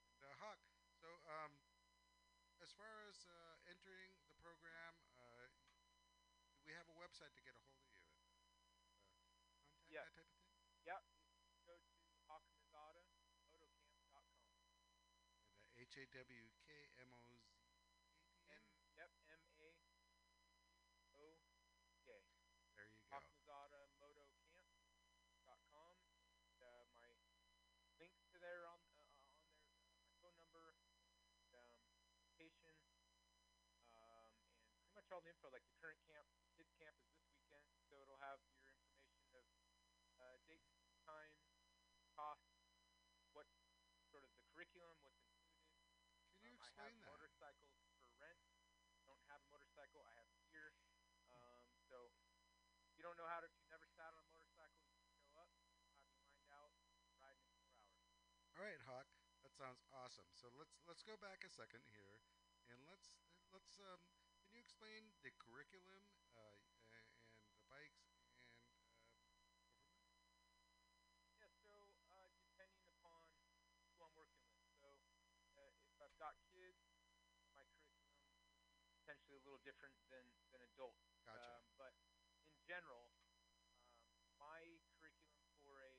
And, 0.09 0.25
uh, 0.25 0.33
Hawk, 0.41 0.65
so 0.97 1.13
um, 1.29 1.53
as 2.65 2.73
far 2.73 2.89
as 3.13 3.21
uh, 3.29 3.69
entering 3.69 4.17
the 4.33 4.37
program, 4.41 4.97
we 6.65 6.73
have 6.73 6.89
a 6.89 6.97
website 6.97 7.37
to 7.37 7.45
get 7.45 7.53
a 7.53 7.61
hold 7.69 7.85
of 7.85 7.93
you. 7.93 8.01
yeah. 9.93 10.09
that 10.09 10.17
type 10.17 10.25
of 10.25 10.41
thing? 10.41 10.57
Yeah, 10.89 11.05
H 15.97 16.13
A 16.13 16.13
W 16.13 16.45
K 16.69 16.93
M 17.01 17.09
O 17.09 17.17
Z 17.25 17.33
M 17.33 17.41
N. 18.53 18.61
yep 18.93 19.09
M 19.33 19.41
A 19.57 19.65
O 19.65 19.73
K. 21.17 21.17
There 21.17 21.25
you 21.25 22.05
go. 22.05 22.21
Motocamp.com. 23.97 25.97
And, 26.37 26.61
uh, 26.61 26.85
my 27.01 27.09
links 27.97 28.21
to 28.29 28.37
there 28.45 28.69
on 28.69 28.77
uh, 28.93 29.09
on 29.09 29.17
there. 29.25 29.41
Uh, 29.89 29.97
my 30.05 30.13
phone 30.21 30.37
number, 30.37 30.77
and, 31.33 31.49
um, 31.57 31.73
location, 32.21 32.77
um, 33.97 34.29
and 34.53 34.69
pretty 34.77 34.93
much 34.93 35.09
all 35.09 35.25
the 35.25 35.33
info. 35.33 35.49
Like 35.49 35.65
the 35.65 35.73
current 35.81 35.97
camp, 36.05 36.29
the 36.45 36.53
kids 36.61 36.77
camp 36.77 36.93
is 37.01 37.09
this 37.17 37.25
weekend, 37.33 37.65
so 37.89 38.05
it'll 38.05 38.21
have 38.21 38.45
your 38.53 38.69
information 38.69 39.25
of 39.33 39.49
uh, 40.21 40.37
dates, 40.45 40.77
times, 41.09 41.41
costs, 42.13 42.53
what 43.33 43.49
sort 44.13 44.29
of 44.29 44.31
the 44.37 44.45
curriculum, 44.53 45.01
what's 45.01 45.25
included. 45.25 45.65
Can 46.37 46.53
you 46.53 46.57
Um, 46.57 46.61
I 46.61 46.66
explain 46.77 47.01
that? 47.01 47.09
motorcycles 47.09 47.73
for 47.97 48.05
rent. 48.21 48.37
Don't 49.09 49.25
have 49.33 49.41
a 49.41 49.49
motorcycle. 49.49 50.05
I 50.05 50.13
have 50.21 50.29
gear. 50.45 50.77
Um, 51.33 51.65
so 51.89 52.13
if 52.85 52.93
you 53.01 53.03
don't 53.03 53.17
know 53.17 53.25
how 53.33 53.41
to, 53.41 53.49
if 53.49 53.57
you 53.65 53.69
never 53.73 53.89
sat 53.89 54.13
on 54.13 54.21
a 54.21 54.29
motorcycle, 54.29 54.85
you 54.93 55.09
show 55.17 55.33
up. 55.41 55.49
Have 55.57 56.13
you 56.13 56.21
lined 56.29 56.53
out, 56.53 56.77
riding 57.17 57.49
in 57.49 57.57
four 57.65 57.81
hours. 57.81 58.13
All 58.53 58.61
right, 58.61 58.81
Hawk. 58.85 59.09
That 59.41 59.57
sounds 59.57 59.81
awesome. 59.89 60.29
So 60.37 60.53
let's 60.61 60.77
let's 60.85 61.01
go 61.01 61.17
back 61.17 61.41
a 61.47 61.49
second 61.49 61.81
here, 61.89 62.21
and 62.69 62.77
let's 62.93 63.17
let's 63.53 63.81
um. 63.81 64.05
Can 64.47 64.63
you 64.63 64.63
explain 64.63 65.11
the 65.27 65.35
curriculum 65.43 66.07
uh, 66.31 66.61
and 66.95 67.09
the 67.51 67.59
bikes 67.67 68.15
and 68.15 68.63
um, 68.79 69.03
go 69.43 69.59
from 69.67 69.83
there? 69.91 70.79
Yeah. 71.41 71.51
So 71.51 71.73
uh, 72.15 72.31
depending 72.47 72.85
upon 72.87 73.27
who 73.91 74.07
I'm 74.07 74.15
working 74.15 74.39
with. 74.47 74.63
So 74.79 74.87
uh, 75.59 75.73
if 75.91 75.96
I've 76.07 76.15
got 76.23 76.39
kids, 76.55 76.79
my 77.51 77.67
curriculum 77.75 77.99
be 78.15 78.87
potentially 79.03 79.35
a 79.35 79.43
little 79.43 79.59
different 79.67 79.91
than 80.07 80.23
than 80.55 80.63
adults. 80.63 81.03
Gotcha. 81.27 81.35
Um, 81.35 81.63
but 81.75 81.99
in 82.47 82.63
general, 82.63 83.11
um, 83.35 84.15
my 84.39 84.79
curriculum 85.03 85.43
for 85.59 85.83
a 85.83 85.99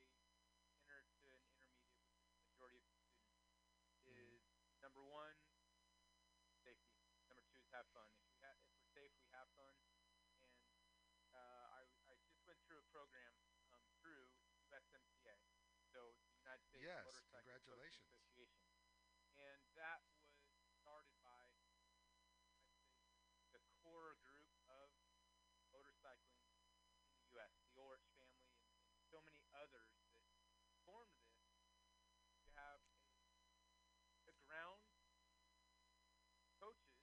beginner 0.63 1.03
to 1.19 1.27
an 1.27 1.35
intermediate, 1.43 1.91
is 2.23 2.39
majority 2.39 2.79
of 2.79 2.87
students, 2.87 3.27
is 4.07 4.47
number 4.79 5.03
one, 5.03 5.35
safety. 6.63 7.03
Number 7.27 7.43
two 7.51 7.59
is 7.59 7.67
have 7.75 7.83
fun. 7.91 8.07
If 8.15 8.23
we 8.31 8.39
ha- 8.39 8.55
if 8.63 8.71
we're 8.79 8.87
safe, 8.95 9.11
we 9.19 9.27
have 9.35 9.51
fun. 9.59 9.75
And 11.19 11.35
uh, 11.35 11.83
I 11.83 11.83
I 12.07 12.15
just 12.23 12.39
went 12.47 12.63
through 12.63 12.79
a 12.79 12.87
program 12.95 13.35
um, 13.75 13.83
through 13.99 14.31
USMCA, 14.71 15.35
so 15.91 16.15
the 16.31 16.39
United 16.39 16.63
States 16.63 16.87
Yes, 16.87 17.03
Motorcycle 17.03 17.43
congratulations. 17.43 18.26
That 19.77 20.01
was 20.09 20.25
started 20.81 21.13
by 21.21 21.37
I'd 23.37 23.45
say 23.45 23.61
the 23.61 23.61
core 23.85 24.17
group 24.25 24.49
of 24.67 24.89
motorcycling 25.69 26.41
in 27.05 27.13
the 27.13 27.21
U.S. 27.37 27.53
The 27.61 27.69
Ulrich 27.77 28.09
family 28.17 28.57
and, 28.57 28.73
and 28.89 28.97
so 29.13 29.21
many 29.21 29.45
others 29.53 29.93
that 30.65 30.73
formed 30.81 31.13
this 31.21 31.37
to 32.41 32.45
have 32.57 32.81
a, 32.89 34.33
a 34.33 34.33
ground 34.49 34.81
coaches 36.57 36.97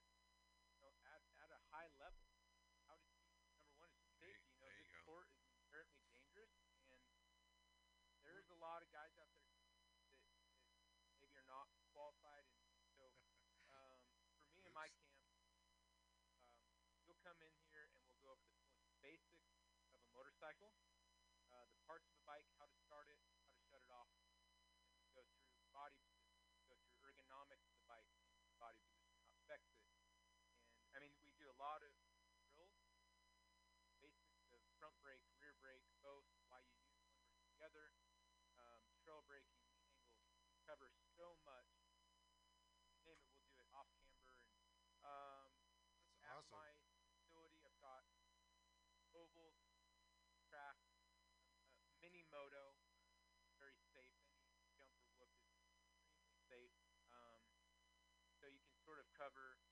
you 0.74 0.82
know, 0.82 0.90
at, 1.14 1.22
at 1.46 1.50
a 1.54 1.60
high 1.70 1.88
level. 2.02 2.26
How 2.90 2.98
to 2.98 3.06
teach 3.14 3.30
number 3.54 3.70
one 3.78 3.88
is 3.94 4.02
just 4.02 4.18
There 4.18 4.26
you- 4.28 4.42
safety. 4.42 4.50
You 4.50 4.66
know, 4.66 4.66
there 4.66 4.82
this 4.82 4.90
you 4.90 4.98
go. 4.98 5.06
sport 5.06 5.30
is 5.30 5.46
inherently 5.46 6.02
dangerous, 6.34 6.50
and 6.90 7.02
there's 8.26 8.50
a 8.50 8.58
lot 8.58 8.82
of 8.82 8.90
guys 8.90 9.14
out 9.22 9.30
there 9.38 9.54
that, 9.54 9.78
that 11.06 11.14
maybe 11.22 11.36
are 11.38 11.46
not 11.46 11.70
qualified, 11.94 12.42
and, 12.50 12.58
and 12.74 12.86
so 12.98 13.06
um, 13.70 14.00
for 14.34 14.50
me 14.50 14.66
in 14.66 14.72
my 14.74 14.90
Oops. 14.90 14.98
camp, 14.98 15.22
um, 15.62 16.66
you'll 17.06 17.20
come 17.22 17.38
in 17.38 17.54
here 17.70 17.86
and 17.86 17.94
we'll 18.10 18.18
go 18.18 18.34
over 18.34 18.42
the 18.50 18.58
most 18.66 18.90
basics 18.98 19.54
of 19.94 20.02
a 20.02 20.33
motorcycle, 20.44 20.93
moto, 52.34 52.74
very 53.62 53.78
safe. 53.94 54.18
Any 54.58 54.66
jump 54.74 54.90
or 54.98 55.06
whoop 55.14 55.30
is 55.38 55.54
extremely 55.94 56.34
safe. 56.50 56.74
Um, 57.14 57.46
so 58.34 58.50
you 58.50 58.58
can 58.58 58.74
sort 58.82 58.98
of 58.98 59.06
cover 59.14 59.62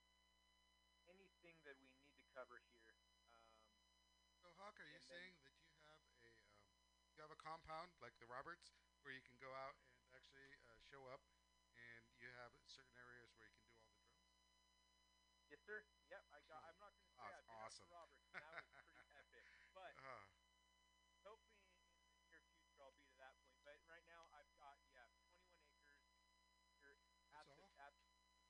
anything 1.10 1.58
that 1.66 1.74
we 1.82 1.90
need 1.98 2.14
to 2.14 2.22
cover 2.30 2.62
here. 2.70 2.94
Um, 3.34 4.30
So 4.38 4.54
Hawk, 4.62 4.78
are 4.78 4.86
you 4.86 5.02
saying 5.02 5.34
that 5.42 5.58
you 5.66 5.74
have 5.90 5.98
a 6.06 6.14
um, 6.38 6.54
you 7.14 7.20
have 7.22 7.34
a 7.34 7.40
compound 7.42 7.90
like 7.98 8.14
the 8.22 8.30
Roberts 8.30 8.70
where 9.02 9.10
you 9.14 9.22
can 9.26 9.38
go 9.42 9.50
out 9.54 9.74
and 10.06 10.14
actually 10.14 10.46
uh, 10.70 10.78
show 10.86 11.02
up, 11.10 11.22
and 11.74 12.06
you 12.22 12.30
have 12.38 12.54
certain 12.70 12.94
areas 12.94 13.34
where 13.38 13.50
you 13.50 13.58
can 13.58 13.66
do 13.74 13.82
all 13.82 13.90
the 13.98 14.06
drills? 14.06 14.38
yes, 15.50 15.60
sir. 15.66 15.82
Yep, 16.10 16.22
I 16.32 16.38
got. 16.46 16.62
I'm 16.70 16.78
not 16.78 16.94
going 16.94 17.06
to 17.06 17.14
say 17.14 17.26
That's 17.26 17.42
I've 17.42 17.46
been 17.46 17.58
awesome. 17.58 17.88
Roberts. 17.90 18.30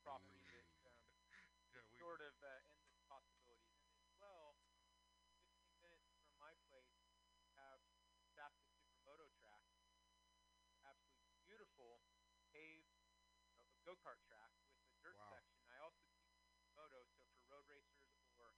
property 0.02 0.44
that 0.52 0.68
um, 0.84 0.98
yeah, 1.74 1.82
sort 1.98 2.20
of 2.20 2.34
uh, 2.42 2.60
endless 2.70 2.98
possibilities. 3.08 3.78
And 3.86 3.96
as 4.02 4.10
well, 4.18 4.58
15 5.40 5.78
minutes 5.80 6.10
from 6.22 6.34
my 6.38 6.54
place, 6.68 6.98
have 7.56 7.80
Shasta 8.34 8.68
Supermoto 8.74 9.28
track, 9.38 9.64
absolutely 10.84 11.34
beautiful 11.46 12.02
paved 12.52 12.92
uh, 13.08 13.78
go 13.86 13.94
kart 13.98 14.20
track 14.26 14.52
with 14.78 14.90
a 14.90 14.98
dirt 15.02 15.18
Wow. 15.18 15.30
section. 15.32 15.62
I 15.70 15.78
also 15.82 16.04
teach 16.14 16.36
moto, 16.74 17.04
so 17.08 17.24
for 17.34 17.42
road 17.48 17.66
racers 17.68 18.18
or 18.36 18.56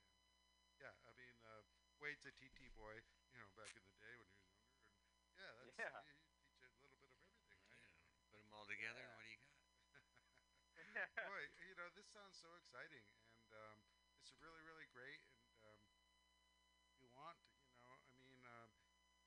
yeah, 0.80 0.96
I 1.08 1.12
mean, 1.16 1.36
uh, 1.44 1.64
Wade's 2.02 2.26
a 2.26 2.32
TT 2.32 2.68
boy, 2.76 2.96
you 3.32 3.38
know, 3.38 3.48
back 3.56 3.72
in 3.78 3.84
the 3.86 3.96
day 4.02 4.16
when 4.18 4.28
he 4.34 4.40
was 4.42 4.58
younger, 4.58 4.90
and 4.90 5.30
yeah, 5.38 5.52
that's 5.60 5.78
Yeah. 5.78 6.02
You, 6.08 6.16
you 6.18 6.40
teach 6.58 6.76
a 6.76 6.82
little 6.82 6.98
bit 7.00 7.10
of 7.12 7.20
everything, 7.22 7.62
right? 7.70 7.88
Yeah. 7.94 8.32
Put 8.32 8.40
them 8.42 8.54
all 8.54 8.66
together, 8.66 9.04
and 9.06 9.14
what 9.16 9.24
do 9.24 9.30
you 9.32 9.38
got? 9.40 9.56
Boy, 11.28 11.44
you 11.68 11.76
know, 11.78 11.88
this 11.96 12.08
sounds 12.12 12.36
so 12.40 12.50
exciting, 12.60 13.04
and 13.30 13.48
um, 13.54 13.78
it's 14.20 14.34
really, 14.42 14.62
really 14.66 14.88
great. 14.92 15.22
And 15.44 15.60
um, 15.70 15.82
if 16.90 16.96
you 17.02 17.10
want, 17.14 17.38
you 17.76 17.80
know, 17.84 17.96
I 18.16 18.20
mean, 18.26 18.42
um, 18.46 18.72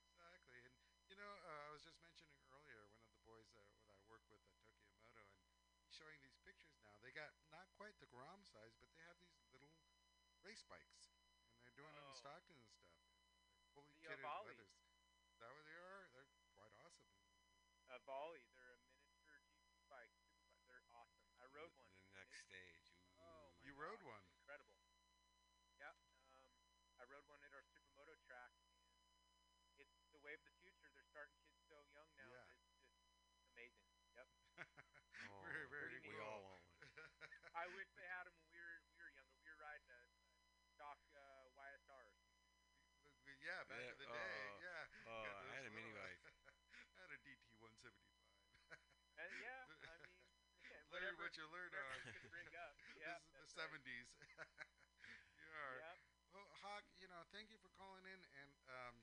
Exactly, 0.09 0.57
and 0.65 0.73
you 1.05 1.15
know, 1.21 1.29
uh, 1.45 1.69
I 1.69 1.71
was 1.77 1.85
just 1.85 2.01
mentioning 2.01 2.33
earlier 2.49 2.89
one 2.97 3.05
of 3.05 3.13
the 3.13 3.21
boys 3.29 3.53
uh, 3.53 3.61
that 3.85 3.93
I 3.93 4.01
work 4.09 4.25
with 4.33 4.41
at 4.49 4.57
Tokyo 4.65 4.97
Moto, 5.05 5.21
and 5.21 5.77
he's 5.85 5.93
showing 5.93 6.17
these 6.25 6.41
pictures 6.41 6.73
now. 6.81 6.97
They 7.05 7.13
got 7.13 7.29
not 7.53 7.69
quite 7.77 7.93
the 8.01 8.09
Grom 8.09 8.41
size, 8.49 8.73
but 8.81 8.89
they 8.97 9.05
have 9.05 9.21
these 9.21 9.45
little 9.53 9.69
race 10.41 10.65
bikes, 10.65 11.13
and 11.53 11.61
they're 11.61 11.77
doing 11.77 11.93
them 11.93 12.01
in 12.09 12.17
Oh. 12.17 12.21
Stockton 12.25 12.57
and 12.57 12.65
stuff. 12.65 12.89
They're 13.61 13.69
fully 13.77 13.93
The, 14.01 14.09
kitted 14.09 14.25
in 14.25 14.25
leathers. 14.25 14.73
Is 15.29 15.37
that 15.37 15.53
what 15.53 15.65
they 15.69 15.77
are? 15.77 16.01
They're 16.17 16.33
quite 16.57 16.73
awesome. 16.81 17.13
Ohvale. 17.93 18.41
They're 18.57 18.73
a 18.73 18.81
miniature 18.89 19.37
GP 19.45 19.85
bike. 19.85 20.09
Super 20.17 20.41
bike. 20.41 20.65
They're 20.67 20.85
awesome. 20.97 21.25
I 21.41 21.45
rode 21.53 21.73
one. 21.77 21.89
The 22.09 22.17
and 22.17 22.27
next 22.27 22.41
it- 22.41 22.49
stage. 22.49 22.85
Oh 23.19 23.49
my 23.55 23.65
You 23.65 23.73
rode 23.79 23.99
gosh, 24.03 24.13
one. 24.19 24.23
Incredible. 24.43 24.77
Yeah. 25.79 25.95
Um, 26.35 26.51
I 26.99 27.03
rode 27.07 27.25
one 27.31 27.39
at 27.43 27.51
our 27.55 27.63
supermoto 27.71 28.13
track, 28.27 28.51
and 28.59 29.79
it's 29.79 29.95
the 30.11 30.19
way 30.23 30.35
of 30.35 30.43
the 30.43 30.51
future. 30.59 30.91
They're 30.91 31.07
starting 31.07 31.35
kids 31.39 31.59
so 31.67 31.79
young 31.95 32.07
now. 32.19 32.27
Yeah. 32.29 32.45
It's 32.51 32.67
just 32.67 33.47
amazing. 33.55 33.87
Yep. 34.19 34.27
Oh, 35.31 35.41
very, 35.47 35.67
very 35.71 35.87
pretty 35.99 36.11
we 36.11 36.15
neat. 36.19 36.23
all 36.27 36.43
want 36.43 36.59
one. 36.67 36.83
I 37.55 37.65
wish 37.75 37.89
they 37.95 38.07
had 38.11 38.27
them 38.27 38.35
when 38.35 38.47
we 38.51 38.59
were 38.59 38.79
we 38.91 38.99
were 39.01 39.11
younger. 39.15 39.39
We 39.43 39.49
were 39.55 39.59
riding 39.63 39.87
a, 39.89 40.01
a 40.03 40.63
stock 40.75 40.99
uh, 41.15 41.47
YSRs. 41.55 42.19
yeah, 43.39 43.63
back 43.71 43.79
Yeah, 43.79 43.91
in 43.95 43.97
the 44.03 44.09
day. 44.09 44.35
oh, 44.51 44.59
yeah. 44.59 44.83
oh, 45.07 45.23
Got 45.23 45.35
I 45.35 45.43
those 45.43 45.55
had 45.55 45.65
a 45.67 45.73
mini 45.75 45.91
little- 45.91 46.03
bike. 46.03 46.21
I 46.99 46.99
had 47.07 47.11
a 47.15 47.19
DT 47.23 47.45
175. 47.63 47.99
And 49.19 49.31
yeah, 49.43 49.63
I 49.67 49.75
mean, 49.75 50.11
yeah, 50.67 50.79
learn 50.91 50.91
whatever, 50.91 50.99
what 50.99 50.99
you 50.99 50.99
learn 50.99 50.99
whatever 50.99 50.99
on. 50.99 50.99
you 50.99 50.99
could 50.99 51.15
bring 51.15 51.18
up. 51.18 51.18
Yeah, 52.97 53.17
this 53.21 53.29
is 53.29 53.37
the 53.37 53.45
that's 53.45 53.53
right. 53.55 53.69
70s. 53.69 54.09
yeah. 55.37 55.77
Yep. 55.77 55.97
Well, 56.33 56.47
Hawk, 56.61 56.85
you 56.97 57.09
know, 57.09 57.25
thank 57.33 57.49
you 57.49 57.57
for 57.61 57.69
calling 57.73 58.05
in, 58.05 58.21
and 58.41 58.53
um, 58.69 58.95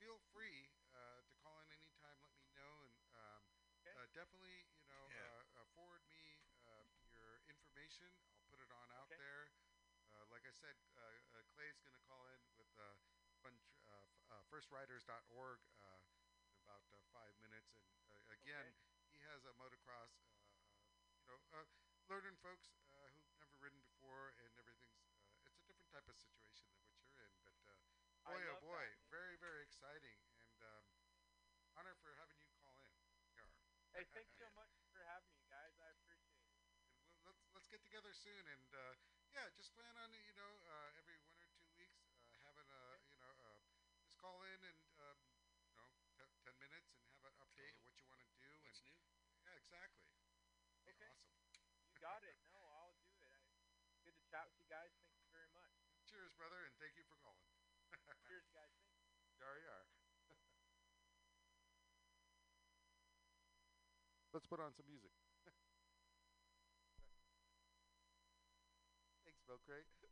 feel 0.00 0.20
free 0.32 0.68
uh, 0.92 1.20
to 1.24 1.34
call 1.40 1.60
in 1.64 1.68
anytime. 1.72 2.16
Let 2.20 2.32
me 2.36 2.48
know, 2.52 2.84
and 2.84 2.96
um, 3.16 3.42
Okay. 3.80 3.92
uh, 3.96 4.06
definitely, 4.12 4.68
you 4.80 4.88
know, 4.88 5.04
Yeah. 5.08 5.44
uh, 5.56 5.60
uh, 5.64 5.66
forward 5.76 6.04
me 6.08 6.40
uh, 6.64 6.84
your 7.12 7.40
information. 7.48 8.12
I'll 8.32 8.44
put 8.48 8.60
it 8.60 8.68
on 8.72 8.88
out 8.92 9.08
Okay. 9.12 9.20
there. 9.20 9.52
Uh, 10.12 10.24
like 10.32 10.44
I 10.48 10.52
said, 10.56 10.76
uh, 10.96 11.02
uh, 11.36 11.44
Clay's 11.52 11.80
going 11.84 11.96
to 11.96 12.04
call 12.08 12.28
in 12.32 12.40
with 12.56 12.68
uh, 12.80 12.96
fun 13.44 13.56
tr- 13.60 13.76
uh, 13.88 14.04
f- 14.08 14.24
uh, 14.32 14.42
FirstRides.org 14.48 15.60
uh, 15.80 16.00
in 16.48 16.56
about 16.64 16.84
uh, 16.92 17.00
five 17.12 17.32
minutes. 17.40 17.72
And 17.76 17.88
uh, 18.08 18.16
again, 18.32 18.72
he 19.12 19.20
has 19.28 19.44
a 19.44 19.52
motocross, 19.58 20.12
uh, 20.24 20.36
uh, 20.36 21.12
you 21.20 21.26
know, 21.28 21.38
uh, 21.56 21.64
learning 22.12 22.36
folks 22.44 22.76
uh, 22.92 23.08
who've 23.16 23.32
never 23.40 23.56
ridden 23.64 23.80
before, 23.80 24.36
and 24.44 24.52
everything's. 24.60 25.00
Uh, 25.40 25.48
it's 25.48 25.56
a 25.56 25.64
different 25.64 25.88
type 25.88 26.04
of 26.04 26.16
situation 26.20 26.68
than 26.76 26.84
what 26.92 27.00
you're 27.08 27.24
in, 27.24 27.32
but 27.40 27.56
uh, 27.64 27.80
I 28.28 28.36
boy, 28.36 28.44
oh 28.52 28.60
boy, 28.60 28.84
that. 28.84 29.08
very, 29.08 29.36
very 29.40 29.64
exciting, 29.64 30.18
and 30.36 30.56
um, 30.60 30.84
honor 31.80 31.96
for 32.04 32.12
having 32.20 32.36
you 32.36 32.50
call 32.60 32.76
in. 32.76 32.92
Are. 33.40 33.48
Hey, 33.96 34.04
thanks 34.12 34.36
so 34.36 34.44
much 34.52 34.72
for 34.92 35.00
having 35.08 35.32
me, 35.32 35.48
guys. 35.48 35.72
I 35.80 35.88
appreciate 35.96 36.44
it. 36.44 36.52
And 36.60 36.68
we'll, 36.68 36.92
let's 37.24 37.40
let's 37.56 37.68
get 37.72 37.80
together 37.80 38.12
soon, 38.12 38.44
and 38.52 38.68
uh, 38.76 38.92
yeah, 39.32 39.48
just 39.56 39.72
plan 39.72 39.96
on 39.96 40.12
you 40.12 40.36
know 40.36 40.52
uh, 40.68 40.95
Cheers, 58.06 58.46
guys. 58.54 58.70
Thank 58.78 58.94
you. 58.94 59.02
Yar. 59.42 59.58
Let's 64.32 64.46
put 64.46 64.60
on 64.60 64.70
some 64.76 64.86
music. 64.86 65.10
Thanks, 69.24 69.40
Milk 69.48 69.60
Crate. 69.66 70.05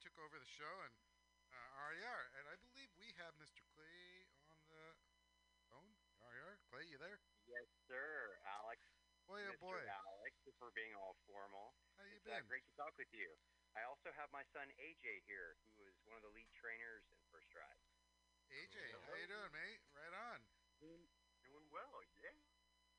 Took 0.00 0.16
over 0.16 0.36
the 0.40 0.48
show 0.56 0.74
and 0.88 0.94
uh, 1.52 1.84
RER, 1.92 2.22
and 2.40 2.44
I 2.48 2.56
believe 2.64 2.88
we 2.96 3.12
have 3.20 3.36
Mr. 3.36 3.60
Clay 3.76 4.24
on 4.48 4.56
the 4.72 4.96
phone. 5.68 5.92
RER, 6.24 6.56
Clay, 6.72 6.88
you 6.88 6.96
there? 6.96 7.20
Yes, 7.44 7.68
sir, 7.84 8.40
Alex. 8.48 8.80
Boy, 9.28 9.44
oh 9.44 9.52
Mr. 9.52 9.60
boy, 9.60 9.76
Alex, 9.84 10.32
for 10.56 10.72
being 10.72 10.96
all 10.96 11.20
formal. 11.28 11.76
how 12.00 12.04
you 12.08 12.16
It's 12.16 12.24
uh, 12.32 12.40
been? 12.40 12.48
great 12.48 12.64
to 12.64 12.74
talk 12.80 12.96
with 12.96 13.12
you. 13.12 13.28
I 13.76 13.84
also 13.84 14.08
have 14.16 14.32
my 14.32 14.40
son 14.56 14.72
AJ 14.80 15.04
here, 15.28 15.60
who 15.76 15.84
is 15.84 15.94
one 16.08 16.16
of 16.16 16.24
the 16.24 16.32
lead 16.32 16.48
trainers 16.56 17.04
in 17.12 17.20
First 17.28 17.52
Rides. 17.52 17.84
AJ, 18.50 18.80
how 19.04 19.14
you 19.20 19.28
doing, 19.28 19.52
mate? 19.52 19.80
Right 19.92 20.16
on. 20.32 20.40
Doing, 20.80 21.04
doing 21.44 21.66
well, 21.68 22.00
yeah. 22.24 22.34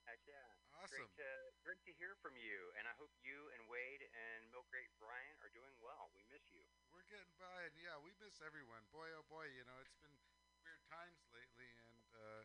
Heck 0.06 0.22
yeah. 0.30 0.53
Awesome. 0.81 0.97
Great 0.97 1.13
to 1.21 1.29
great 1.61 1.83
to 1.85 1.93
hear 2.01 2.17
from 2.25 2.33
you, 2.33 2.73
and 2.73 2.89
I 2.89 2.97
hope 2.97 3.13
you 3.21 3.53
and 3.53 3.69
Wade 3.69 4.01
and 4.01 4.49
Milk 4.49 4.65
Crate 4.73 4.89
Brian 4.97 5.37
are 5.45 5.53
doing 5.53 5.77
well. 5.77 6.09
We 6.09 6.25
miss 6.25 6.41
you. 6.49 6.65
We're 6.89 7.05
getting 7.05 7.37
by, 7.37 7.69
and 7.69 7.77
yeah, 7.77 8.01
we 8.01 8.09
miss 8.17 8.41
everyone. 8.41 8.81
Boy, 8.89 9.13
oh 9.13 9.21
boy, 9.29 9.45
you 9.53 9.61
know, 9.69 9.77
it's 9.77 9.93
been 10.01 10.17
weird 10.65 10.81
times 10.89 11.21
lately, 11.29 11.69
and 11.85 12.09
uh, 12.17 12.41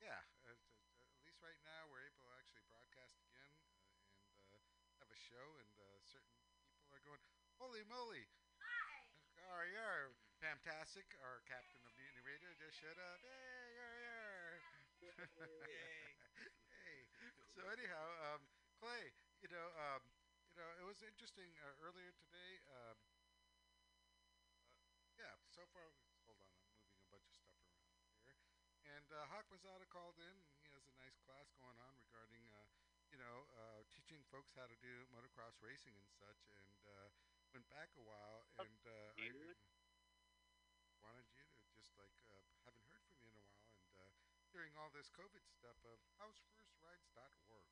yeah, 0.00 0.24
uh, 0.48 0.56
t- 0.56 0.72
t- 0.88 1.04
at 1.04 1.20
least 1.20 1.36
right 1.44 1.60
now 1.68 1.84
we're 1.92 2.08
able 2.08 2.24
to 2.24 2.32
actually 2.40 2.64
broadcast 2.64 3.20
again 3.28 3.52
uh, 3.60 3.92
and 4.24 4.40
uh, 4.56 4.64
have 5.04 5.12
a 5.12 5.20
show, 5.20 5.60
and 5.60 5.76
uh, 5.76 6.00
certain 6.08 6.32
people 6.72 6.96
are 6.96 7.04
going, 7.04 7.20
holy 7.60 7.84
moly! 7.92 8.24
Hi! 8.56 9.04
RER, 9.68 10.16
fantastic. 10.40 11.12
Our 11.20 11.44
captain 11.44 11.84
of 11.84 11.92
Mutiny 11.92 12.24
Radio 12.24 12.56
just 12.56 12.80
showed 12.80 12.96
up. 12.96 13.20
Hey, 13.20 13.68
RER! 13.76 14.64
hey. 15.44 16.24
So 17.56 17.64
anyhow, 17.72 18.04
um, 18.28 18.44
Clay, 18.76 19.16
you 19.40 19.48
know, 19.48 19.72
um, 19.80 20.04
you 20.52 20.60
know, 20.60 20.68
it 20.76 20.84
was 20.84 21.00
interesting 21.00 21.48
uh, 21.64 21.72
earlier 21.88 22.12
today. 22.20 22.60
Um, 22.68 22.98
uh, 23.32 25.08
yeah, 25.16 25.32
so 25.48 25.64
far, 25.72 25.88
hold 26.28 26.36
on, 26.36 26.52
I'm 26.52 26.76
moving 26.76 27.00
a 27.00 27.08
bunch 27.08 27.24
of 27.32 27.36
stuff 27.40 27.56
around 27.64 27.96
here. 28.20 28.36
And 28.84 29.08
uh, 29.08 29.24
Hawk 29.32 29.48
Mazzotta 29.48 29.88
called 29.88 30.20
in, 30.20 30.36
and 30.36 30.60
he 30.60 30.68
has 30.76 30.84
a 30.84 30.94
nice 31.00 31.16
class 31.24 31.48
going 31.56 31.80
on 31.80 31.96
regarding, 32.04 32.44
uh, 32.52 32.68
you 33.08 33.16
know, 33.18 33.48
uh, 33.56 33.80
teaching 33.88 34.20
folks 34.28 34.52
how 34.52 34.68
to 34.68 34.76
do 34.84 35.08
motocross 35.16 35.56
racing 35.64 35.96
and 35.96 36.12
such. 36.12 36.52
And 36.52 36.76
uh, 36.84 37.08
went 37.56 37.66
back 37.72 37.88
a 37.96 38.04
while, 38.04 38.44
and 38.60 38.84
uh, 38.84 39.16
I 39.16 39.32
dude. 39.32 39.56
wanted 41.00 41.24
you 41.32 41.44
to 41.48 41.64
just 41.72 41.96
like 41.96 42.12
uh, 42.28 42.36
haven't 42.68 42.84
heard 42.92 43.02
from 43.08 43.18
you 43.24 43.32
in 43.32 43.36
a 43.40 43.44
while, 43.90 44.12
and 44.20 44.28
uh, 44.36 44.45
during 44.56 44.72
all 44.80 44.88
this 44.96 45.12
COVID 45.12 45.44
stuff 45.52 45.76
of 45.84 46.00
housefirstrides.org, 46.16 47.68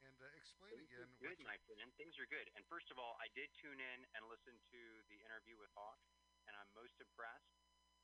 and 0.00 0.16
uh, 0.16 0.32
explain 0.40 0.72
Things 0.80 0.88
again 0.88 1.12
good, 1.20 1.36
my 1.44 1.60
friend. 1.68 1.92
Things 2.00 2.16
are 2.16 2.24
good. 2.24 2.48
And 2.56 2.64
first 2.72 2.88
of 2.88 2.96
all, 2.96 3.20
I 3.20 3.28
did 3.36 3.52
tune 3.52 3.76
in 3.76 3.98
and 4.16 4.24
listen 4.32 4.56
to 4.72 4.82
the 5.12 5.20
interview 5.28 5.60
with 5.60 5.68
Hawk, 5.76 6.00
and 6.48 6.56
I'm 6.56 6.72
most 6.72 6.96
impressed. 7.04 7.52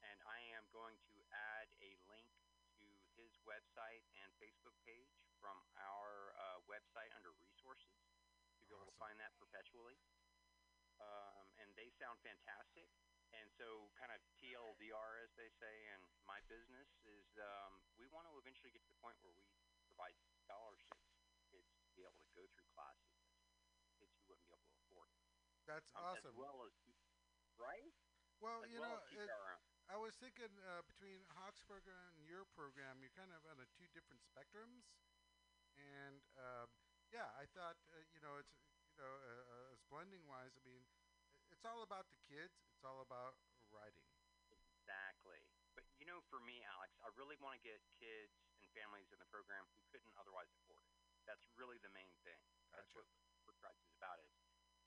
And 0.05 0.21
I 0.29 0.45
am 0.61 0.69
going 0.77 1.01
to 1.09 1.17
add 1.33 1.73
a 1.81 1.97
link 2.05 2.29
to 2.85 2.87
his 3.17 3.33
website 3.49 4.05
and 4.21 4.29
Facebook 4.37 4.77
page 4.85 5.09
from 5.41 5.57
our 5.81 6.37
uh, 6.37 6.61
website 6.69 7.09
under 7.17 7.33
resources 7.41 7.97
to 8.61 8.63
be 8.69 8.77
able 8.77 8.93
to 8.93 8.99
find 9.01 9.17
that 9.25 9.33
perpetually. 9.41 9.97
Um, 11.01 11.49
and 11.65 11.73
they 11.81 11.89
sound 11.97 12.21
fantastic. 12.21 12.93
And 13.33 13.49
so, 13.57 13.89
kind 13.97 14.13
of 14.13 14.21
TLDR, 14.37 15.25
as 15.25 15.33
they 15.37 15.49
say 15.57 15.73
in 15.97 16.01
my 16.29 16.45
business, 16.45 16.89
is 17.09 17.25
um, 17.41 17.81
we 17.97 18.05
want 18.13 18.29
to 18.29 18.37
eventually 18.37 18.69
get 18.71 18.85
to 18.85 18.93
the 18.93 19.01
point 19.01 19.17
where 19.25 19.33
we 19.33 19.49
provide 19.89 20.13
scholarships 20.45 21.09
for 21.33 21.41
kids 21.49 21.73
to 21.89 21.89
be 21.97 22.05
able 22.05 22.21
to 22.21 22.33
go 22.37 22.45
through 22.53 22.69
classes 22.77 23.17
that 23.81 23.97
kids 23.97 24.13
who 24.21 24.29
wouldn't 24.29 24.45
be 24.45 24.53
able 24.53 24.69
to 24.69 24.77
afford 24.85 25.09
it. 25.09 25.19
That's 25.65 25.89
Um, 25.97 26.05
awesome. 26.05 26.29
As 26.31 26.37
well 26.37 26.63
as, 26.69 26.73
right? 27.57 27.93
well, 28.41 28.63
as 28.63 28.71
you 28.71 28.79
well 28.79 29.01
know, 29.01 29.25
it. 29.25 29.31
I 29.89 29.97
was 29.97 30.15
thinking 30.21 30.53
uh, 30.61 30.83
between 30.85 31.25
Hawk's 31.33 31.63
program 31.65 32.13
and 32.21 32.29
your 32.29 32.45
program, 32.45 33.01
you're 33.01 33.11
kind 33.17 33.33
of 33.33 33.45
on 33.49 33.59
a 33.59 33.67
two 33.73 33.89
different 33.89 34.21
spectrums, 34.21 34.85
and 35.77 36.21
um, 36.37 36.69
yeah, 37.11 37.33
I 37.41 37.47
thought 37.47 37.81
uh, 37.89 38.05
you 38.13 38.21
know 38.21 38.37
it's 38.37 38.53
you 38.93 38.97
know 39.01 39.09
uh, 39.09 39.45
uh, 39.49 39.73
as 39.73 39.81
blending 39.89 40.27
wise, 40.29 40.53
I 40.57 40.61
mean, 40.61 40.85
it's 41.51 41.65
all 41.65 41.83
about 41.83 42.11
the 42.13 42.21
kids. 42.29 42.53
It's 42.77 42.85
all 42.85 43.01
about 43.01 43.35
for 46.29 46.41
me, 46.45 46.61
Alex, 46.77 46.93
I 47.01 47.09
really 47.17 47.37
want 47.41 47.57
to 47.57 47.63
get 47.65 47.81
kids 47.97 48.37
and 48.57 48.65
families 48.77 49.09
in 49.13 49.19
the 49.19 49.29
program 49.33 49.65
who 49.73 49.81
couldn't 49.89 50.13
otherwise 50.21 50.49
afford 50.53 50.85
it. 50.85 50.95
That's 51.25 51.45
really 51.57 51.81
the 51.81 51.93
main 51.93 52.13
thing. 52.25 52.41
That's 52.73 52.93
what 52.97 53.05
First 53.45 53.61
Rides 53.65 53.81
is 53.85 53.93
about. 53.97 54.21
Is 54.21 54.33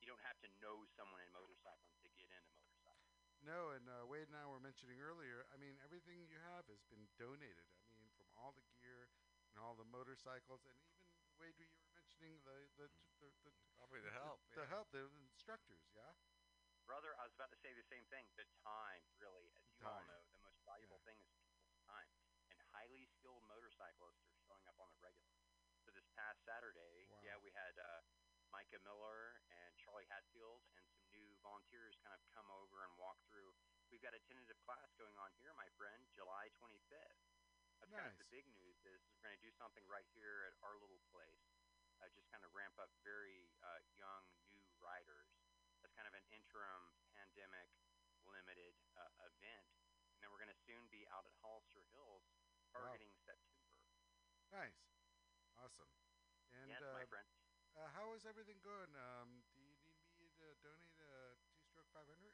you 0.01 0.09
don't 0.09 0.21
have 0.25 0.37
to 0.41 0.49
know 0.61 0.81
someone 0.97 1.21
in 1.21 1.29
motorcycling 1.33 1.97
to 2.01 2.09
get 2.17 2.29
into 2.33 2.49
motorcycling. 2.57 3.13
No, 3.45 3.73
and 3.73 3.85
uh, 3.89 4.05
Wade 4.05 4.29
and 4.29 4.37
I 4.37 4.45
were 4.45 4.61
mentioning 4.61 5.01
earlier. 5.01 5.45
I 5.53 5.57
mean, 5.57 5.77
everything 5.81 6.25
you 6.29 6.37
have 6.53 6.65
has 6.69 6.81
been 6.89 7.09
donated. 7.17 7.69
I 7.89 7.93
mean, 7.97 8.09
from 8.17 8.29
all 8.37 8.53
the 8.53 8.65
gear 8.77 9.09
and 9.53 9.57
all 9.61 9.73
the 9.73 9.85
motorcycles, 9.89 10.61
and 10.65 10.77
even 10.85 11.05
Wade, 11.41 11.57
you 11.57 11.65
were 11.69 11.89
mentioning 11.97 12.37
the 12.45 12.57
the 12.77 12.87
the, 13.21 13.29
the, 13.45 13.51
Probably 13.77 14.01
the 14.01 14.13
help. 14.13 14.41
the 14.53 14.65
help, 14.69 14.89
the 14.93 15.09
instructors. 15.25 15.81
Yeah. 15.93 16.13
Brother, 16.85 17.13
I 17.17 17.25
was 17.25 17.33
about 17.37 17.53
to 17.53 17.59
say 17.61 17.73
the 17.73 17.85
same 17.89 18.05
thing. 18.09 18.25
The 18.37 18.45
time, 18.65 19.01
really, 19.21 19.45
as 19.53 19.65
you 19.77 19.85
all 19.85 20.01
know, 20.01 20.01
the 20.01 20.09
most 20.09 20.09
valuable 20.09 20.30
thing 21.05 21.17
is 21.25 21.33
people's 21.49 21.81
time. 21.85 22.09
And 22.51 22.57
highly 22.75 23.05
skilled 23.17 23.43
motorcyclists 23.47 24.23
are 24.27 24.37
showing 24.45 24.65
up 24.67 24.77
on 24.81 24.89
the 24.93 24.99
regular. 25.01 25.35
So 25.85 25.89
this 25.95 26.05
past 26.13 26.43
Saturday, 26.45 27.09
Wow. 27.09 27.21
yeah, 27.25 27.37
we 27.41 27.49
had 27.57 27.73
uh, 27.79 28.01
Micah 28.53 28.81
Miller 28.85 29.41
and 29.49 29.71
Charlie 29.81 30.05
Hatfield 30.11 30.61
and 30.77 30.85
some 30.93 31.07
new 31.09 31.33
volunteers 31.41 31.97
kind 32.05 32.13
of 32.13 32.21
come 32.35 32.47
over 32.53 32.83
and 32.85 32.93
walk 33.01 33.17
through. 33.31 33.49
We've 33.89 34.03
got 34.03 34.13
a 34.13 34.21
tentative 34.29 34.59
class 34.63 34.91
going 34.99 35.15
on 35.17 35.31
here, 35.41 35.51
my 35.57 35.67
friend, 35.79 35.99
July 36.13 36.51
25th. 36.61 37.17
That's 37.81 37.89
kind 37.91 38.05
of 38.05 38.13
the 38.21 38.29
big 38.29 38.45
news 38.53 38.77
is 38.85 39.01
we're 39.09 39.25
going 39.25 39.33
to 39.35 39.41
do 39.41 39.49
something 39.57 39.81
right 39.89 40.05
here 40.13 40.45
at 40.45 40.53
our 40.61 40.77
little 40.77 41.01
place. 41.09 41.41
Uh, 41.97 42.09
just 42.13 42.29
kind 42.29 42.45
of 42.45 42.53
ramp 42.53 42.77
up 42.77 42.93
very 43.01 43.49
uh, 43.65 43.81
young, 43.97 44.25
new 44.53 44.69
riders 44.81 45.33
as 45.81 45.89
kind 45.97 46.05
of 46.05 46.13
an 46.13 46.21
interim 46.29 46.93
pandemic 47.17 47.69
limited 48.29 48.77
uh, 48.97 49.09
event. 49.25 49.65
And 50.41 50.49
then 50.49 50.57
we're 50.57 50.57
going 50.57 50.57
to 50.57 50.65
soon 50.65 50.89
be 50.89 51.05
out 51.13 51.21
at 51.21 51.37
Hollister 51.45 51.85
Hills 51.93 52.25
targeting 52.73 53.13
September. 53.13 53.77
Nice. 54.49 54.73
Awesome. 55.53 55.85
And 56.57 56.65
yes, 56.65 56.81
uh, 56.81 56.97
my 56.97 57.05
friend. 57.05 57.29
uh, 57.77 57.85
how 57.93 58.09
is 58.17 58.25
everything 58.25 58.57
going? 58.65 58.89
Um, 58.97 59.45
do 59.53 59.61
you 59.61 59.77
need 59.77 59.93
me 60.17 60.33
to 60.41 60.57
donate 60.65 60.97
a 60.97 61.37
two-stroke 61.45 61.93
500? 61.93 62.33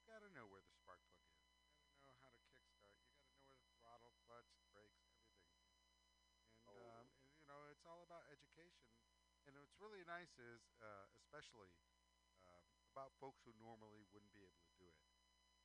you 0.06 0.14
got 0.14 0.22
to 0.22 0.30
know 0.30 0.46
where 0.46 0.62
the 0.62 0.70
spark 0.70 1.02
plug 1.10 1.26
is. 1.34 1.50
You 1.50 1.98
got 1.98 1.98
to 1.98 1.98
know 1.98 2.14
how 2.22 2.30
to 2.30 2.38
kickstart. 2.46 2.94
You 3.02 3.10
got 3.10 3.18
to 3.18 3.26
know 3.26 3.42
where 3.42 3.58
the 3.58 3.66
throttle, 3.74 4.14
clutch, 4.22 4.54
brakes, 4.70 5.02
everything. 5.10 5.50
And, 6.62 6.78
um, 6.78 7.10
and 7.26 7.34
you 7.34 7.42
know, 7.50 7.66
it's 7.74 7.82
all 7.82 8.06
about 8.06 8.22
education. 8.30 8.86
And 9.50 9.58
what's 9.58 9.74
really 9.82 10.06
nice 10.06 10.30
is, 10.38 10.62
uh, 10.78 11.10
especially 11.18 11.74
uh, 12.46 12.62
about 12.86 13.18
folks 13.18 13.42
who 13.42 13.50
normally 13.58 14.06
wouldn't 14.14 14.30
be 14.30 14.46
able 14.46 14.62
to 14.62 14.70
do 14.78 14.86
it. 14.86 15.02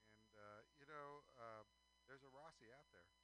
And 0.09 0.33
uh, 0.33 0.65
you 0.73 0.89
know, 0.89 1.21
uh, 1.37 1.61
there's 2.09 2.25
a 2.25 2.33
Rossi 2.33 2.73
out 2.73 2.89
there. 2.89 3.13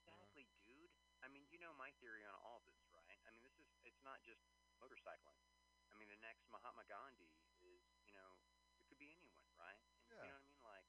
Exactly, 0.00 0.48
dude. 0.66 0.90
I 1.22 1.28
mean, 1.28 1.46
you 1.52 1.58
know 1.60 1.70
my 1.76 1.92
theory 2.00 2.24
on 2.24 2.34
all 2.42 2.62
this, 2.64 2.80
right? 2.90 3.18
I 3.26 3.30
mean, 3.30 3.44
this 3.44 3.54
is 3.60 3.68
it's 3.84 4.00
not 4.02 4.22
just 4.24 4.40
motorcycling. 4.80 5.38
I 5.92 5.94
mean, 5.98 6.08
the 6.08 6.18
next 6.22 6.48
Mahatma 6.48 6.86
Gandhi 6.88 7.30
is, 7.60 7.82
you 8.06 8.12
know, 8.14 8.38
it 8.78 8.86
could 8.88 8.98
be 8.98 9.12
anyone, 9.12 9.44
right? 9.58 9.76
And 10.08 10.16
Yeah. 10.16 10.24
You 10.24 10.28
know 10.32 10.38
what 10.38 10.42
I 10.42 10.48
mean? 10.48 10.62
Like, 10.64 10.88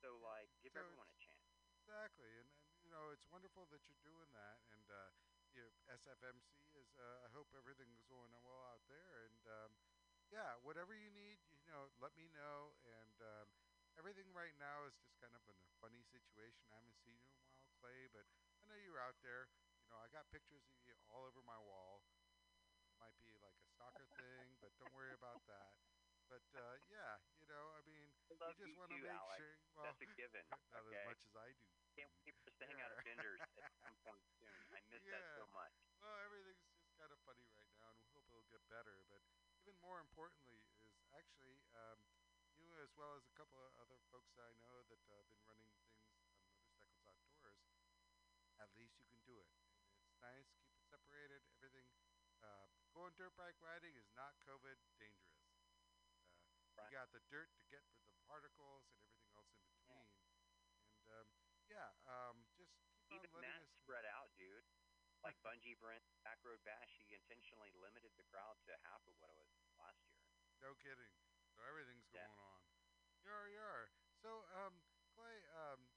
so 0.00 0.16
like, 0.22 0.50
give 0.76 0.84
everyone 0.84 1.08
a 1.08 1.16
chance. 1.16 1.48
Exactly, 1.80 2.28
and, 2.36 2.48
and 2.68 2.76
you 2.84 2.90
know 2.92 3.08
it's 3.14 3.24
wonderful 3.32 3.64
that 3.72 3.88
you're 3.88 4.00
doing 4.04 4.28
that, 4.36 4.60
and 4.76 4.84
uh, 4.92 5.08
you 5.56 5.64
know, 5.64 5.72
SFMC 5.88 6.68
is. 6.76 6.92
Uh, 7.00 7.24
I 7.24 7.28
hope 7.32 7.48
everything 7.56 7.88
is 7.96 8.04
going 8.04 8.28
well 8.44 8.60
out 8.68 8.84
there, 8.92 9.24
and 9.24 9.40
um, 9.48 9.70
yeah, 10.28 10.58
whatever 10.60 10.92
you 10.92 11.08
need, 11.14 11.40
you 11.64 11.72
know, 11.72 11.88
let 12.02 12.12
me 12.18 12.28
know. 12.36 12.76
And 12.84 13.16
um, 13.24 13.48
everything 13.96 14.28
right 14.36 14.52
now 14.60 14.84
is 14.84 14.98
just 15.00 15.16
kind 15.16 15.32
of 15.32 15.40
in 15.48 15.56
a 15.56 15.68
funny 15.80 16.04
situation. 16.04 16.68
I 16.68 16.76
haven't 16.76 16.98
seen 17.00 17.16
you 17.16 17.24
in 17.32 17.40
a 17.40 17.46
while, 17.48 17.72
Clay, 17.80 18.10
but 18.12 18.26
I 18.60 18.68
know 18.68 18.76
you're 18.76 19.00
out 19.00 19.16
there. 19.24 19.48
You 19.80 19.88
know, 19.94 19.98
I 20.02 20.10
got 20.12 20.28
pictures 20.28 20.66
of 20.68 20.76
you 20.84 20.98
all 21.08 21.24
over 21.24 21.40
my 21.46 21.58
wall. 21.62 22.04
Might 23.00 23.16
be 23.22 23.36
like 23.44 23.56
a 23.60 23.68
stalker 23.76 24.08
thing, 24.16 24.56
but 24.60 24.72
don't 24.80 24.92
worry 24.96 25.12
about 25.12 25.44
that. 25.46 25.76
But 26.32 26.44
uh, 26.56 26.80
yeah, 26.90 27.20
you 27.38 27.46
know, 27.46 27.70
I 27.76 27.80
love 28.34 28.58
you 28.58 28.66
just 28.66 28.78
want 28.78 28.90
to 28.90 28.98
make 28.98 29.10
Alex. 29.14 29.38
sure. 29.38 29.56
Well, 29.76 29.84
That's 29.86 30.02
a 30.02 30.08
given. 30.18 30.44
not 30.74 30.82
okay. 30.86 30.98
as 30.98 31.06
much 31.06 31.22
as 31.22 31.34
I 31.36 31.48
do. 31.54 31.66
Can't 31.94 32.12
wait 32.26 32.34
for 32.42 32.48
us 32.50 32.56
to 32.60 32.64
hang 32.66 32.80
out 32.82 32.90
at 32.92 32.98
Yeah. 33.00 33.08
vendors 33.14 33.40
at 33.40 33.72
some 33.80 33.96
point 34.04 34.24
soon. 34.36 34.52
I 34.74 34.80
miss 34.90 35.04
that 35.06 35.24
so 35.38 35.46
much. 35.54 35.72
Well, 36.02 36.16
everything's 36.26 36.66
just 36.76 36.90
kind 36.98 37.12
of 37.12 37.18
funny 37.24 37.46
right 37.56 37.70
now, 37.80 37.88
and 37.94 37.98
we 38.02 38.08
hope 38.12 38.26
it'll 38.32 38.50
get 38.52 38.64
better. 38.68 39.00
But 39.08 39.22
even 39.62 39.76
more 39.80 40.00
importantly 40.00 40.60
is 40.84 40.96
actually 41.16 41.62
um, 41.72 41.98
you, 42.58 42.68
as 42.82 42.92
well 42.96 43.14
as 43.16 43.24
a 43.24 43.34
couple 43.38 43.60
of 43.64 43.72
other 43.80 43.96
folks 44.12 44.28
that 44.36 44.44
I 44.44 44.54
know 44.60 44.82
that 44.90 45.00
uh, 45.08 45.16
have 45.16 45.28
been 45.32 45.44
running 45.48 45.70
things 45.80 45.96
on 46.04 46.12
motorcycles 46.52 47.30
outdoors. 47.44 47.56
At 48.60 48.72
least 48.76 48.96
you 49.00 49.04
can 49.08 49.20
do 49.24 49.36
it, 49.40 49.48
and 49.52 50.00
it's 50.04 50.16
nice. 50.20 50.48
Keep 50.60 50.72
it 50.76 50.84
separated. 50.88 51.40
Everything. 51.60 51.88
Uh, 52.44 52.68
going 52.92 53.12
dirt 53.16 53.32
bike 53.36 53.56
riding 53.64 53.92
is 53.96 54.08
not 54.16 54.36
COVID 54.44 54.76
dangerous. 55.00 55.40
Uh, 55.40 55.64
Right. 56.76 56.92
You 56.92 56.98
got 57.00 57.08
the 57.16 57.24
dirt 57.32 57.48
to 57.56 57.64
get 57.72 57.80
for 57.96 58.04
the 58.04 58.15
particles 58.26 58.84
and 58.90 58.98
everything 59.00 59.30
else 59.32 59.48
in 59.54 59.62
between. 59.70 60.10
And 60.82 61.06
um, 61.10 61.28
yeah, 61.70 61.94
um, 62.06 62.44
just 62.58 62.74
keep 63.08 63.22
Even 63.22 63.30
on 63.32 63.42
letting 63.42 63.62
us. 63.62 63.70
spread 63.82 64.04
out, 64.06 64.34
dude. 64.36 64.66
Like 65.22 65.38
Bungee 65.46 65.78
Brent 65.78 66.04
Backroad 66.26 66.60
Bash, 66.66 66.98
he 67.00 67.14
intentionally 67.14 67.72
limited 67.78 68.12
the 68.18 68.26
crowd 68.28 68.58
to 68.66 68.74
half 68.84 69.02
of 69.06 69.14
what 69.18 69.30
it 69.30 69.38
was 69.38 69.48
last 69.78 70.02
year. 70.10 70.20
No 70.60 70.74
kidding. 70.82 71.14
So 71.54 71.62
everything's 71.64 72.06
Yeah. 72.12 72.26
going 72.26 72.38
on. 72.42 72.60
Yar 73.24 73.48
yar. 73.48 73.90
So 74.22 74.44
um, 74.54 74.82
Clay, 75.14 75.40
um, 75.56 75.88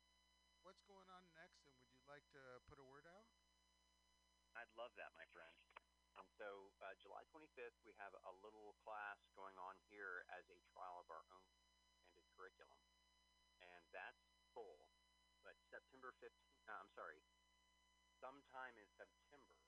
what's 0.64 0.82
going 0.88 1.10
on 1.10 1.26
next? 1.36 1.66
And 1.68 1.76
would 1.84 1.94
you 2.00 2.06
like 2.08 2.24
to 2.34 2.62
put 2.70 2.80
a 2.80 2.86
word 2.86 3.06
out? 3.06 3.28
I'd 4.56 4.72
love 4.74 4.96
that, 4.98 5.14
my 5.16 5.26
friend. 5.30 5.54
And 6.18 6.28
so, 6.36 6.74
uh, 6.84 6.96
July 7.00 7.24
25th, 7.32 7.80
we 7.86 7.94
have 7.96 8.12
a 8.28 8.34
little 8.44 8.76
class 8.84 9.20
going 9.38 9.56
on 9.56 9.78
here 9.88 10.26
as 10.36 10.44
a 10.52 10.60
trial 10.74 11.00
of 11.00 11.08
our 11.08 11.24
own 11.32 11.44
expanded 11.46 11.59
curriculum, 12.40 12.80
and 13.60 13.84
that's 13.92 14.24
full. 14.56 14.88
But 15.44 15.60
September 15.68 16.16
15th, 16.24 16.56
uh, 16.72 16.80
I'm 16.80 16.92
sorry, 16.96 17.20
sometime 18.24 18.80
in 18.80 18.88
September, 18.96 19.60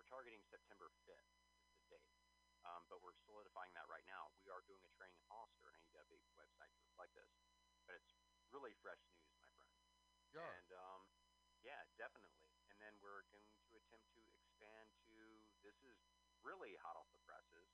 we're 0.00 0.08
targeting 0.08 0.40
September 0.48 0.88
5th 1.04 1.28
is 1.60 1.68
the 1.76 1.84
date. 1.92 2.08
Um, 2.64 2.88
but 2.88 3.04
we're 3.04 3.12
solidifying 3.28 3.76
that 3.76 3.84
right 3.92 4.08
now. 4.08 4.32
We 4.40 4.48
are 4.48 4.64
doing 4.64 4.80
a 4.88 4.92
training 4.96 5.20
in 5.20 5.28
Hollister, 5.28 5.68
and 5.68 5.76
I 5.76 5.80
need 5.84 5.92
to 5.92 6.00
update 6.00 6.24
the 6.24 6.32
website 6.32 6.72
to 6.72 6.80
reflect 6.88 7.12
this. 7.12 7.28
But 7.84 8.00
it's 8.00 8.16
really 8.48 8.72
fresh 8.80 9.04
news, 9.12 9.28
my 9.36 9.52
friend. 9.60 9.76
Yeah. 10.32 10.40
And 10.40 10.68
um, 10.72 11.04
yeah, 11.60 11.84
definitely. 12.00 12.32
And 12.72 12.80
then 12.80 12.96
we're 13.04 13.28
going 13.28 13.44
to 13.68 13.76
attempt 13.76 14.08
to 14.16 14.24
expand 14.32 14.88
to 15.12 15.16
this 15.60 15.76
is 15.84 16.00
really 16.40 16.72
hot 16.80 16.96
off 16.96 17.08
the 17.12 17.20
presses, 17.28 17.68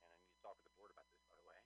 and 0.00 0.08
I 0.08 0.16
need 0.16 0.32
to 0.32 0.40
talk 0.40 0.56
with 0.56 0.72
the 0.72 0.76
board 0.80 0.88
about 0.96 1.04
this, 1.12 1.20
by 1.28 1.36
the 1.36 1.44
way. 1.44 1.60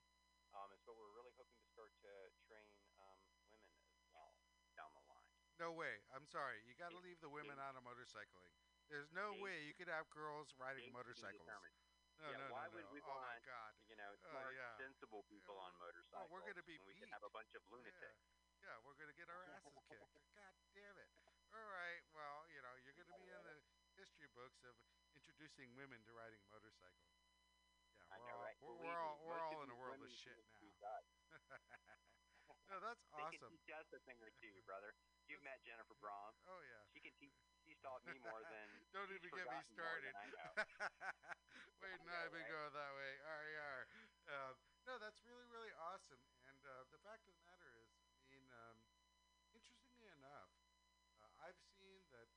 Um, 0.52 0.68
is 0.74 0.82
what 0.82 0.98
we're 0.98 1.14
really 1.14 1.32
hoping 1.38 1.61
to 1.88 2.12
to 2.30 2.40
train 2.46 2.70
um, 2.98 3.18
women 3.50 3.72
as 3.96 4.06
well 4.12 4.34
down 4.76 4.90
the 4.94 5.04
line. 5.10 5.30
No 5.58 5.70
way. 5.74 6.02
I'm 6.14 6.26
sorry. 6.26 6.62
You 6.66 6.74
got 6.78 6.90
to 6.94 7.00
leave 7.02 7.18
the 7.20 7.30
women 7.30 7.58
out 7.58 7.74
of 7.74 7.82
motorcycling. 7.86 8.50
There's 8.90 9.08
no 9.16 9.32
way 9.40 9.64
you 9.64 9.72
could 9.72 9.88
have 9.88 10.04
girls 10.12 10.52
riding 10.60 10.84
to 10.84 10.92
be 10.92 10.96
motorcycles. 10.96 11.48
No, 12.20 12.28
yeah, 12.28 12.38
no, 12.38 12.54
why 12.54 12.68
no, 12.68 12.76
would 12.76 12.86
no. 12.86 12.94
we 12.94 13.00
oh 13.02 13.08
want 13.08 13.40
God. 13.42 13.72
you 13.88 13.96
know 13.96 14.12
Oh, 14.14 14.30
smart, 14.30 14.54
yeah. 14.54 14.78
sensible 14.78 15.24
people 15.26 15.56
on 15.58 15.72
motorcycles? 15.80 16.28
Oh, 16.28 16.30
we're 16.30 16.44
gonna 16.44 16.62
be 16.62 16.78
when 16.78 16.92
we 16.92 16.94
can 17.00 17.10
have 17.10 17.24
a 17.24 17.32
bunch 17.32 17.50
of 17.56 17.64
lunatics. 17.72 18.20
Yeah, 18.62 18.78
we're 18.86 18.94
gonna 18.94 19.16
get 19.16 19.26
our 19.32 19.42
asses 19.58 19.74
kicked. 19.90 20.12
God 20.36 20.54
damn 20.76 20.96
it! 21.02 21.10
All 21.50 21.66
right, 21.66 22.04
well, 22.14 22.46
you 22.52 22.62
know, 22.62 22.74
you're 22.84 22.94
gonna 22.94 23.16
be 23.18 23.26
in 23.26 23.42
the 23.42 23.58
history 23.98 24.30
books 24.38 24.62
of 24.62 24.76
introducing 25.18 25.74
women 25.74 25.98
to 26.06 26.12
riding 26.14 26.38
motorcycles. 26.46 27.10
Yeah, 27.96 28.06
we're 28.14 28.28
know, 28.28 28.38
all 28.38 28.44
right? 28.44 28.58
we're, 28.60 28.78
we're 28.86 29.00
all 29.02 29.18
we're 29.26 29.40
all 29.42 29.58
in 29.64 29.70
a 29.72 29.78
world 29.80 29.98
of 29.98 30.12
shit 30.12 30.38
now. 30.78 31.02
no, 32.70 32.80
that's 32.80 33.02
They 33.12 33.22
awesome. 33.22 33.38
can 33.38 33.42
teach 33.52 33.68
us 33.74 33.88
a 33.92 34.00
thing 34.06 34.18
or 34.22 34.30
two, 34.40 34.52
brother. 34.68 34.94
You've 35.28 35.42
met 35.42 35.62
Jennifer 35.62 35.94
Braun. 36.00 36.34
Oh 36.48 36.60
yeah. 36.60 36.82
She 36.92 37.00
can 37.00 37.14
teach. 37.16 37.34
She's 37.62 37.78
taught 37.78 38.02
me 38.04 38.18
more 38.20 38.42
than. 38.52 38.66
Don't 38.92 39.10
even 39.12 39.30
get 39.30 39.46
me 39.48 39.60
started. 39.72 40.12
than 40.12 40.16
I 40.18 40.26
know. 40.34 40.52
Wait, 41.80 41.94
I 41.94 42.04
not 42.04 42.06
know, 42.06 42.26
even 42.30 42.42
right? 42.42 42.50
go 42.50 42.60
that 42.74 42.92
way. 42.94 43.12
RER. 43.22 43.80
Um, 44.28 44.54
no, 44.86 44.98
that's 44.98 45.18
really, 45.26 45.46
really 45.50 45.72
awesome. 45.78 46.18
And 46.46 46.58
uh, 46.66 46.84
the 46.90 46.98
fact 47.02 47.26
of 47.26 47.34
the 47.34 47.42
matter 47.46 47.70
is, 47.82 47.90
I 48.18 48.22
mean, 48.30 48.46
um, 48.50 48.78
interestingly 49.54 50.06
enough, 50.14 50.50
uh, 51.18 51.30
I've 51.42 51.58
seen 51.78 52.06
that 52.14 52.30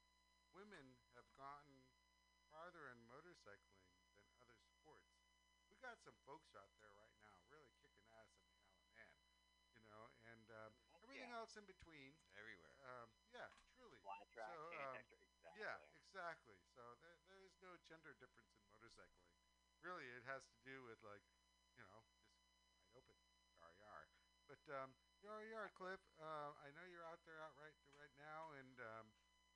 women 0.54 0.98
have 1.14 1.26
gotten 1.38 1.86
farther 2.50 2.90
in 2.90 2.98
motorcycling 3.06 3.86
than 3.94 4.34
other 4.42 4.58
sports. 4.66 5.10
We 5.70 5.78
got 5.82 5.98
some 6.02 6.18
folks 6.26 6.54
out 6.58 6.74
there 6.78 6.94
right 6.98 7.14
now 7.22 7.36
really 7.50 7.70
kicking 7.82 8.06
ass 8.18 8.30
in 8.38 8.46
the 8.50 8.58
Isle 8.58 8.82
of 8.82 8.90
Man, 8.94 9.14
you 9.74 9.82
know, 9.86 10.10
and 10.30 10.46
um, 10.54 10.72
everything 10.94 11.30
Yeah. 11.30 11.42
Else 11.56 11.64
in 11.64 11.68
between. 11.72 12.12
Everywhere. 12.36 12.76
Um, 12.84 13.08
yeah, 13.32 13.48
truly. 13.80 13.96
Flat 14.04 14.28
track, 14.36 14.52
So, 14.52 14.60
um, 14.60 15.00
exactly. 15.00 15.20
Yeah, 15.56 15.80
exactly. 15.96 16.60
So 16.76 16.84
there, 17.00 17.16
there 17.32 17.40
is 17.48 17.56
no 17.64 17.80
gender 17.88 18.12
difference 18.20 18.52
in 18.60 18.68
motorcycling. 18.68 19.32
Really, 19.80 20.04
it 20.04 20.28
has 20.28 20.44
to 20.52 20.58
do 20.68 20.84
with 20.84 21.00
like, 21.08 21.24
you 21.80 21.84
know, 21.88 22.04
just 22.12 22.52
wide 22.60 22.92
open, 22.92 23.16
yar 23.56 23.72
yar. 23.80 24.04
But 24.52 24.60
um, 24.68 24.92
yar 25.24 25.48
yar, 25.48 25.72
Cliff. 25.80 26.04
Uh, 26.20 26.52
I 26.60 26.76
know 26.76 26.84
you're 26.92 27.08
out 27.08 27.24
there 27.24 27.40
out 27.40 27.56
right 27.56 27.76
right 27.96 28.12
now, 28.20 28.52
and 28.60 28.76
um, 28.84 29.06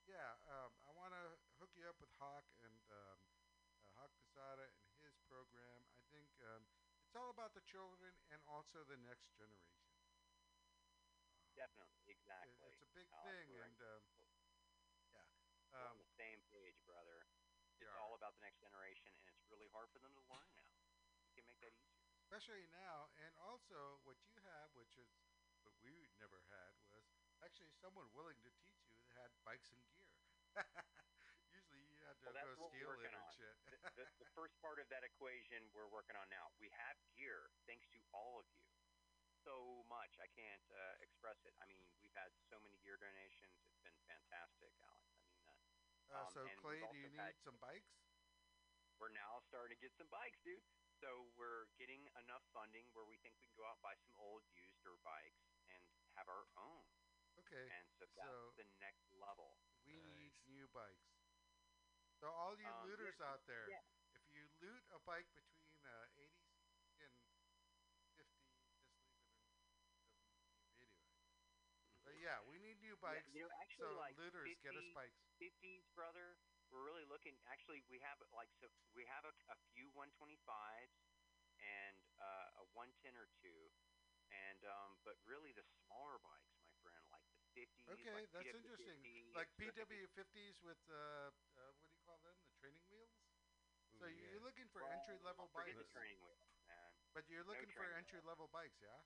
yeah, 0.08 0.40
um, 0.48 0.72
I 0.88 0.92
want 0.96 1.12
to 1.12 1.36
hook 1.60 1.76
you 1.76 1.84
up 1.92 2.00
with 2.00 2.10
Hawk 2.18 2.48
and 2.64 2.80
um, 2.90 3.20
uh, 3.84 3.92
Hawk 4.00 4.12
Posada 4.24 4.66
and 4.72 4.88
his 5.04 5.20
program. 5.28 5.84
I 6.00 6.02
think 6.16 6.32
um, 6.48 6.64
it's 7.06 7.16
all 7.20 7.30
about 7.30 7.54
the 7.54 7.62
children 7.68 8.16
and 8.32 8.40
also 8.48 8.88
the 8.88 8.98
next 9.04 9.30
generation. 9.36 9.79
Definitely, 11.60 12.00
It- 12.08 12.16
exactly. 12.16 12.72
it's 12.72 12.82
a 12.82 12.88
big 12.96 13.08
Alex, 13.12 13.28
thing, 13.28 13.52
and 13.60 13.82
um, 13.84 14.04
yeah. 15.12 15.28
We're 15.76 15.86
on 15.86 15.92
Um, 15.92 16.00
the 16.00 16.08
same 16.16 16.42
page, 16.48 16.80
brother. 16.86 17.28
It's 17.80 17.84
Yeah. 17.84 18.00
all 18.00 18.16
about 18.16 18.34
the 18.36 18.42
next 18.42 18.60
generation, 18.60 19.12
and 19.28 19.36
it's 19.36 19.44
really 19.52 19.68
hard 19.68 19.92
for 19.92 20.00
them 20.00 20.14
to 20.16 20.22
learn 20.32 20.48
now. 20.56 20.72
We 21.28 21.34
can 21.36 21.46
make 21.46 21.60
that 21.60 21.74
easier. 21.76 22.08
especially 22.24 22.68
now, 22.72 23.10
and 23.16 23.36
also 23.38 24.00
what 24.04 24.18
you 24.26 24.40
have, 24.42 24.72
which 24.74 24.98
is 24.98 25.10
what 25.62 25.74
we 25.82 26.08
never 26.18 26.42
had, 26.50 26.76
was 26.88 27.06
actually 27.44 27.70
someone 27.70 28.12
willing 28.14 28.40
to 28.44 28.52
teach 28.64 28.80
you 28.88 28.96
that 28.96 29.10
had 29.20 29.32
bikes 29.44 29.72
and 29.72 29.84
gear. 29.86 30.08
Usually 31.52 31.82
you 31.84 31.98
had 32.06 32.16
to 32.22 32.30
Well, 32.32 32.34
go 32.34 32.70
steal 32.70 32.92
it 33.02 33.14
and 33.14 33.16
on. 33.16 33.34
shit. 33.36 33.56
the, 33.66 33.78
the, 33.96 34.06
the 34.20 34.30
first 34.38 34.56
part 34.62 34.80
of 34.80 34.88
that 34.90 35.04
equation 35.04 35.70
we're 35.74 35.88
working 35.90 36.16
on 36.16 36.30
now. 36.30 36.52
We 36.60 36.70
have 36.70 36.98
gear 37.18 37.52
thanks 37.66 37.88
to 37.90 38.00
all 38.14 38.40
of 38.40 38.46
you. 38.54 38.69
So 39.48 39.86
much. 39.88 40.20
I 40.20 40.28
can't 40.36 40.68
uh, 40.72 41.00
express 41.06 41.40
it. 41.48 41.56
I 41.64 41.66
mean, 41.66 41.82
we've 42.04 42.14
had 42.14 42.30
so 42.52 42.60
many 42.60 42.76
gear 42.84 43.00
donations. 43.00 43.56
It's 43.66 43.80
been 43.82 43.96
fantastic, 44.06 44.76
Alex. 44.84 45.08
I 45.16 45.24
mean 45.26 45.40
that. 45.48 45.58
uh, 46.12 46.28
um, 46.28 46.32
so 46.36 46.42
and 46.46 46.58
Clay, 46.60 46.80
we've 46.84 46.92
do 46.92 46.98
you 47.00 47.08
also 47.08 47.16
need 47.16 47.24
had- 47.34 47.44
some 47.48 47.58
bikes? 47.64 47.94
We're 49.00 49.16
now 49.16 49.40
starting 49.48 49.72
to 49.72 49.80
get 49.80 49.96
some 49.96 50.12
bikes, 50.12 50.44
dude. 50.44 50.60
So 51.00 51.32
we're 51.40 51.72
getting 51.80 52.04
enough 52.20 52.44
funding 52.52 52.92
where 52.92 53.08
we 53.08 53.16
think 53.24 53.40
we 53.40 53.48
can 53.48 53.56
go 53.56 53.64
out 53.64 53.80
and 53.80 53.84
buy 53.88 53.96
some 54.04 54.12
old 54.20 54.44
used 54.52 54.76
dirt 54.84 55.00
bikes 55.08 55.40
and 55.72 55.80
have 56.20 56.28
our 56.28 56.44
own. 56.60 56.84
Okay. 57.40 57.64
And 57.72 57.88
so 57.96 58.04
that's 58.12 58.28
so 58.28 58.52
the 58.60 58.68
next 58.84 59.08
level. 59.16 59.56
we 59.88 60.04
need 60.04 60.36
new 60.52 60.68
bikes. 60.76 61.16
So 62.20 62.28
all 62.28 62.60
you 62.60 62.68
Um, 62.68 62.92
looters 62.92 63.16
out 63.24 63.48
there, 63.48 63.72
yeah. 63.72 63.80
if 64.12 64.28
you 64.36 64.44
loot 64.60 64.84
a 64.92 65.00
bike 65.08 65.32
between 65.32 65.72
uh, 65.88 66.20
80 66.20 66.28
and 66.76 66.84
50, 67.00 67.16
just 67.40 67.56
leave 67.56 67.80
it 67.80 67.88
in 67.88 68.04
the 68.04 68.12
radio. 68.20 68.44
But 72.04 72.09
yeah, 72.20 72.44
we 72.46 72.60
need 72.60 72.78
new 72.84 72.94
Yeah, 73.00 73.02
bikes. 73.02 73.28
you 73.32 73.48
actually, 73.64 73.90
so 73.90 73.98
like 73.98 74.14
looters 74.20 74.46
get 74.62 74.76
us 74.76 74.86
bikes. 74.94 75.16
50s, 75.40 75.88
brother. 75.96 76.36
We're 76.70 76.86
really 76.86 77.08
looking. 77.10 77.34
Actually, 77.50 77.82
we 77.90 77.98
have 78.06 78.22
like 78.36 78.52
so 78.62 78.70
we 78.94 79.02
have 79.10 79.26
a, 79.26 79.34
a 79.50 79.58
few 79.74 79.90
125s 79.98 80.94
and 81.58 81.98
uh, 82.22 82.62
a 82.62 82.66
110 82.78 83.18
or 83.18 83.26
two, 83.42 83.74
and 84.30 84.62
um, 84.70 85.02
but 85.02 85.18
really 85.26 85.50
the 85.56 85.66
smaller 85.82 86.22
bikes, 86.22 86.54
my 86.62 86.70
friend, 86.86 87.02
like 87.10 87.26
the 87.34 87.42
50s. 87.58 87.90
Okay, 87.98 88.14
like 88.14 88.30
that's 88.30 88.46
PW 88.46 88.62
interesting. 88.62 89.02
50s, 89.02 89.34
Like 89.34 89.50
PW50s 89.58 90.56
with 90.62 90.82
uh, 90.94 91.34
uh, 91.58 91.74
what 91.82 91.90
do 91.90 91.96
you 91.98 92.04
call 92.06 92.20
them? 92.22 92.38
The 92.46 92.54
training 92.62 92.86
wheels. 92.94 93.10
so 93.98 94.06
Ooh, 94.06 94.14
you're 94.14 94.44
looking 94.46 94.70
for 94.70 94.86
Well, 94.86 94.94
entry 94.94 95.18
level 95.26 95.50
bikes. 95.52 95.74
the 95.74 95.90
training 95.90 96.22
wheels, 96.22 96.46
man. 96.70 96.92
But 97.18 97.26
you're 97.28 97.44
No 97.44 97.50
looking 97.50 97.74
for 97.74 97.90
entry 97.98 98.22
level 98.22 98.46
bikes, 98.54 98.78
yeah? 98.80 99.02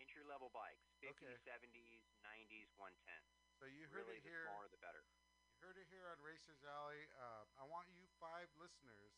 Entry 0.00 0.24
level 0.24 0.48
bikes, 0.50 0.88
50s, 1.04 1.12
Okay. 1.12 1.36
70s, 1.44 2.02
90s, 2.24 2.72
110s. 2.80 3.28
So 3.60 3.68
you 3.68 3.84
heard 3.92 4.08
really, 4.08 4.16
it 4.16 4.24
the 4.24 4.32
here. 4.32 4.44
smaller 4.48 4.68
the 4.72 4.80
better. 4.80 5.04
You 5.52 5.60
heard 5.60 5.76
it 5.76 5.86
here 5.92 6.08
on 6.08 6.16
Racers 6.24 6.64
Alley. 6.64 7.04
Uh, 7.20 7.44
I 7.60 7.64
want 7.68 7.92
you 7.92 8.08
five 8.16 8.48
listeners 8.56 9.12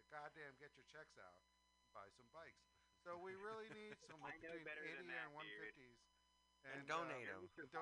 to 0.00 0.02
goddamn 0.08 0.56
get 0.56 0.72
your 0.74 0.88
checks 0.88 1.12
out 1.20 1.44
and 1.84 1.92
buy 1.92 2.08
some 2.16 2.26
bikes. 2.32 2.64
So 3.04 3.20
we 3.20 3.36
really 3.36 3.68
need 3.76 3.92
some 4.08 4.24
I 4.24 4.32
between 4.40 4.64
80 4.64 4.96
and 5.04 5.10
that, 5.12 5.28
dude. 5.44 5.76
150s. 5.76 6.00
And 6.64 6.80
uh, 6.80 6.96
donate 6.96 7.28
'em. 7.28 7.44
and 7.44 7.52
donate 7.52 7.76